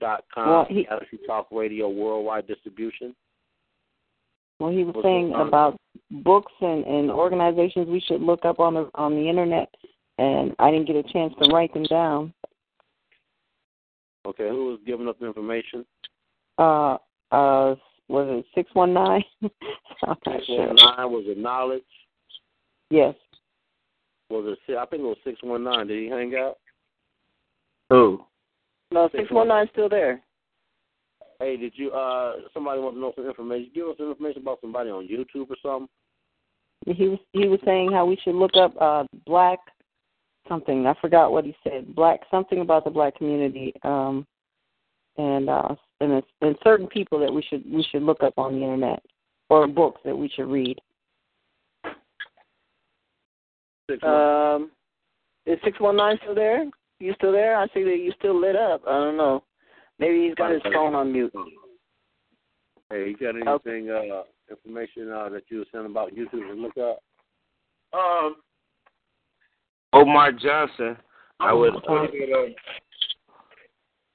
dot 0.00 0.24
com, 0.32 0.48
Well, 0.48 0.66
he- 0.68 0.84
Galaxy 0.84 1.18
Talk 1.26 1.48
Radio 1.50 1.88
Worldwide 1.88 2.46
Distribution. 2.46 3.14
Well 4.58 4.70
he 4.70 4.84
was 4.84 4.94
What's 4.94 5.06
saying 5.06 5.32
about 5.34 5.76
books 6.10 6.52
and 6.60 6.84
and 6.84 7.10
organizations 7.10 7.88
we 7.88 8.00
should 8.00 8.20
look 8.20 8.44
up 8.44 8.60
on 8.60 8.74
the 8.74 8.90
on 8.94 9.14
the 9.14 9.28
internet 9.28 9.68
and 10.18 10.54
i 10.58 10.70
didn't 10.70 10.86
get 10.86 10.96
a 10.96 11.02
chance 11.12 11.34
to 11.42 11.50
write 11.52 11.72
them 11.74 11.84
down 11.84 12.32
Okay, 14.26 14.48
who 14.48 14.66
was 14.66 14.78
giving 14.84 15.08
up 15.08 15.18
the 15.18 15.26
information? 15.26 15.86
uh 16.58 16.96
uh 17.32 17.74
was 18.08 18.26
it 18.28 18.44
six 18.54 18.70
one 18.74 18.92
nine 18.92 19.22
i'm 19.42 19.50
not 20.08 20.18
Six 20.24 20.46
sure 20.46 20.66
one 20.66 20.76
nine 20.76 21.10
was 21.12 21.24
it 21.26 21.38
knowledge? 21.38 21.82
yes 22.90 23.14
Was 24.30 24.44
it? 24.46 24.58
si- 24.66 24.76
I 24.76 24.84
think 24.86 25.02
it 25.02 25.06
was 25.06 25.16
six 25.24 25.38
one 25.42 25.62
nine. 25.64 25.86
Did 25.86 26.02
he 26.02 26.08
hang 26.08 26.34
out? 26.34 26.58
Who? 27.90 28.24
No, 28.90 29.08
six 29.14 29.30
one 29.30 29.48
nine 29.48 29.66
still 29.72 29.88
there. 29.88 30.20
Hey, 31.40 31.56
did 31.56 31.72
you? 31.76 31.90
uh 31.92 32.34
Somebody 32.52 32.80
wants 32.80 32.96
to 32.96 33.00
know 33.00 33.12
some 33.14 33.26
information. 33.26 33.70
Give 33.74 33.86
us 33.86 33.96
some 33.98 34.10
information 34.10 34.42
about 34.42 34.60
somebody 34.60 34.90
on 34.90 35.06
YouTube 35.06 35.50
or 35.50 35.56
something. 35.62 35.88
he 36.86 37.08
was 37.08 37.18
he 37.32 37.46
was 37.46 37.60
saying 37.64 37.92
how 37.92 38.06
we 38.06 38.16
should 38.22 38.34
look 38.34 38.56
up 38.56 38.74
uh 38.80 39.04
black 39.26 39.58
something 40.48 40.86
i 40.86 40.94
forgot 41.00 41.30
what 41.30 41.44
he 41.44 41.54
said 41.62 41.94
black 41.94 42.20
something 42.30 42.60
about 42.60 42.84
the 42.84 42.90
black 42.90 43.14
community 43.16 43.72
um 43.82 44.26
and 45.18 45.50
uh 45.50 45.74
and 46.00 46.12
it's, 46.12 46.26
and 46.40 46.56
certain 46.64 46.86
people 46.86 47.18
that 47.18 47.32
we 47.32 47.42
should 47.42 47.62
we 47.70 47.82
should 47.90 48.02
look 48.02 48.22
up 48.22 48.32
on 48.38 48.54
the 48.54 48.62
internet 48.62 49.02
or 49.50 49.66
books 49.66 50.00
that 50.04 50.16
we 50.16 50.28
should 50.28 50.46
read 50.46 50.78
Um, 54.02 54.70
is 55.46 55.58
six 55.64 55.80
one 55.80 55.96
nine 55.96 56.18
still 56.22 56.34
there? 56.34 56.66
You 57.00 57.14
still 57.14 57.32
there? 57.32 57.56
I 57.56 57.66
see 57.68 57.84
that 57.84 57.98
you 57.98 58.12
still 58.18 58.38
lit 58.38 58.54
up. 58.56 58.82
I 58.86 58.92
don't 58.98 59.16
know. 59.16 59.42
Maybe 59.98 60.26
he's 60.26 60.34
got 60.34 60.52
his 60.52 60.62
phone 60.72 60.94
on 60.94 61.12
mute. 61.12 61.32
Hey, 62.90 63.08
you 63.08 63.16
got 63.16 63.34
anything 63.34 63.90
uh 63.90 64.22
information 64.50 65.10
uh 65.10 65.28
that 65.28 65.42
you 65.48 65.58
were 65.58 65.66
saying 65.72 65.86
about 65.86 66.14
YouTube 66.14 66.48
to 66.48 66.54
look 66.54 66.76
up? 66.78 67.02
Um, 67.92 68.36
Omar 69.92 70.32
Johnson. 70.32 70.96
I 71.40 71.52
would. 71.52 71.74
I 71.88 71.92
would, 71.92 72.10
uh, 72.10 72.52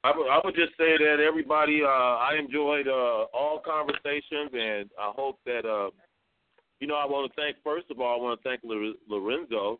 I 0.04 0.12
would, 0.16 0.28
I 0.28 0.42
would 0.44 0.56
just 0.56 0.72
say 0.78 0.98
that 0.98 1.24
everybody, 1.26 1.82
uh, 1.82 1.88
I 1.88 2.36
enjoyed 2.38 2.88
uh, 2.90 3.26
all 3.34 3.62
conversations, 3.64 4.52
and 4.52 4.90
I 5.00 5.14
hope 5.16 5.40
that, 5.46 5.66
uh, 5.66 5.92
you 6.82 6.88
know, 6.88 6.96
I 6.96 7.06
want 7.06 7.32
to 7.32 7.42
thank, 7.42 7.56
first 7.64 7.90
of 7.90 8.02
all, 8.02 8.20
I 8.20 8.22
want 8.22 8.42
to 8.42 8.50
thank 8.50 8.62
Lorenzo 9.08 9.80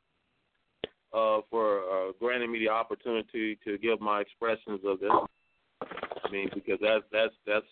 uh, 1.14 1.42
for 1.50 1.80
uh, 1.80 2.12
granting 2.22 2.54
me 2.54 2.60
the 2.60 2.70
opportunity 2.70 3.60
to 3.66 3.78
give 3.78 4.00
my 4.00 4.22
expressions 4.22 4.80
of 4.86 5.02
this. 5.02 5.12
Mean, 6.34 6.50
because 6.54 6.80
that's 6.82 7.06
that's 7.12 7.36
that's 7.46 7.72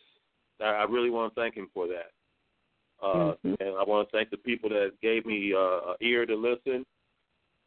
I 0.62 0.82
I 0.82 0.84
really 0.84 1.10
want 1.10 1.34
to 1.34 1.42
thank 1.42 1.56
him 1.56 1.70
for 1.74 1.88
that. 1.88 2.12
Uh, 3.02 3.34
Mhm. 3.44 3.60
And 3.60 3.74
I 3.80 3.84
want 3.84 4.08
to 4.08 4.12
thank 4.16 4.30
the 4.30 4.38
people 4.38 4.70
that 4.70 4.92
gave 5.02 5.26
me 5.26 5.54
uh, 5.54 5.92
an 5.92 5.96
ear 6.02 6.26
to 6.28 6.36
listen. 6.36 6.86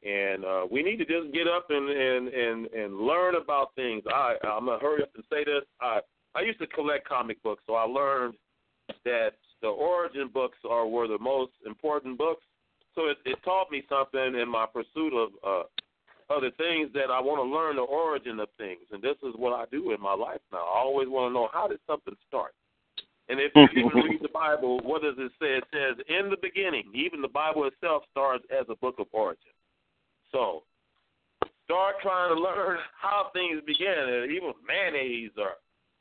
And 0.04 0.44
uh, 0.44 0.66
we 0.70 0.82
need 0.82 0.98
to 0.98 1.04
just 1.04 1.32
get 1.32 1.48
up 1.48 1.66
and, 1.70 1.88
and, 1.88 2.28
and, 2.28 2.66
and 2.66 2.90
learn 3.10 3.34
about 3.34 3.74
things. 3.74 4.02
I 4.06 4.36
I'm 4.44 4.66
gonna 4.66 4.78
hurry 4.78 5.02
up 5.02 5.10
and 5.16 5.24
say 5.32 5.42
this. 5.44 5.64
I 5.80 6.00
I 6.36 6.40
used 6.42 6.60
to 6.60 6.66
collect 6.68 7.08
comic 7.08 7.42
books, 7.42 7.62
so 7.66 7.74
I 7.74 7.84
learned 7.84 8.34
that 9.04 9.32
the 9.62 9.68
origin 9.68 10.28
books 10.28 10.58
are 10.68 10.86
were 10.86 11.08
the 11.08 11.18
most 11.18 11.52
important 11.66 12.18
books. 12.18 12.44
So 12.94 13.00
it, 13.10 13.18
it 13.24 13.38
taught 13.42 13.70
me 13.70 13.82
something 13.88 14.38
in 14.42 14.48
my 14.48 14.66
pursuit 14.66 15.12
of 15.22 15.28
uh, 15.42 15.64
other 16.30 16.50
things 16.52 16.90
that 16.94 17.10
I 17.10 17.20
want 17.20 17.38
to 17.38 17.48
learn 17.48 17.76
the 17.76 17.82
origin 17.82 18.40
of 18.40 18.48
things, 18.56 18.86
and 18.92 19.02
this 19.02 19.16
is 19.22 19.34
what 19.36 19.52
I 19.52 19.64
do 19.70 19.92
in 19.92 20.00
my 20.00 20.14
life 20.14 20.40
now. 20.52 20.58
I 20.58 20.78
always 20.78 21.08
want 21.08 21.30
to 21.30 21.34
know 21.34 21.48
how 21.52 21.68
did 21.68 21.80
something 21.86 22.14
start. 22.26 22.54
And 23.28 23.40
if 23.40 23.52
you 23.54 23.68
even 23.72 24.02
read 24.02 24.20
the 24.22 24.28
Bible, 24.28 24.80
what 24.80 25.02
does 25.02 25.14
it 25.18 25.32
say? 25.40 25.56
It 25.56 25.64
says, 25.72 25.96
"In 26.08 26.28
the 26.28 26.36
beginning." 26.36 26.90
Even 26.94 27.22
the 27.22 27.28
Bible 27.28 27.64
itself 27.64 28.04
starts 28.10 28.44
as 28.50 28.68
a 28.68 28.76
book 28.76 28.98
of 28.98 29.06
origin. 29.12 29.52
So 30.30 30.64
start 31.64 31.96
trying 32.02 32.34
to 32.34 32.40
learn 32.40 32.78
how 33.00 33.30
things 33.32 33.62
begin, 33.66 33.88
and 33.88 34.30
even 34.30 34.52
mayonnaise 34.66 35.32
or 35.38 35.56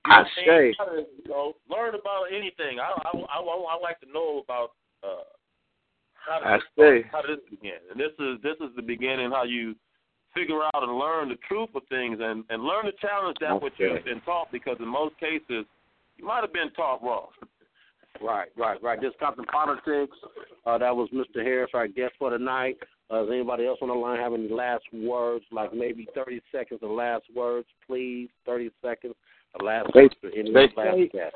I 0.06 0.24
say, 0.36 0.76
you 0.78 1.30
know, 1.30 1.56
learn 1.70 1.96
about 1.96 2.26
anything. 2.32 2.80
I 2.80 2.92
I 3.06 3.18
I, 3.18 3.40
I 3.40 3.80
like 3.82 4.00
to 4.02 4.12
know 4.12 4.44
about 4.44 4.72
uh, 5.02 5.24
how 6.14 6.40
I 6.44 6.58
to 6.58 6.64
say. 6.78 7.08
how 7.10 7.22
did 7.22 7.40
this 7.40 7.50
begin, 7.50 7.80
and 7.90 8.00
this 8.00 8.12
is 8.20 8.42
this 8.42 8.58
is 8.60 8.76
the 8.76 8.82
beginning 8.82 9.32
how 9.32 9.44
you 9.44 9.76
figure 10.34 10.62
out 10.64 10.84
and 10.84 10.98
learn 10.98 11.30
the 11.30 11.36
truth 11.48 11.70
of 11.76 11.84
things 11.90 12.18
and 12.22 12.44
and 12.50 12.64
learn 12.64 12.86
to 12.86 12.92
challenge 13.02 13.38
that 13.42 13.62
which 13.62 13.74
Okay. 13.76 13.94
you've 13.94 14.06
been 14.06 14.22
taught 14.22 14.52
because 14.52 14.78
in 14.80 14.88
most 14.88 15.18
cases 15.20 15.66
you 16.18 16.26
might 16.26 16.42
have 16.42 16.54
been 16.54 16.72
taught 16.72 17.02
wrong. 17.04 17.28
Right, 18.22 18.50
right, 18.56 18.82
right. 18.84 19.02
This 19.02 19.12
Compton 19.20 19.44
Politics. 19.46 20.16
Uh, 20.68 20.78
that 20.78 20.96
was 20.96 21.10
Mr. 21.10 21.44
Harris, 21.44 21.72
our 21.74 21.88
guest 21.88 22.14
for 22.20 22.30
tonight. 22.30 22.78
Uh, 23.10 23.22
does 23.22 23.30
anybody 23.32 23.66
else 23.66 23.80
on 23.82 23.88
the 23.88 23.94
line 23.96 24.20
have 24.20 24.34
any 24.34 24.48
last 24.48 24.84
words, 24.94 25.44
like 25.52 25.74
maybe 25.74 26.08
30 26.14 26.40
seconds 26.52 26.82
of 26.84 26.92
last 26.92 27.24
words, 27.36 27.66
please? 27.88 28.30
30 28.46 28.70
seconds 28.84 29.16
of 29.56 29.66
last 29.66 29.90
They- 29.96 30.04
words 30.04 30.14
for 30.22 30.30
any 30.30 30.52
they 30.54 30.68
last 30.76 30.76
say- 30.96 31.08
guest. 31.08 31.36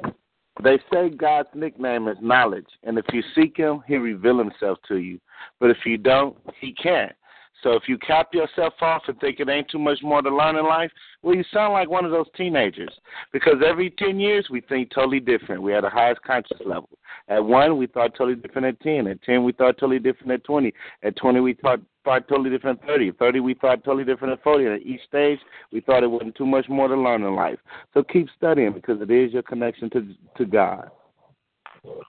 They 0.61 0.78
say 0.94 1.10
God's 1.10 1.49
nickname 1.56 2.07
is 2.07 2.18
knowledge, 2.22 2.69
and 2.84 2.98
if 2.99 3.06
you 3.11 3.24
seek 3.34 3.57
Him, 3.57 3.82
He 3.88 3.98
reveal 3.98 4.38
Himself 4.38 4.78
to 4.88 4.98
you. 4.98 5.19
But 5.60 5.72
if 5.72 5.84
you 5.84 5.98
don't, 5.98 6.38
He 6.61 6.74
can't. 6.74 7.15
So 7.64 7.72
if 7.72 7.84
you 7.88 7.98
cap 7.98 8.34
yourself 8.34 8.74
off 8.82 9.04
and 9.08 9.20
think 9.20 9.40
it 9.40 9.50
ain't 9.50 9.70
too 9.70 9.80
much 9.80 10.00
more 10.04 10.22
to 10.22 10.30
learn 10.30 10.58
in 10.58 10.66
life, 10.66 10.92
well, 11.22 11.36
you 11.36 11.44
sound 11.52 11.74
like 11.74 11.90
one 11.90 12.06
of 12.06 12.12
those 12.12 12.28
teenagers. 12.36 12.92
Because 13.34 13.56
every 13.66 13.90
ten 13.92 14.20
years 14.20 14.48
we 14.50 14.62
think 14.62 14.92
totally 14.94 15.20
different. 15.20 15.62
We 15.62 15.72
had 15.72 15.84
the 15.84 15.90
highest 15.90 16.22
conscious 16.22 16.60
level. 16.66 16.90
At 17.28 17.44
one, 17.44 17.78
we 17.78 17.88
thought 17.88 18.14
totally 18.16 18.36
different 18.36 18.68
at 18.68 18.80
ten. 18.82 19.08
At 19.08 19.22
ten, 19.24 19.44
we 19.44 19.54
thought 19.54 19.78
totally 19.80 20.00
different 20.00 20.34
at 20.34 20.44
twenty. 20.44 20.74
At 21.04 21.16
twenty, 21.16 21.40
we 21.40 21.56
thought 21.56 21.80
thought 22.06 22.28
totally 22.28 22.50
different 22.50 22.80
at 22.82 22.88
thirty. 22.88 23.10
At 23.10 23.18
thirty, 23.18 23.40
we 23.40 23.56
thought 23.56 23.84
totally 23.84 24.06
different 24.06 24.34
at 24.34 24.44
forty. 24.44 24.66
And 24.66 24.76
at 24.76 24.84
each 24.84 25.02
stage, 25.08 25.40
we 25.72 25.82
thought 25.82 26.04
it 26.04 26.12
wasn't 26.12 26.36
too 26.36 26.46
much 26.46 26.70
more 26.70 26.88
to 26.88 26.96
learn 26.96 27.24
in 27.24 27.36
life. 27.36 27.60
So 27.94 28.04
keep 28.04 28.28
studying 28.38 28.74
because 28.74 29.02
it 29.02 29.10
is 29.10 29.34
your 29.34 29.44
connection 29.44 29.90
to 29.92 30.08
to 30.38 30.46
God. 30.46 30.92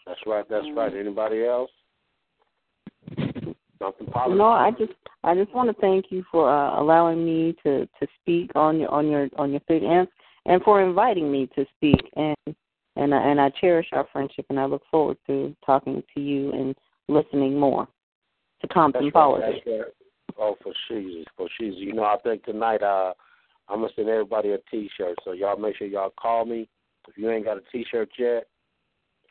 That's 0.06 0.20
right, 0.26 0.44
that's 0.48 0.66
right. 0.74 0.94
Anybody 0.94 1.44
else? 1.44 1.70
Compton 3.78 4.06
Politics. 4.06 4.38
No, 4.38 4.46
I 4.46 4.70
just 4.72 4.92
I 5.24 5.34
just 5.34 5.52
want 5.54 5.68
to 5.74 5.80
thank 5.80 6.06
you 6.10 6.24
for 6.30 6.48
uh, 6.50 6.80
allowing 6.80 7.24
me 7.24 7.54
to 7.64 7.86
to 7.86 8.06
speak 8.20 8.50
on 8.54 8.78
your 8.80 8.90
on 8.90 9.08
your 9.08 9.28
on 9.36 9.50
your 9.50 9.60
thing 9.60 9.84
and 9.84 10.08
and 10.46 10.62
for 10.62 10.82
inviting 10.82 11.30
me 11.30 11.48
to 11.54 11.64
speak 11.76 12.00
and 12.16 12.36
and 12.96 13.14
I- 13.14 13.22
and 13.22 13.40
I 13.40 13.50
cherish 13.50 13.88
our 13.92 14.06
friendship 14.12 14.46
and 14.50 14.58
I 14.58 14.64
look 14.64 14.82
forward 14.90 15.18
to 15.26 15.54
talking 15.64 16.02
to 16.14 16.20
you 16.20 16.52
and 16.52 16.74
listening 17.08 17.58
more 17.58 17.86
to 18.60 18.68
Compton 18.68 19.04
That's 19.04 19.14
right, 19.14 19.22
Politics. 19.22 19.66
right. 19.66 19.82
Oh, 20.38 20.56
for 20.62 20.72
Jesus, 20.88 21.26
for 21.36 21.48
Jesus. 21.60 21.80
You 21.80 21.94
know, 21.94 22.04
I 22.04 22.16
think 22.22 22.44
tonight 22.44 22.82
uh, 22.82 23.12
I'm 23.68 23.80
gonna 23.80 23.92
send 23.96 24.08
everybody 24.08 24.50
a 24.50 24.58
T-shirt. 24.70 25.16
So 25.24 25.32
y'all 25.32 25.56
make 25.56 25.76
sure 25.76 25.86
y'all 25.86 26.12
call 26.20 26.44
me 26.44 26.68
if 27.08 27.16
you 27.16 27.30
ain't 27.30 27.44
got 27.44 27.56
a 27.56 27.62
T-shirt 27.72 28.10
yet. 28.18 28.46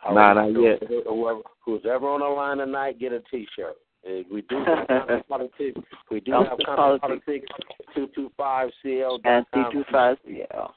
I 0.04 0.14
Nah, 0.14 0.34
not 0.34 0.52
you 0.52 0.64
yet. 0.64 0.82
to- 0.88 1.04
Whoever, 1.08 1.42
who's 1.64 1.86
ever 1.86 2.08
on 2.08 2.20
the 2.20 2.28
line 2.28 2.58
tonight, 2.58 3.00
get 3.00 3.14
a 3.14 3.22
T-shirt. 3.32 3.78
Uh, 4.06 4.24
we 4.32 4.42
do 4.44 4.64
have 4.66 5.28
politics. 5.30 5.80
We 6.12 6.20
do 6.22 6.32
have 6.34 6.48
Compton 6.66 6.66
Compton 6.66 7.00
Politics. 7.00 7.46
politics. 7.50 7.96
Two 7.96 8.08
two 8.16 8.32
five 8.38 8.70
CL. 8.84 9.20
And 9.24 9.46
C 9.54 9.62
two 9.72 9.84
five 9.92 10.18
CL. 10.26 10.74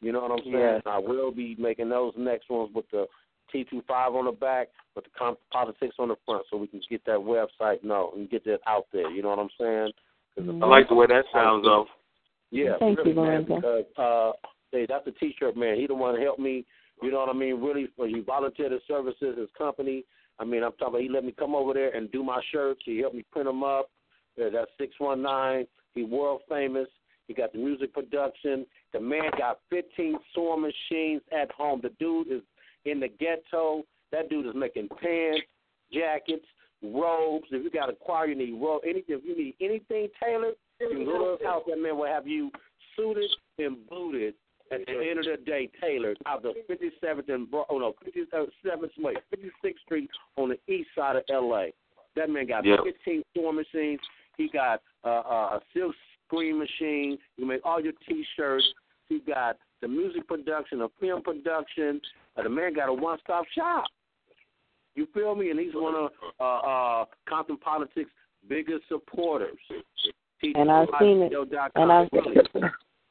You 0.00 0.12
know 0.12 0.20
what 0.22 0.32
I'm 0.32 0.38
saying? 0.44 0.54
Yes. 0.58 0.82
I 0.86 0.98
will 0.98 1.30
be 1.30 1.56
making 1.58 1.88
those 1.90 2.14
next 2.16 2.48
ones 2.48 2.70
with 2.74 2.86
the 2.90 3.06
T25 3.54 4.14
on 4.14 4.24
the 4.26 4.32
back, 4.32 4.68
with 4.94 5.04
the 5.04 5.10
comp- 5.18 5.38
politics 5.52 5.96
on 5.98 6.08
the 6.08 6.16
front, 6.24 6.44
so 6.50 6.56
we 6.56 6.68
can 6.68 6.80
get 6.88 7.04
that 7.04 7.18
website 7.18 7.82
no 7.82 8.12
and 8.16 8.30
get 8.30 8.44
that 8.44 8.60
out 8.66 8.86
there. 8.92 9.10
You 9.10 9.22
know 9.22 9.28
what 9.30 9.38
I'm 9.40 9.50
saying? 9.58 9.92
'Cause 10.34 10.46
the 10.46 10.52
I 10.64 10.68
like 10.68 10.88
the 10.88 10.94
way 10.94 11.06
that 11.06 11.24
sounds, 11.32 11.64
though. 11.64 11.86
Yeah, 12.50 12.78
Thank 12.78 12.98
really, 12.98 13.10
you, 13.10 13.16
man. 13.16 13.44
Because 13.44 13.84
uh, 13.96 14.32
hey, 14.72 14.86
that's 14.88 15.06
a 15.06 15.12
T-shirt 15.12 15.56
man. 15.56 15.76
He 15.76 15.86
the 15.86 15.94
one 15.94 16.14
that 16.14 16.22
helped 16.22 16.40
me. 16.40 16.64
You 17.02 17.10
know 17.10 17.18
what 17.18 17.28
I 17.28 17.32
mean? 17.32 17.60
Really, 17.60 17.88
for 17.96 18.06
he 18.06 18.20
volunteered 18.20 18.72
his 18.72 18.82
services, 18.86 19.36
his 19.38 19.48
company. 19.56 20.04
I 20.40 20.44
mean, 20.44 20.64
I'm 20.64 20.72
talking. 20.72 20.88
About 20.88 21.02
he 21.02 21.08
let 21.08 21.24
me 21.24 21.34
come 21.38 21.54
over 21.54 21.74
there 21.74 21.94
and 21.94 22.10
do 22.10 22.24
my 22.24 22.40
shirts. 22.50 22.80
He 22.84 22.98
helped 22.98 23.14
me 23.14 23.24
print 23.30 23.46
them 23.46 23.62
up. 23.62 23.90
That's 24.36 24.70
six 24.78 24.94
one 24.98 25.22
nine. 25.22 25.66
He 25.94 26.02
world 26.02 26.40
famous. 26.48 26.88
He 27.28 27.34
got 27.34 27.52
the 27.52 27.58
music 27.58 27.92
production. 27.92 28.66
The 28.92 29.00
man 29.00 29.30
got 29.38 29.60
15 29.70 30.16
sewing 30.34 30.62
machines 30.62 31.20
at 31.30 31.52
home. 31.52 31.80
The 31.82 31.90
dude 32.00 32.28
is 32.28 32.42
in 32.86 32.98
the 32.98 33.08
ghetto. 33.08 33.84
That 34.10 34.28
dude 34.28 34.46
is 34.46 34.54
making 34.56 34.88
pants, 35.00 35.42
jackets, 35.92 36.46
robes. 36.82 37.46
If 37.50 37.62
you 37.62 37.70
got 37.70 37.90
a 37.90 37.92
choir, 37.92 38.26
you 38.26 38.34
need 38.34 38.60
robe. 38.60 38.82
Anything. 38.84 39.18
If 39.18 39.24
you 39.24 39.36
need 39.36 39.54
anything 39.60 40.08
tailored, 40.22 40.54
you 40.80 40.88
can 40.88 41.04
go 41.04 41.18
to 41.18 41.30
his 41.38 41.46
house. 41.46 41.62
That 41.68 41.78
man 41.78 41.98
will 41.98 42.06
have 42.06 42.26
you 42.26 42.50
suited 42.96 43.30
and 43.58 43.76
booted 43.88 44.34
at 44.70 44.86
the 44.86 44.92
end 44.92 45.18
of 45.18 45.24
the 45.24 45.36
day, 45.44 45.68
tailored 45.80 46.18
out 46.26 46.42
the 46.42 46.54
57th 46.68 47.28
and 47.32 47.48
oh 47.52 47.78
no, 47.78 47.94
57th 48.06 48.90
wait, 48.98 49.18
56th 49.34 49.78
Street 49.84 50.10
on 50.36 50.50
the 50.50 50.72
east 50.72 50.90
side 50.96 51.16
of 51.16 51.22
L.A. 51.30 51.72
That 52.16 52.30
man 52.30 52.46
got 52.46 52.64
Yep. 52.64 52.80
15 52.84 53.22
sewing 53.34 53.56
machines. 53.56 54.00
He 54.36 54.48
got 54.48 54.82
uh, 55.04 55.08
uh, 55.08 55.58
a 55.58 55.60
silk 55.74 55.94
screen 56.26 56.58
machine. 56.58 57.18
You 57.36 57.46
make 57.46 57.60
all 57.64 57.80
your 57.80 57.92
T-shirts. 58.08 58.64
He 59.08 59.20
got 59.20 59.56
the 59.80 59.88
music 59.88 60.26
production, 60.26 60.82
a 60.82 60.88
film 61.00 61.22
production. 61.22 62.00
Uh, 62.36 62.42
the 62.42 62.48
man 62.48 62.74
got 62.74 62.88
a 62.88 62.92
one-stop 62.92 63.44
shop. 63.56 63.84
You 64.94 65.06
feel 65.14 65.34
me? 65.34 65.50
And 65.50 65.58
he's 65.58 65.74
one 65.74 65.94
of 65.94 66.10
uh, 66.40 66.44
uh, 66.44 67.04
Compton 67.28 67.56
Politics' 67.58 68.10
biggest 68.48 68.82
supporters. 68.88 69.56
And 70.42 70.70
I've 70.70 70.88
seen 70.98 71.22
it, 71.22 71.32
and 71.74 71.92
I've 71.92 72.08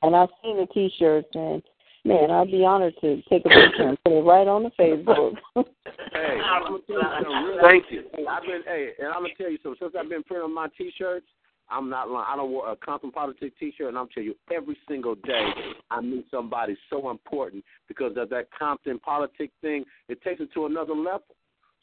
and 0.01 0.15
I've 0.15 0.29
seen 0.43 0.57
the 0.57 0.67
T-shirts, 0.73 1.27
and 1.33 1.61
man, 2.05 2.31
I'd 2.31 2.51
be 2.51 2.65
honored 2.65 2.93
to 3.01 3.21
take 3.29 3.45
a 3.45 3.49
picture 3.49 3.89
and 3.89 3.97
put 4.03 4.13
it 4.13 4.21
right 4.21 4.47
on 4.47 4.63
the 4.63 4.71
Facebook. 4.79 5.35
Hey, 6.11 6.39
I'm 6.43 6.63
gonna 6.63 6.79
tell 6.87 6.95
you 6.95 7.01
something 7.23 7.43
real- 7.45 7.59
Thank 7.61 7.85
you. 7.91 8.03
Hey, 8.15 8.25
I've 8.27 8.41
been 8.43 8.61
hey, 8.65 8.89
and 8.99 9.09
I'm 9.09 9.21
gonna 9.21 9.35
tell 9.37 9.49
you 9.51 9.59
something. 9.61 9.77
Since 9.79 9.93
I've 9.99 10.09
been 10.09 10.23
printing 10.23 10.53
my 10.53 10.67
T-shirts, 10.77 11.27
I'm 11.69 11.87
not 11.87 12.09
lying. 12.09 12.25
I 12.27 12.35
don't 12.35 12.51
wear 12.51 12.71
a 12.71 12.75
Compton 12.75 13.11
Politics 13.11 13.55
T-shirt, 13.59 13.89
and 13.89 13.97
I'm 13.97 14.07
telling 14.09 14.29
you, 14.29 14.35
every 14.51 14.75
single 14.87 15.13
day 15.15 15.49
I 15.91 16.01
meet 16.01 16.25
somebody 16.31 16.75
so 16.89 17.11
important 17.11 17.63
because 17.87 18.13
of 18.17 18.29
that 18.31 18.47
Compton 18.57 18.97
Politics 18.99 19.53
thing. 19.61 19.85
It 20.07 20.21
takes 20.23 20.41
it 20.41 20.49
to 20.55 20.65
another 20.65 20.95
level. 20.95 21.21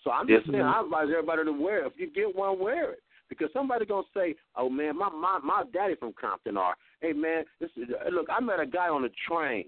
So 0.02 0.10
I'm 0.10 0.26
just 0.26 0.46
Yes, 0.46 0.52
saying. 0.54 0.64
I 0.64 0.80
advise 0.82 1.06
everybody 1.10 1.44
to 1.44 1.52
wear 1.52 1.84
it. 1.84 1.92
If 1.94 2.00
you 2.00 2.10
get 2.10 2.34
one, 2.34 2.58
wear 2.58 2.92
it. 2.92 3.02
Because 3.28 3.48
somebody 3.52 3.86
gonna 3.86 4.06
say, 4.14 4.36
"Oh 4.56 4.68
man, 4.68 4.96
my 4.96 5.08
my 5.10 5.38
my 5.42 5.64
daddy 5.72 5.96
from 5.96 6.12
Compton," 6.12 6.56
or 6.56 6.74
"Hey 7.00 7.12
man, 7.12 7.44
this 7.60 7.70
is 7.76 7.88
look." 8.12 8.26
I 8.30 8.40
met 8.40 8.60
a 8.60 8.66
guy 8.66 8.88
on 8.88 9.02
the 9.02 9.10
train. 9.28 9.64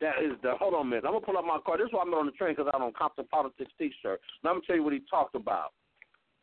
That 0.00 0.22
is 0.22 0.32
the 0.42 0.54
hold 0.56 0.74
on 0.74 0.82
a 0.82 0.84
minute. 0.84 1.04
I'm 1.04 1.12
gonna 1.12 1.24
pull 1.24 1.38
up 1.38 1.44
my 1.44 1.58
car. 1.64 1.78
This 1.78 1.86
is 1.86 1.92
why 1.92 2.02
I'm 2.02 2.14
on 2.14 2.26
the 2.26 2.32
train 2.32 2.54
because 2.54 2.70
I'm 2.74 2.82
on 2.82 2.92
Compton 2.92 3.26
Politics 3.30 3.72
T-shirt. 3.78 4.20
Now 4.44 4.50
I'm 4.50 4.56
gonna 4.56 4.66
tell 4.66 4.76
you 4.76 4.82
what 4.82 4.92
he 4.92 5.00
talked 5.10 5.34
about 5.34 5.72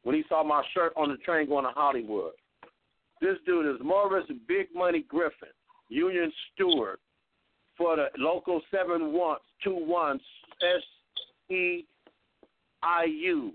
when 0.03 0.15
he 0.15 0.23
saw 0.27 0.43
my 0.43 0.63
shirt 0.73 0.91
on 0.97 1.09
the 1.09 1.17
train 1.17 1.47
going 1.47 1.65
to 1.65 1.71
Hollywood. 1.71 2.33
This 3.21 3.37
dude 3.45 3.73
is 3.73 3.81
Morris 3.81 4.25
Big 4.47 4.67
Money 4.75 5.05
Griffin, 5.07 5.49
Union 5.89 6.31
Steward 6.53 6.97
for 7.77 7.95
the 7.95 8.07
local 8.17 8.61
seven 8.69 9.13
one 9.13 9.37
two 9.63 9.75
one 9.75 10.19
S 10.61 11.53
E 11.53 11.85
I 12.81 13.05
U. 13.05 13.53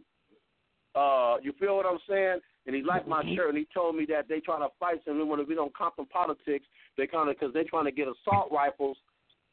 Uh, 0.94 1.36
you 1.42 1.52
feel 1.60 1.76
what 1.76 1.86
I'm 1.86 1.98
saying? 2.08 2.38
And 2.68 2.76
he 2.76 2.82
liked 2.82 3.08
my 3.08 3.24
shirt, 3.34 3.48
and 3.48 3.56
he 3.56 3.66
told 3.72 3.96
me 3.96 4.04
that 4.10 4.28
they 4.28 4.40
trying 4.40 4.60
to 4.60 4.68
fight 4.78 4.98
some. 5.06 5.26
When 5.26 5.48
we 5.48 5.54
don't 5.54 5.74
Compton 5.74 6.04
politics, 6.04 6.66
they 6.98 7.06
kind 7.06 7.30
of 7.30 7.36
because 7.40 7.54
they 7.54 7.64
trying 7.64 7.86
to 7.86 7.90
get 7.90 8.08
assault 8.08 8.52
rifles 8.52 8.98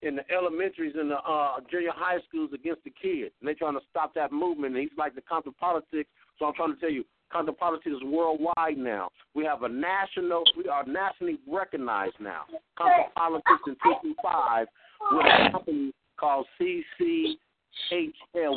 in 0.02 0.18
the 0.18 0.30
elementaries 0.30 0.96
and 1.00 1.10
the 1.10 1.20
uh, 1.20 1.62
junior 1.72 1.92
high 1.96 2.18
schools 2.28 2.52
against 2.54 2.84
the 2.84 2.90
kids, 2.90 3.32
and 3.40 3.48
they 3.48 3.54
trying 3.54 3.76
to 3.76 3.80
stop 3.90 4.14
that 4.16 4.34
movement. 4.34 4.76
And 4.76 4.82
he's 4.82 4.98
like 4.98 5.16
the 5.16 5.22
Compton 5.22 5.54
politics. 5.58 6.10
So 6.38 6.46
I'm 6.46 6.54
trying 6.56 6.76
to 6.76 6.80
tell 6.82 6.92
you, 6.92 7.06
Compton 7.32 7.56
politics 7.56 7.96
is 7.96 8.04
worldwide 8.04 8.78
now. 8.78 9.08
We 9.34 9.46
have 9.46 9.64
a 9.64 9.70
national, 9.70 10.44
we 10.58 10.68
are 10.68 10.86
nationally 10.86 11.40
recognized 11.48 12.16
now. 12.20 12.42
Compton 12.78 13.12
politics 13.16 13.64
in 13.66 13.76
225 13.82 14.68
with 15.14 15.26
a 15.26 15.52
company 15.52 15.94
called 16.20 16.48
CCHL. 16.60 17.38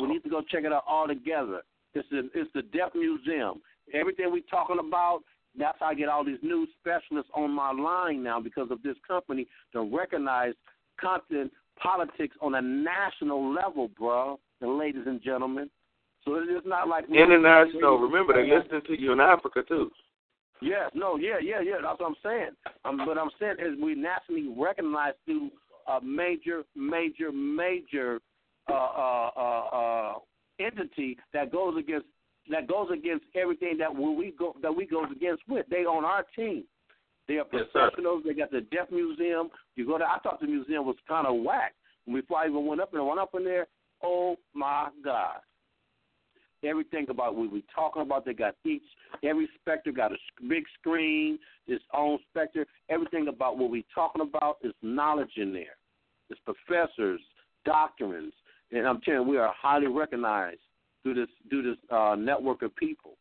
We 0.01 0.07
need 0.09 0.23
to 0.23 0.29
go 0.29 0.41
check 0.41 0.65
it 0.65 0.73
out 0.73 0.83
all 0.85 1.07
together. 1.07 1.61
It's 1.93 2.07
the, 2.11 2.29
it's 2.33 2.51
the 2.53 2.61
Deaf 2.61 2.89
Museum. 2.93 3.61
Everything 3.93 4.31
we're 4.31 4.41
talking 4.49 4.77
about, 4.79 5.21
that's 5.57 5.77
how 5.79 5.87
I 5.87 5.93
get 5.95 6.09
all 6.09 6.23
these 6.23 6.39
new 6.41 6.67
specialists 6.79 7.31
on 7.35 7.51
my 7.51 7.71
line 7.71 8.23
now 8.23 8.39
because 8.39 8.71
of 8.71 8.81
this 8.83 8.95
company 9.07 9.47
to 9.73 9.81
recognize 9.81 10.53
Compton 10.99 11.49
politics 11.81 12.35
on 12.41 12.55
a 12.55 12.61
national 12.61 13.53
level, 13.53 13.89
bro, 13.97 14.39
and 14.61 14.77
ladies 14.77 15.03
and 15.05 15.21
gentlemen. 15.21 15.69
So 16.25 16.35
it's 16.35 16.67
not 16.67 16.87
like 16.87 17.05
International. 17.09 17.97
Remember, 17.97 18.33
they 18.33 18.49
listening 18.49 18.81
to 18.87 18.99
you 18.99 19.13
in 19.13 19.19
Africa 19.19 19.63
too. 19.67 19.89
Yes, 20.61 20.91
no, 20.93 21.15
yeah, 21.15 21.37
yeah, 21.41 21.61
yeah. 21.61 21.75
That's 21.81 21.99
what 21.99 22.09
I'm 22.09 22.15
saying. 22.21 22.49
Um, 22.83 22.99
but 23.05 23.17
I'm 23.17 23.29
saying 23.39 23.55
is 23.59 23.81
we 23.81 23.95
nationally 23.95 24.53
recognized 24.57 25.15
through 25.25 25.49
a 25.87 26.01
major, 26.01 26.63
major, 26.75 27.31
major 27.31 28.19
uh, 28.69 28.73
uh, 28.73 29.29
uh, 29.37 29.65
uh, 29.71 30.13
entity 30.59 31.17
that 31.33 31.51
goes 31.51 31.77
against 31.77 32.07
that 32.49 32.67
goes 32.67 32.89
against 32.91 33.25
everything 33.35 33.77
that 33.77 33.93
we 33.95 34.33
go 34.37 34.55
that 34.61 34.75
we 34.75 34.85
goes 34.85 35.07
against 35.11 35.43
with. 35.47 35.65
They 35.69 35.85
on 35.85 36.05
our 36.05 36.25
team. 36.35 36.63
They 37.27 37.35
are 37.37 37.45
Yes, 37.53 37.65
professionals. 37.71 38.23
they 38.25 38.33
got 38.33 38.51
the 38.51 38.61
Deaf 38.61 38.89
Museum. 38.91 39.49
You 39.75 39.85
go 39.85 39.97
there. 39.99 40.07
I 40.07 40.17
thought 40.19 40.39
the 40.41 40.47
museum 40.47 40.85
was 40.85 40.95
kind 41.07 41.27
of 41.27 41.41
whack 41.43 41.75
before 42.11 42.39
I 42.39 42.47
even 42.47 42.65
went 42.65 42.81
up 42.81 42.93
and 42.93 43.05
went 43.05 43.19
up 43.19 43.35
in 43.35 43.43
there. 43.43 43.67
Oh 44.03 44.35
my 44.53 44.89
God! 45.03 45.37
Everything 46.63 47.05
about 47.09 47.35
what 47.35 47.51
we 47.51 47.63
talking 47.73 48.01
about. 48.01 48.25
They 48.25 48.33
got 48.33 48.55
each 48.65 48.81
every 49.23 49.47
specter 49.61 49.91
got 49.91 50.11
a 50.11 50.17
big 50.47 50.63
screen, 50.79 51.37
its 51.67 51.83
own 51.93 52.17
specter. 52.31 52.65
Everything 52.89 53.27
about 53.27 53.57
what 53.57 53.69
we 53.69 53.85
talking 53.93 54.21
about 54.21 54.57
is 54.63 54.73
knowledge 54.81 55.31
in 55.37 55.53
there. 55.53 55.77
It's 56.29 56.39
professors, 56.45 57.21
doctrines, 57.65 58.33
and 58.71 58.87
I'm 58.87 59.01
telling 59.01 59.21
you, 59.21 59.27
we 59.29 59.37
are 59.37 59.53
highly 59.55 59.87
recognized 59.87 60.59
through 61.03 61.15
this 61.15 61.29
through 61.49 61.63
this 61.63 61.77
uh, 61.91 62.15
network 62.17 62.61
of 62.61 62.75
people. 62.75 63.17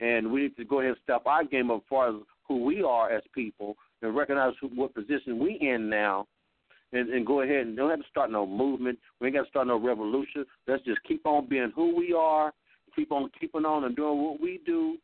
And 0.00 0.30
we 0.30 0.42
need 0.42 0.56
to 0.56 0.64
go 0.64 0.80
ahead 0.80 0.90
and 0.90 0.98
step 1.02 1.22
our 1.26 1.44
game 1.44 1.70
up 1.70 1.78
as 1.78 1.82
far 1.88 2.08
as 2.08 2.16
who 2.46 2.64
we 2.64 2.82
are 2.82 3.10
as 3.10 3.22
people 3.34 3.76
and 4.02 4.14
recognize 4.14 4.52
who, 4.60 4.68
what 4.68 4.94
position 4.94 5.38
we 5.38 5.58
in 5.60 5.88
now 5.88 6.26
and, 6.94 7.10
and 7.10 7.26
go 7.26 7.42
ahead 7.42 7.66
and 7.66 7.76
don't 7.76 7.90
have 7.90 8.00
to 8.00 8.08
start 8.08 8.30
no 8.30 8.46
movement. 8.46 8.98
We 9.20 9.26
ain't 9.26 9.36
got 9.36 9.42
to 9.42 9.48
start 9.48 9.66
no 9.66 9.78
revolution. 9.78 10.44
Let's 10.66 10.84
just 10.84 11.02
keep 11.02 11.26
on 11.26 11.48
being 11.48 11.72
who 11.74 11.94
we 11.94 12.12
are, 12.12 12.52
keep 12.94 13.12
on 13.12 13.30
keeping 13.38 13.64
on 13.64 13.84
and 13.84 13.96
doing 13.96 14.22
what 14.22 14.40
we 14.40 14.60
do, 14.64 14.96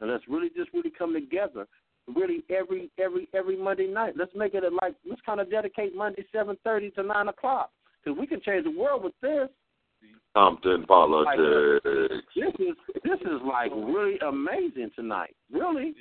and 0.00 0.10
let's 0.10 0.24
really 0.28 0.50
just 0.56 0.72
really 0.74 0.92
come 0.96 1.14
together. 1.14 1.66
Really, 2.14 2.44
every 2.50 2.90
every 2.98 3.28
every 3.34 3.56
Monday 3.56 3.88
night. 3.88 4.14
Let's 4.16 4.32
make 4.36 4.54
it 4.54 4.62
a, 4.62 4.68
like 4.68 4.94
let's 5.08 5.22
kind 5.22 5.40
of 5.40 5.50
dedicate 5.50 5.94
Monday 5.94 6.24
seven 6.32 6.56
thirty 6.62 6.90
to 6.90 7.02
nine 7.02 7.28
o'clock 7.28 7.70
because 8.04 8.18
we 8.18 8.26
can 8.26 8.40
change 8.40 8.64
the 8.64 8.78
world 8.78 9.02
with 9.02 9.14
this. 9.22 9.48
Compton 10.36 10.84
politics. 10.84 11.42
This 12.34 12.52
is 12.58 12.76
this 13.04 13.20
is 13.22 13.40
like 13.46 13.70
really 13.74 14.18
amazing 14.26 14.90
tonight. 14.94 15.34
Really, 15.50 15.94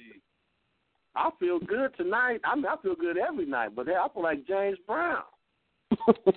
I 1.16 1.30
feel 1.40 1.60
good 1.60 1.96
tonight. 1.96 2.42
I 2.44 2.56
mean, 2.56 2.66
I 2.66 2.76
feel 2.82 2.96
good 2.96 3.18
every 3.18 3.46
night, 3.46 3.76
but 3.76 3.88
hey, 3.88 3.94
I 3.94 4.08
feel 4.14 4.24
like 4.24 4.46
James 4.46 4.78
Brown. 4.86 5.24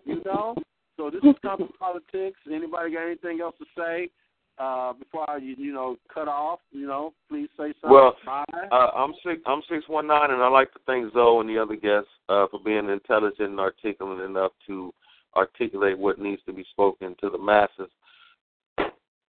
you 0.04 0.22
know. 0.24 0.54
So 0.96 1.10
this 1.10 1.22
is 1.22 1.34
Compton 1.42 1.68
politics. 1.78 2.38
Anybody 2.46 2.92
got 2.92 3.06
anything 3.06 3.40
else 3.40 3.54
to 3.58 3.64
say 3.76 4.10
uh, 4.58 4.92
before 4.92 5.28
I, 5.30 5.36
you, 5.38 5.54
you 5.56 5.72
know, 5.72 5.96
cut 6.12 6.28
off? 6.28 6.60
You 6.72 6.86
know, 6.86 7.14
please 7.28 7.48
say 7.56 7.72
something. 7.80 7.90
Well, 7.90 8.16
Bye. 8.24 8.44
Uh, 8.70 8.90
I'm 8.94 9.12
six. 9.24 9.40
I'm 9.46 9.62
six 9.68 9.88
one 9.88 10.06
nine, 10.06 10.30
and 10.30 10.42
I 10.42 10.48
like 10.48 10.72
to 10.72 10.80
thank 10.86 11.12
Zoe 11.12 11.40
and 11.40 11.48
the 11.48 11.58
other 11.58 11.76
guests 11.76 12.10
uh, 12.28 12.46
for 12.50 12.60
being 12.64 12.88
intelligent 12.88 13.50
and 13.50 13.60
articulate 13.60 14.28
enough 14.28 14.52
to 14.66 14.92
articulate 15.36 15.98
what 15.98 16.18
needs 16.18 16.42
to 16.46 16.52
be 16.52 16.64
spoken 16.70 17.14
to 17.20 17.30
the 17.30 17.38
masses. 17.38 17.90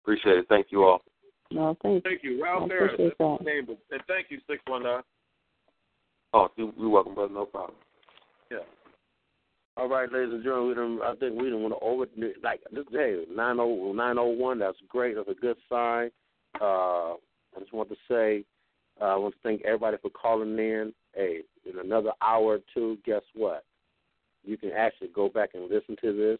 Appreciate 0.03 0.37
it. 0.37 0.45
Thank 0.49 0.67
you 0.71 0.83
all. 0.83 1.01
No, 1.51 1.77
thank 1.83 1.95
you. 1.95 2.01
Thank 2.09 2.23
you, 2.23 2.43
Ralph 2.43 2.69
Harris. 2.69 2.93
appreciate 2.93 3.13
That's 3.19 3.39
that. 3.39 3.45
name, 3.45 3.65
but- 3.65 3.77
and 3.91 4.01
thank 4.07 4.27
you, 4.31 4.39
six 4.47 4.61
one 4.67 4.83
nine. 4.83 5.03
Oh, 6.33 6.47
you, 6.55 6.73
you're 6.77 6.89
welcome, 6.89 7.13
brother. 7.13 7.33
No 7.33 7.45
problem. 7.45 7.77
Yeah. 8.49 8.59
All 9.77 9.89
right, 9.89 10.11
ladies 10.11 10.33
and 10.33 10.43
gentlemen, 10.43 10.67
we 10.69 10.73
done, 10.75 10.99
I 11.03 11.15
think 11.15 11.41
we 11.41 11.49
don't 11.49 11.61
want 11.61 11.73
to 11.73 11.79
over 11.85 12.05
like 12.43 12.61
this 12.71 12.85
day 12.91 13.23
nine 13.33 13.59
oh 13.59 13.91
nine 13.93 14.17
oh 14.17 14.27
one. 14.27 14.59
That's 14.59 14.77
great. 14.87 15.15
That's 15.15 15.29
a 15.29 15.33
good 15.33 15.57
sign. 15.69 16.09
Uh, 16.59 17.13
I 17.13 17.59
just 17.59 17.73
want 17.73 17.89
to 17.89 17.95
say, 18.09 18.43
uh, 19.01 19.05
I 19.05 19.15
want 19.15 19.33
to 19.33 19.39
thank 19.43 19.63
everybody 19.65 19.97
for 20.01 20.09
calling 20.09 20.57
in. 20.57 20.93
Hey, 21.13 21.39
in 21.69 21.79
another 21.79 22.11
hour 22.21 22.55
or 22.55 22.59
two, 22.73 22.97
guess 23.05 23.21
what? 23.33 23.65
You 24.43 24.57
can 24.57 24.71
actually 24.71 25.09
go 25.09 25.29
back 25.29 25.51
and 25.53 25.69
listen 25.69 25.95
to 26.01 26.13
this. 26.15 26.39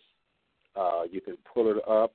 Uh, 0.75 1.03
you 1.09 1.21
can 1.21 1.37
pull 1.51 1.69
it 1.71 1.77
up. 1.87 2.13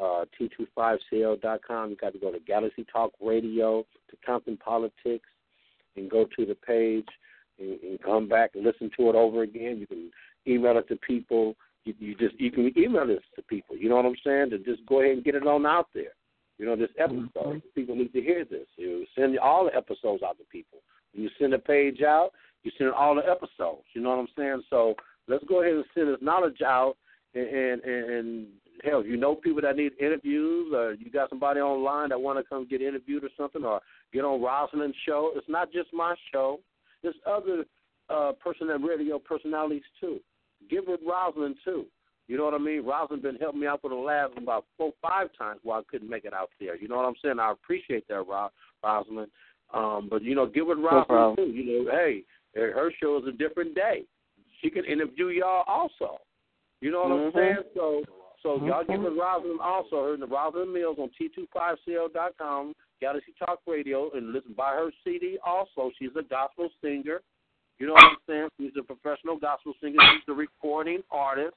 Uh, 0.00 0.24
T25CL.com. 0.38 1.90
You 1.90 1.96
got 1.96 2.12
to 2.12 2.18
go 2.20 2.30
to 2.30 2.38
Galaxy 2.40 2.86
Talk 2.92 3.12
Radio 3.20 3.84
to 4.10 4.16
Compton 4.24 4.56
Politics 4.56 5.28
and 5.96 6.08
go 6.08 6.26
to 6.36 6.46
the 6.46 6.54
page 6.54 7.08
and, 7.58 7.80
and 7.80 8.02
come 8.02 8.28
back 8.28 8.52
and 8.54 8.64
listen 8.64 8.90
to 8.96 9.08
it 9.08 9.16
over 9.16 9.42
again. 9.42 9.78
You 9.78 9.86
can 9.86 10.10
email 10.46 10.78
it 10.78 10.86
to 10.88 10.96
people. 10.96 11.56
You, 11.84 11.94
you 11.98 12.14
just 12.14 12.38
you 12.38 12.52
can 12.52 12.72
email 12.76 13.06
this 13.06 13.22
to 13.34 13.42
people. 13.42 13.76
You 13.76 13.88
know 13.88 13.96
what 13.96 14.06
I'm 14.06 14.14
saying? 14.24 14.50
To 14.50 14.58
just 14.58 14.86
go 14.86 15.00
ahead 15.00 15.16
and 15.16 15.24
get 15.24 15.34
it 15.34 15.46
on 15.46 15.66
out 15.66 15.88
there. 15.94 16.12
You 16.58 16.66
know 16.66 16.76
this 16.76 16.90
episode. 16.98 17.30
Mhm. 17.34 17.62
People 17.74 17.96
need 17.96 18.12
to 18.12 18.20
hear 18.20 18.44
this. 18.44 18.66
You 18.76 19.06
send 19.16 19.38
all 19.38 19.64
the 19.64 19.76
episodes 19.76 20.22
out 20.22 20.38
to 20.38 20.44
people. 20.50 20.78
When 21.12 21.24
you 21.24 21.30
send 21.38 21.54
a 21.54 21.58
page 21.58 22.02
out, 22.02 22.30
you 22.62 22.72
send 22.76 22.90
all 22.92 23.14
the 23.14 23.28
episodes. 23.28 23.84
You 23.94 24.02
know 24.02 24.10
what 24.10 24.18
I'm 24.18 24.28
saying? 24.36 24.62
So 24.68 24.94
let's 25.28 25.44
go 25.44 25.62
ahead 25.62 25.74
and 25.74 25.84
send 25.94 26.08
this 26.08 26.18
knowledge 26.20 26.62
out. 26.62 26.96
And 27.34 27.80
and, 27.82 28.10
and, 28.10 28.46
hell, 28.84 29.04
you 29.04 29.16
know 29.16 29.34
people 29.34 29.60
that 29.62 29.76
need 29.76 29.92
interviews, 30.00 30.72
or 30.74 30.94
you 30.94 31.10
got 31.10 31.28
somebody 31.28 31.60
online 31.60 32.08
that 32.10 32.20
want 32.20 32.38
to 32.38 32.44
come 32.44 32.66
get 32.68 32.80
interviewed 32.80 33.24
or 33.24 33.30
something, 33.36 33.64
or 33.64 33.80
get 34.12 34.24
on 34.24 34.40
Rosalind's 34.40 34.96
show. 35.04 35.32
It's 35.34 35.48
not 35.48 35.72
just 35.72 35.92
my 35.92 36.14
show. 36.32 36.60
There's 37.02 37.16
other 37.26 37.64
uh, 38.08 38.32
person 38.42 38.68
that 38.68 38.78
radio 38.78 39.18
personalities 39.18 39.82
too. 40.00 40.20
Give 40.70 40.84
it 40.88 41.00
Rosalind 41.06 41.56
too. 41.64 41.86
You 42.26 42.36
know 42.36 42.44
what 42.44 42.54
I 42.54 42.58
mean? 42.58 42.84
Rosalind 42.84 43.22
been 43.22 43.36
helping 43.36 43.60
me 43.60 43.66
out 43.66 43.80
for 43.80 43.90
the 43.90 43.96
last 43.96 44.32
about 44.36 44.66
four, 44.76 44.92
five 45.00 45.28
times 45.38 45.60
while 45.62 45.80
I 45.80 45.82
couldn't 45.90 46.10
make 46.10 46.24
it 46.24 46.34
out 46.34 46.50
there. 46.60 46.76
You 46.76 46.88
know 46.88 46.96
what 46.96 47.06
I'm 47.06 47.14
saying? 47.22 47.38
I 47.38 47.52
appreciate 47.52 48.06
that, 48.08 48.26
Ro- 48.26 48.50
Rosalind. 48.84 49.30
Um, 49.72 50.08
but 50.10 50.22
you 50.22 50.34
know, 50.34 50.46
give 50.46 50.68
it 50.68 50.78
Rosalind 50.78 51.06
problem. 51.06 51.36
too. 51.36 51.52
You 51.52 51.84
know, 51.84 51.90
hey, 51.90 52.22
her 52.54 52.92
show 53.00 53.18
is 53.18 53.24
a 53.28 53.32
different 53.32 53.74
day. 53.74 54.04
She 54.60 54.70
can 54.70 54.84
interview 54.84 55.28
y'all 55.28 55.64
also. 55.66 56.18
You 56.80 56.90
know 56.90 57.02
what 57.02 57.10
Mhm. 57.10 57.26
I'm 57.26 57.32
saying? 57.32 57.56
So, 57.74 58.04
so 58.42 58.56
y'all 58.66 58.84
Mhm. 58.84 58.88
give 58.88 59.04
it 59.04 59.20
Rosalind 59.20 59.60
also. 59.60 60.16
Her 60.16 60.26
Rosalind 60.26 60.72
Mills 60.72 60.98
on 60.98 61.10
T25CL.com, 61.10 62.74
Galaxy 63.00 63.32
Talk 63.38 63.60
Radio, 63.66 64.10
and 64.12 64.32
listen 64.32 64.52
buy 64.52 64.74
her 64.74 64.92
CD. 65.04 65.38
Also, 65.44 65.90
she's 65.98 66.14
a 66.16 66.22
gospel 66.22 66.70
singer. 66.80 67.22
You 67.78 67.86
know 67.86 67.94
what 67.94 68.04
I'm 68.04 68.16
saying? 68.26 68.48
She's 68.58 68.76
a 68.76 68.82
professional 68.82 69.36
gospel 69.36 69.74
singer. 69.80 70.00
She's 70.12 70.28
a 70.28 70.34
recording 70.34 71.02
artist. 71.10 71.54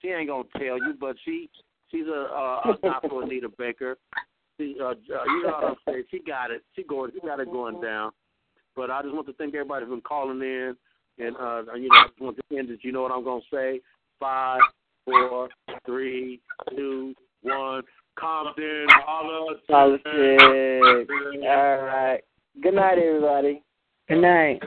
She 0.00 0.08
ain't 0.08 0.28
gonna 0.28 0.44
tell 0.58 0.78
you, 0.78 0.94
but 0.94 1.18
she 1.20 1.48
she's 1.90 2.06
a, 2.08 2.10
a, 2.10 2.70
a 2.70 2.78
gospel 2.82 3.20
Anita 3.20 3.48
Baker. 3.48 3.96
She, 4.58 4.76
uh, 4.80 4.88
uh, 4.88 4.94
you 4.98 5.42
know 5.42 5.48
what 5.48 5.64
I'm 5.64 5.76
saying? 5.86 6.04
She 6.10 6.18
got 6.18 6.50
it. 6.50 6.62
She 6.74 6.82
going. 6.82 7.12
She 7.12 7.20
got 7.20 7.40
it 7.40 7.50
going 7.50 7.80
down. 7.80 8.12
But 8.74 8.90
I 8.90 9.02
just 9.02 9.14
want 9.14 9.26
to 9.26 9.32
thank 9.34 9.54
everybody 9.54 9.86
for 9.86 10.00
calling 10.00 10.40
in, 10.40 10.76
and 11.26 11.36
uh, 11.36 11.74
you 11.74 11.88
know, 11.88 11.96
I 11.96 12.06
just 12.08 12.20
want 12.20 12.36
to 12.36 12.58
end 12.58 12.70
it. 12.70 12.80
You 12.82 12.92
know 12.92 13.02
what 13.02 13.12
I'm 13.12 13.24
gonna 13.24 13.40
say? 13.52 13.80
Five, 14.18 14.60
four, 15.04 15.48
three, 15.86 16.40
two, 16.70 17.14
one. 17.42 17.82
Compton, 18.14 18.86
holla. 18.90 19.54
Politics. 19.68 20.42
All 20.42 21.78
right. 21.82 22.20
Good 22.62 22.74
night, 22.74 22.98
everybody. 22.98 23.62
Good 24.08 24.20
night. 24.20 24.60